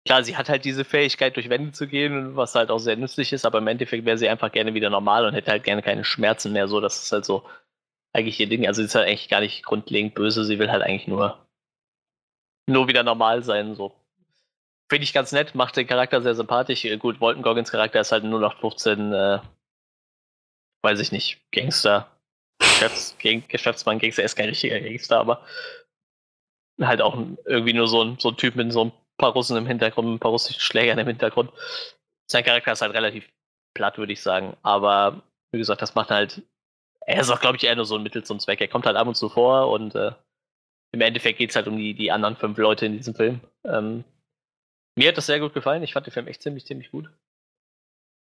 klar, 0.05 0.23
sie 0.23 0.37
hat 0.37 0.49
halt 0.49 0.65
diese 0.65 0.85
Fähigkeit, 0.85 1.35
durch 1.35 1.49
Wände 1.49 1.71
zu 1.71 1.87
gehen, 1.87 2.35
was 2.35 2.55
halt 2.55 2.71
auch 2.71 2.79
sehr 2.79 2.95
nützlich 2.95 3.33
ist, 3.33 3.45
aber 3.45 3.59
im 3.59 3.67
Endeffekt 3.67 4.05
wäre 4.05 4.17
sie 4.17 4.29
einfach 4.29 4.51
gerne 4.51 4.73
wieder 4.73 4.89
normal 4.89 5.25
und 5.25 5.33
hätte 5.33 5.51
halt 5.51 5.63
gerne 5.63 5.81
keine 5.81 6.03
Schmerzen 6.05 6.53
mehr. 6.53 6.67
So, 6.67 6.81
das 6.81 7.01
ist 7.03 7.11
halt 7.11 7.25
so 7.25 7.47
eigentlich 8.13 8.39
ihr 8.39 8.47
Ding. 8.47 8.67
Also 8.67 8.81
sie 8.81 8.85
ist 8.87 8.95
halt 8.95 9.07
eigentlich 9.07 9.29
gar 9.29 9.41
nicht 9.41 9.63
grundlegend 9.63 10.15
böse, 10.15 10.45
sie 10.45 10.59
will 10.59 10.71
halt 10.71 10.83
eigentlich 10.83 11.07
nur, 11.07 11.47
nur 12.67 12.87
wieder 12.87 13.03
normal 13.03 13.43
sein. 13.43 13.75
So. 13.75 13.93
Finde 14.89 15.03
ich 15.03 15.13
ganz 15.13 15.31
nett, 15.31 15.55
macht 15.55 15.77
den 15.77 15.87
Charakter 15.87 16.21
sehr 16.21 16.35
sympathisch. 16.35 16.85
Gut, 16.99 17.21
Walton 17.21 17.43
Goggins 17.43 17.71
Charakter 17.71 18.01
ist 18.01 18.11
halt 18.11 18.23
nur 18.23 18.39
noch 18.39 18.59
15, 18.59 19.13
äh, 19.13 19.39
weiß 20.83 20.99
ich 20.99 21.11
nicht, 21.11 21.41
Gangster 21.51 22.09
Geschäfts 22.59 23.17
Geschäftsmann 23.47 23.99
Gangster 23.99 24.23
ist 24.23 24.35
kein 24.35 24.49
richtiger 24.49 24.79
Gangster, 24.79 25.19
aber 25.19 25.45
halt 26.81 27.01
auch 27.01 27.15
irgendwie 27.45 27.73
nur 27.73 27.87
so 27.87 28.03
ein, 28.03 28.17
so 28.19 28.29
ein 28.29 28.37
Typ 28.37 28.55
mit 28.55 28.71
so 28.71 28.85
ein 28.85 28.91
paar 29.17 29.31
Russen 29.31 29.57
im 29.57 29.67
Hintergrund, 29.67 30.07
ein 30.07 30.19
paar 30.19 30.31
russischen 30.31 30.59
Schlägern 30.59 30.99
im 30.99 31.07
Hintergrund. 31.07 31.51
Sein 32.29 32.43
Charakter 32.43 32.71
ist 32.71 32.81
halt 32.81 32.93
relativ 32.93 33.29
platt, 33.73 33.97
würde 33.97 34.13
ich 34.13 34.21
sagen. 34.21 34.55
Aber 34.63 35.23
wie 35.51 35.59
gesagt, 35.59 35.81
das 35.81 35.95
macht 35.95 36.11
halt. 36.11 36.41
Er 37.05 37.21
ist 37.21 37.29
auch, 37.29 37.41
glaube 37.41 37.57
ich, 37.57 37.63
eher 37.63 37.75
nur 37.75 37.85
so 37.85 37.95
ein 37.95 38.03
Mittel 38.03 38.23
zum 38.23 38.39
Zweck. 38.39 38.61
Er 38.61 38.67
kommt 38.67 38.85
halt 38.85 38.95
ab 38.95 39.07
und 39.07 39.15
zu 39.15 39.29
vor 39.29 39.69
und 39.69 39.93
äh, 39.95 40.11
im 40.93 41.01
Endeffekt 41.01 41.39
geht 41.39 41.49
es 41.49 41.55
halt 41.55 41.67
um 41.67 41.77
die, 41.77 41.93
die 41.93 42.11
anderen 42.11 42.37
fünf 42.37 42.57
Leute 42.57 42.85
in 42.85 42.93
diesem 42.93 43.15
Film. 43.15 43.41
Ähm, 43.65 44.03
mir 44.95 45.09
hat 45.09 45.17
das 45.17 45.25
sehr 45.25 45.39
gut 45.39 45.53
gefallen. 45.53 45.83
Ich 45.83 45.93
fand 45.93 46.05
den 46.05 46.13
Film 46.13 46.27
echt 46.27 46.41
ziemlich, 46.41 46.65
ziemlich 46.65 46.91
gut. 46.91 47.09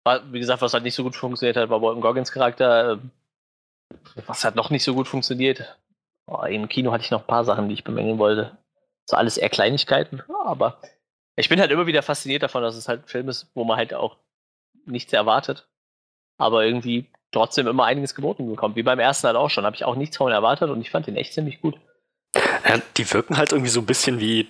War, 0.06 0.32
wie 0.32 0.40
gesagt, 0.40 0.62
was 0.62 0.74
halt 0.74 0.84
nicht 0.84 0.96
so 0.96 1.04
gut 1.04 1.16
funktioniert 1.16 1.58
hat, 1.58 1.70
war 1.70 1.82
Walton 1.82 2.02
Goggins 2.02 2.32
Charakter. 2.32 2.94
Ähm, 2.94 3.12
was 4.26 4.44
hat 4.46 4.56
noch 4.56 4.70
nicht 4.70 4.84
so 4.84 4.94
gut 4.94 5.08
funktioniert? 5.08 5.78
Oh, 6.28 6.44
Im 6.44 6.70
Kino 6.70 6.92
hatte 6.92 7.04
ich 7.04 7.12
noch 7.12 7.22
ein 7.22 7.28
paar 7.28 7.44
Sachen, 7.44 7.68
die 7.68 7.74
ich 7.74 7.84
bemängeln 7.84 8.20
wollte. 8.20 8.58
So 9.12 9.18
alles 9.18 9.38
eher 9.38 9.50
Kleinigkeiten, 9.50 10.24
aber 10.46 10.80
ich 11.36 11.50
bin 11.50 11.60
halt 11.60 11.70
immer 11.70 11.86
wieder 11.86 12.02
fasziniert 12.02 12.44
davon, 12.44 12.64
dass 12.64 12.78
es 12.78 12.88
halt 12.88 13.04
ein 13.04 13.08
Film 13.08 13.28
ist, 13.28 13.52
wo 13.54 13.66
man 13.66 13.76
halt 13.76 13.94
auch 13.94 14.16
nichts 14.86 15.12
erwartet, 15.12 15.68
aber 16.38 16.64
irgendwie 16.64 17.10
trotzdem 17.34 17.68
immer 17.68 17.84
einiges 17.84 18.16
geboten 18.16 18.50
bekommt. 18.50 18.78
Wie 18.78 18.84
beim 18.84 19.00
ersten 19.00 19.28
halt 19.28 19.36
auch 19.36 19.50
schon. 19.50 19.66
Habe 19.66 19.76
ich 19.76 19.84
auch 19.84 19.98
nichts 19.98 20.16
von 20.16 20.32
erwartet 20.32 20.70
und 20.70 20.80
ich 20.80 20.92
fand 20.92 21.08
den 21.08 21.18
echt 21.18 21.34
ziemlich 21.34 21.60
gut. 21.60 21.76
Ja, 22.66 22.80
die 22.96 23.14
wirken 23.14 23.36
halt 23.36 23.52
irgendwie 23.52 23.70
so 23.70 23.82
ein 23.82 23.86
bisschen 23.86 24.22
wie 24.22 24.48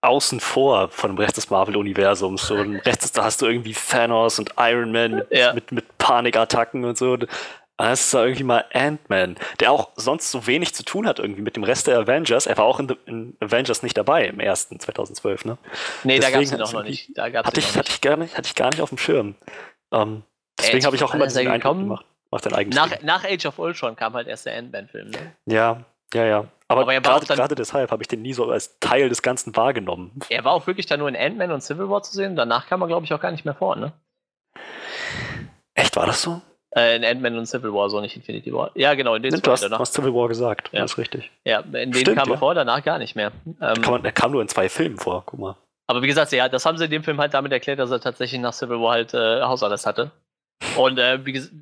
außen 0.00 0.40
vor 0.40 0.88
von 0.88 1.10
dem 1.10 1.18
Rest 1.18 1.36
des 1.36 1.50
Marvel-Universums. 1.50 2.46
So 2.46 2.56
im 2.56 2.76
Rest 2.76 3.18
da 3.18 3.24
hast 3.24 3.42
du 3.42 3.46
irgendwie 3.46 3.74
Thanos 3.74 4.38
und 4.38 4.54
Iron 4.56 4.92
Man 4.92 5.16
mit, 5.16 5.30
ja. 5.30 5.52
mit, 5.52 5.72
mit 5.72 5.98
Panikattacken 5.98 6.86
und 6.86 6.96
so. 6.96 7.18
Das 7.76 8.06
ist 8.06 8.14
irgendwie 8.14 8.44
mal 8.44 8.64
Ant-Man, 8.72 9.36
der 9.58 9.72
auch 9.72 9.90
sonst 9.96 10.30
so 10.30 10.46
wenig 10.46 10.74
zu 10.74 10.84
tun 10.84 11.08
hat 11.08 11.18
irgendwie 11.18 11.42
mit 11.42 11.56
dem 11.56 11.64
Rest 11.64 11.88
der 11.88 11.98
Avengers. 11.98 12.46
Er 12.46 12.56
war 12.56 12.64
auch 12.64 12.78
in, 12.78 12.96
in 13.06 13.36
Avengers 13.40 13.82
nicht 13.82 13.96
dabei 13.98 14.26
im 14.26 14.38
ersten 14.38 14.78
2012, 14.78 15.44
ne? 15.44 15.58
Nee, 16.04 16.18
deswegen 16.18 16.20
da 16.20 16.30
gab 16.30 16.42
es 16.42 16.52
ihn 16.52 16.58
noch, 16.58 16.72
noch 16.72 16.82
nicht. 16.84 17.10
Da 17.18 17.28
gab's 17.30 17.48
hatte, 17.48 17.60
ich, 17.60 17.76
hatte, 17.76 17.90
ich 17.90 18.00
gar 18.00 18.16
nicht. 18.16 18.36
hatte 18.36 18.46
ich 18.46 18.54
gar 18.54 18.70
nicht 18.70 18.80
auf 18.80 18.90
dem 18.90 18.98
Schirm. 18.98 19.34
Um, 19.90 20.00
ähm, 20.00 20.22
deswegen 20.58 20.86
habe 20.86 20.94
ich 20.94 21.02
auch 21.02 21.14
immer 21.14 21.26
diesen 21.26 21.48
Eindruck 21.48 21.78
gemacht. 21.78 22.06
Macht 22.30 22.52
eigenes 22.52 22.76
nach, 22.76 23.02
nach 23.02 23.24
Age 23.24 23.46
of 23.46 23.58
Ultron 23.58 23.94
kam 23.96 24.14
halt 24.14 24.26
erst 24.26 24.46
der 24.46 24.56
Ant-Man-Film, 24.56 25.10
ne? 25.10 25.34
Ja, 25.46 25.84
ja, 26.12 26.24
ja. 26.24 26.44
Aber, 26.68 26.82
Aber 26.82 27.00
gerade, 27.00 27.26
gerade 27.26 27.54
deshalb 27.54 27.90
habe 27.90 28.02
ich 28.02 28.08
den 28.08 28.22
nie 28.22 28.32
so 28.32 28.50
als 28.50 28.78
Teil 28.80 29.08
des 29.08 29.22
Ganzen 29.22 29.54
wahrgenommen. 29.54 30.18
Er 30.28 30.44
war 30.44 30.52
auch 30.52 30.66
wirklich 30.66 30.86
da 30.86 30.96
nur 30.96 31.08
in 31.08 31.16
Ant-Man 31.16 31.52
und 31.52 31.60
Civil 31.60 31.88
War 31.90 32.02
zu 32.02 32.12
sehen. 32.12 32.36
Danach 32.36 32.66
kam 32.66 32.80
er, 32.82 32.88
glaube 32.88 33.04
ich, 33.04 33.12
auch 33.12 33.20
gar 33.20 33.30
nicht 33.30 33.44
mehr 33.44 33.54
vor, 33.54 33.76
ne? 33.76 33.92
Echt, 35.74 35.96
war 35.96 36.06
das 36.06 36.22
so? 36.22 36.40
Äh, 36.76 36.96
in 36.96 37.04
Ant-Man 37.04 37.38
und 37.38 37.46
Civil 37.46 37.72
War, 37.72 37.88
so 37.88 38.00
nicht 38.00 38.16
Infinity 38.16 38.52
War. 38.52 38.72
Ja, 38.74 38.94
genau, 38.94 39.14
in 39.14 39.22
den 39.22 39.40
du, 39.40 39.50
hast, 39.50 39.70
hast 39.70 39.94
Civil 39.94 40.12
War 40.12 40.26
gesagt, 40.26 40.70
ja. 40.72 40.80
das 40.82 40.92
ist 40.92 40.98
richtig. 40.98 41.30
Ja, 41.44 41.60
in 41.60 41.72
denen 41.72 41.94
Stimmt, 41.94 42.18
kam 42.18 42.28
er 42.28 42.34
ja. 42.34 42.38
vor, 42.38 42.54
danach 42.54 42.82
gar 42.82 42.98
nicht 42.98 43.14
mehr. 43.14 43.30
Ähm, 43.60 43.82
er 44.02 44.12
kam 44.12 44.32
nur 44.32 44.42
in 44.42 44.48
zwei 44.48 44.68
Filmen 44.68 44.98
vor, 44.98 45.22
guck 45.24 45.38
mal. 45.38 45.56
Aber 45.86 46.02
wie 46.02 46.08
gesagt, 46.08 46.32
ja, 46.32 46.48
das 46.48 46.66
haben 46.66 46.76
sie 46.78 46.86
in 46.86 46.90
dem 46.90 47.04
Film 47.04 47.20
halt 47.20 47.34
damit 47.34 47.52
erklärt, 47.52 47.78
dass 47.78 47.90
er 47.90 48.00
tatsächlich 48.00 48.40
nach 48.40 48.52
Civil 48.52 48.80
War 48.80 48.92
halt 48.92 49.14
äh, 49.14 49.42
Hausarrest 49.42 49.86
hatte. 49.86 50.10
Und 50.76 50.98
äh, 50.98 51.24
wie 51.24 51.32
gesagt, 51.32 51.54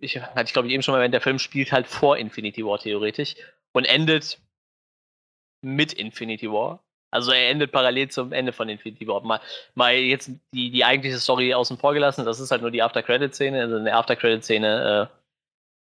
ich 0.00 0.18
hatte 0.18 0.44
ich 0.44 0.52
glaube 0.54 0.68
ich 0.68 0.74
eben 0.74 0.82
schon 0.82 0.92
mal 0.92 0.98
erwähnt, 0.98 1.12
der 1.12 1.20
Film 1.20 1.38
spielt 1.38 1.72
halt 1.72 1.86
vor 1.86 2.16
Infinity 2.16 2.64
War 2.64 2.78
theoretisch 2.78 3.34
und 3.74 3.84
endet 3.84 4.38
mit 5.62 5.92
Infinity 5.92 6.50
War. 6.50 6.80
Also 7.10 7.32
er 7.32 7.50
endet 7.50 7.72
parallel 7.72 8.08
zum 8.08 8.32
Ende 8.32 8.52
von 8.52 8.68
Infinity 8.68 9.06
War. 9.06 9.22
Mal, 9.22 9.40
mal 9.74 9.94
jetzt 9.94 10.30
die, 10.52 10.70
die 10.70 10.84
eigentliche 10.84 11.18
Story 11.18 11.54
außen 11.54 11.78
vor 11.78 11.94
gelassen, 11.94 12.24
das 12.24 12.40
ist 12.40 12.50
halt 12.50 12.62
nur 12.62 12.70
die 12.70 12.82
After-Credit-Szene. 12.82 13.60
Also 13.60 13.76
eine 13.76 13.94
After-Credit-Szene, 13.94 15.08
äh, 15.10 15.16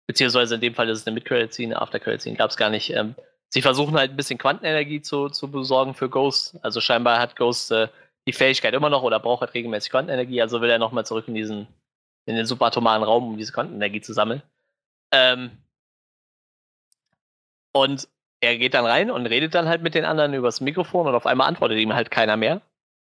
beziehungsweise 0.06 0.54
in 0.54 0.60
dem 0.60 0.74
Fall 0.74 0.88
ist 0.88 1.00
es 1.00 1.06
eine 1.06 1.14
Mid-Credit-Szene, 1.14 1.80
After-Credit-Szene 1.80 2.36
gab 2.36 2.50
es 2.50 2.56
gar 2.56 2.70
nicht. 2.70 2.90
Ähm, 2.90 3.14
sie 3.48 3.62
versuchen 3.62 3.96
halt 3.96 4.12
ein 4.12 4.16
bisschen 4.16 4.38
Quantenenergie 4.38 5.02
zu, 5.02 5.28
zu 5.28 5.50
besorgen 5.50 5.94
für 5.94 6.08
Ghost. 6.08 6.56
Also 6.62 6.80
scheinbar 6.80 7.18
hat 7.18 7.36
Ghost 7.36 7.72
äh, 7.72 7.88
die 8.26 8.32
Fähigkeit 8.32 8.74
immer 8.74 8.90
noch 8.90 9.02
oder 9.02 9.18
braucht 9.18 9.40
halt 9.40 9.54
regelmäßig 9.54 9.90
Quantenenergie, 9.90 10.40
also 10.40 10.60
will 10.60 10.70
er 10.70 10.78
nochmal 10.78 11.06
zurück 11.06 11.26
in 11.26 11.34
diesen, 11.34 11.66
in 12.26 12.36
den 12.36 12.46
subatomaren 12.46 13.02
Raum, 13.02 13.28
um 13.28 13.36
diese 13.36 13.52
Quantenenergie 13.52 14.00
zu 14.00 14.12
sammeln. 14.12 14.42
Ähm, 15.10 15.50
und 17.72 18.08
er 18.40 18.56
geht 18.56 18.74
dann 18.74 18.86
rein 18.86 19.10
und 19.10 19.26
redet 19.26 19.54
dann 19.54 19.68
halt 19.68 19.82
mit 19.82 19.94
den 19.94 20.04
anderen 20.04 20.34
übers 20.34 20.60
Mikrofon 20.60 21.06
und 21.06 21.14
auf 21.14 21.26
einmal 21.26 21.48
antwortet 21.48 21.78
ihm 21.78 21.94
halt 21.94 22.10
keiner 22.10 22.36
mehr. 22.36 22.60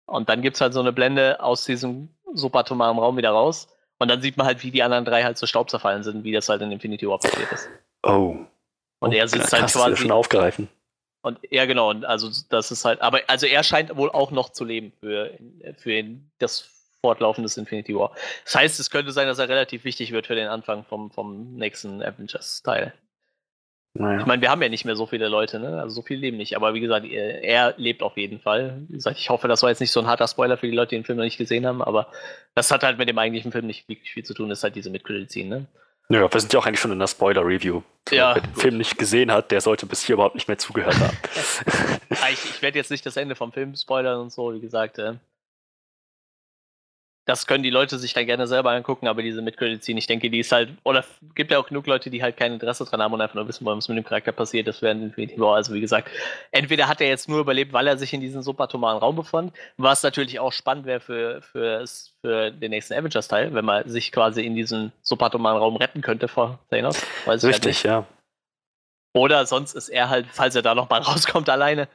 Und 0.07 0.29
dann 0.29 0.41
gibt 0.41 0.57
es 0.57 0.61
halt 0.61 0.73
so 0.73 0.81
eine 0.81 0.93
Blende 0.93 1.41
aus 1.41 1.65
diesem 1.65 2.09
subatomaren 2.33 2.99
Raum 2.99 3.17
wieder 3.17 3.31
raus. 3.31 3.69
Und 3.99 4.09
dann 4.09 4.23
sieht 4.23 4.37
man 4.37 4.47
halt, 4.47 4.63
wie 4.63 4.71
die 4.71 4.83
anderen 4.83 5.05
drei 5.05 5.25
halt 5.25 5.39
zu 5.39 5.47
Staub 5.47 5.71
zerfallen 5.71 6.03
sind, 6.03 6.25
wie 6.25 6.33
das 6.33 6.49
halt 6.49 6.63
in 6.63 6.71
Infinity 6.71 7.09
War 7.09 7.19
passiert 7.19 7.51
ist. 7.51 7.69
Oh. 8.03 8.37
Und 9.01 9.13
er 9.13 9.27
sitzt 9.29 9.53
halt 9.53 9.71
quasi. 9.71 9.97
schon 9.97 10.11
aufgreifen. 10.11 10.69
Und 11.23 11.39
ja, 11.51 11.65
genau, 11.65 11.91
und 11.91 12.05
also 12.05 12.31
das 12.51 12.71
ist 12.71 12.85
halt, 12.85 13.01
aber 13.03 13.21
also 13.27 13.47
er 13.47 13.65
scheint 13.65 13.95
wohl 13.97 14.11
auch 14.11 14.31
noch 14.31 14.51
zu 14.51 14.65
leben 14.65 14.93
für, 15.01 15.33
für 15.77 16.05
das 16.39 16.69
Fortlaufen 17.01 17.43
des 17.43 17.57
Infinity 17.57 17.97
War. 17.97 18.13
Das 18.45 18.55
heißt, 18.55 18.81
es 18.81 18.91
könnte 18.91 19.13
sein, 19.13 19.27
dass 19.27 19.39
er 19.39 19.49
relativ 19.49 19.85
wichtig 19.85 20.13
wird 20.13 20.29
für 20.29 20.37
den 20.37 20.49
Anfang 20.49 20.85
vom, 20.85 21.11
vom 21.11 21.55
nächsten 21.57 22.03
Avengers-Teil. 22.03 22.93
Naja. 23.99 24.21
Ich 24.21 24.27
meine, 24.27 24.43
wir 24.43 24.51
haben 24.51 24.63
ja 24.63 24.69
nicht 24.69 24.85
mehr 24.85 24.97
so 24.97 25.07
viele 25.07 25.29
Leute, 25.29 25.59
ne? 25.59 25.81
Also 25.81 25.97
so 25.97 26.03
viele 26.03 26.21
leben 26.21 26.37
nicht. 26.37 26.57
Aber 26.57 26.75
wie 26.75 26.81
gesagt, 26.81 27.07
er, 27.07 27.43
er, 27.43 27.75
lebt 27.77 28.03
auf 28.03 28.17
jeden 28.17 28.41
Fall. 28.41 28.83
Wie 28.89 28.97
gesagt, 28.97 29.19
ich 29.19 29.31
hoffe, 29.31 29.49
das 29.49 29.63
war 29.63 29.71
jetzt 29.71 29.81
nicht 29.81 29.93
so 29.93 30.01
ein 30.01 30.07
harter 30.07 30.29
Spoiler 30.29 30.57
für 30.57 30.67
die 30.67 30.75
Leute, 30.75 30.91
die 30.91 30.97
den 30.97 31.05
Film 31.05 31.19
noch 31.19 31.25
nicht 31.25 31.39
gesehen 31.39 31.67
haben, 31.67 31.83
aber 31.83 32.09
das 32.55 32.71
hat 32.71 32.83
halt 32.83 32.99
mit 32.99 33.09
dem 33.09 33.19
eigentlichen 33.19 33.53
Film 33.53 33.67
nicht 33.67 33.89
wirklich 33.89 34.13
viel 34.13 34.25
zu 34.25 34.35
tun, 34.35 34.49
das 34.49 34.59
ist 34.59 34.65
halt 34.65 34.77
diese 34.77 34.91
Mitcredit-Scene, 34.91 35.49
ne? 35.49 35.67
Ja, 36.09 36.33
wir 36.33 36.41
sind 36.41 36.53
ja 36.53 36.61
auch 36.61 36.67
eigentlich 36.67 36.81
schon 36.81 36.93
in 36.93 37.01
der 37.01 37.09
Spoiler-Review. 37.09 37.83
Ja, 38.11 38.37
Wer 38.37 38.43
den 38.43 38.55
Film 38.55 38.79
nicht 38.79 38.97
gesehen 38.97 39.33
hat, 39.33 39.51
der 39.51 39.61
sollte 39.61 39.87
bis 39.87 40.05
hier 40.05 40.15
überhaupt 40.15 40.37
nicht 40.37 40.47
mehr 40.47 40.59
zugehört 40.59 40.99
haben. 41.01 41.17
ich, 42.33 42.45
ich 42.45 42.63
werde 42.63 42.79
jetzt 42.79 42.93
nicht 42.93 43.05
das 43.05 43.17
Ende 43.17 43.35
vom 43.35 43.53
Film 43.53 43.75
spoilern 43.75 44.21
und 44.21 44.33
so, 44.33 44.55
wie 44.55 44.61
gesagt. 44.61 44.99
Äh, 44.99 45.15
das 47.27 47.49
können 47.49 47.65
die 47.65 47.71
Leute 47.71 47.99
sich 47.99 48.15
dann 48.15 48.25
gerne 48.25 48.47
selber 48.47 48.71
angucken, 48.71 49.09
aber 49.09 49.21
diese 49.21 49.43
Mid-Credit-Scene, 49.43 49.99
ich 49.99 50.07
denke, 50.07 50.31
die 50.31 50.39
ist 50.39 50.53
halt, 50.53 50.71
oder 50.85 51.05
gibt 51.35 51.51
ja 51.51 51.59
auch 51.59 51.67
genug 51.67 51.89
Leute, 51.89 52.09
die 52.09 52.23
halt 52.23 52.37
kein 52.37 52.53
Interesse 52.53 52.85
dran 52.85 53.03
haben 53.03 53.13
und 53.13 53.21
einfach 53.21 53.35
nur 53.35 53.49
wissen 53.49 53.65
wollen, 53.65 53.79
was 53.79 53.89
mit 53.89 53.99
dem 53.99 54.05
Charakter 54.05 54.31
passiert. 54.31 54.69
Das 54.69 54.81
wäre 54.81 54.93
Infinity 54.93 55.39
War. 55.41 55.57
Also 55.57 55.75
wie 55.75 55.81
gesagt, 55.81 56.09
entweder 56.53 56.87
hat 56.87 57.01
er 57.01 57.09
jetzt 57.09 57.29
nur 57.29 57.41
überlebt, 57.41 57.73
weil 57.73 57.89
er 57.89 57.99
sich 57.99 58.15
in 58.15 58.21
diesem 58.21 58.43
subatomaren 58.43 58.99
Raum 58.99 59.17
befand, 59.17 59.53
was 59.77 60.05
natürlich 60.05 60.39
auch 60.39 60.53
spannend 60.53 60.87
wäre 60.87 61.01
für, 61.01 61.43
für, 61.43 61.85
für 62.21 62.53
den 62.53 62.71
nächsten 62.71 62.95
Avengers-Teil, 62.95 63.53
wenn 63.53 63.65
man 63.65 63.89
sich 63.89 64.13
quasi 64.13 64.47
in 64.47 64.55
diesen 64.55 64.93
subatomaren 65.03 65.59
Raum 65.59 65.75
retten 65.77 66.03
könnte 66.03 66.29
vor 66.29 66.61
Thanos. 66.71 67.05
Weiß 67.25 67.45
Richtig, 67.45 67.83
ja. 67.83 68.07
Oder 69.17 69.47
sonst 69.47 69.75
ist 69.75 69.89
er 69.89 70.11
halt, 70.11 70.27
falls 70.31 70.55
er 70.55 70.63
da 70.63 70.77
nochmal 70.77 71.01
rauskommt 71.03 71.51
alleine, 71.51 71.89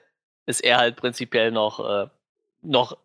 ist 0.45 0.61
er 0.61 0.77
halt 0.77 0.97
prinzipiell 0.97 1.51
noch 1.51 1.79
äh, 1.79 2.07
noch 2.61 2.97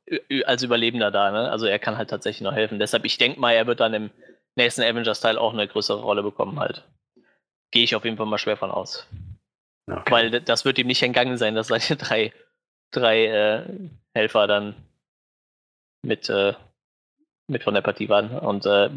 als 0.45 0.63
Überlebender 0.63 1.11
da, 1.11 1.31
ne? 1.31 1.51
Also 1.51 1.67
er 1.67 1.79
kann 1.79 1.97
halt 1.97 2.11
tatsächlich 2.11 2.43
noch 2.43 2.55
helfen. 2.55 2.79
Deshalb, 2.79 3.05
ich 3.05 3.19
denke 3.19 3.41
mal, 3.41 3.53
er 3.53 3.67
wird 3.67 3.81
dann 3.81 3.95
im 3.95 4.11
nächsten 4.55 4.83
Avengers-Teil 4.83 5.39
auch 5.39 5.53
eine 5.53 5.67
größere 5.67 6.01
Rolle 6.01 6.23
bekommen 6.23 6.59
halt. 6.59 6.85
Gehe 7.71 7.85
ich 7.85 7.95
auf 7.95 8.05
jeden 8.05 8.17
Fall 8.17 8.27
mal 8.27 8.39
schwer 8.39 8.57
von 8.57 8.71
aus. 8.71 9.07
Okay. 9.91 10.11
Weil 10.11 10.41
das 10.41 10.65
wird 10.65 10.79
ihm 10.79 10.87
nicht 10.87 11.03
entgangen 11.03 11.37
sein, 11.39 11.55
dass 11.55 11.69
seine 11.69 11.97
drei, 11.97 12.33
drei 12.91 13.27
äh, 13.27 13.63
Helfer 14.15 14.47
dann 14.47 14.75
mit, 16.03 16.29
äh, 16.29 16.55
mit 17.49 17.63
von 17.63 17.75
der 17.75 17.83
Partie 17.83 18.09
waren 18.09 18.31
und 18.39 18.67
äh, 18.67 18.91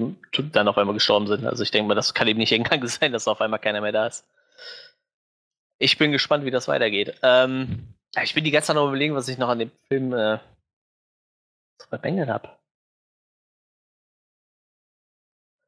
dann 0.51 0.67
auf 0.67 0.77
einmal 0.77 0.95
gestorben 0.95 1.27
sind. 1.27 1.45
Also 1.45 1.63
ich 1.63 1.71
denke 1.71 1.87
mal, 1.87 1.95
das 1.95 2.13
kann 2.13 2.27
ihm 2.27 2.37
nicht 2.37 2.51
entgangen 2.53 2.87
sein, 2.87 3.11
dass 3.11 3.27
auf 3.27 3.41
einmal 3.41 3.59
keiner 3.59 3.81
mehr 3.81 3.91
da 3.91 4.07
ist. 4.07 4.25
Ich 5.81 5.97
bin 5.97 6.11
gespannt, 6.11 6.43
wie 6.43 6.51
das 6.51 6.67
weitergeht. 6.67 7.15
Ähm, 7.23 7.93
ich 8.23 8.33
bin 8.33 8.43
die 8.43 8.51
ganze 8.51 8.67
Zeit 8.67 8.75
noch 8.75 8.87
überlegen, 8.87 9.15
was 9.15 9.27
ich 9.27 9.37
noch 9.37 9.49
an 9.49 9.59
dem 9.59 9.71
Film 9.87 10.13
äh, 10.13 10.39
vermängelt 11.89 12.29
habe. 12.29 12.49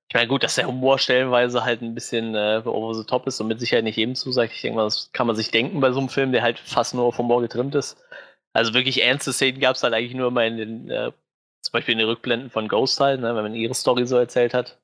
Ich 0.09 0.15
meine, 0.15 0.27
gut, 0.27 0.43
dass 0.43 0.55
der 0.55 0.67
Humor 0.67 0.99
stellenweise 0.99 1.63
halt 1.63 1.81
ein 1.81 1.95
bisschen 1.95 2.35
äh, 2.35 2.61
over 2.65 2.93
the 2.93 3.05
top 3.05 3.27
ist 3.27 3.39
und 3.39 3.47
mit 3.47 3.61
Sicherheit 3.61 3.85
nicht 3.85 3.95
jedem 3.95 4.15
zusagt. 4.15 4.51
Ich 4.53 4.61
denke 4.61 4.75
mal, 4.75 4.83
das 4.83 5.09
kann 5.13 5.25
man 5.25 5.37
sich 5.37 5.51
denken 5.51 5.79
bei 5.79 5.91
so 5.93 5.99
einem 5.99 6.09
Film, 6.09 6.33
der 6.33 6.41
halt 6.41 6.59
fast 6.59 6.93
nur 6.93 7.05
auf 7.05 7.17
Humor 7.17 7.41
getrimmt 7.41 7.75
ist. 7.75 7.97
Also 8.51 8.73
wirklich 8.73 9.01
ernste 9.01 9.31
Szenen 9.31 9.61
gab 9.61 9.77
es 9.77 9.83
halt 9.83 9.93
eigentlich 9.93 10.13
nur 10.13 10.29
mal 10.31 10.47
in 10.47 10.57
den, 10.57 10.89
äh, 10.89 11.11
zum 11.61 11.71
Beispiel 11.71 11.93
in 11.93 11.99
den 11.99 12.09
Rückblenden 12.09 12.49
von 12.49 12.67
Ghost 12.67 12.99
halt, 12.99 13.21
ne, 13.21 13.33
wenn 13.35 13.43
man 13.43 13.55
ihre 13.55 13.73
Story 13.73 14.05
so 14.05 14.17
erzählt 14.17 14.53
hat. 14.53 14.79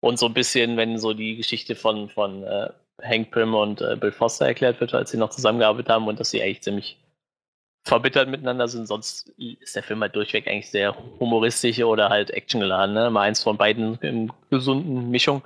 Und 0.00 0.18
so 0.18 0.26
ein 0.26 0.34
bisschen, 0.34 0.76
wenn 0.76 0.98
so 0.98 1.14
die 1.14 1.36
Geschichte 1.36 1.76
von, 1.76 2.08
von 2.08 2.42
äh, 2.42 2.70
Hank 3.02 3.30
Pym 3.30 3.54
und 3.54 3.80
äh, 3.80 3.96
Bill 3.96 4.12
Foster 4.12 4.46
erklärt 4.46 4.80
wird, 4.80 4.94
als 4.94 5.10
sie 5.10 5.16
noch 5.16 5.30
zusammengearbeitet 5.30 5.90
haben 5.90 6.06
und 6.06 6.20
dass 6.20 6.30
sie 6.30 6.42
eigentlich 6.42 6.62
ziemlich 6.62 6.98
verbittert 7.84 8.28
miteinander 8.28 8.66
sind. 8.68 8.86
Sonst 8.86 9.28
ist 9.38 9.76
der 9.76 9.82
Film 9.82 10.00
halt 10.00 10.16
durchweg 10.16 10.48
eigentlich 10.48 10.70
sehr 10.70 10.96
humoristisch 11.20 11.82
oder 11.82 12.08
halt 12.08 12.30
actiongeladen. 12.30 12.94
Ne? 12.94 13.10
Mal 13.10 13.22
eins 13.22 13.42
von 13.42 13.56
beiden 13.56 13.96
in 13.96 14.32
gesunden 14.50 15.10
Mischung. 15.10 15.42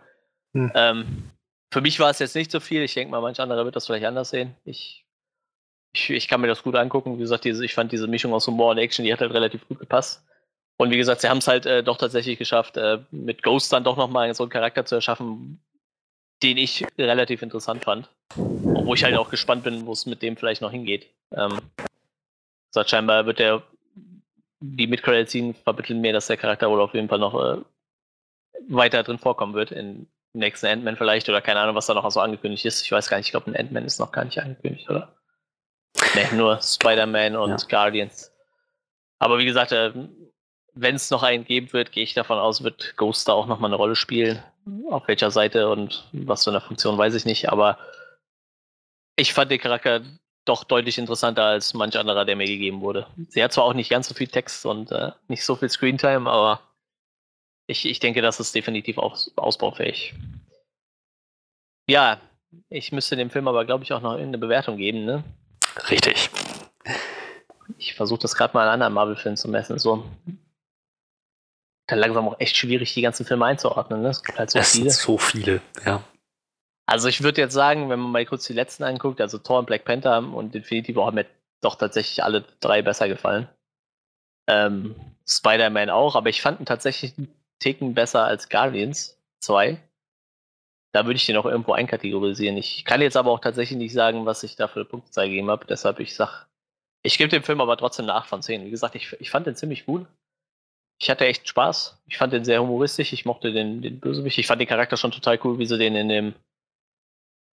Hm. 0.54 0.72
Ähm, 0.74 1.30
für 1.72 1.80
mich 1.80 1.98
war 2.00 2.10
es 2.10 2.20
jetzt 2.20 2.36
nicht 2.36 2.50
so 2.50 2.60
viel. 2.60 2.82
Ich 2.82 2.94
denke 2.94 3.10
mal, 3.10 3.20
manch 3.20 3.40
anderer 3.40 3.64
wird 3.64 3.76
das 3.76 3.86
vielleicht 3.86 4.06
anders 4.06 4.30
sehen. 4.30 4.54
Ich, 4.64 5.04
ich, 5.92 6.10
ich 6.10 6.28
kann 6.28 6.40
mir 6.40 6.46
das 6.46 6.62
gut 6.62 6.76
angucken. 6.76 7.16
Wie 7.16 7.22
gesagt, 7.22 7.44
diese, 7.44 7.64
ich 7.64 7.74
fand 7.74 7.92
diese 7.92 8.06
Mischung 8.06 8.32
aus 8.32 8.46
Humor 8.46 8.70
und 8.70 8.78
Action, 8.78 9.04
die 9.04 9.12
hat 9.12 9.20
halt 9.20 9.34
relativ 9.34 9.66
gut 9.66 9.80
gepasst. 9.80 10.24
Und 10.76 10.90
wie 10.90 10.96
gesagt, 10.96 11.20
sie 11.20 11.28
haben 11.28 11.38
es 11.38 11.48
halt 11.48 11.66
äh, 11.66 11.82
doch 11.82 11.98
tatsächlich 11.98 12.38
geschafft, 12.38 12.76
äh, 12.76 13.00
mit 13.10 13.42
Ghost 13.42 13.72
dann 13.72 13.82
doch 13.82 13.96
nochmal 13.96 14.32
so 14.34 14.44
einen 14.44 14.50
Charakter 14.50 14.84
zu 14.84 14.94
erschaffen, 14.94 15.60
den 16.42 16.56
ich 16.56 16.84
relativ 16.98 17.42
interessant 17.42 17.84
fand. 17.84 18.08
Wo 18.34 18.94
ich 18.94 19.04
halt 19.04 19.16
auch 19.16 19.30
gespannt 19.30 19.64
bin, 19.64 19.86
wo 19.86 19.92
es 19.92 20.06
mit 20.06 20.22
dem 20.22 20.36
vielleicht 20.36 20.62
noch 20.62 20.70
hingeht. 20.70 21.08
Ähm, 21.32 21.60
sagt, 22.70 22.90
scheinbar 22.90 23.26
wird 23.26 23.38
der, 23.38 23.62
die 24.60 24.86
Mid-Credit-Scene 24.86 25.54
vermitteln 25.54 26.00
mir, 26.00 26.12
dass 26.12 26.26
der 26.26 26.36
Charakter 26.36 26.70
wohl 26.70 26.80
auf 26.80 26.94
jeden 26.94 27.08
Fall 27.08 27.18
noch 27.18 27.34
äh, 27.34 27.62
weiter 28.68 29.02
drin 29.02 29.18
vorkommen 29.18 29.54
wird 29.54 29.72
in 29.72 30.06
nächsten 30.34 30.66
Ant-Man 30.66 30.96
vielleicht 30.96 31.28
oder 31.28 31.40
keine 31.40 31.60
Ahnung, 31.60 31.74
was 31.74 31.86
da 31.86 31.94
noch 31.94 32.08
so 32.10 32.20
angekündigt 32.20 32.64
ist. 32.64 32.82
Ich 32.82 32.92
weiß 32.92 33.08
gar 33.08 33.16
nicht, 33.16 33.26
ich 33.26 33.32
glaube, 33.32 33.50
ein 33.50 33.56
Ant-Man 33.56 33.84
ist 33.84 33.98
noch 33.98 34.12
gar 34.12 34.24
nicht 34.24 34.40
angekündigt, 34.40 34.88
oder? 34.88 35.14
Ne, 36.14 36.36
nur 36.36 36.60
Spider-Man 36.60 37.36
und 37.36 37.50
ja. 37.50 37.68
Guardians. 37.68 38.32
Aber 39.18 39.38
wie 39.38 39.46
gesagt, 39.46 39.72
äh, 39.72 39.92
wenn 40.74 40.94
es 40.94 41.10
noch 41.10 41.22
einen 41.22 41.44
geben 41.44 41.72
wird, 41.72 41.92
gehe 41.92 42.04
ich 42.04 42.14
davon 42.14 42.38
aus, 42.38 42.62
wird 42.62 42.96
Ghost 42.96 43.26
da 43.26 43.32
auch 43.32 43.46
nochmal 43.46 43.70
eine 43.70 43.76
Rolle 43.76 43.96
spielen. 43.96 44.42
Auf 44.90 45.08
welcher 45.08 45.30
Seite 45.30 45.68
und 45.68 46.08
was 46.12 46.44
für 46.44 46.50
eine 46.50 46.60
Funktion, 46.60 46.98
weiß 46.98 47.14
ich 47.14 47.24
nicht. 47.24 47.50
Aber 47.50 47.78
ich 49.16 49.32
fand 49.32 49.50
den 49.50 49.60
Charakter 49.60 50.02
doch 50.44 50.64
deutlich 50.64 50.98
interessanter 50.98 51.44
als 51.44 51.74
manch 51.74 51.98
anderer, 51.98 52.24
der 52.24 52.36
mir 52.36 52.46
gegeben 52.46 52.80
wurde. 52.80 53.06
Sie 53.28 53.42
hat 53.42 53.52
zwar 53.52 53.64
auch 53.64 53.74
nicht 53.74 53.90
ganz 53.90 54.08
so 54.08 54.14
viel 54.14 54.28
Text 54.28 54.64
und 54.64 54.90
äh, 54.92 55.12
nicht 55.28 55.44
so 55.44 55.56
viel 55.56 55.68
Screentime, 55.68 56.28
aber 56.30 56.60
ich, 57.66 57.84
ich 57.84 58.00
denke, 58.00 58.22
das 58.22 58.40
ist 58.40 58.54
definitiv 58.54 58.96
auch 58.98 59.18
ausbaufähig. 59.36 60.14
Ja, 61.86 62.18
ich 62.70 62.92
müsste 62.92 63.16
dem 63.16 63.30
Film 63.30 63.46
aber, 63.46 63.64
glaube 63.66 63.84
ich, 63.84 63.92
auch 63.92 64.00
noch 64.00 64.12
eine 64.12 64.38
Bewertung 64.38 64.78
geben, 64.78 65.04
ne? 65.04 65.22
Richtig. 65.90 66.30
Ich 67.76 67.94
versuche 67.94 68.20
das 68.20 68.34
gerade 68.34 68.54
mal 68.54 68.66
an 68.66 68.74
anderen 68.74 68.94
Marvel-Filmen 68.94 69.36
zu 69.36 69.48
messen. 69.48 69.78
So. 69.78 70.04
Dann 71.88 71.98
langsam 71.98 72.28
auch 72.28 72.38
echt 72.38 72.56
schwierig, 72.56 72.94
die 72.94 73.02
ganzen 73.02 73.26
Filme 73.26 73.46
einzuordnen. 73.46 74.02
Ne? 74.02 74.10
Es 74.10 74.22
gibt 74.22 74.38
halt 74.38 74.50
so 74.50 74.58
es 74.58 74.72
viele. 74.72 74.90
Sind 74.90 75.00
so 75.00 75.18
viele, 75.18 75.60
ja. 75.84 76.02
Also 76.86 77.08
ich 77.08 77.22
würde 77.22 77.40
jetzt 77.40 77.54
sagen, 77.54 77.90
wenn 77.90 77.98
man 77.98 78.12
mal 78.12 78.24
kurz 78.24 78.46
die 78.46 78.52
letzten 78.52 78.84
anguckt, 78.84 79.20
also 79.20 79.38
Thor 79.38 79.58
und 79.58 79.66
Black 79.66 79.84
Panther 79.84 80.18
und 80.18 80.54
Infinity 80.54 80.94
War 80.96 81.06
haben 81.06 81.16
mir 81.16 81.26
doch 81.60 81.74
tatsächlich 81.74 82.22
alle 82.22 82.44
drei 82.60 82.82
besser 82.82 83.08
gefallen. 83.08 83.48
Ähm, 84.46 84.94
Spider-Man 85.28 85.90
auch, 85.90 86.14
aber 86.14 86.30
ich 86.30 86.40
fand 86.40 86.60
ihn 86.60 86.66
tatsächlich 86.66 87.16
einen 87.18 87.28
Ticken 87.58 87.94
besser 87.94 88.24
als 88.24 88.48
Guardians 88.48 89.18
2. 89.40 89.78
Da 90.92 91.04
würde 91.04 91.16
ich 91.16 91.26
den 91.26 91.36
auch 91.36 91.44
irgendwo 91.44 91.72
einkategorisieren. 91.72 92.56
Ich 92.56 92.84
kann 92.84 93.02
jetzt 93.02 93.16
aber 93.16 93.32
auch 93.32 93.40
tatsächlich 93.40 93.78
nicht 93.78 93.92
sagen, 93.92 94.24
was 94.24 94.42
ich 94.42 94.56
da 94.56 94.68
für 94.68 94.84
Punktzahl 94.84 95.28
gegeben 95.28 95.50
habe. 95.50 95.66
Deshalb, 95.66 96.00
ich 96.00 96.14
sag, 96.14 96.46
ich 97.02 97.18
gebe 97.18 97.28
dem 97.28 97.42
Film 97.42 97.60
aber 97.60 97.76
trotzdem 97.76 98.06
eine 98.06 98.14
8 98.14 98.28
von 98.28 98.42
10. 98.42 98.64
Wie 98.64 98.70
gesagt, 98.70 98.94
ich, 98.94 99.12
ich 99.20 99.30
fand 99.30 99.46
den 99.46 99.56
ziemlich 99.56 99.84
gut. 99.84 100.06
Ich 100.98 101.10
hatte 101.10 101.26
echt 101.26 101.48
Spaß. 101.48 101.96
Ich 102.08 102.18
fand 102.18 102.32
den 102.32 102.44
sehr 102.44 102.60
humoristisch. 102.60 103.12
Ich 103.12 103.24
mochte 103.24 103.52
den, 103.52 103.82
den 103.82 104.00
Bösewicht. 104.00 104.38
Ich 104.38 104.46
fand 104.46 104.60
den 104.60 104.68
Charakter 104.68 104.96
schon 104.96 105.12
total 105.12 105.38
cool, 105.44 105.58
wie 105.58 105.66
sie 105.66 105.78
den 105.78 105.94
in 105.94 106.08
dem 106.08 106.34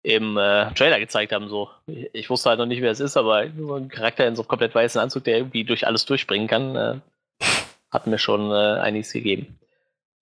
im 0.02 0.36
äh, 0.36 0.70
Trailer 0.74 1.00
gezeigt 1.00 1.32
haben. 1.32 1.48
So. 1.48 1.70
Ich, 1.86 2.28
wusste 2.30 2.50
halt 2.50 2.58
noch 2.58 2.66
nicht, 2.66 2.82
wer 2.82 2.90
es 2.90 3.00
ist, 3.00 3.16
aber 3.16 3.46
so 3.56 3.74
ein 3.74 3.88
Charakter 3.88 4.26
in 4.26 4.36
so 4.36 4.42
einem 4.42 4.48
komplett 4.48 4.74
weißen 4.74 5.00
Anzug, 5.00 5.24
der 5.24 5.38
irgendwie 5.38 5.64
durch 5.64 5.86
alles 5.86 6.04
durchspringen 6.04 6.46
kann, 6.46 6.76
äh, 6.76 7.00
hat 7.90 8.06
mir 8.06 8.18
schon 8.18 8.50
äh, 8.50 8.80
einiges 8.80 9.12
gegeben. 9.12 9.58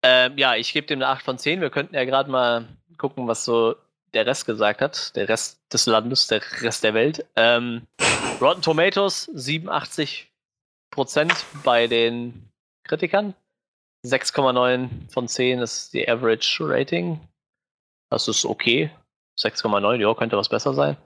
Ähm, 0.04 0.38
ja, 0.38 0.56
ich 0.56 0.74
gebe 0.74 0.88
dem 0.88 1.00
eine 1.00 1.10
8 1.10 1.24
von 1.24 1.38
10. 1.38 1.62
Wir 1.62 1.70
könnten 1.70 1.96
ja 1.96 2.06
gerade 2.06 2.30
mal 2.30 2.66
gucken, 2.98 3.28
was 3.28 3.46
so 3.46 3.76
der 4.14 4.26
Rest 4.26 4.46
gesagt 4.46 4.82
hat. 4.82 5.16
Der 5.16 5.30
Rest 5.30 5.60
des 5.72 5.86
Landes, 5.86 6.28
der 6.28 6.42
Rest 6.62 6.84
der 6.84 6.94
Welt. 6.96 7.26
Ähm, 7.36 7.84
Rotten 8.42 8.62
Tomatoes 8.62 9.30
87% 9.36 10.26
bei 11.64 11.88
den 11.88 12.50
Kritikern. 12.88 13.34
6,9 14.06 15.12
von 15.12 15.28
10 15.28 15.60
ist 15.60 15.94
die 15.94 16.08
Average 16.08 16.60
Rating. 16.62 17.20
Das 18.10 18.28
ist 18.28 18.46
okay. 18.46 18.92
6,9, 19.40 19.96
ja, 19.96 20.14
könnte 20.14 20.38
was 20.38 20.50
besser 20.50 20.74
sein. 20.74 20.98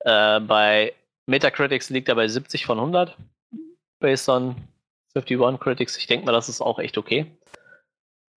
Äh, 0.00 0.40
bei 0.40 0.94
Metacritics 1.26 1.90
liegt 1.90 2.08
er 2.08 2.14
bei 2.14 2.28
70 2.28 2.64
von 2.66 2.78
100. 2.78 3.16
Based 4.00 4.28
on 4.28 4.56
51 5.14 5.58
Critics. 5.58 5.96
Ich 5.96 6.06
denke 6.06 6.26
mal, 6.26 6.32
das 6.32 6.48
ist 6.48 6.60
auch 6.60 6.78
echt 6.78 6.98
okay. 6.98 7.26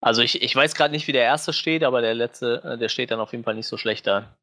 Also 0.00 0.22
ich, 0.22 0.42
ich 0.42 0.54
weiß 0.54 0.74
gerade 0.74 0.92
nicht, 0.92 1.06
wie 1.06 1.12
der 1.12 1.24
erste 1.24 1.52
steht, 1.52 1.82
aber 1.82 2.00
der 2.00 2.14
letzte, 2.14 2.62
äh, 2.62 2.78
der 2.78 2.88
steht 2.88 3.10
dann 3.10 3.20
auf 3.20 3.32
jeden 3.32 3.44
Fall 3.44 3.54
nicht 3.54 3.66
so 3.66 3.76
schlecht 3.76 4.06
da. 4.06 4.36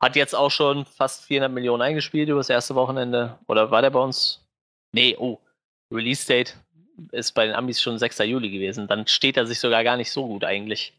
Hat 0.00 0.16
jetzt 0.16 0.34
auch 0.34 0.50
schon 0.50 0.86
fast 0.86 1.24
400 1.24 1.52
Millionen 1.52 1.82
eingespielt 1.82 2.28
über 2.28 2.38
das 2.38 2.48
erste 2.48 2.74
Wochenende. 2.74 3.38
Oder 3.48 3.70
war 3.70 3.82
der 3.82 3.90
bei 3.90 4.00
uns? 4.00 4.46
Nee, 4.92 5.16
oh. 5.18 5.38
Release 5.92 6.26
Date 6.26 6.56
ist 7.12 7.32
bei 7.32 7.46
den 7.46 7.54
Amis 7.54 7.80
schon 7.80 7.98
6. 7.98 8.18
Juli 8.20 8.50
gewesen. 8.50 8.86
Dann 8.86 9.06
steht 9.06 9.36
er 9.36 9.46
sich 9.46 9.60
sogar 9.60 9.84
gar 9.84 9.96
nicht 9.96 10.10
so 10.10 10.26
gut 10.26 10.44
eigentlich. 10.44 10.94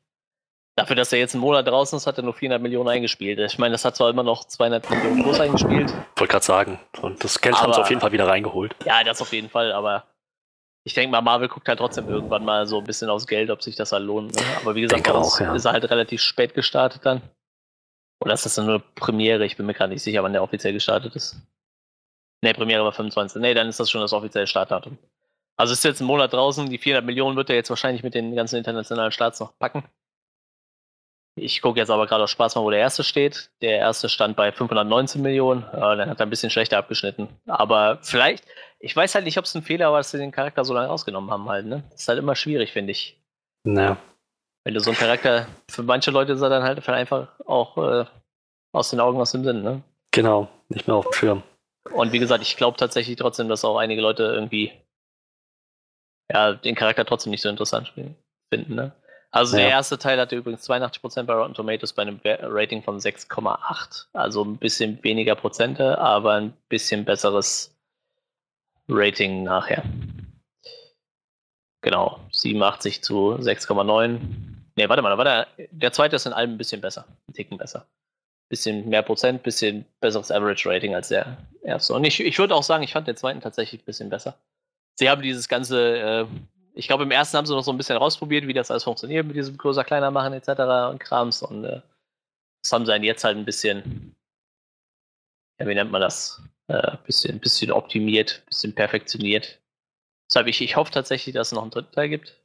Dafür, 0.76 0.96
dass 0.96 1.12
er 1.12 1.20
jetzt 1.20 1.36
einen 1.36 1.42
Monat 1.42 1.68
draußen 1.68 1.98
ist, 1.98 2.08
hat 2.08 2.18
er 2.18 2.24
nur 2.24 2.34
400 2.34 2.62
Millionen 2.62 2.90
eingespielt. 2.90 3.40
Ich 3.40 3.60
meine, 3.60 3.74
das 3.74 3.84
hat 3.84 3.96
zwar 3.96 4.10
immer 4.10 4.24
noch 4.24 4.46
200 4.46 4.90
Millionen 4.90 5.24
groß 5.24 5.40
eingespielt. 5.42 5.94
Wollte 6.16 6.32
gerade 6.32 6.46
sagen. 6.46 6.80
Und 7.02 7.24
das 7.24 7.42
Geld 7.42 7.62
haben 7.62 7.74
sie 7.74 7.82
auf 7.82 7.90
jeden 7.90 8.02
Fall 8.02 8.14
wieder 8.14 8.28
reingeholt. 8.28 8.76
Ja, 8.86 9.04
das 9.04 9.22
auf 9.22 9.34
jeden 9.34 9.50
Fall, 9.50 9.74
aber 9.74 10.06
ich 10.84 10.94
denke 10.94 11.12
mal, 11.12 11.22
Marvel 11.22 11.50
guckt 11.50 11.68
halt 11.68 11.80
trotzdem 11.80 12.08
irgendwann 12.08 12.46
mal 12.46 12.66
so 12.66 12.80
ein 12.80 12.84
bisschen 12.86 13.10
aufs 13.10 13.28
Geld, 13.28 13.52
ob 13.52 13.62
sich 13.62 13.76
das 13.76 13.92
halt 13.92 14.04
lohnt. 14.04 14.34
Ne? 14.34 14.42
Aber 14.62 14.74
wie 14.74 14.82
gesagt, 14.82 15.08
auch, 15.10 15.40
ja. 15.40 15.54
ist 15.54 15.66
er 15.66 15.74
halt 15.74 15.90
relativ 15.90 16.22
spät 16.22 16.54
gestartet 16.54 17.06
dann. 17.06 17.22
Oder 18.20 18.34
ist 18.34 18.46
das 18.46 18.56
dann 18.56 18.68
nur 18.68 18.80
Premiere? 18.96 19.46
Ich 19.46 19.58
bin 19.58 19.66
mir 19.66 19.74
gerade 19.74 19.94
nicht 19.94 20.04
sicher, 20.04 20.24
wann 20.24 20.34
der 20.34 20.44
offiziell 20.44 20.74
gestartet 20.74 21.16
ist. 21.16 21.38
Ne, 22.44 22.54
Premiere 22.54 22.84
war 22.84 22.92
25. 22.92 23.42
Ne, 23.42 23.54
dann 23.54 23.68
ist 23.68 23.80
das 23.80 23.90
schon 23.90 24.02
das 24.02 24.14
offizielle 24.14 24.48
Startdatum. 24.48 24.98
Also 25.58 25.74
ist 25.74 25.84
jetzt 25.84 26.02
ein 26.02 26.08
Monat 26.08 26.34
draußen, 26.34 26.70
die 26.70 26.78
400 26.78 27.06
Millionen 27.06 27.36
wird 27.36 27.50
er 27.50 27.56
jetzt 27.56 27.70
wahrscheinlich 27.70 28.04
mit 28.04 28.16
den 28.16 28.36
ganzen 28.36 28.58
internationalen 28.58 29.12
Starts 29.12 29.40
noch 29.40 29.58
packen. 29.60 29.84
Ich 31.36 31.62
gucke 31.62 31.80
jetzt 31.80 31.90
aber 31.90 32.08
gerade 32.08 32.24
auf 32.24 32.30
Spaß 32.30 32.56
mal, 32.56 32.64
wo 32.64 32.70
der 32.70 32.80
erste 32.80 33.04
steht. 33.04 33.52
Der 33.62 33.78
erste 33.78 34.10
stand 34.10 34.36
bei 34.36 34.52
519 34.52 35.22
Millionen. 35.22 35.64
Äh, 35.72 35.98
dann 35.98 36.10
hat 36.10 36.20
er 36.20 36.26
ein 36.26 36.30
bisschen 36.30 36.50
schlechter 36.50 36.78
abgeschnitten. 36.78 37.30
Aber 37.48 38.00
vielleicht, 38.02 38.46
ich 38.80 38.96
weiß 38.96 39.16
halt 39.16 39.26
nicht, 39.26 39.38
ob 39.38 39.46
es 39.46 39.56
ein 39.56 39.64
Fehler 39.64 39.92
war, 39.92 40.00
dass 40.00 40.12
sie 40.12 40.18
den 40.18 40.32
Charakter 40.32 40.66
so 40.66 40.74
lange 40.74 40.88
rausgenommen 40.88 41.32
haben 41.32 41.48
halt. 41.48 41.66
Ne? 41.66 41.84
Das 41.92 42.02
ist 42.02 42.08
halt 42.10 42.20
immer 42.20 42.36
schwierig, 42.36 42.74
finde 42.74 42.92
ich. 42.92 43.18
Ja. 43.66 43.98
Wenn 44.64 44.74
du 44.74 44.80
so 44.82 44.92
einen 44.92 45.00
Charakter, 45.00 45.48
für 45.70 45.84
manche 45.84 46.12
Leute 46.12 46.34
ist 46.34 46.42
er 46.42 46.50
dann 46.50 46.64
halt 46.64 46.88
einfach 46.90 47.30
auch 47.46 47.78
äh, 47.78 48.06
aus 48.74 48.90
den 48.90 49.00
Augen, 49.00 49.20
aus 49.20 49.32
dem 49.32 49.44
Sinn. 49.44 49.64
Ne? 49.64 49.82
Genau, 50.12 50.50
nicht 50.70 50.88
mehr 50.88 50.98
auf 50.98 51.06
dem 51.06 51.14
Schirm. 51.14 51.44
Und 51.94 52.12
wie 52.12 52.20
gesagt, 52.20 52.44
ich 52.44 52.58
glaube 52.58 52.78
tatsächlich 52.78 53.16
trotzdem, 53.16 53.48
dass 53.48 53.66
auch 53.66 53.78
einige 53.78 54.02
Leute 54.02 54.24
irgendwie 54.24 54.72
ja, 56.32 56.54
den 56.54 56.76
Charakter 56.76 57.06
trotzdem 57.06 57.32
nicht 57.32 57.42
so 57.42 57.50
interessant 57.50 57.94
finden. 58.50 58.76
Ne? 58.76 58.92
Also 59.32 59.58
ja. 59.58 59.64
der 59.64 59.72
erste 59.72 59.98
Teil 59.98 60.20
hatte 60.20 60.36
übrigens 60.36 60.70
82% 60.70 61.24
bei 61.24 61.34
Rotten 61.34 61.54
Tomatoes 61.54 61.94
bei 61.94 62.02
einem 62.02 62.20
Rating 62.24 62.84
von 62.84 63.00
6,8. 63.00 64.08
Also 64.14 64.44
ein 64.44 64.58
bisschen 64.58 65.02
weniger 65.04 65.36
Prozente, 65.36 65.98
aber 65.98 66.34
ein 66.34 66.54
bisschen 66.70 67.06
besseres 67.06 67.76
Rating 68.90 69.44
nachher. 69.44 69.84
Genau, 71.82 72.20
87 72.32 73.02
zu 73.02 73.36
6,9. 73.36 74.20
Ne, 74.76 74.90
warte 74.90 75.02
mal, 75.02 75.10
da 75.10 75.18
war 75.18 75.26
der, 75.26 75.48
der 75.72 75.92
zweite 75.92 76.16
ist 76.16 76.26
in 76.26 76.34
allem 76.34 76.52
ein 76.52 76.58
bisschen 76.58 76.82
besser. 76.82 77.06
Ein 77.28 77.34
Ticken 77.34 77.58
besser. 77.58 77.88
Bisschen 78.50 78.90
mehr 78.90 79.02
Prozent, 79.02 79.44
bisschen 79.44 79.86
besseres 80.02 80.30
Average 80.30 80.70
Rating 80.70 80.94
als 80.94 81.08
der 81.08 81.38
erste. 81.64 81.94
Und 81.94 82.04
ich, 82.04 82.20
ich 82.20 82.38
würde 82.38 82.54
auch 82.54 82.64
sagen, 82.64 82.84
ich 82.84 82.94
fand 82.94 83.08
den 83.08 83.16
zweiten 83.16 83.42
tatsächlich 83.42 83.82
ein 83.82 83.86
bisschen 83.86 84.10
besser. 84.10 84.38
Sie 85.00 85.10
haben 85.10 85.22
dieses 85.22 85.48
ganze 85.48 85.98
äh, 85.98 86.26
ich 86.74 86.88
glaube, 86.88 87.04
im 87.04 87.12
ersten 87.12 87.38
haben 87.38 87.46
sie 87.46 87.54
noch 87.54 87.64
so 87.64 87.72
ein 87.72 87.78
bisschen 87.78 87.98
rausprobiert, 87.98 88.48
wie 88.48 88.54
das 88.54 88.72
alles 88.72 88.84
funktioniert 88.84 89.26
mit 89.26 89.36
diesem 89.36 89.58
größer, 89.58 89.84
kleiner 89.84 90.12
machen 90.12 90.34
etc. 90.34 90.92
und 90.92 91.00
Krams. 91.00 91.42
Und 91.44 91.66
äh, 91.66 91.82
das 92.64 92.72
haben 92.72 92.86
sie 92.86 92.92
dann 92.92 93.04
jetzt 93.04 93.24
halt 93.24 93.38
ein 93.38 93.46
bisschen, 93.46 94.16
ja, 95.60 95.68
wie 95.68 95.76
nennt 95.76 95.92
man 95.92 96.02
das? 96.02 96.42
Äh, 96.68 96.98
bisschen, 97.06 97.40
bisschen 97.40 97.72
optimiert, 97.72 98.44
bisschen 98.46 98.74
perfektioniert. 98.74 99.60
Deshalb, 100.30 100.48
ich, 100.48 100.62
ich 100.62 100.76
hoffe 100.78 100.92
tatsächlich, 100.92 101.36
dass 101.36 101.50
es 101.50 101.54
noch 101.54 101.64
einen 101.64 101.72
dritten 101.72 101.92
Teil 101.92 102.10
gibt. 102.10 102.42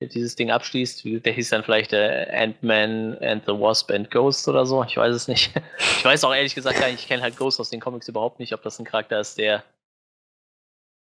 der 0.00 0.08
dieses 0.08 0.36
Ding 0.36 0.50
abschließt. 0.50 1.04
Der 1.04 1.32
hieß 1.32 1.50
dann 1.50 1.64
vielleicht 1.64 1.92
äh, 1.94 2.28
Ant-Man 2.30 3.18
and 3.18 3.44
the 3.46 3.52
Wasp 3.52 3.90
and 3.90 4.10
Ghost 4.10 4.46
oder 4.48 4.66
so. 4.66 4.84
Ich 4.84 4.96
weiß 4.96 5.14
es 5.14 5.28
nicht. 5.28 5.52
Ich 5.98 6.04
weiß 6.04 6.22
auch 6.24 6.34
ehrlich 6.34 6.54
gesagt 6.54 6.78
gar 6.78 6.86
nicht, 6.86 7.00
ich 7.00 7.08
kenne 7.08 7.22
halt 7.22 7.36
Ghost 7.36 7.58
aus 7.58 7.70
den 7.70 7.80
Comics 7.80 8.06
überhaupt 8.06 8.38
nicht, 8.38 8.54
ob 8.54 8.62
das 8.62 8.78
ein 8.78 8.84
Charakter 8.84 9.18
ist, 9.18 9.36
der, 9.36 9.64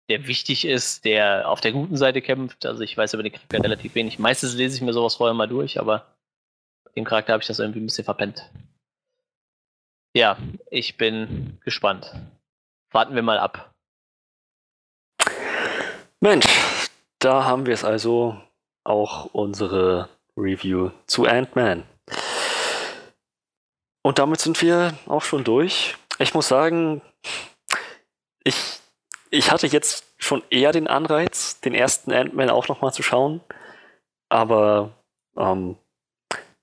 der 0.08 0.26
wichtig 0.26 0.64
ist, 0.64 1.04
der 1.04 1.48
auf 1.48 1.60
der 1.60 1.72
guten 1.72 1.96
Seite 1.96 2.22
kämpft. 2.22 2.64
Also 2.64 2.82
ich 2.82 2.96
weiß 2.96 3.14
über 3.14 3.22
den 3.22 3.32
Charakter 3.32 3.62
relativ 3.62 3.94
wenig. 3.94 4.18
Meistens 4.18 4.54
lese 4.54 4.76
ich 4.76 4.82
mir 4.82 4.92
sowas 4.92 5.16
vorher 5.16 5.34
mal 5.34 5.48
durch, 5.48 5.78
aber 5.78 6.06
dem 6.96 7.04
Charakter 7.04 7.32
habe 7.32 7.42
ich 7.42 7.46
das 7.46 7.58
irgendwie 7.58 7.80
ein 7.80 7.86
bisschen 7.86 8.04
verpennt. 8.04 8.50
Ja, 10.14 10.38
ich 10.70 10.96
bin 10.96 11.58
gespannt. 11.64 12.12
Warten 12.90 13.14
wir 13.14 13.22
mal 13.22 13.38
ab. 13.38 13.72
Mensch, 16.20 16.46
da 17.18 17.44
haben 17.44 17.66
wir 17.66 17.74
es 17.74 17.84
also 17.84 18.40
auch 18.84 19.26
unsere 19.26 20.08
Review 20.36 20.90
zu 21.06 21.26
Ant-Man. 21.26 21.84
Und 24.02 24.18
damit 24.18 24.40
sind 24.40 24.60
wir 24.62 24.94
auch 25.06 25.22
schon 25.22 25.44
durch. 25.44 25.96
Ich 26.18 26.34
muss 26.34 26.48
sagen, 26.48 27.02
ich, 28.42 28.77
ich 29.30 29.50
hatte 29.50 29.66
jetzt 29.66 30.04
schon 30.18 30.42
eher 30.50 30.72
den 30.72 30.88
Anreiz, 30.88 31.60
den 31.60 31.74
ersten 31.74 32.12
Ant-Man 32.12 32.50
auch 32.50 32.68
nochmal 32.68 32.92
zu 32.92 33.02
schauen. 33.02 33.40
Aber 34.28 34.90
ähm, 35.36 35.76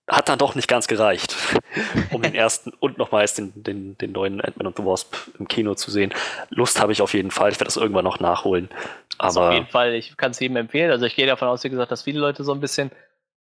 hat 0.07 0.29
dann 0.29 0.37
doch 0.37 0.53
nicht 0.53 0.67
ganz 0.67 0.87
gereicht, 0.87 1.35
um 2.11 2.21
den 2.21 2.35
ersten 2.35 2.71
und 2.79 2.97
nochmals 2.97 3.33
den, 3.33 3.51
den, 3.55 3.97
den 3.97 4.11
neuen 4.11 4.41
Ant-Man 4.41 4.67
und 4.67 4.77
the 4.77 4.85
Wasp 4.85 5.15
im 5.39 5.47
Kino 5.47 5.75
zu 5.75 5.89
sehen. 5.91 6.13
Lust 6.49 6.79
habe 6.79 6.91
ich 6.91 7.01
auf 7.01 7.13
jeden 7.13 7.31
Fall. 7.31 7.51
Ich 7.51 7.59
werde 7.59 7.65
das 7.65 7.77
irgendwann 7.77 8.05
noch 8.05 8.19
nachholen. 8.19 8.69
Also 9.17 9.39
Aber 9.39 9.49
auf 9.49 9.55
jeden 9.55 9.67
Fall, 9.67 9.93
ich 9.93 10.15
kann 10.17 10.31
es 10.31 10.39
jedem 10.39 10.57
empfehlen. 10.57 10.91
Also 10.91 11.05
ich 11.05 11.15
gehe 11.15 11.25
davon 11.25 11.47
aus, 11.47 11.63
wie 11.63 11.69
gesagt, 11.69 11.91
dass 11.91 12.03
viele 12.03 12.19
Leute 12.19 12.43
so 12.43 12.53
ein 12.53 12.59
bisschen, 12.59 12.91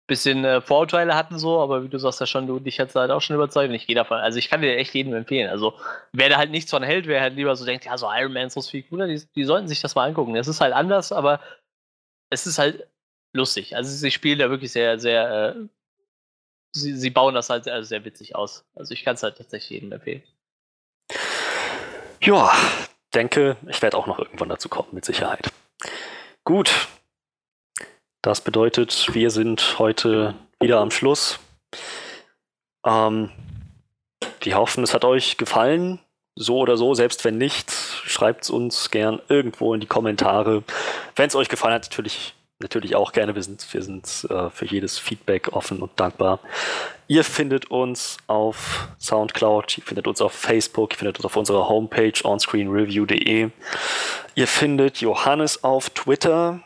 bisschen 0.07 0.45
äh, 0.45 0.61
Vorurteile 0.61 1.15
hatten, 1.15 1.39
so, 1.39 1.59
aber 1.59 1.83
wie 1.83 1.89
du 1.89 1.97
sagst 1.97 2.19
ja 2.19 2.27
schon, 2.27 2.47
du 2.47 2.59
dich 2.59 2.77
jetzt 2.77 2.95
halt 2.95 3.11
auch 3.11 3.21
schon 3.21 3.35
überzeugt 3.35 3.69
und 3.69 3.75
ich 3.75 3.87
gehe 3.87 3.95
davon, 3.95 4.17
also 4.17 4.37
ich 4.37 4.49
kann 4.49 4.61
dir 4.61 4.77
echt 4.77 4.93
jedem 4.93 5.13
empfehlen. 5.13 5.49
Also 5.49 5.73
wer 6.13 6.29
da 6.29 6.37
halt 6.37 6.51
nichts 6.51 6.71
von 6.71 6.83
hält, 6.83 7.07
wer 7.07 7.21
halt 7.21 7.35
lieber 7.35 7.55
so 7.55 7.65
denkt, 7.65 7.85
ja, 7.85 7.97
so 7.97 8.07
Iron 8.11 8.33
Man 8.33 8.47
ist 8.47 8.53
so 8.53 8.61
viel 8.61 8.83
cooler, 8.83 9.07
die, 9.07 9.21
die 9.35 9.43
sollten 9.45 9.67
sich 9.67 9.81
das 9.81 9.95
mal 9.95 10.07
angucken. 10.07 10.35
Es 10.35 10.47
ist 10.47 10.61
halt 10.61 10.73
anders, 10.73 11.11
aber 11.11 11.39
es 12.29 12.45
ist 12.45 12.59
halt 12.59 12.87
lustig. 13.33 13.75
Also 13.75 13.91
sie 13.91 14.11
spielen 14.11 14.39
da 14.39 14.49
wirklich 14.49 14.71
sehr, 14.71 14.99
sehr 14.99 15.55
äh, 15.55 15.67
sie, 16.75 16.95
sie 16.95 17.09
bauen 17.09 17.33
das 17.33 17.49
halt 17.49 17.63
sehr, 17.63 17.83
sehr 17.83 18.05
witzig 18.05 18.35
aus. 18.35 18.65
Also 18.75 18.93
ich 18.93 19.03
kann 19.03 19.15
es 19.15 19.23
halt 19.23 19.37
tatsächlich 19.37 19.81
jedem 19.81 19.91
empfehlen. 19.91 20.23
Ja, 22.21 22.51
denke, 23.13 23.57
ich 23.67 23.81
werde 23.81 23.97
auch 23.97 24.07
noch 24.07 24.19
irgendwann 24.19 24.49
dazu 24.49 24.69
kommen, 24.69 24.89
mit 24.91 25.05
Sicherheit. 25.05 25.51
Gut. 26.43 26.87
Das 28.25 28.41
bedeutet, 28.41 29.13
wir 29.13 29.29
sind 29.29 29.77
heute 29.77 30.33
wieder 30.59 30.79
am 30.79 30.89
Schluss. 30.89 31.37
Ähm, 32.83 33.29
wir 34.41 34.55
hoffen, 34.57 34.83
es 34.83 34.95
hat 34.95 35.05
euch 35.05 35.37
gefallen. 35.37 35.99
So 36.33 36.57
oder 36.57 36.75
so, 36.75 36.95
selbst 36.95 37.23
wenn 37.23 37.37
nicht, 37.37 37.71
schreibt 37.71 38.45
es 38.45 38.49
uns 38.49 38.89
gern 38.89 39.21
irgendwo 39.29 39.75
in 39.75 39.79
die 39.79 39.85
Kommentare. 39.85 40.63
Wenn 41.15 41.27
es 41.27 41.35
euch 41.35 41.49
gefallen 41.49 41.75
hat, 41.75 41.83
natürlich 41.83 42.33
natürlich 42.59 42.95
auch 42.95 43.11
gerne. 43.11 43.35
Wir 43.35 43.43
sind, 43.43 43.71
wir 43.71 43.83
sind 43.83 44.25
äh, 44.31 44.49
für 44.49 44.65
jedes 44.65 44.97
Feedback 44.97 45.49
offen 45.53 45.83
und 45.83 45.91
dankbar. 45.95 46.39
Ihr 47.07 47.23
findet 47.23 47.69
uns 47.69 48.17
auf 48.25 48.87
Soundcloud, 48.97 49.77
ihr 49.77 49.83
findet 49.83 50.07
uns 50.07 50.19
auf 50.19 50.31
Facebook, 50.33 50.93
ihr 50.93 50.97
findet 50.97 51.17
uns 51.17 51.25
auf 51.25 51.37
unserer 51.37 51.69
Homepage 51.69 52.19
onscreenreview.de. 52.23 53.51
Ihr 54.33 54.47
findet 54.47 54.99
Johannes 55.01 55.63
auf 55.63 55.91
Twitter. 55.91 56.63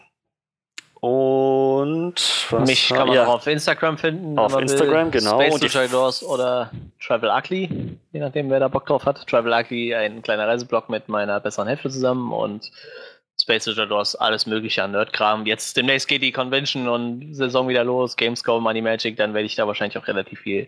Und 1.02 2.16
was 2.50 2.68
mich 2.68 2.90
kann 2.90 3.08
man 3.08 3.16
ja. 3.16 3.26
auch 3.26 3.36
auf 3.36 3.48
Instagram 3.48 3.98
finden. 3.98 4.38
Auf 4.38 4.58
Instagram, 4.60 5.14
will. 5.14 5.22
genau. 5.22 5.40
Space 5.58 5.92
Doors 5.92 6.24
oder 6.24 6.72
Travel 7.02 7.30
Ugly, 7.30 7.98
je 8.12 8.20
nachdem, 8.20 8.50
wer 8.50 8.60
da 8.60 8.68
Bock 8.68 8.86
drauf 8.86 9.06
hat. 9.06 9.26
Travel 9.28 9.54
Ugly, 9.54 9.96
ein 9.96 10.22
kleiner 10.22 10.48
Reiseblog 10.48 10.90
mit 10.90 11.08
meiner 11.08 11.40
besseren 11.40 11.70
Hälfte 11.70 11.90
zusammen 11.90 12.34
und 12.34 12.70
Space 13.42 13.68
Luchadors, 13.68 14.18
alles 14.18 14.46
mögliche 14.46 14.84
an 14.84 14.92
Nerdkram. 14.92 15.46
Jetzt 15.46 15.78
demnächst 15.78 16.10
geht 16.10 16.22
die 16.22 16.34
Convention 16.34 16.90
und 16.90 17.34
Saison 17.34 17.70
wieder 17.70 17.86
los, 17.86 18.18
Gamescom, 18.18 18.62
Money 18.62 18.82
Magic, 18.82 19.16
dann 19.16 19.34
werde 19.34 19.46
ich 19.46 19.56
da 19.56 19.66
wahrscheinlich 19.66 19.98
auch 19.98 20.08
relativ 20.08 20.42
viel 20.42 20.68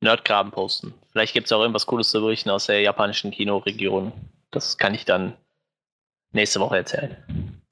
Nerdkram 0.00 0.50
posten. 0.50 0.94
Vielleicht 1.12 1.34
gibt 1.34 1.46
es 1.46 1.52
auch 1.52 1.60
irgendwas 1.60 1.86
Cooles 1.86 2.10
zu 2.10 2.20
berichten 2.20 2.48
aus 2.48 2.66
der 2.66 2.80
japanischen 2.80 3.30
Kinoregion. 3.30 4.12
Das 4.50 4.78
kann 4.78 4.94
ich 4.94 5.04
dann 5.04 5.34
nächste 6.32 6.60
Woche 6.60 6.76
erzählen. 6.78 7.16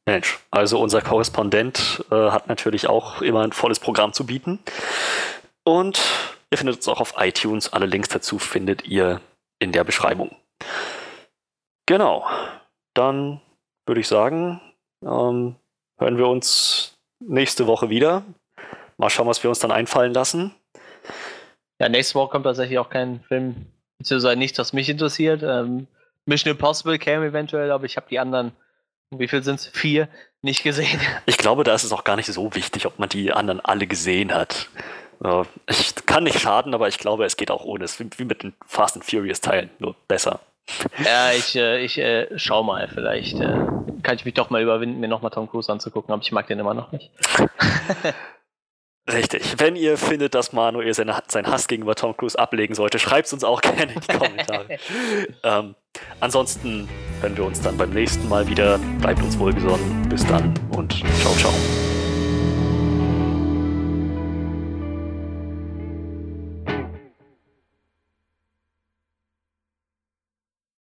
Mensch, 0.06 0.39
also 0.51 0.81
unser 0.81 1.01
Korrespondent 1.01 2.05
äh, 2.10 2.31
hat 2.31 2.48
natürlich 2.48 2.89
auch 2.89 3.22
immer 3.22 3.43
ein 3.43 3.52
volles 3.52 3.81
Programm 3.81 4.12
zu 4.12 4.26
bieten. 4.26 4.59
Und 5.64 6.01
ihr 6.51 6.59
findet 6.59 6.76
uns 6.76 6.89
auch 6.89 7.01
auf 7.01 7.14
iTunes. 7.18 7.72
Alle 7.72 7.86
Links 7.86 8.09
dazu 8.10 8.39
findet 8.39 8.86
ihr 8.86 9.20
in 9.59 9.72
der 9.72 9.85
Beschreibung. 9.85 10.36
Genau. 11.86 12.26
Dann 12.93 13.40
würde 13.86 14.01
ich 14.01 14.09
sagen, 14.09 14.60
ähm, 15.02 15.56
hören 15.98 16.18
wir 16.18 16.28
uns 16.28 16.97
nächste 17.18 17.66
Woche 17.66 17.89
wieder. 17.89 18.24
Mal 18.98 19.10
schauen, 19.10 19.26
was 19.26 19.43
wir 19.43 19.48
uns 19.48 19.59
dann 19.59 19.72
einfallen 19.72 20.12
lassen. 20.12 20.55
Ja, 21.81 21.89
nächste 21.89 22.14
Woche 22.14 22.31
kommt 22.31 22.44
tatsächlich 22.44 22.78
auch 22.78 22.90
kein 22.90 23.20
Film, 23.20 23.66
beziehungsweise 23.98 24.36
nichts, 24.36 24.59
was 24.59 24.72
mich 24.72 24.89
interessiert. 24.89 25.43
Ähm, 25.43 25.86
Mission 26.26 26.52
Impossible 26.52 26.98
käme 26.98 27.26
eventuell, 27.26 27.70
aber 27.72 27.85
ich 27.85 27.97
habe 27.97 28.06
die 28.09 28.18
anderen, 28.18 28.52
wie 29.18 29.28
viel 29.28 29.42
sind 29.42 29.60
es? 29.60 29.66
Vier, 29.66 30.08
nicht 30.42 30.62
gesehen. 30.62 31.00
Ich 31.26 31.38
glaube, 31.38 31.64
da 31.64 31.74
ist 31.74 31.84
es 31.84 31.92
auch 31.92 32.04
gar 32.04 32.16
nicht 32.16 32.26
so 32.26 32.54
wichtig, 32.54 32.86
ob 32.86 32.98
man 32.98 33.08
die 33.08 33.32
anderen 33.32 33.60
alle 33.60 33.86
gesehen 33.86 34.32
hat. 34.34 34.68
Ich 35.68 35.94
kann 36.06 36.24
nicht 36.24 36.40
schaden, 36.40 36.74
aber 36.74 36.88
ich 36.88 36.98
glaube, 36.98 37.24
es 37.24 37.36
geht 37.36 37.50
auch 37.50 37.64
ohne. 37.64 37.84
Es 37.84 37.98
ist 37.98 38.18
wie 38.18 38.24
mit 38.24 38.42
den 38.42 38.52
Fast 38.66 38.96
and 38.96 39.04
Furious 39.04 39.40
Teilen, 39.40 39.70
nur 39.78 39.94
besser. 40.08 40.40
Ja, 41.04 41.32
ich, 41.32 41.56
äh, 41.56 41.84
ich 41.84 41.98
äh, 41.98 42.26
schau 42.36 42.62
mal, 42.62 42.88
vielleicht 42.88 43.38
äh, 43.38 43.66
kann 44.02 44.16
ich 44.16 44.24
mich 44.24 44.34
doch 44.34 44.50
mal 44.50 44.62
überwinden, 44.62 45.00
mir 45.00 45.08
nochmal 45.08 45.30
Tom 45.30 45.48
Cruise 45.48 45.70
anzugucken, 45.70 46.12
aber 46.12 46.22
ich 46.22 46.32
mag 46.32 46.46
den 46.46 46.58
immer 46.58 46.74
noch 46.74 46.90
nicht. 46.92 47.10
Richtig. 49.10 49.56
Wenn 49.59 49.76
ihr 49.76 49.98
findet, 49.98 50.35
dass 50.35 50.52
Manuel 50.52 50.94
seine, 50.94 51.22
seinen 51.28 51.47
Hass 51.48 51.68
gegenüber 51.68 51.94
Tom 51.94 52.16
Cruise 52.16 52.39
ablegen 52.39 52.74
sollte, 52.74 52.98
schreibt 52.98 53.26
es 53.26 53.32
uns 53.32 53.44
auch 53.44 53.60
gerne 53.60 53.93
in 53.93 54.01
die 54.01 54.16
Kommentare. 54.16 54.78
ähm, 55.43 55.74
ansonsten 56.20 56.89
hören 57.20 57.36
wir 57.36 57.44
uns 57.44 57.60
dann 57.60 57.76
beim 57.76 57.90
nächsten 57.90 58.28
Mal 58.28 58.48
wieder. 58.48 58.78
Bleibt 59.01 59.22
uns 59.22 59.39
wohlgesonnen. 59.39 60.09
Bis 60.09 60.26
dann 60.26 60.55
und 60.70 60.93
ciao, 61.20 61.35
ciao. 61.35 61.52